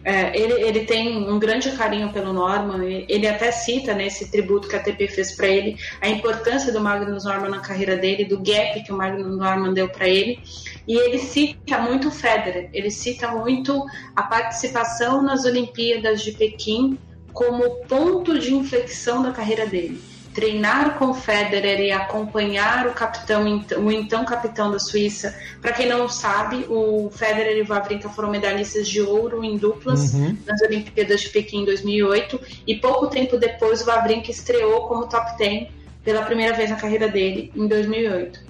É, 0.03 0.39
ele, 0.39 0.55
ele 0.63 0.87
tem 0.87 1.29
um 1.29 1.39
grande 1.39 1.71
carinho 1.73 2.11
pelo 2.11 2.33
Norman, 2.33 2.83
ele 3.07 3.29
até 3.29 3.53
cita 3.53 3.93
nesse 3.93 4.25
né, 4.25 4.31
tributo 4.31 4.67
que 4.67 4.75
a 4.75 4.79
ATP 4.79 5.09
fez 5.09 5.33
para 5.33 5.47
ele 5.47 5.77
a 6.01 6.09
importância 6.09 6.73
do 6.73 6.81
Magnus 6.81 7.25
Norman 7.25 7.51
na 7.51 7.61
carreira 7.61 7.97
dele, 7.97 8.25
do 8.25 8.39
gap 8.39 8.83
que 8.83 8.93
o 8.93 8.97
Magnus 8.97 9.37
Norman 9.37 9.75
deu 9.75 9.89
para 9.91 10.09
ele, 10.09 10.41
e 10.89 10.97
ele 10.97 11.19
cita 11.19 11.79
muito 11.79 12.09
o 12.09 12.11
Federer, 12.11 12.71
ele 12.73 12.91
cita 12.91 13.29
muito 13.29 13.85
a 14.17 14.23
participação 14.23 15.23
nas 15.23 15.45
Olimpíadas 15.45 16.23
de 16.23 16.33
Pequim 16.33 16.99
como 17.33 17.85
ponto 17.87 18.39
de 18.39 18.55
inflexão 18.55 19.23
da 19.23 19.33
carreira 19.33 19.67
dele. 19.67 20.10
Treinar 20.35 20.99
com 20.99 21.07
o 21.07 21.15
Federer 21.15 21.81
e 21.81 21.91
acompanhar 21.91 22.87
o 22.87 22.93
capitão, 22.93 23.45
o 23.79 23.91
então 23.91 24.25
capitão 24.25 24.71
da 24.71 24.79
Suíça. 24.79 25.37
Para 25.61 25.73
quem 25.73 25.89
não 25.89 26.09
sabe, 26.09 26.67
o 26.69 27.11
Federer 27.11 27.57
e 27.57 27.63
o 27.63 27.67
Wawrinka 27.67 28.09
foram 28.09 28.31
medalhistas 28.31 28.89
de 28.89 29.01
ouro 29.01 29.45
em 29.45 29.57
duplas 29.57 30.15
uhum. 30.15 30.37
nas 30.47 30.61
Olimpíadas 30.63 31.23
de 31.23 31.31
Pequim 31.31 31.63
em 31.63 31.65
2008 31.65 32.41
e 32.67 32.77
pouco 32.77 33.09
tempo 33.09 33.37
depois 33.37 33.83
o 33.83 33.87
Wawrinka 33.87 34.31
estreou 34.31 34.87
como 34.87 35.09
top 35.09 35.37
10 35.37 35.69
pela 36.05 36.23
primeira 36.23 36.57
vez 36.57 36.71
na 36.71 36.77
carreira 36.77 37.09
dele 37.09 37.53
em 37.55 37.67
2008. 37.67 38.41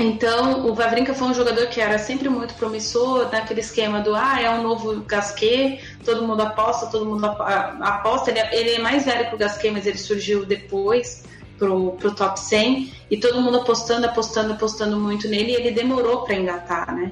Então, 0.00 0.64
o 0.64 0.74
Vavrinka 0.74 1.12
foi 1.12 1.26
um 1.26 1.34
jogador 1.34 1.66
que 1.66 1.80
era 1.80 1.98
sempre 1.98 2.28
muito 2.28 2.54
promissor, 2.54 3.28
naquele 3.32 3.58
esquema 3.60 4.00
do 4.00 4.14
ah, 4.14 4.40
é 4.40 4.48
um 4.48 4.62
novo 4.62 5.00
Gasquet, 5.00 5.80
todo 6.04 6.24
mundo 6.24 6.40
aposta, 6.40 6.86
todo 6.86 7.04
mundo 7.04 7.26
aposta. 7.26 8.30
Ele, 8.30 8.38
é, 8.38 8.60
ele 8.60 8.70
é 8.74 8.78
mais 8.78 9.04
velho 9.04 9.28
que 9.28 9.34
o 9.34 9.38
Gasquet, 9.38 9.72
mas 9.72 9.86
ele 9.86 9.98
surgiu 9.98 10.46
depois 10.46 11.24
pro, 11.58 11.92
pro 11.92 12.14
top 12.14 12.38
100 12.38 12.92
e 13.10 13.16
todo 13.16 13.42
mundo 13.42 13.58
apostando, 13.58 14.06
apostando, 14.06 14.52
apostando 14.52 15.00
muito 15.00 15.28
nele 15.28 15.50
e 15.50 15.56
ele 15.56 15.72
demorou 15.72 16.22
para 16.22 16.36
engatar, 16.36 16.94
né? 16.94 17.10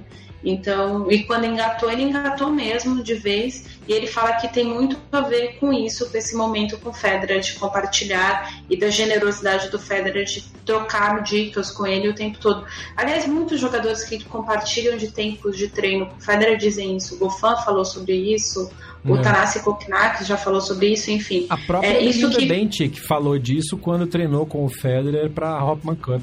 Então, 0.48 1.10
e 1.10 1.24
quando 1.24 1.44
engatou, 1.44 1.90
ele 1.90 2.02
engatou 2.02 2.48
mesmo 2.48 3.02
de 3.02 3.14
vez. 3.14 3.66
E 3.88 3.92
ele 3.92 4.06
fala 4.06 4.34
que 4.34 4.46
tem 4.46 4.64
muito 4.64 4.96
a 5.10 5.20
ver 5.22 5.58
com 5.58 5.72
isso, 5.72 6.08
com 6.08 6.16
esse 6.16 6.36
momento 6.36 6.78
com 6.78 6.90
o 6.90 6.92
Federer 6.92 7.40
de 7.40 7.54
compartilhar 7.54 8.62
e 8.70 8.76
da 8.76 8.88
generosidade 8.88 9.70
do 9.70 9.78
Federer 9.78 10.24
de 10.24 10.44
trocar 10.64 11.20
dicas 11.24 11.72
com 11.72 11.84
ele 11.84 12.08
o 12.08 12.14
tempo 12.14 12.38
todo. 12.38 12.64
Aliás, 12.96 13.26
muitos 13.26 13.58
jogadores 13.60 14.04
que 14.04 14.22
compartilham 14.22 14.96
de 14.96 15.10
tempos 15.10 15.56
de 15.56 15.66
treino 15.66 16.06
com 16.06 16.16
o 16.16 16.20
Federer 16.20 16.56
dizem 16.56 16.96
isso. 16.96 17.16
O 17.16 17.18
Goffin 17.18 17.64
falou 17.64 17.84
sobre 17.84 18.14
isso, 18.14 18.70
o 19.04 19.16
é. 19.16 19.22
Tanasi 19.22 19.64
Koknak 19.64 20.22
já 20.22 20.36
falou 20.36 20.60
sobre 20.60 20.92
isso, 20.92 21.10
enfim. 21.10 21.46
A 21.50 21.56
própria 21.56 21.88
é, 21.88 22.04
isso 22.04 22.30
que... 22.30 22.88
que 22.88 23.00
falou 23.00 23.36
disso 23.36 23.76
quando 23.76 24.06
treinou 24.06 24.46
com 24.46 24.64
o 24.64 24.68
Federer 24.68 25.28
para 25.28 25.50
a 25.50 25.64
Hopman 25.64 25.96
Cup. 25.96 26.22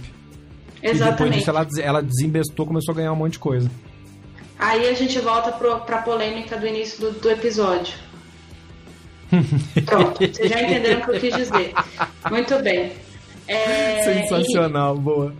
Exatamente. 0.81 0.81
E 0.81 1.11
depois 1.11 1.35
disso 1.35 1.49
ela, 1.49 1.67
ela 1.81 2.01
desembestou, 2.01 2.65
começou 2.65 2.93
a 2.93 2.95
ganhar 2.95 3.11
um 3.11 3.17
monte 3.17 3.33
de 3.33 3.39
coisa. 3.39 3.69
Aí 4.63 4.87
a 4.87 4.93
gente 4.93 5.19
volta 5.19 5.51
para 5.51 5.97
a 5.97 6.01
polêmica 6.01 6.55
do 6.55 6.65
início 6.65 6.97
do, 7.01 7.11
do 7.19 7.29
episódio. 7.29 7.95
Pronto, 9.85 10.19
vocês 10.19 10.49
já 10.49 10.61
entenderam 10.61 11.01
o 11.01 11.03
que 11.03 11.09
eu 11.09 11.19
quis 11.19 11.35
dizer. 11.35 11.73
Muito 12.31 12.57
bem. 12.59 12.93
É, 13.45 14.03
Sensacional, 14.03 14.95
e, 14.95 14.99
boa. 14.99 15.35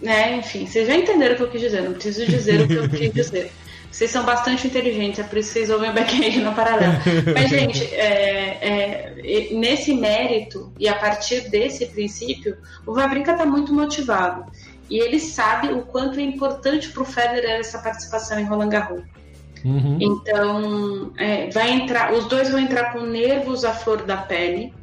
Né, 0.00 0.36
enfim, 0.36 0.64
vocês 0.64 0.86
já 0.86 0.94
entenderam 0.94 1.34
o 1.34 1.38
que 1.38 1.42
eu 1.42 1.50
quis 1.50 1.60
dizer, 1.60 1.82
não 1.82 1.92
preciso 1.92 2.24
dizer 2.24 2.60
o 2.60 2.68
que 2.68 2.74
eu 2.74 2.88
quis 2.88 3.12
dizer. 3.12 3.52
Vocês 3.90 4.10
são 4.12 4.24
bastante 4.24 4.68
inteligentes, 4.68 5.18
é 5.18 5.24
por 5.24 5.38
isso 5.38 5.48
que 5.48 5.58
vocês 5.58 5.68
ouvem 5.68 5.90
o 5.90 5.92
back-end 5.92 6.38
no 6.40 6.54
paralelo. 6.54 6.94
Mas, 7.34 7.50
gente, 7.50 7.84
é, 7.94 8.58
é, 8.62 9.54
nesse 9.54 9.92
mérito 9.92 10.72
e 10.78 10.88
a 10.88 10.94
partir 10.94 11.50
desse 11.50 11.86
princípio, 11.86 12.56
o 12.86 12.94
Vavrinka 12.94 13.32
está 13.32 13.44
muito 13.44 13.74
motivado. 13.74 14.46
E 14.92 14.98
ele 14.98 15.18
sabe 15.18 15.72
o 15.72 15.80
quanto 15.80 16.20
é 16.20 16.22
importante 16.22 16.90
para 16.90 17.02
o 17.02 17.06
Federer 17.06 17.60
essa 17.60 17.78
participação 17.78 18.38
em 18.38 18.44
Roland 18.44 18.68
Garros. 18.68 19.02
Uhum. 19.64 19.96
Então, 19.98 21.12
é, 21.16 21.48
vai 21.48 21.70
entrar, 21.70 22.12
os 22.12 22.26
dois 22.26 22.50
vão 22.50 22.60
entrar 22.60 22.92
com 22.92 23.00
nervos 23.00 23.64
à 23.64 23.72
flor 23.72 24.02
da 24.02 24.18
pele 24.18 24.74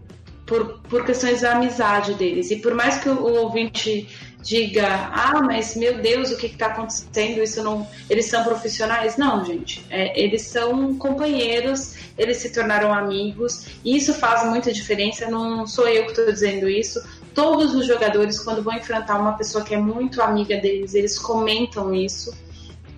por, 0.48 0.80
por 0.90 1.06
questões 1.06 1.42
da 1.42 1.52
amizade 1.52 2.16
deles. 2.16 2.50
E 2.50 2.56
por 2.56 2.74
mais 2.74 2.98
que 2.98 3.08
o, 3.08 3.20
o 3.20 3.44
ouvinte 3.44 4.10
diga, 4.42 4.88
ah, 5.14 5.44
mas 5.44 5.76
meu 5.76 6.02
Deus, 6.02 6.32
o 6.32 6.38
que 6.38 6.48
está 6.48 6.68
acontecendo? 6.68 7.44
Isso 7.44 7.62
não, 7.62 7.88
eles 8.10 8.26
são 8.26 8.44
profissionais? 8.44 9.16
Não, 9.16 9.46
gente. 9.46 9.86
É, 9.92 10.20
eles 10.20 10.42
são 10.42 10.96
companheiros, 10.98 11.98
eles 12.18 12.38
se 12.38 12.52
tornaram 12.52 12.92
amigos. 12.92 13.68
E 13.86 13.96
isso 13.96 14.12
faz 14.16 14.44
muita 14.50 14.74
diferença. 14.74 15.30
Não 15.30 15.68
sou 15.68 15.88
eu 15.88 16.06
que 16.06 16.14
estou 16.14 16.26
dizendo 16.26 16.68
isso 16.68 17.00
todos 17.40 17.74
os 17.74 17.88
jogadores, 17.88 18.38
quando 18.42 18.62
vão 18.62 18.76
enfrentar 18.76 19.18
uma 19.18 19.32
pessoa 19.32 19.64
que 19.64 19.74
é 19.74 19.78
muito 19.78 20.22
amiga 20.22 20.58
deles, 20.58 20.94
eles 20.94 21.18
comentam 21.18 21.94
isso. 21.94 22.38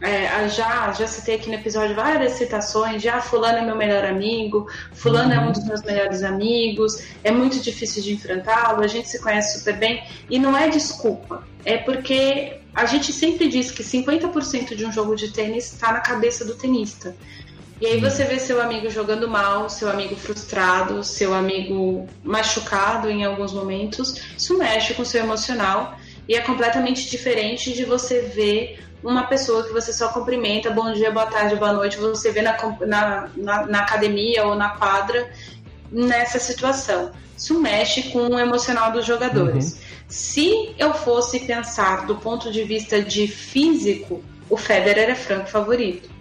É, 0.01 0.49
já, 0.49 0.91
já 0.93 1.05
citei 1.05 1.35
aqui 1.35 1.47
no 1.47 1.53
episódio 1.53 1.95
várias 1.95 2.31
citações, 2.31 3.03
já 3.03 3.21
fulano 3.21 3.59
é 3.59 3.61
meu 3.61 3.75
melhor 3.75 4.03
amigo, 4.03 4.67
fulano 4.93 5.29
uhum. 5.29 5.35
é 5.35 5.39
um 5.39 5.45
uhum. 5.45 5.51
dos 5.51 5.63
meus 5.63 5.83
melhores 5.83 6.23
amigos, 6.23 7.03
é 7.23 7.29
muito 7.29 7.59
difícil 7.59 8.01
de 8.01 8.13
enfrentá-lo, 8.13 8.81
a 8.81 8.87
gente 8.87 9.07
se 9.07 9.21
conhece 9.21 9.59
super 9.59 9.77
bem, 9.77 10.03
e 10.27 10.39
não 10.39 10.57
é 10.57 10.69
desculpa, 10.69 11.43
é 11.63 11.77
porque 11.77 12.61
a 12.73 12.87
gente 12.87 13.13
sempre 13.13 13.47
diz 13.47 13.69
que 13.69 13.83
50% 13.83 14.73
de 14.75 14.83
um 14.83 14.91
jogo 14.91 15.15
de 15.15 15.31
tênis 15.31 15.71
está 15.71 15.91
na 15.91 15.99
cabeça 15.99 16.43
do 16.43 16.55
tenista. 16.55 17.15
E 17.81 17.87
aí 17.87 17.99
você 17.99 18.23
vê 18.25 18.37
seu 18.37 18.61
amigo 18.61 18.91
jogando 18.91 19.27
mal, 19.27 19.67
seu 19.67 19.89
amigo 19.89 20.15
frustrado, 20.15 21.03
seu 21.03 21.33
amigo 21.33 22.07
machucado 22.23 23.09
em 23.09 23.25
alguns 23.25 23.51
momentos. 23.51 24.21
Isso 24.37 24.55
mexe 24.55 24.93
com 24.93 25.01
o 25.01 25.05
seu 25.05 25.23
emocional 25.23 25.97
e 26.29 26.35
é 26.35 26.41
completamente 26.41 27.09
diferente 27.09 27.73
de 27.73 27.83
você 27.83 28.21
ver 28.21 28.79
uma 29.03 29.23
pessoa 29.23 29.63
que 29.63 29.73
você 29.73 29.91
só 29.91 30.09
cumprimenta, 30.09 30.69
bom 30.69 30.93
dia, 30.93 31.09
boa 31.09 31.25
tarde, 31.25 31.55
boa 31.55 31.73
noite, 31.73 31.97
você 31.97 32.31
vê 32.31 32.43
na, 32.43 32.55
na, 32.81 33.29
na, 33.35 33.65
na 33.65 33.79
academia 33.79 34.45
ou 34.45 34.53
na 34.53 34.69
quadra 34.69 35.31
nessa 35.91 36.37
situação. 36.37 37.11
Isso 37.35 37.59
mexe 37.59 38.11
com 38.11 38.27
o 38.27 38.39
emocional 38.39 38.91
dos 38.91 39.07
jogadores. 39.07 39.73
Uhum. 39.73 39.79
Se 40.07 40.75
eu 40.77 40.93
fosse 40.93 41.39
pensar 41.47 42.05
do 42.05 42.15
ponto 42.15 42.51
de 42.51 42.63
vista 42.63 43.01
de 43.01 43.27
físico, 43.27 44.23
o 44.47 44.55
Federer 44.55 45.09
é 45.09 45.15
franco 45.15 45.49
favorito 45.49 46.11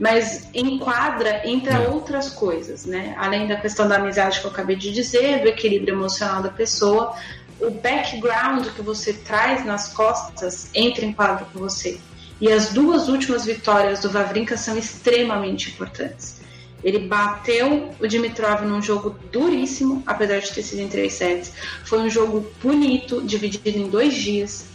mas 0.00 0.48
enquadra 0.54 1.42
entre 1.44 1.74
é. 1.74 1.88
outras 1.88 2.30
coisas, 2.30 2.86
né? 2.86 3.14
Além 3.18 3.46
da 3.46 3.56
questão 3.56 3.86
da 3.86 3.96
amizade 3.96 4.40
que 4.40 4.46
eu 4.46 4.50
acabei 4.50 4.74
de 4.74 4.90
dizer, 4.90 5.42
do 5.42 5.48
equilíbrio 5.48 5.94
emocional 5.94 6.42
da 6.42 6.48
pessoa, 6.48 7.14
o 7.60 7.70
background 7.70 8.66
que 8.68 8.80
você 8.80 9.12
traz 9.12 9.64
nas 9.66 9.92
costas 9.92 10.70
entra 10.74 11.04
em 11.04 11.12
quadro 11.12 11.44
com 11.52 11.58
você. 11.58 12.00
E 12.40 12.50
as 12.50 12.72
duas 12.72 13.10
últimas 13.10 13.44
vitórias 13.44 14.00
do 14.00 14.08
Vavrinka 14.08 14.56
são 14.56 14.78
extremamente 14.78 15.68
importantes. 15.68 16.40
Ele 16.82 17.00
bateu 17.00 17.90
o 18.00 18.06
Dimitrov 18.06 18.64
num 18.64 18.80
jogo 18.80 19.14
duríssimo, 19.30 20.02
apesar 20.06 20.38
de 20.38 20.50
ter 20.50 20.62
sido 20.62 20.80
em 20.80 20.88
três 20.88 21.12
sets. 21.12 21.52
Foi 21.84 21.98
um 21.98 22.08
jogo 22.08 22.50
bonito, 22.62 23.20
dividido 23.20 23.78
em 23.78 23.90
dois 23.90 24.14
dias 24.14 24.70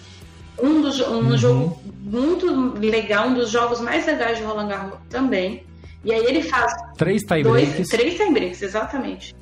um, 0.62 0.82
dos, 0.82 1.00
um 1.02 1.16
uhum. 1.16 1.38
jogo 1.38 1.82
muito 2.02 2.80
legal, 2.80 3.28
um 3.28 3.34
dos 3.34 3.50
jogos 3.50 3.80
mais 3.82 4.06
legais 4.06 4.38
de 4.38 4.44
Roland 4.44 4.68
Garros 4.68 5.00
também. 5.10 5.66
E 6.04 6.14
aí 6.14 6.24
ele 6.26 6.44
faz. 6.44 6.74
Três 6.98 7.24
tiebreaks. 7.24 7.90
Três 7.90 8.16
tiebreaks, 8.16 8.62
exatamente. 8.62 9.36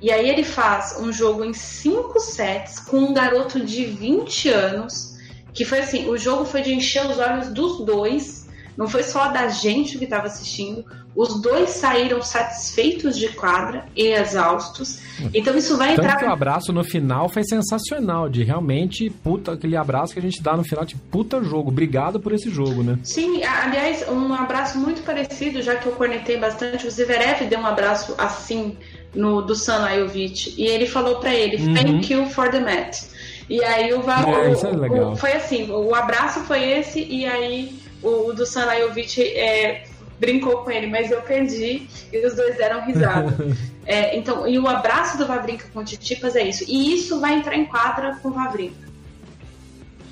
E 0.00 0.10
aí 0.10 0.28
ele 0.28 0.44
faz 0.44 0.98
um 1.00 1.12
jogo 1.12 1.44
em 1.44 1.52
cinco 1.52 2.18
sets 2.18 2.78
com 2.78 2.98
um 2.98 3.14
garoto 3.14 3.60
de 3.60 3.84
20 3.84 4.48
anos. 4.48 5.14
Que 5.52 5.64
foi 5.64 5.80
assim: 5.80 6.08
o 6.08 6.16
jogo 6.16 6.44
foi 6.44 6.62
de 6.62 6.74
encher 6.74 7.06
os 7.06 7.18
olhos 7.18 7.48
dos 7.48 7.84
dois 7.84 8.43
não 8.76 8.88
foi 8.88 9.02
só 9.02 9.28
da 9.28 9.48
gente 9.48 9.98
que 9.98 10.04
estava 10.04 10.26
assistindo. 10.26 10.84
Os 11.14 11.40
dois 11.40 11.70
saíram 11.70 12.20
satisfeitos 12.20 13.16
de 13.16 13.28
quadra 13.28 13.86
e 13.94 14.08
exaustos. 14.08 14.98
Então 15.32 15.56
isso 15.56 15.76
vai 15.76 15.94
Tanto 15.94 16.06
entrar. 16.06 16.18
Que 16.18 16.24
o 16.24 16.32
abraço 16.32 16.72
no 16.72 16.82
final 16.82 17.28
foi 17.28 17.44
sensacional, 17.44 18.28
de 18.28 18.42
realmente 18.42 19.08
puta, 19.10 19.52
aquele 19.52 19.76
abraço 19.76 20.12
que 20.12 20.18
a 20.18 20.22
gente 20.22 20.42
dá 20.42 20.56
no 20.56 20.64
final, 20.64 20.84
de 20.84 20.96
puta 20.96 21.42
jogo. 21.42 21.70
Obrigado 21.70 22.18
por 22.18 22.32
esse 22.32 22.50
jogo, 22.50 22.82
né? 22.82 22.98
Sim, 23.04 23.44
aliás, 23.44 24.08
um 24.08 24.34
abraço 24.34 24.76
muito 24.78 25.02
parecido, 25.02 25.62
já 25.62 25.76
que 25.76 25.86
eu 25.86 25.92
cornetei 25.92 26.36
bastante. 26.36 26.86
O 26.86 26.90
Zverev 26.90 27.46
deu 27.48 27.60
um 27.60 27.66
abraço 27.66 28.14
assim 28.18 28.76
no 29.14 29.40
do 29.40 29.54
Sanayovic 29.54 30.54
e 30.58 30.66
ele 30.66 30.86
falou 30.86 31.20
para 31.20 31.32
ele: 31.32 31.64
uhum. 31.64 31.74
"Thank 31.74 32.12
you 32.12 32.26
for 32.26 32.50
the 32.50 32.58
match". 32.58 33.02
E 33.48 33.62
aí 33.62 33.92
o, 33.92 34.02
é, 34.10 34.96
é. 34.98 35.04
O, 35.04 35.16
foi 35.16 35.32
assim, 35.32 35.70
o 35.70 35.94
abraço 35.94 36.40
foi 36.40 36.62
esse 36.64 37.04
e 37.04 37.26
aí 37.26 37.83
o, 38.04 38.32
do 38.32 38.44
Sanayovic 38.44 39.22
é, 39.22 39.84
brincou 40.18 40.58
com 40.58 40.70
ele, 40.70 40.86
mas 40.86 41.10
eu 41.10 41.20
perdi 41.22 41.86
e 42.12 42.26
os 42.26 42.34
dois 42.34 42.56
deram 42.56 42.86
risada. 42.86 43.34
é, 43.86 44.16
então, 44.16 44.46
e 44.46 44.58
o 44.58 44.68
abraço 44.68 45.18
do 45.18 45.26
Vavrinka 45.26 45.66
com 45.72 45.80
o 45.80 45.84
Titipas 45.84 46.36
é 46.36 46.48
isso. 46.48 46.64
E 46.68 46.94
isso 46.94 47.20
vai 47.20 47.34
entrar 47.34 47.56
em 47.56 47.64
quadra 47.64 48.16
com 48.22 48.28
o 48.28 48.32
Vavrinka. 48.32 48.84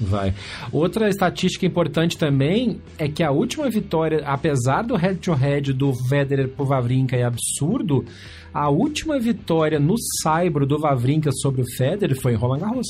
Vai. 0.01 0.35
Outra 0.73 1.09
estatística 1.09 1.65
importante 1.65 2.19
também 2.19 2.81
é 2.99 3.09
que 3.09 3.23
a 3.23 3.31
última 3.31 3.71
vitória, 3.71 4.25
apesar 4.27 4.83
do 4.83 4.97
head-to-head 4.97 5.73
do 5.73 5.93
Federer 6.09 6.49
por 6.49 6.67
Vavrinka 6.67 7.15
é 7.15 7.23
absurdo, 7.23 8.05
a 8.53 8.69
última 8.69 9.21
vitória 9.21 9.79
no 9.79 9.95
Saibro 10.23 10.67
do 10.67 10.77
Vavrinka 10.79 11.31
sobre 11.31 11.63
o 11.63 11.77
Federer 11.77 12.21
foi 12.21 12.33
em 12.33 12.37
Roland 12.37 12.59
Garros. 12.59 12.89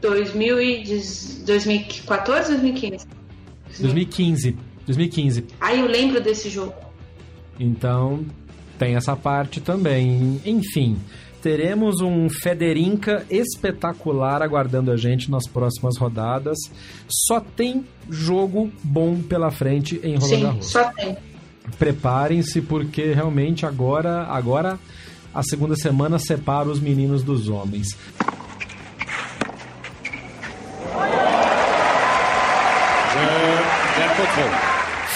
2014 0.00 2.52
ou 2.52 2.58
2015? 2.58 3.19
2015. 3.78 4.56
2015. 4.86 5.44
Aí 5.60 5.80
eu 5.80 5.86
lembro 5.86 6.20
desse 6.20 6.48
jogo. 6.48 6.74
Então, 7.58 8.24
tem 8.78 8.96
essa 8.96 9.14
parte 9.14 9.60
também. 9.60 10.40
Enfim, 10.44 10.96
teremos 11.42 12.00
um 12.00 12.28
Federinca 12.28 13.24
espetacular 13.30 14.42
aguardando 14.42 14.90
a 14.90 14.96
gente 14.96 15.30
nas 15.30 15.46
próximas 15.46 15.98
rodadas. 15.98 16.58
Só 17.08 17.40
tem 17.40 17.84
jogo 18.08 18.70
bom 18.82 19.20
pela 19.20 19.50
frente 19.50 20.00
em 20.02 20.16
Roland 20.16 20.40
Garros. 20.40 20.66
Sim, 20.66 20.72
só 20.72 20.84
tem. 20.92 21.16
Preparem-se 21.78 22.62
porque 22.62 23.12
realmente 23.12 23.66
agora 23.66 24.24
agora 24.24 24.78
a 25.32 25.42
segunda 25.42 25.76
semana 25.76 26.18
separa 26.18 26.68
os 26.68 26.80
meninos 26.80 27.22
dos 27.22 27.48
homens. 27.48 27.96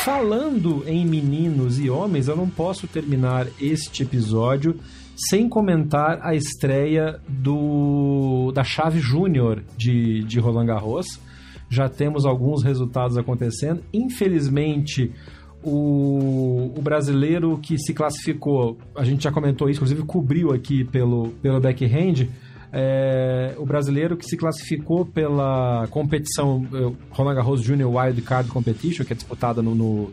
Falando 0.04 0.84
em 0.86 1.06
meninos 1.06 1.78
e 1.78 1.88
homens, 1.88 2.28
eu 2.28 2.36
não 2.36 2.48
posso 2.48 2.86
terminar 2.86 3.46
este 3.60 4.02
episódio 4.02 4.78
sem 5.16 5.48
comentar 5.48 6.18
a 6.22 6.34
estreia 6.34 7.20
do 7.28 8.50
da 8.52 8.64
chave 8.64 8.98
júnior 8.98 9.62
de, 9.76 10.24
de 10.24 10.38
Roland 10.38 10.66
Garros. 10.66 11.20
Já 11.70 11.88
temos 11.88 12.26
alguns 12.26 12.62
resultados 12.62 13.16
acontecendo. 13.16 13.82
Infelizmente, 13.92 15.12
o, 15.62 16.72
o, 16.76 16.82
brasileiro 16.82 17.58
que 17.62 17.78
se 17.78 17.94
classificou, 17.94 18.76
a 18.94 19.04
gente 19.04 19.24
já 19.24 19.32
comentou 19.32 19.70
isso, 19.70 19.78
inclusive 19.78 20.02
cobriu 20.02 20.52
aqui 20.52 20.84
pelo, 20.84 21.28
pelo 21.40 21.60
backhand, 21.60 22.28
é, 22.76 23.54
o 23.56 23.64
brasileiro 23.64 24.16
que 24.16 24.26
se 24.26 24.36
classificou 24.36 25.06
pela 25.06 25.86
competição 25.90 26.66
é, 26.74 26.92
Roland 27.10 27.36
Garros 27.36 27.62
Junior 27.62 27.94
Wild 27.94 28.20
Card 28.22 28.50
Competition, 28.50 29.04
que 29.04 29.12
é 29.12 29.16
disputada 29.16 29.62
no, 29.62 29.76
no, 29.76 30.12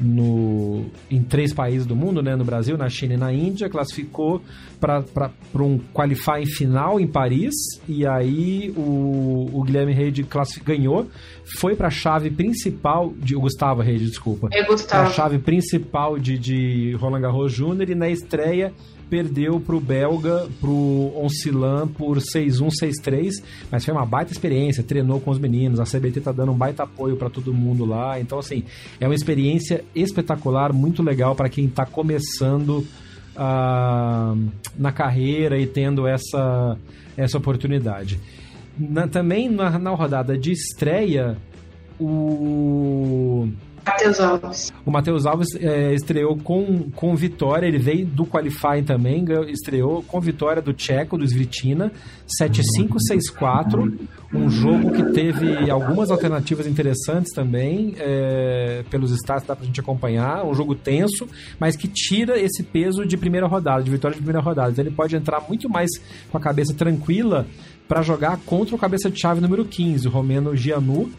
no, 0.00 0.86
em 1.08 1.22
três 1.22 1.52
países 1.52 1.86
do 1.86 1.94
mundo, 1.94 2.20
né, 2.20 2.34
no 2.34 2.44
Brasil, 2.44 2.76
na 2.76 2.88
China 2.88 3.14
e 3.14 3.16
na 3.16 3.32
Índia, 3.32 3.68
classificou 3.68 4.42
para 4.80 5.30
um 5.54 5.78
qualifying 5.94 6.46
final 6.46 6.98
em 6.98 7.06
Paris, 7.06 7.54
e 7.88 8.04
aí 8.04 8.74
o, 8.76 9.50
o 9.52 9.62
Guilherme 9.62 9.92
Reid 9.92 10.26
ganhou, 10.64 11.06
foi 11.60 11.76
para 11.76 11.86
a 11.86 11.90
chave 11.90 12.32
principal, 12.32 13.12
de, 13.16 13.36
o 13.36 13.40
Gustavo 13.40 13.80
Reid, 13.80 14.04
desculpa, 14.06 14.48
é 14.52 14.64
Gustavo. 14.64 15.08
a 15.08 15.12
chave 15.12 15.38
principal 15.38 16.18
de, 16.18 16.36
de 16.36 16.96
Roland 16.98 17.20
Garros 17.20 17.52
Júnior, 17.52 17.88
e 17.88 17.94
na 17.94 18.08
estreia 18.08 18.72
perdeu 19.12 19.60
pro 19.60 19.78
belga, 19.78 20.48
pro 20.58 21.12
Oncilan 21.14 21.86
por 21.86 22.16
6-1, 22.16 22.70
6-3, 23.04 23.44
mas 23.70 23.84
foi 23.84 23.92
uma 23.92 24.06
baita 24.06 24.32
experiência, 24.32 24.82
treinou 24.82 25.20
com 25.20 25.30
os 25.30 25.38
meninos, 25.38 25.78
a 25.78 25.84
CBT 25.84 26.22
tá 26.22 26.32
dando 26.32 26.50
um 26.50 26.56
baita 26.56 26.84
apoio 26.84 27.14
para 27.14 27.28
todo 27.28 27.52
mundo 27.52 27.84
lá, 27.84 28.18
então 28.18 28.38
assim, 28.38 28.64
é 28.98 29.06
uma 29.06 29.14
experiência 29.14 29.84
espetacular, 29.94 30.72
muito 30.72 31.02
legal 31.02 31.34
para 31.34 31.50
quem 31.50 31.68
tá 31.68 31.84
começando 31.84 32.86
uh, 33.36 34.48
na 34.78 34.92
carreira 34.92 35.58
e 35.58 35.66
tendo 35.66 36.06
essa, 36.06 36.78
essa 37.14 37.36
oportunidade. 37.36 38.18
Na, 38.78 39.06
também 39.06 39.50
na, 39.50 39.78
na 39.78 39.90
rodada 39.90 40.38
de 40.38 40.52
estreia, 40.52 41.36
o 42.00 43.46
Matheus 43.84 44.20
Alves. 44.20 44.72
O 44.86 44.90
Matheus 44.90 45.26
Alves 45.26 45.48
é, 45.56 45.92
estreou 45.92 46.36
com, 46.36 46.90
com 46.94 47.14
vitória, 47.16 47.66
ele 47.66 47.78
veio 47.78 48.06
do 48.06 48.24
qualifying 48.24 48.84
também, 48.84 49.24
estreou 49.48 50.02
com 50.02 50.20
vitória 50.20 50.62
do 50.62 50.72
Tcheco, 50.72 51.18
do 51.18 51.24
Svitina, 51.24 51.90
7-5-6-4, 52.40 53.98
um 54.32 54.48
jogo 54.48 54.92
que 54.92 55.02
teve 55.12 55.70
algumas 55.70 56.10
alternativas 56.10 56.66
interessantes 56.66 57.32
também, 57.32 57.94
é, 57.98 58.84
pelos 58.90 59.10
stats 59.10 59.46
dá 59.46 59.56
pra 59.56 59.66
gente 59.66 59.80
acompanhar, 59.80 60.44
um 60.44 60.54
jogo 60.54 60.74
tenso, 60.74 61.28
mas 61.58 61.76
que 61.76 61.88
tira 61.88 62.38
esse 62.38 62.62
peso 62.62 63.04
de 63.04 63.16
primeira 63.16 63.46
rodada, 63.46 63.82
de 63.82 63.90
vitória 63.90 64.14
de 64.14 64.22
primeira 64.22 64.40
rodada. 64.40 64.70
Então 64.70 64.84
ele 64.84 64.94
pode 64.94 65.16
entrar 65.16 65.40
muito 65.48 65.68
mais 65.68 65.90
com 66.30 66.38
a 66.38 66.40
cabeça 66.40 66.72
tranquila 66.72 67.46
para 67.88 68.00
jogar 68.00 68.38
contra 68.46 68.74
o 68.74 68.78
cabeça 68.78 69.10
de 69.10 69.20
chave 69.20 69.40
número 69.40 69.64
15, 69.64 70.08
o 70.08 70.10
romeno 70.10 70.56
Gianu, 70.56 71.10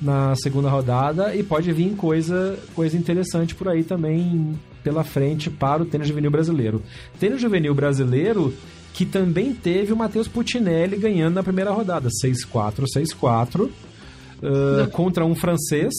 na 0.00 0.34
segunda 0.36 0.68
rodada 0.68 1.34
e 1.34 1.42
pode 1.42 1.72
vir 1.72 1.94
coisa, 1.94 2.58
coisa 2.74 2.96
interessante 2.96 3.54
por 3.54 3.68
aí 3.68 3.84
também 3.84 4.58
pela 4.82 5.04
frente 5.04 5.50
para 5.50 5.82
o 5.82 5.86
tênis 5.86 6.08
juvenil 6.08 6.30
brasileiro. 6.30 6.82
Tênis 7.18 7.40
juvenil 7.40 7.74
brasileiro 7.74 8.54
que 8.92 9.04
também 9.04 9.54
teve 9.54 9.92
o 9.92 9.96
Matheus 9.96 10.26
Putinelli 10.26 10.96
ganhando 10.96 11.34
na 11.34 11.42
primeira 11.42 11.70
rodada, 11.70 12.08
6-4, 12.24 12.84
6-4, 12.96 13.64
uh, 13.66 14.90
contra 14.90 15.24
um 15.24 15.34
francês. 15.34 15.94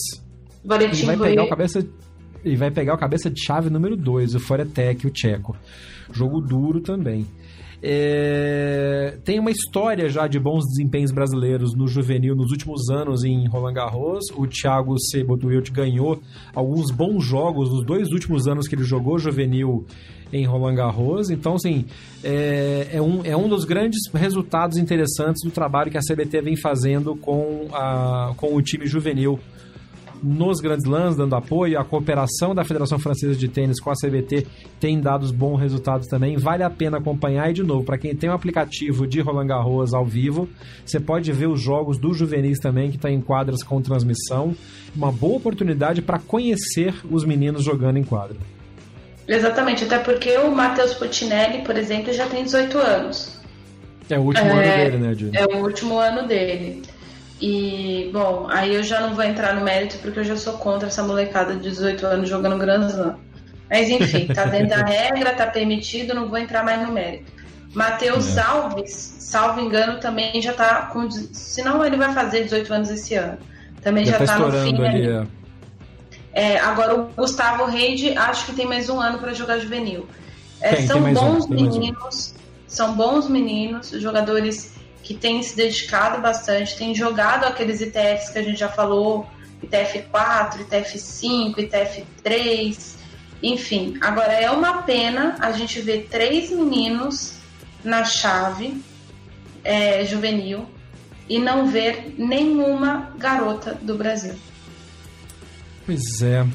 Valentim 0.64 1.02
e 1.02 1.06
vai 1.06 1.16
pegar 1.16 1.44
o 1.44 1.48
cabeça 1.48 1.86
e 2.44 2.56
vai 2.56 2.70
pegar 2.70 2.94
o 2.94 2.98
cabeça 2.98 3.30
de 3.30 3.40
chave 3.40 3.70
número 3.70 3.96
2, 3.96 4.34
o 4.34 4.40
Foretek, 4.40 5.06
o 5.06 5.10
tcheco. 5.10 5.56
Jogo 6.12 6.40
duro 6.40 6.80
também. 6.80 7.26
É... 7.82 9.18
Tem 9.24 9.40
uma 9.40 9.50
história 9.50 10.08
já 10.08 10.28
de 10.28 10.38
bons 10.38 10.64
desempenhos 10.66 11.10
brasileiros 11.10 11.74
no 11.74 11.88
juvenil 11.88 12.36
nos 12.36 12.52
últimos 12.52 12.88
anos 12.88 13.24
em 13.24 13.48
Roland 13.48 13.74
Garros. 13.74 14.24
O 14.36 14.46
Thiago 14.46 14.98
Sebotuilt 14.98 15.70
ganhou 15.70 16.20
alguns 16.54 16.90
bons 16.90 17.24
jogos 17.24 17.70
nos 17.70 17.84
dois 17.84 18.08
últimos 18.12 18.46
anos 18.46 18.68
que 18.68 18.76
ele 18.76 18.84
jogou 18.84 19.18
juvenil 19.18 19.84
em 20.32 20.46
Roland 20.46 20.76
Garros. 20.76 21.28
Então, 21.28 21.54
assim, 21.54 21.84
é, 22.22 22.88
é, 22.92 23.02
um, 23.02 23.24
é 23.24 23.36
um 23.36 23.48
dos 23.48 23.64
grandes 23.64 24.00
resultados 24.14 24.78
interessantes 24.78 25.42
do 25.42 25.50
trabalho 25.50 25.90
que 25.90 25.98
a 25.98 26.00
CBT 26.00 26.40
vem 26.40 26.56
fazendo 26.56 27.16
com, 27.16 27.68
a, 27.72 28.32
com 28.36 28.54
o 28.54 28.62
time 28.62 28.86
juvenil 28.86 29.38
nos 30.22 30.60
grandes 30.60 30.84
lãs, 30.84 31.16
dando 31.16 31.34
apoio. 31.34 31.78
A 31.78 31.84
cooperação 31.84 32.54
da 32.54 32.64
Federação 32.64 32.98
Francesa 32.98 33.34
de 33.34 33.48
Tênis 33.48 33.80
com 33.80 33.90
a 33.90 33.94
CBT 33.94 34.46
tem 34.78 35.00
dado 35.00 35.30
bons 35.32 35.58
resultados 35.58 36.06
também. 36.06 36.36
Vale 36.36 36.62
a 36.62 36.70
pena 36.70 36.98
acompanhar. 36.98 37.50
E, 37.50 37.54
de 37.54 37.62
novo, 37.62 37.84
para 37.84 37.98
quem 37.98 38.14
tem 38.14 38.30
um 38.30 38.34
aplicativo 38.34 39.06
de 39.06 39.20
Roland 39.20 39.46
Garros 39.46 39.92
ao 39.92 40.04
vivo, 40.04 40.48
você 40.84 41.00
pode 41.00 41.32
ver 41.32 41.48
os 41.48 41.60
jogos 41.60 41.98
do 41.98 42.12
Juvenis 42.14 42.58
também, 42.58 42.90
que 42.90 42.96
está 42.96 43.10
em 43.10 43.20
quadras 43.20 43.62
com 43.62 43.80
transmissão. 43.82 44.54
Uma 44.94 45.10
boa 45.10 45.36
oportunidade 45.36 46.02
para 46.02 46.18
conhecer 46.18 46.94
os 47.10 47.24
meninos 47.24 47.64
jogando 47.64 47.96
em 47.96 48.04
quadra. 48.04 48.36
Exatamente, 49.26 49.84
até 49.84 49.98
porque 49.98 50.36
o 50.36 50.50
Matheus 50.50 50.94
Putinelli, 50.94 51.62
por 51.62 51.76
exemplo, 51.76 52.12
já 52.12 52.26
tem 52.26 52.44
18 52.44 52.78
anos. 52.78 53.40
É 54.10 54.18
o 54.18 54.22
último 54.22 54.48
é, 54.48 54.52
ano 54.52 54.76
dele, 54.76 54.98
né, 54.98 55.14
Dino? 55.14 55.30
É 55.34 55.44
o 55.46 55.62
último 55.62 55.98
ano 55.98 56.26
dele. 56.26 56.82
E, 57.42 58.08
bom, 58.12 58.46
aí 58.48 58.72
eu 58.72 58.84
já 58.84 59.00
não 59.00 59.16
vou 59.16 59.24
entrar 59.24 59.52
no 59.52 59.62
mérito 59.62 59.98
porque 59.98 60.20
eu 60.20 60.24
já 60.24 60.36
sou 60.36 60.52
contra 60.58 60.86
essa 60.86 61.02
molecada 61.02 61.56
de 61.56 61.70
18 61.70 62.06
anos 62.06 62.28
jogando 62.28 62.56
Grand 62.56 62.86
Slam. 62.86 63.18
Mas 63.68 63.90
enfim, 63.90 64.28
tá 64.28 64.44
dentro 64.44 64.68
da 64.68 64.84
regra, 64.86 65.34
tá 65.34 65.48
permitido, 65.48 66.14
não 66.14 66.28
vou 66.28 66.38
entrar 66.38 66.62
mais 66.62 66.86
no 66.86 66.92
mérito. 66.92 67.32
Matheus 67.74 68.36
é. 68.36 68.42
Alves, 68.42 69.16
salvo 69.18 69.60
engano, 69.60 69.98
também 69.98 70.40
já 70.40 70.52
tá 70.52 70.82
com. 70.92 71.10
Se 71.10 71.64
não, 71.64 71.84
ele 71.84 71.96
vai 71.96 72.14
fazer 72.14 72.44
18 72.44 72.74
anos 72.74 72.90
esse 72.90 73.16
ano. 73.16 73.38
Também 73.82 74.04
já, 74.04 74.18
já 74.18 74.24
tá, 74.24 74.26
tá 74.34 74.38
no 74.38 74.52
fim. 74.52 74.80
Ali, 74.84 75.08
é. 75.08 75.26
É, 76.32 76.60
agora 76.60 76.94
o 76.94 77.08
Gustavo 77.08 77.64
Reide, 77.64 78.16
acho 78.16 78.46
que 78.46 78.52
tem 78.52 78.66
mais 78.68 78.88
um 78.88 79.00
ano 79.00 79.18
para 79.18 79.32
jogar 79.32 79.58
juvenil. 79.58 80.06
É, 80.60 80.76
tem, 80.76 80.86
são 80.86 81.02
tem 81.02 81.12
bons 81.12 81.46
um, 81.46 81.48
meninos, 81.48 82.34
são 82.68 82.94
bons 82.94 83.28
meninos, 83.28 83.90
jogadores 83.90 84.72
que 85.02 85.14
tem 85.14 85.42
se 85.42 85.56
dedicado 85.56 86.20
bastante, 86.22 86.76
tem 86.76 86.94
jogado 86.94 87.44
aqueles 87.44 87.80
ITFs 87.80 88.30
que 88.30 88.38
a 88.38 88.42
gente 88.42 88.58
já 88.58 88.68
falou, 88.68 89.26
ITF4, 89.64 90.66
ITF5, 90.66 91.56
ITF3, 91.56 92.96
enfim. 93.42 93.98
Agora 94.00 94.32
é 94.32 94.50
uma 94.50 94.82
pena 94.82 95.36
a 95.40 95.52
gente 95.52 95.80
ver 95.80 96.08
três 96.10 96.50
meninos 96.50 97.34
na 97.84 98.04
chave 98.04 98.80
é, 99.64 100.04
juvenil 100.04 100.66
e 101.28 101.38
não 101.38 101.66
ver 101.66 102.14
nenhuma 102.18 103.12
garota 103.18 103.74
do 103.82 103.96
Brasil. 103.96 104.34
Pois 105.84 106.22
é. 106.22 106.46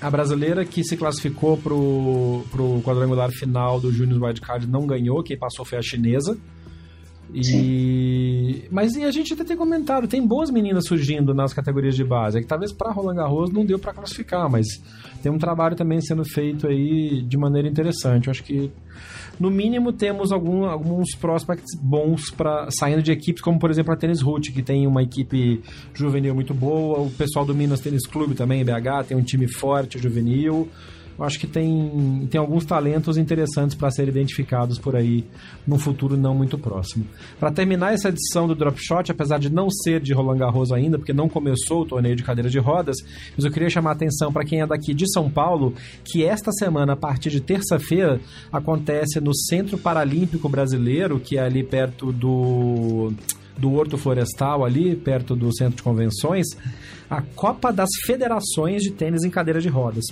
A 0.00 0.10
brasileira 0.10 0.64
que 0.66 0.84
se 0.84 0.96
classificou 0.96 1.56
pro, 1.56 2.44
pro 2.50 2.82
quadrangular 2.82 3.30
final 3.30 3.80
do 3.80 3.90
Junior 3.90 4.22
Wildcard 4.22 4.66
não 4.66 4.86
ganhou, 4.86 5.22
quem 5.22 5.38
passou 5.38 5.64
foi 5.64 5.78
a 5.78 5.82
chinesa. 5.82 6.38
E... 7.32 8.64
Mas 8.70 8.94
e 8.94 9.04
a 9.04 9.10
gente 9.10 9.32
até 9.32 9.44
tem 9.44 9.56
comentado, 9.56 10.06
tem 10.06 10.24
boas 10.26 10.50
meninas 10.50 10.86
surgindo 10.86 11.34
nas 11.34 11.52
categorias 11.52 11.96
de 11.96 12.04
base. 12.04 12.38
É 12.38 12.40
que 12.40 12.46
talvez 12.46 12.72
para 12.72 12.92
Roland 12.92 13.16
Garros 13.16 13.50
não 13.50 13.64
deu 13.64 13.78
para 13.78 13.92
classificar, 13.92 14.48
mas 14.48 14.66
tem 15.22 15.32
um 15.32 15.38
trabalho 15.38 15.74
também 15.74 16.00
sendo 16.00 16.24
feito 16.24 16.66
aí 16.66 17.22
de 17.22 17.36
maneira 17.36 17.68
interessante. 17.68 18.26
Eu 18.26 18.30
acho 18.30 18.44
que 18.44 18.70
no 19.38 19.50
mínimo 19.50 19.92
temos 19.92 20.30
algum, 20.30 20.64
alguns 20.64 21.14
prospects 21.16 21.76
bons 21.80 22.30
para 22.30 22.68
saindo 22.70 23.02
de 23.02 23.10
equipes 23.10 23.42
como 23.42 23.58
por 23.58 23.70
exemplo 23.70 23.92
a 23.92 23.96
Tênis 23.96 24.20
Root, 24.20 24.52
que 24.52 24.62
tem 24.62 24.86
uma 24.86 25.02
equipe 25.02 25.60
juvenil 25.92 26.34
muito 26.34 26.54
boa, 26.54 27.00
o 27.00 27.10
pessoal 27.10 27.44
do 27.44 27.54
Minas 27.54 27.80
Tênis 27.80 28.06
Clube 28.06 28.34
também, 28.34 28.64
BH, 28.64 29.08
tem 29.08 29.16
um 29.16 29.22
time 29.22 29.48
forte 29.48 29.98
juvenil 29.98 30.68
eu 31.18 31.24
acho 31.24 31.38
que 31.38 31.46
tem, 31.46 32.26
tem 32.30 32.40
alguns 32.40 32.64
talentos 32.64 33.16
interessantes 33.16 33.76
para 33.76 33.90
serem 33.90 34.10
identificados 34.10 34.78
por 34.78 34.96
aí 34.96 35.24
num 35.66 35.78
futuro 35.78 36.16
não 36.16 36.34
muito 36.34 36.58
próximo. 36.58 37.06
Para 37.38 37.52
terminar 37.52 37.94
essa 37.94 38.08
edição 38.08 38.48
do 38.48 38.54
Drop 38.54 38.76
Shot, 38.80 39.10
apesar 39.10 39.38
de 39.38 39.50
não 39.50 39.70
ser 39.70 40.00
de 40.00 40.12
Roland 40.12 40.38
Garros 40.38 40.72
ainda, 40.72 40.98
porque 40.98 41.12
não 41.12 41.28
começou 41.28 41.82
o 41.82 41.86
torneio 41.86 42.16
de 42.16 42.24
cadeira 42.24 42.50
de 42.50 42.58
rodas, 42.58 42.96
mas 43.36 43.44
eu 43.44 43.50
queria 43.50 43.70
chamar 43.70 43.90
a 43.90 43.94
atenção 43.94 44.32
para 44.32 44.44
quem 44.44 44.60
é 44.60 44.66
daqui 44.66 44.92
de 44.92 45.10
São 45.12 45.30
Paulo, 45.30 45.74
que 46.04 46.24
esta 46.24 46.50
semana, 46.52 46.94
a 46.94 46.96
partir 46.96 47.30
de 47.30 47.40
terça-feira, 47.40 48.20
acontece 48.52 49.20
no 49.20 49.34
Centro 49.34 49.78
Paralímpico 49.78 50.48
Brasileiro, 50.48 51.20
que 51.20 51.38
é 51.38 51.42
ali 51.42 51.62
perto 51.62 52.12
do 52.12 53.12
do 53.56 53.72
Horto 53.72 53.96
Florestal 53.96 54.64
ali, 54.64 54.96
perto 54.96 55.36
do 55.36 55.54
centro 55.56 55.76
de 55.76 55.82
convenções, 55.84 56.46
a 57.08 57.22
Copa 57.22 57.72
das 57.72 57.88
Federações 58.04 58.82
de 58.82 58.90
Tênis 58.90 59.22
em 59.22 59.30
Cadeira 59.30 59.60
de 59.60 59.68
Rodas. 59.68 60.04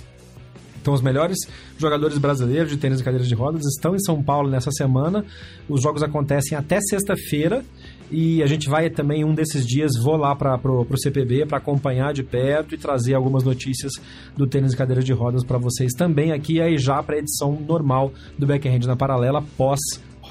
Então, 0.83 0.93
os 0.93 1.01
melhores 1.01 1.37
jogadores 1.77 2.17
brasileiros 2.17 2.69
de 2.69 2.75
tênis 2.75 2.99
e 2.99 3.03
cadeiras 3.05 3.25
de 3.25 3.33
rodas 3.33 3.65
estão 3.65 3.95
em 3.95 3.99
São 3.99 4.21
Paulo 4.21 4.49
nessa 4.49 4.69
semana. 4.69 5.23
Os 5.69 5.81
jogos 5.81 6.03
acontecem 6.03 6.57
até 6.57 6.81
sexta-feira 6.81 7.63
e 8.11 8.43
a 8.43 8.47
gente 8.47 8.67
vai 8.67 8.89
também 8.89 9.23
um 9.23 9.33
desses 9.33 9.65
dias 9.65 9.93
vou 9.95 10.17
lá 10.17 10.35
para 10.35 10.59
o 10.67 10.97
CPB 10.97 11.45
para 11.45 11.57
acompanhar 11.57 12.13
de 12.13 12.21
perto 12.21 12.75
e 12.75 12.77
trazer 12.77 13.13
algumas 13.13 13.45
notícias 13.45 13.93
do 14.35 14.45
tênis 14.45 14.73
e 14.73 14.77
cadeiras 14.77 15.05
de 15.05 15.13
rodas 15.13 15.45
para 15.45 15.57
vocês 15.57 15.93
também 15.93 16.33
aqui 16.33 16.59
aí 16.59 16.77
já 16.77 17.01
para 17.01 17.15
a 17.15 17.19
edição 17.19 17.57
normal 17.65 18.11
do 18.37 18.45
Backhand 18.45 18.85
na 18.85 18.97
paralela 18.97 19.41
pós 19.57 19.79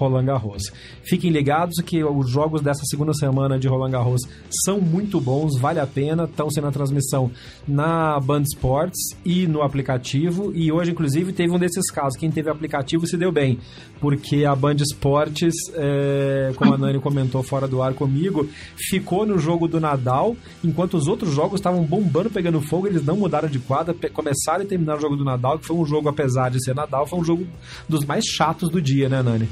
Roland 0.02 0.24
Garros. 0.24 0.62
Fiquem 1.02 1.30
ligados 1.30 1.76
que 1.84 2.02
os 2.02 2.30
jogos 2.30 2.60
dessa 2.60 2.82
segunda 2.84 3.12
semana 3.14 3.58
de 3.58 3.68
Roland 3.68 3.90
Garros 3.90 4.22
são 4.64 4.80
muito 4.80 5.20
bons, 5.20 5.58
vale 5.58 5.80
a 5.80 5.86
pena, 5.86 6.24
estão 6.24 6.50
sendo 6.50 6.68
a 6.68 6.72
transmissão 6.72 7.30
na 7.66 8.18
Band 8.20 8.42
Sports 8.42 9.16
e 9.24 9.46
no 9.46 9.62
aplicativo. 9.62 10.52
E 10.54 10.70
hoje, 10.72 10.90
inclusive, 10.90 11.32
teve 11.32 11.52
um 11.52 11.58
desses 11.58 11.90
casos. 11.90 12.18
Quem 12.18 12.30
teve 12.30 12.50
aplicativo 12.50 13.06
se 13.06 13.16
deu 13.16 13.32
bem, 13.32 13.58
porque 14.00 14.44
a 14.44 14.54
Band 14.54 14.76
Sports, 14.76 15.54
é, 15.74 16.52
como 16.56 16.74
a 16.74 16.78
Nani 16.78 17.00
comentou 17.00 17.42
fora 17.42 17.68
do 17.68 17.82
ar 17.82 17.94
comigo, 17.94 18.48
ficou 18.76 19.24
no 19.26 19.38
jogo 19.38 19.68
do 19.68 19.80
Nadal, 19.80 20.36
enquanto 20.64 20.94
os 20.94 21.06
outros 21.06 21.32
jogos 21.32 21.60
estavam 21.60 21.84
bombando, 21.84 22.30
pegando 22.30 22.60
fogo, 22.60 22.86
eles 22.86 23.04
não 23.04 23.16
mudaram 23.16 23.48
de 23.48 23.58
quadra, 23.58 23.94
começaram 24.12 24.64
e 24.64 24.66
terminaram 24.66 24.98
o 24.98 25.02
jogo 25.02 25.16
do 25.16 25.24
Nadal, 25.24 25.58
que 25.58 25.66
foi 25.66 25.76
um 25.76 25.84
jogo, 25.84 26.08
apesar 26.08 26.50
de 26.50 26.62
ser 26.62 26.74
Nadal, 26.74 27.06
foi 27.06 27.18
um 27.18 27.24
jogo 27.24 27.46
dos 27.88 28.04
mais 28.04 28.24
chatos 28.24 28.68
do 28.70 28.80
dia, 28.80 29.08
né, 29.08 29.22
Nani? 29.22 29.48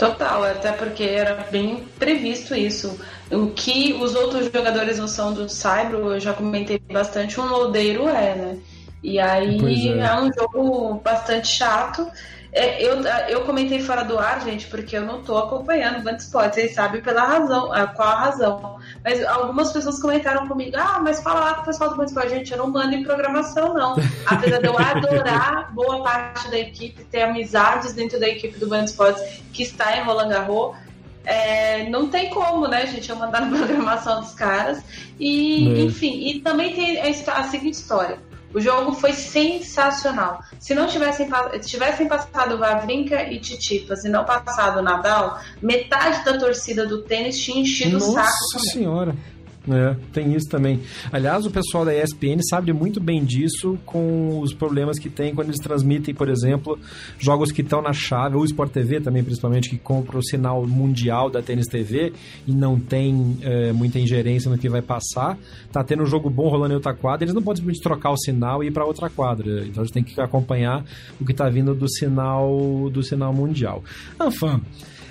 Total, 0.00 0.44
até 0.44 0.72
porque 0.72 1.02
era 1.02 1.46
bem 1.50 1.84
previsto 1.98 2.54
isso. 2.54 2.98
O 3.30 3.48
que 3.48 3.92
os 3.92 4.14
outros 4.14 4.50
jogadores 4.50 4.98
não 4.98 5.06
são 5.06 5.34
do 5.34 5.46
Saibro, 5.46 6.14
eu 6.14 6.18
já 6.18 6.32
comentei 6.32 6.80
bastante, 6.90 7.38
um 7.38 7.44
lodeiro 7.46 8.08
é, 8.08 8.34
né? 8.34 8.58
E 9.02 9.20
aí 9.20 9.58
é. 9.90 10.06
é 10.06 10.14
um 10.18 10.32
jogo 10.32 10.94
bastante 11.04 11.48
chato. 11.48 12.10
É, 12.52 12.82
eu, 12.82 13.00
eu 13.28 13.42
comentei 13.42 13.80
fora 13.80 14.02
do 14.02 14.18
ar, 14.18 14.40
gente, 14.40 14.66
porque 14.66 14.96
eu 14.96 15.02
não 15.02 15.22
tô 15.22 15.38
acompanhando 15.38 16.00
o 16.00 16.02
Band 16.02 16.18
vocês 16.18 16.74
sabem 16.74 17.00
pela 17.00 17.22
razão, 17.22 17.70
qual 17.94 18.08
a 18.08 18.14
razão. 18.14 18.78
Mas 19.04 19.24
algumas 19.24 19.72
pessoas 19.72 20.00
comentaram 20.00 20.48
comigo, 20.48 20.76
ah, 20.76 21.00
mas 21.02 21.22
fala 21.22 21.40
lá 21.40 21.54
com 21.54 21.62
o 21.62 21.64
pessoal 21.64 21.90
do 21.90 21.96
Band 21.96 22.06
Esportes, 22.06 22.32
gente, 22.32 22.52
eu 22.52 22.58
não 22.58 22.68
mando 22.68 22.94
em 22.94 23.04
programação, 23.04 23.72
não. 23.72 23.94
Apesar 24.26 24.58
de 24.58 24.66
eu 24.66 24.76
adorar 24.76 25.72
boa 25.72 26.02
parte 26.02 26.50
da 26.50 26.58
equipe, 26.58 27.04
ter 27.04 27.22
amizades 27.22 27.92
dentro 27.92 28.18
da 28.18 28.28
equipe 28.28 28.58
do 28.58 28.66
Band 28.66 28.86
que 29.52 29.62
está 29.62 29.96
em 29.96 30.02
Roland 30.02 30.28
Garros, 30.28 30.76
é, 31.24 31.88
não 31.88 32.08
tem 32.08 32.30
como, 32.30 32.66
né, 32.66 32.86
gente, 32.86 33.10
eu 33.10 33.16
mandar 33.16 33.42
na 33.42 33.56
programação 33.56 34.20
dos 34.20 34.34
caras. 34.34 34.82
E, 35.20 35.72
é. 35.72 35.82
enfim, 35.82 36.28
e 36.28 36.40
também 36.40 36.74
tem 36.74 37.00
a, 37.00 37.38
a 37.38 37.44
seguinte 37.44 37.74
história 37.74 38.29
o 38.52 38.60
jogo 38.60 38.92
foi 38.92 39.12
sensacional. 39.12 40.40
Se 40.58 40.74
não 40.74 40.86
tivessem, 40.86 41.28
tivessem 41.64 42.08
passado 42.08 42.58
Vavrinka 42.58 43.22
e 43.22 43.38
Titipas 43.38 44.04
e 44.04 44.08
não 44.08 44.24
passado 44.24 44.82
Nadal, 44.82 45.40
metade 45.62 46.24
da 46.24 46.38
torcida 46.38 46.86
do 46.86 47.02
tênis 47.02 47.38
tinha 47.38 47.62
enchido 47.62 47.98
Nossa 47.98 48.10
o 48.10 48.14
saco. 48.14 48.28
Nossa 48.54 48.70
senhora! 48.70 49.16
É, 49.68 49.94
tem 50.12 50.34
isso 50.34 50.48
também. 50.48 50.80
Aliás, 51.12 51.44
o 51.44 51.50
pessoal 51.50 51.84
da 51.84 51.94
ESPN 51.94 52.40
sabe 52.48 52.72
muito 52.72 52.98
bem 52.98 53.22
disso 53.22 53.78
com 53.84 54.40
os 54.40 54.54
problemas 54.54 54.98
que 54.98 55.10
tem 55.10 55.34
quando 55.34 55.48
eles 55.48 55.60
transmitem, 55.60 56.14
por 56.14 56.28
exemplo, 56.28 56.78
jogos 57.18 57.52
que 57.52 57.60
estão 57.60 57.82
na 57.82 57.92
chave, 57.92 58.36
ou 58.36 58.44
Sport 58.44 58.72
TV 58.72 59.00
também, 59.00 59.22
principalmente, 59.22 59.68
que 59.68 59.76
compra 59.76 60.18
o 60.18 60.22
sinal 60.22 60.66
mundial 60.66 61.28
da 61.28 61.42
Tênis 61.42 61.66
TV 61.66 62.12
e 62.46 62.52
não 62.52 62.80
tem 62.80 63.38
é, 63.42 63.72
muita 63.72 63.98
ingerência 63.98 64.50
no 64.50 64.56
que 64.56 64.68
vai 64.68 64.80
passar. 64.80 65.38
Tá 65.70 65.84
tendo 65.84 66.02
um 66.02 66.06
jogo 66.06 66.30
bom 66.30 66.48
rolando 66.48 66.72
em 66.72 66.76
outra 66.76 66.94
quadra, 66.94 67.24
eles 67.24 67.34
não 67.34 67.42
podem 67.42 67.60
simplesmente 67.60 67.82
trocar 67.82 68.10
o 68.10 68.16
sinal 68.16 68.64
e 68.64 68.68
ir 68.68 68.70
para 68.70 68.86
outra 68.86 69.10
quadra. 69.10 69.66
Então 69.66 69.82
eles 69.82 69.92
têm 69.92 70.02
que 70.02 70.18
acompanhar 70.20 70.84
o 71.20 71.24
que 71.24 71.32
está 71.32 71.48
vindo 71.48 71.74
do 71.74 71.88
sinal 71.88 72.88
do 72.90 73.02
sinal 73.02 73.32
mundial. 73.32 73.84
Anfã. 74.18 74.60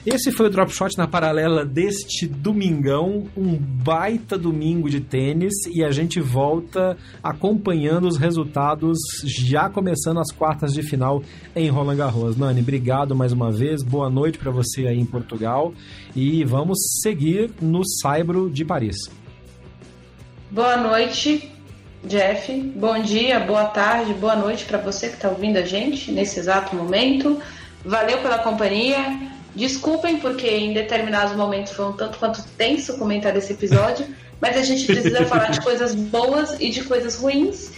Esse 0.05 0.31
foi 0.31 0.47
o 0.47 0.49
Drop 0.49 0.71
Shot 0.71 0.97
na 0.97 1.07
paralela 1.07 1.65
deste 1.65 2.26
domingão, 2.26 3.26
um 3.35 3.57
baita 3.57 4.38
domingo 4.38 4.89
de 4.89 5.01
tênis 5.01 5.53
e 5.69 5.84
a 5.84 5.91
gente 5.91 6.21
volta 6.21 6.95
acompanhando 7.21 8.07
os 8.07 8.17
resultados 8.17 8.97
já 9.26 9.69
começando 9.69 10.21
as 10.21 10.31
quartas 10.31 10.73
de 10.73 10.81
final 10.81 11.21
em 11.53 11.67
Roland 11.67 11.97
Garros. 11.97 12.38
Nani, 12.38 12.61
obrigado 12.61 13.13
mais 13.13 13.34
uma 13.34 13.51
vez, 13.51 13.84
boa 13.84 14.09
noite 14.09 14.38
para 14.38 14.51
você 14.51 14.88
aí 14.88 14.97
em 14.97 15.05
Portugal 15.05 15.73
e 16.15 16.45
vamos 16.45 16.80
seguir 17.03 17.51
no 17.61 17.85
Saibro 17.85 18.49
de 18.49 18.63
Paris. 18.63 18.95
Boa 20.49 20.77
noite, 20.77 21.51
Jeff. 22.05 22.53
Bom 22.73 23.01
dia, 23.01 23.41
boa 23.41 23.65
tarde, 23.65 24.13
boa 24.13 24.38
noite 24.38 24.63
para 24.63 24.77
você 24.77 25.09
que 25.09 25.15
está 25.15 25.30
ouvindo 25.30 25.57
a 25.57 25.63
gente 25.63 26.09
nesse 26.09 26.39
exato 26.39 26.73
momento. 26.73 27.38
Valeu 27.84 28.19
pela 28.19 28.39
companhia. 28.39 29.28
Desculpem, 29.55 30.19
porque 30.19 30.47
em 30.47 30.73
determinados 30.73 31.35
momentos 31.35 31.73
foi 31.73 31.85
um 31.85 31.93
tanto 31.93 32.17
quanto 32.17 32.43
tenso 32.57 32.97
comentar 32.97 33.35
esse 33.35 33.53
episódio, 33.53 34.07
mas 34.39 34.55
a 34.57 34.61
gente 34.61 34.85
precisa 34.85 35.26
falar 35.26 35.51
de 35.51 35.61
coisas 35.61 35.93
boas 35.95 36.59
e 36.59 36.69
de 36.69 36.84
coisas 36.84 37.15
ruins. 37.15 37.71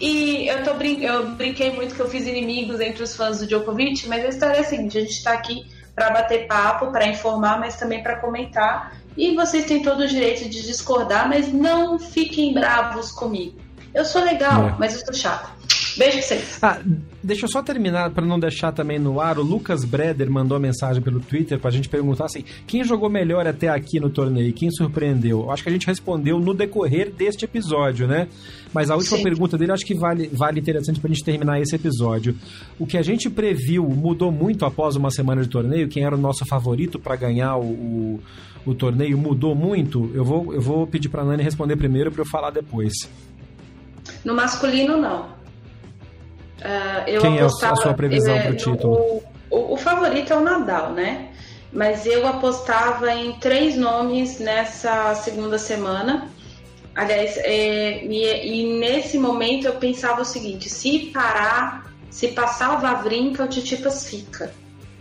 E 0.00 0.48
eu, 0.48 0.62
tô 0.62 0.74
brin 0.74 1.02
eu 1.02 1.30
brinquei 1.30 1.72
muito 1.72 1.94
que 1.94 2.00
eu 2.00 2.08
fiz 2.08 2.26
inimigos 2.26 2.80
entre 2.80 3.02
os 3.02 3.16
fãs 3.16 3.40
do 3.40 3.46
Djokovic, 3.46 4.08
mas 4.08 4.24
a 4.24 4.28
história 4.28 4.56
é 4.58 4.60
a 4.60 4.64
seguinte: 4.64 4.96
a 4.96 5.00
gente 5.00 5.12
está 5.12 5.32
aqui 5.32 5.66
para 5.94 6.10
bater 6.10 6.46
papo, 6.46 6.92
para 6.92 7.06
informar, 7.08 7.58
mas 7.58 7.76
também 7.76 8.02
para 8.02 8.16
comentar. 8.16 8.96
E 9.16 9.34
vocês 9.34 9.64
têm 9.66 9.82
todo 9.82 10.04
o 10.04 10.06
direito 10.06 10.48
de 10.48 10.64
discordar, 10.64 11.28
mas 11.28 11.52
não 11.52 11.98
fiquem 11.98 12.54
bravos 12.54 13.10
comigo. 13.10 13.58
Eu 13.92 14.04
sou 14.04 14.22
legal, 14.22 14.68
é. 14.68 14.76
mas 14.78 14.94
eu 14.94 15.04
sou 15.04 15.12
chata. 15.12 15.57
Beijo 15.98 16.18
pra 16.18 16.22
vocês. 16.22 16.58
Ah, 16.62 16.80
deixa 17.22 17.44
eu 17.44 17.48
só 17.48 17.60
terminar 17.60 18.10
para 18.10 18.24
não 18.24 18.38
deixar 18.38 18.70
também 18.70 19.00
no 19.00 19.20
ar. 19.20 19.36
O 19.38 19.42
Lucas 19.42 19.84
Breder 19.84 20.30
mandou 20.30 20.56
uma 20.56 20.62
mensagem 20.62 21.02
pelo 21.02 21.18
Twitter 21.18 21.58
pra 21.58 21.72
gente 21.72 21.88
perguntar 21.88 22.26
assim: 22.26 22.44
quem 22.66 22.84
jogou 22.84 23.10
melhor 23.10 23.46
até 23.48 23.68
aqui 23.68 23.98
no 23.98 24.08
torneio? 24.08 24.52
Quem 24.52 24.70
surpreendeu? 24.70 25.50
Acho 25.50 25.64
que 25.64 25.68
a 25.68 25.72
gente 25.72 25.86
respondeu 25.86 26.38
no 26.38 26.54
decorrer 26.54 27.10
deste 27.10 27.44
episódio, 27.44 28.06
né? 28.06 28.28
Mas 28.72 28.90
a 28.90 28.96
última 28.96 29.16
Sim. 29.16 29.24
pergunta 29.24 29.58
dele 29.58 29.72
acho 29.72 29.84
que 29.84 29.94
vale, 29.94 30.30
vale 30.32 30.60
interessante 30.60 31.00
pra 31.00 31.08
gente 31.08 31.24
terminar 31.24 31.60
esse 31.60 31.74
episódio. 31.74 32.36
O 32.78 32.86
que 32.86 32.96
a 32.96 33.02
gente 33.02 33.28
previu 33.28 33.82
mudou 33.88 34.30
muito 34.30 34.64
após 34.64 34.94
uma 34.94 35.10
semana 35.10 35.42
de 35.42 35.48
torneio? 35.48 35.88
Quem 35.88 36.04
era 36.04 36.14
o 36.14 36.18
nosso 36.18 36.46
favorito 36.46 36.98
para 36.98 37.16
ganhar 37.16 37.56
o, 37.56 37.64
o, 37.64 38.20
o, 38.66 38.74
torneio 38.74 39.18
mudou 39.18 39.54
muito? 39.54 40.10
Eu 40.14 40.24
vou, 40.24 40.54
eu 40.54 40.60
vou 40.60 40.86
pedir 40.86 41.08
pra 41.08 41.24
Nani 41.24 41.42
responder 41.42 41.76
primeiro 41.76 42.12
para 42.12 42.22
eu 42.22 42.26
falar 42.26 42.50
depois. 42.50 42.92
No 44.24 44.34
masculino, 44.34 44.96
não. 44.96 45.37
Uh, 46.58 47.20
Quem 47.20 47.38
apostava, 47.38 47.72
é 47.72 47.78
a 47.78 47.82
sua 47.82 47.94
previsão 47.94 48.34
é, 48.34 48.42
para 48.42 48.52
o 48.52 48.56
título? 48.56 49.22
O, 49.50 49.74
o, 49.74 49.76
favorito 49.76 50.32
é 50.32 50.36
o 50.36 50.40
Nadal, 50.40 50.92
né? 50.92 51.28
Mas 51.72 52.06
eu 52.06 52.26
apostava 52.26 53.12
em 53.12 53.32
três 53.34 53.76
nomes 53.76 54.40
nessa 54.40 55.14
segunda 55.14 55.58
semana. 55.58 56.28
Aliás, 56.94 57.36
é, 57.38 58.04
e, 58.04 58.24
e, 58.46 58.78
nesse 58.80 59.18
momento 59.18 59.66
eu 59.66 59.74
pensava 59.74 60.22
o 60.22 60.24
seguinte: 60.24 60.68
se 60.68 61.10
parar, 61.12 61.92
se 62.10 62.28
passar 62.28 62.76
o 62.76 62.80
Vavrinka, 62.80 63.44
o 63.44 63.48
Titipas 63.48 64.08
fica. 64.08 64.52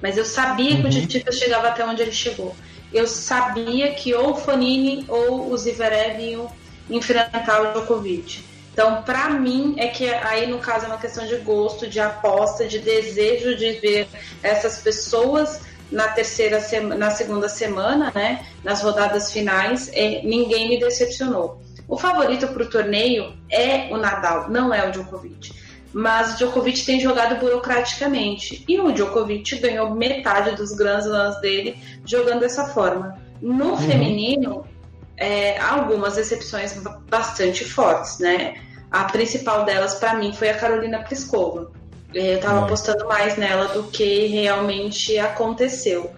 Mas 0.01 0.15
eu 0.15 0.25
sabia 0.25 0.75
uhum. 0.75 0.81
que 0.81 0.81
o 0.81 0.85
uhum. 0.85 0.91
Titipas 0.91 1.35
chegava 1.37 1.69
até 1.69 1.83
onde 1.83 2.03
ele 2.03 2.11
chegou. 2.11 2.55
Eu 2.93 3.07
sabia 3.07 3.91
que 3.93 4.13
ou 4.13 4.31
o 4.31 4.35
Fanini 4.35 5.05
ou 5.07 5.51
o 5.51 5.57
Zverev 5.57 6.21
iam 6.21 6.51
enfrentar 6.89 7.61
o 7.61 7.73
Djokovic. 7.73 8.43
Então, 8.77 9.01
para 9.01 9.31
mim, 9.31 9.73
é 9.79 9.87
que 9.87 10.07
aí 10.07 10.45
no 10.45 10.59
caso 10.59 10.85
é 10.85 10.87
uma 10.87 10.99
questão 10.99 11.25
de 11.25 11.37
gosto, 11.37 11.87
de 11.87 11.99
aposta, 11.99 12.67
de 12.67 12.77
desejo 12.77 13.55
de 13.57 13.71
ver 13.79 14.07
essas 14.43 14.77
pessoas 14.77 15.61
na 15.91 16.09
terceira 16.09 16.61
na 16.95 17.09
segunda 17.09 17.49
semana, 17.49 18.11
né, 18.13 18.45
nas 18.63 18.83
rodadas 18.83 19.31
finais, 19.31 19.89
é, 19.93 20.21
ninguém 20.21 20.69
me 20.69 20.79
decepcionou. 20.79 21.59
O 21.87 21.97
favorito 21.97 22.47
para 22.49 22.61
o 22.61 22.69
torneio 22.69 23.33
é 23.49 23.91
o 23.91 23.97
Nadal, 23.97 24.47
não 24.47 24.71
é 24.71 24.87
o 24.87 24.91
Djokovic. 24.91 25.51
Mas 25.91 26.35
o 26.35 26.37
Djokovic 26.37 26.85
tem 26.85 26.99
jogado 26.99 27.39
burocraticamente 27.39 28.63
e 28.67 28.79
o 28.79 28.91
Djokovic 28.91 29.55
ganhou 29.57 29.89
metade 29.89 30.55
dos 30.55 30.75
Grand 30.75 30.99
Slams 30.99 31.41
dele 31.41 31.79
jogando 32.05 32.41
dessa 32.41 32.65
forma. 32.67 33.17
No 33.41 33.71
uhum. 33.71 33.77
feminino, 33.77 34.67
é, 35.17 35.57
há 35.57 35.73
algumas 35.73 36.15
exceções 36.15 36.79
bastante 37.09 37.65
fortes, 37.65 38.19
né? 38.19 38.66
A 38.91 39.03
principal 39.05 39.65
delas, 39.65 39.95
para 39.95 40.15
mim, 40.15 40.33
foi 40.33 40.49
a 40.49 40.57
Carolina 40.57 40.99
Pliskova. 40.99 41.71
É, 42.15 42.33
eu 42.33 42.35
estava 42.37 42.65
apostando 42.65 43.05
mais 43.07 43.37
nela 43.37 43.67
do 43.67 43.83
que 43.83 44.27
realmente 44.27 45.17
aconteceu. 45.19 46.11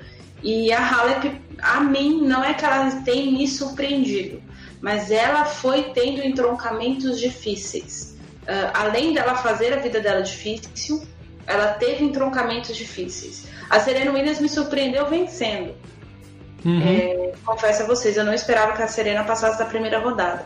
E 0.43 0.71
a 0.71 0.79
Halep, 0.79 1.41
a 1.61 1.81
mim, 1.81 2.21
não 2.21 2.43
é 2.43 2.53
que 2.53 2.63
ela 2.63 2.89
tenha 3.01 3.31
me 3.31 3.47
surpreendido, 3.47 4.41
mas 4.81 5.11
ela 5.11 5.45
foi 5.45 5.91
tendo 5.93 6.23
entroncamentos 6.23 7.19
difíceis. 7.19 8.17
Uh, 8.43 8.71
além 8.73 9.13
dela 9.13 9.35
fazer 9.35 9.73
a 9.73 9.77
vida 9.77 9.99
dela 9.99 10.21
difícil, 10.21 11.03
ela 11.45 11.73
teve 11.73 12.05
entroncamentos 12.05 12.75
difíceis. 12.75 13.45
A 13.69 13.79
Serena 13.79 14.11
Williams 14.11 14.39
me 14.39 14.47
surpreendeu 14.47 15.07
vencendo. 15.07 15.75
Uhum. 16.63 16.81
É, 16.81 17.33
confesso 17.45 17.83
a 17.83 17.85
vocês, 17.85 18.17
eu 18.17 18.23
não 18.23 18.33
esperava 18.33 18.73
que 18.73 18.81
a 18.81 18.87
Serena 18.87 19.23
passasse 19.23 19.57
da 19.57 19.65
primeira 19.65 19.99
rodada. 19.99 20.45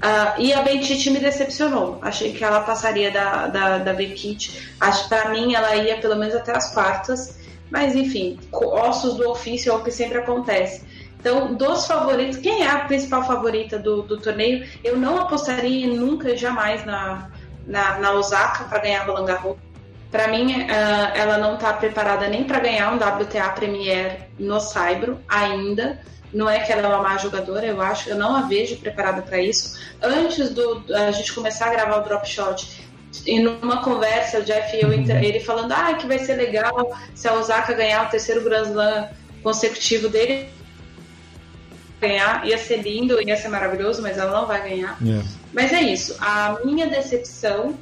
Uh, 0.00 0.40
e 0.40 0.52
a 0.52 0.62
Bentite 0.62 1.10
me 1.10 1.18
decepcionou. 1.18 1.98
Achei 2.00 2.32
que 2.32 2.42
ela 2.42 2.60
passaria 2.60 3.10
da, 3.10 3.48
da, 3.48 3.78
da 3.78 3.92
Bekit. 3.92 4.72
Para 5.08 5.28
mim 5.28 5.54
ela 5.54 5.76
ia 5.76 5.98
pelo 5.98 6.16
menos 6.16 6.34
até 6.34 6.56
as 6.56 6.72
quartas. 6.72 7.38
Mas 7.70 7.94
enfim, 7.94 8.38
ossos 8.50 9.16
do 9.16 9.30
ofício 9.30 9.70
é 9.70 9.74
o 9.74 9.82
que 9.82 9.90
sempre 9.90 10.18
acontece. 10.18 10.84
Então, 11.20 11.54
dos 11.54 11.86
favoritos, 11.86 12.38
quem 12.38 12.62
é 12.62 12.70
a 12.70 12.80
principal 12.86 13.26
favorita 13.26 13.78
do, 13.78 14.02
do 14.02 14.18
torneio? 14.18 14.66
Eu 14.82 14.96
não 14.96 15.18
apostaria 15.18 15.86
nunca, 15.86 16.34
jamais 16.34 16.84
na, 16.86 17.30
na, 17.66 17.98
na 17.98 18.12
Osaka 18.12 18.64
para 18.64 18.78
ganhar 18.78 19.06
Roland 19.06 19.26
Garros. 19.26 19.56
Para 20.10 20.28
mim, 20.28 20.62
uh, 20.62 21.14
ela 21.14 21.36
não 21.36 21.54
está 21.54 21.74
preparada 21.74 22.26
nem 22.26 22.44
para 22.44 22.58
ganhar 22.58 22.90
um 22.90 22.96
WTA 22.96 23.50
Premier 23.50 24.28
no 24.38 24.58
Saibro 24.60 25.20
ainda. 25.28 26.00
Não 26.32 26.48
é 26.48 26.60
que 26.60 26.72
ela 26.72 26.82
é 26.82 26.86
uma 26.86 27.02
má 27.02 27.16
jogadora, 27.16 27.66
eu 27.66 27.80
acho, 27.80 28.08
eu 28.08 28.16
não 28.16 28.36
a 28.36 28.42
vejo 28.42 28.76
preparada 28.76 29.22
para 29.22 29.40
isso. 29.40 29.78
Antes 30.02 30.50
do 30.50 30.84
a 30.94 31.10
gente 31.10 31.32
começar 31.32 31.66
a 31.66 31.70
gravar 31.70 31.98
o 31.98 32.04
Drop 32.04 32.28
Shot, 32.28 32.90
e 33.26 33.40
numa 33.40 33.82
conversa, 33.82 34.38
o 34.38 34.44
Jeff 34.44 34.76
e 34.76 34.82
eu, 34.82 34.88
uhum. 34.88 35.10
ele 35.22 35.40
falando 35.40 35.72
ah, 35.72 35.94
que 35.94 36.06
vai 36.06 36.18
ser 36.20 36.34
legal 36.34 36.96
se 37.14 37.26
a 37.26 37.34
Osaka 37.34 37.74
ganhar 37.74 38.06
o 38.06 38.10
terceiro 38.10 38.42
Grand 38.42 38.62
Slam 38.62 39.08
consecutivo 39.42 40.08
dele 40.08 40.48
ganhar, 42.00 42.46
ia 42.46 42.56
ser 42.56 42.78
lindo, 42.78 43.20
ia 43.20 43.36
ser 43.36 43.48
maravilhoso, 43.48 44.00
mas 44.00 44.16
ela 44.16 44.32
não 44.32 44.46
vai 44.46 44.62
ganhar. 44.62 44.96
Yeah. 45.02 45.26
Mas 45.52 45.72
é 45.72 45.82
isso. 45.82 46.16
A 46.20 46.58
minha 46.64 46.86
decepção 46.86 47.76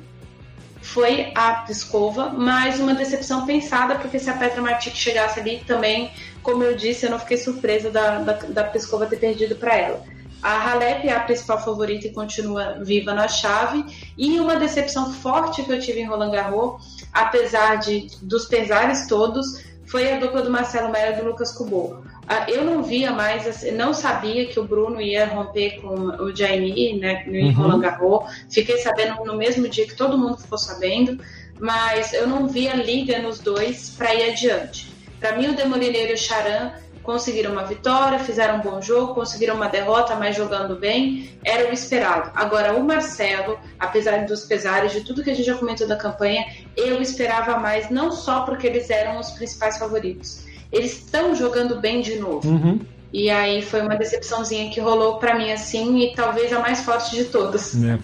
foi 0.82 1.30
a 1.34 1.52
Piscova, 1.66 2.30
mas 2.30 2.80
uma 2.80 2.94
decepção 2.94 3.46
pensada, 3.46 3.96
porque 3.96 4.18
se 4.18 4.28
a 4.28 4.32
Petra 4.32 4.60
Martic 4.60 4.94
chegasse 4.94 5.38
ali 5.38 5.62
também, 5.66 6.10
como 6.42 6.62
eu 6.62 6.76
disse, 6.76 7.06
eu 7.06 7.10
não 7.10 7.18
fiquei 7.18 7.36
surpresa 7.36 7.90
da, 7.90 8.18
da, 8.20 8.32
da 8.32 8.64
Piscova 8.64 9.06
ter 9.06 9.18
perdido 9.18 9.56
para 9.56 9.76
ela. 9.76 10.02
A 10.42 10.70
Halep 10.70 11.06
é 11.06 11.12
a 11.12 11.20
principal 11.20 11.62
favorita 11.62 12.06
e 12.06 12.12
continua 12.12 12.78
viva 12.80 13.12
na 13.12 13.26
chave. 13.26 13.84
E 14.16 14.38
uma 14.38 14.56
decepção 14.56 15.12
forte 15.12 15.62
que 15.64 15.72
eu 15.72 15.80
tive 15.80 16.00
em 16.00 16.06
Roland 16.06 16.30
Garros, 16.30 16.98
apesar 17.12 17.76
de, 17.76 18.06
dos 18.22 18.46
pesares 18.46 19.06
todos, 19.06 19.64
foi 19.86 20.12
a 20.12 20.18
dupla 20.18 20.42
do 20.42 20.50
Marcelo 20.50 20.92
Melo 20.92 21.14
e 21.14 21.16
do 21.16 21.26
Lucas 21.26 21.50
Kubot. 21.50 22.02
Ah, 22.28 22.48
eu 22.48 22.62
não 22.62 22.82
via 22.82 23.10
mais, 23.10 23.46
assim, 23.48 23.70
não 23.70 23.94
sabia 23.94 24.46
que 24.46 24.60
o 24.60 24.64
Bruno 24.64 25.00
ia 25.00 25.26
romper 25.26 25.80
com 25.80 25.94
o 25.94 26.36
Jaime, 26.36 26.98
né, 26.98 27.24
em 27.26 27.48
uhum. 27.48 27.52
Roland 27.54 27.80
Garros. 27.80 28.30
Fiquei 28.50 28.76
sabendo 28.78 29.24
no 29.24 29.34
mesmo 29.34 29.66
dia 29.66 29.86
que 29.86 29.96
todo 29.96 30.18
mundo 30.18 30.36
ficou 30.36 30.58
sabendo, 30.58 31.18
mas 31.58 32.12
eu 32.12 32.26
não 32.28 32.46
via 32.46 32.74
liga 32.74 33.18
nos 33.20 33.40
dois 33.40 33.90
para 33.96 34.14
ir 34.14 34.30
adiante. 34.30 34.97
Para 35.20 35.36
mim, 35.36 35.48
o 35.48 35.56
Demolineiro 35.56 36.12
e 36.12 36.14
o 36.14 36.18
Charan 36.18 36.72
conseguiram 37.08 37.52
uma 37.52 37.64
vitória, 37.64 38.18
fizeram 38.18 38.58
um 38.58 38.60
bom 38.60 38.82
jogo, 38.82 39.14
conseguiram 39.14 39.54
uma 39.54 39.66
derrota, 39.66 40.14
mas 40.14 40.36
jogando 40.36 40.76
bem, 40.76 41.30
era 41.42 41.70
o 41.70 41.72
esperado. 41.72 42.30
Agora, 42.34 42.74
o 42.74 42.84
Marcelo, 42.84 43.58
apesar 43.78 44.26
dos 44.26 44.44
pesares 44.44 44.92
de 44.92 45.00
tudo 45.00 45.24
que 45.24 45.30
a 45.30 45.34
gente 45.34 45.46
já 45.46 45.56
comentou 45.56 45.88
da 45.88 45.96
campanha, 45.96 46.44
eu 46.76 47.00
esperava 47.00 47.56
mais, 47.56 47.88
não 47.88 48.12
só 48.12 48.42
porque 48.42 48.66
eles 48.66 48.90
eram 48.90 49.18
os 49.18 49.30
principais 49.30 49.78
favoritos. 49.78 50.44
Eles 50.70 50.98
estão 50.98 51.34
jogando 51.34 51.80
bem 51.80 52.02
de 52.02 52.16
novo. 52.16 52.46
Uhum. 52.46 52.78
E 53.10 53.30
aí 53.30 53.62
foi 53.62 53.80
uma 53.80 53.96
decepçãozinha 53.96 54.70
que 54.70 54.78
rolou 54.78 55.16
para 55.16 55.34
mim 55.34 55.50
assim, 55.50 56.00
e 56.00 56.14
talvez 56.14 56.52
a 56.52 56.60
mais 56.60 56.80
forte 56.80 57.16
de 57.16 57.24
todas. 57.24 57.74
É. 57.82 57.98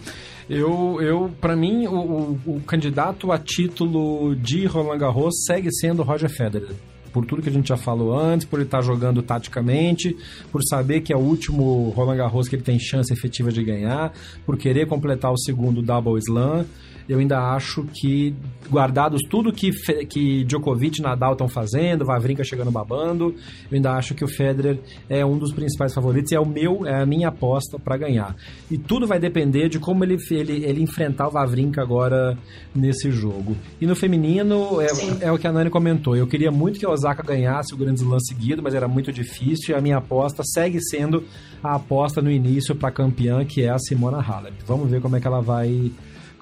Eu, 0.48 0.98
eu 1.02 1.30
para 1.42 1.54
mim, 1.54 1.86
o, 1.86 1.94
o, 1.94 2.40
o, 2.56 2.60
candidato 2.62 3.30
a 3.30 3.38
título 3.38 4.34
de 4.34 4.64
Roland 4.64 4.96
Garros 4.96 5.44
segue 5.44 5.70
sendo 5.70 6.02
Roger 6.02 6.30
Federer 6.30 6.74
por 7.14 7.24
tudo 7.24 7.40
que 7.40 7.48
a 7.48 7.52
gente 7.52 7.68
já 7.68 7.76
falou 7.76 8.18
antes, 8.18 8.44
por 8.44 8.58
ele 8.58 8.66
estar 8.66 8.78
tá 8.78 8.82
jogando 8.82 9.22
taticamente, 9.22 10.16
por 10.50 10.60
saber 10.64 11.00
que 11.00 11.12
é 11.12 11.16
o 11.16 11.20
último 11.20 11.90
Roland 11.90 12.16
Garros 12.16 12.48
que 12.48 12.56
ele 12.56 12.62
tem 12.64 12.76
chance 12.76 13.12
efetiva 13.12 13.52
de 13.52 13.62
ganhar, 13.62 14.12
por 14.44 14.58
querer 14.58 14.88
completar 14.88 15.32
o 15.32 15.38
segundo 15.38 15.80
Double 15.80 16.18
Slam 16.18 16.66
eu 17.08 17.18
ainda 17.18 17.38
acho 17.54 17.84
que, 17.92 18.34
guardados 18.70 19.20
tudo 19.28 19.52
que, 19.52 19.70
que 20.06 20.44
Djokovic 20.44 20.98
e 20.98 21.02
Nadal 21.02 21.32
estão 21.32 21.48
fazendo, 21.48 22.04
Vavrinka 22.04 22.42
chegando 22.42 22.70
babando, 22.70 23.34
eu 23.70 23.76
ainda 23.76 23.92
acho 23.92 24.14
que 24.14 24.24
o 24.24 24.28
Federer 24.28 24.80
é 25.08 25.24
um 25.24 25.36
dos 25.36 25.52
principais 25.52 25.92
favoritos 25.92 26.32
e 26.32 26.34
é 26.34 26.40
o 26.40 26.46
meu, 26.46 26.86
é 26.86 27.02
a 27.02 27.06
minha 27.06 27.28
aposta 27.28 27.78
para 27.78 27.96
ganhar. 27.96 28.34
E 28.70 28.78
tudo 28.78 29.06
vai 29.06 29.18
depender 29.18 29.68
de 29.68 29.78
como 29.78 30.04
ele, 30.04 30.16
ele, 30.30 30.64
ele 30.64 30.82
enfrentar 30.82 31.28
o 31.28 31.30
Vavrinka 31.30 31.82
agora 31.82 32.38
nesse 32.74 33.10
jogo. 33.10 33.56
E 33.80 33.86
no 33.86 33.94
feminino, 33.94 34.80
é, 34.80 35.26
é 35.26 35.32
o 35.32 35.38
que 35.38 35.46
a 35.46 35.52
Nani 35.52 35.70
comentou. 35.70 36.16
Eu 36.16 36.26
queria 36.26 36.50
muito 36.50 36.78
que 36.78 36.86
a 36.86 36.90
Osaka 36.90 37.22
ganhasse 37.22 37.74
o 37.74 37.76
Grande 37.76 38.00
Slam 38.00 38.18
seguido, 38.20 38.62
mas 38.62 38.74
era 38.74 38.88
muito 38.88 39.12
difícil 39.12 39.74
e 39.74 39.78
a 39.78 39.80
minha 39.80 39.98
aposta 39.98 40.42
segue 40.42 40.80
sendo 40.80 41.24
a 41.62 41.76
aposta 41.76 42.22
no 42.22 42.30
início 42.30 42.74
para 42.74 42.90
campeã, 42.90 43.44
que 43.44 43.62
é 43.62 43.70
a 43.70 43.78
Simona 43.78 44.20
Halep. 44.20 44.54
Vamos 44.66 44.90
ver 44.90 45.00
como 45.00 45.16
é 45.16 45.20
que 45.20 45.26
ela 45.26 45.40
vai 45.40 45.90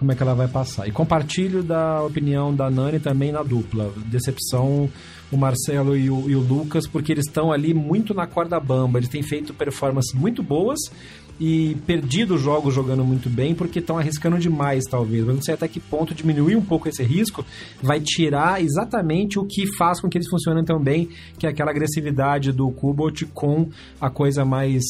como 0.03 0.11
é 0.11 0.15
que 0.17 0.23
ela 0.23 0.35
vai 0.35 0.49
passar. 0.49 0.89
E 0.89 0.91
compartilho 0.91 1.63
da 1.63 2.03
opinião 2.03 2.53
da 2.53 2.69
Nani 2.69 2.99
também 2.99 3.31
na 3.31 3.43
dupla. 3.43 3.93
Decepção 4.07 4.91
o 5.31 5.37
Marcelo 5.37 5.97
e 5.97 6.11
o, 6.11 6.29
e 6.29 6.35
o 6.35 6.41
Lucas, 6.41 6.87
porque 6.87 7.13
eles 7.13 7.27
estão 7.27 7.53
ali 7.53 7.73
muito 7.73 8.13
na 8.13 8.27
corda 8.27 8.59
bamba. 8.59 8.99
Eles 8.99 9.09
têm 9.09 9.23
feito 9.23 9.55
performances 9.55 10.13
muito 10.13 10.43
boas 10.43 10.79
e 11.41 11.77
perdido 11.87 12.37
jogos 12.37 12.75
jogando 12.75 13.05
muito 13.05 13.31
bem 13.31 13.55
porque 13.55 13.79
estão 13.79 13.97
arriscando 13.97 14.39
demais, 14.39 14.83
talvez. 14.91 15.25
Mas 15.25 15.37
não 15.37 15.43
sei 15.43 15.55
até 15.55 15.69
que 15.69 15.79
ponto 15.79 16.15
diminuir 16.15 16.57
um 16.57 16.63
pouco 16.63 16.89
esse 16.89 17.05
risco 17.05 17.47
vai 17.81 18.01
tirar 18.01 18.61
exatamente 18.61 19.39
o 19.39 19.45
que 19.45 19.67
faz 19.79 20.01
com 20.01 20.09
que 20.09 20.19
eles 20.19 20.29
funcionem 20.29 20.65
tão 20.65 20.81
bem, 20.81 21.09
que 21.39 21.47
é 21.47 21.49
aquela 21.49 21.71
agressividade 21.71 22.51
do 22.51 22.69
Kubot 22.73 23.25
com 23.27 23.69
a 24.01 24.11
coisa 24.11 24.45
mais 24.45 24.83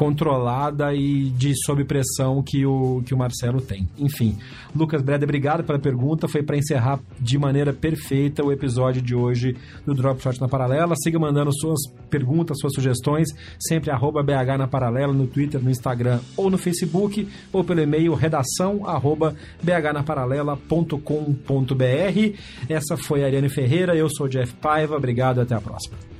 controlada 0.00 0.94
e 0.94 1.28
de 1.28 1.52
sob 1.62 1.84
pressão 1.84 2.42
que 2.42 2.64
o, 2.64 3.02
que 3.04 3.12
o 3.12 3.18
Marcelo 3.18 3.60
tem. 3.60 3.86
Enfim, 3.98 4.38
Lucas 4.74 5.02
Breda, 5.02 5.24
obrigado 5.24 5.62
pela 5.62 5.78
pergunta. 5.78 6.26
Foi 6.26 6.42
para 6.42 6.56
encerrar 6.56 6.98
de 7.20 7.36
maneira 7.36 7.70
perfeita 7.70 8.42
o 8.42 8.50
episódio 8.50 9.02
de 9.02 9.14
hoje 9.14 9.54
do 9.84 9.92
Drop 9.92 10.18
Shot 10.22 10.40
na 10.40 10.48
Paralela. 10.48 10.94
Siga 10.96 11.18
mandando 11.18 11.52
suas 11.52 11.80
perguntas, 12.08 12.56
suas 12.58 12.72
sugestões, 12.72 13.28
sempre 13.58 13.90
arroba 13.90 14.22
BH 14.22 14.56
na 14.56 14.66
Paralela, 14.66 15.12
no 15.12 15.26
Twitter, 15.26 15.62
no 15.62 15.68
Instagram 15.68 16.20
ou 16.34 16.48
no 16.48 16.56
Facebook, 16.56 17.28
ou 17.52 17.62
pelo 17.62 17.82
e-mail 17.82 18.14
redação 18.14 18.88
arroba 18.88 19.34
bhnaparalela.com.br. 19.62 22.38
Essa 22.70 22.96
foi 22.96 23.22
a 23.22 23.26
Ariane 23.26 23.50
Ferreira, 23.50 23.94
eu 23.94 24.08
sou 24.08 24.24
o 24.24 24.30
Jeff 24.30 24.54
Paiva, 24.54 24.96
obrigado 24.96 25.42
até 25.42 25.54
a 25.54 25.60
próxima. 25.60 26.19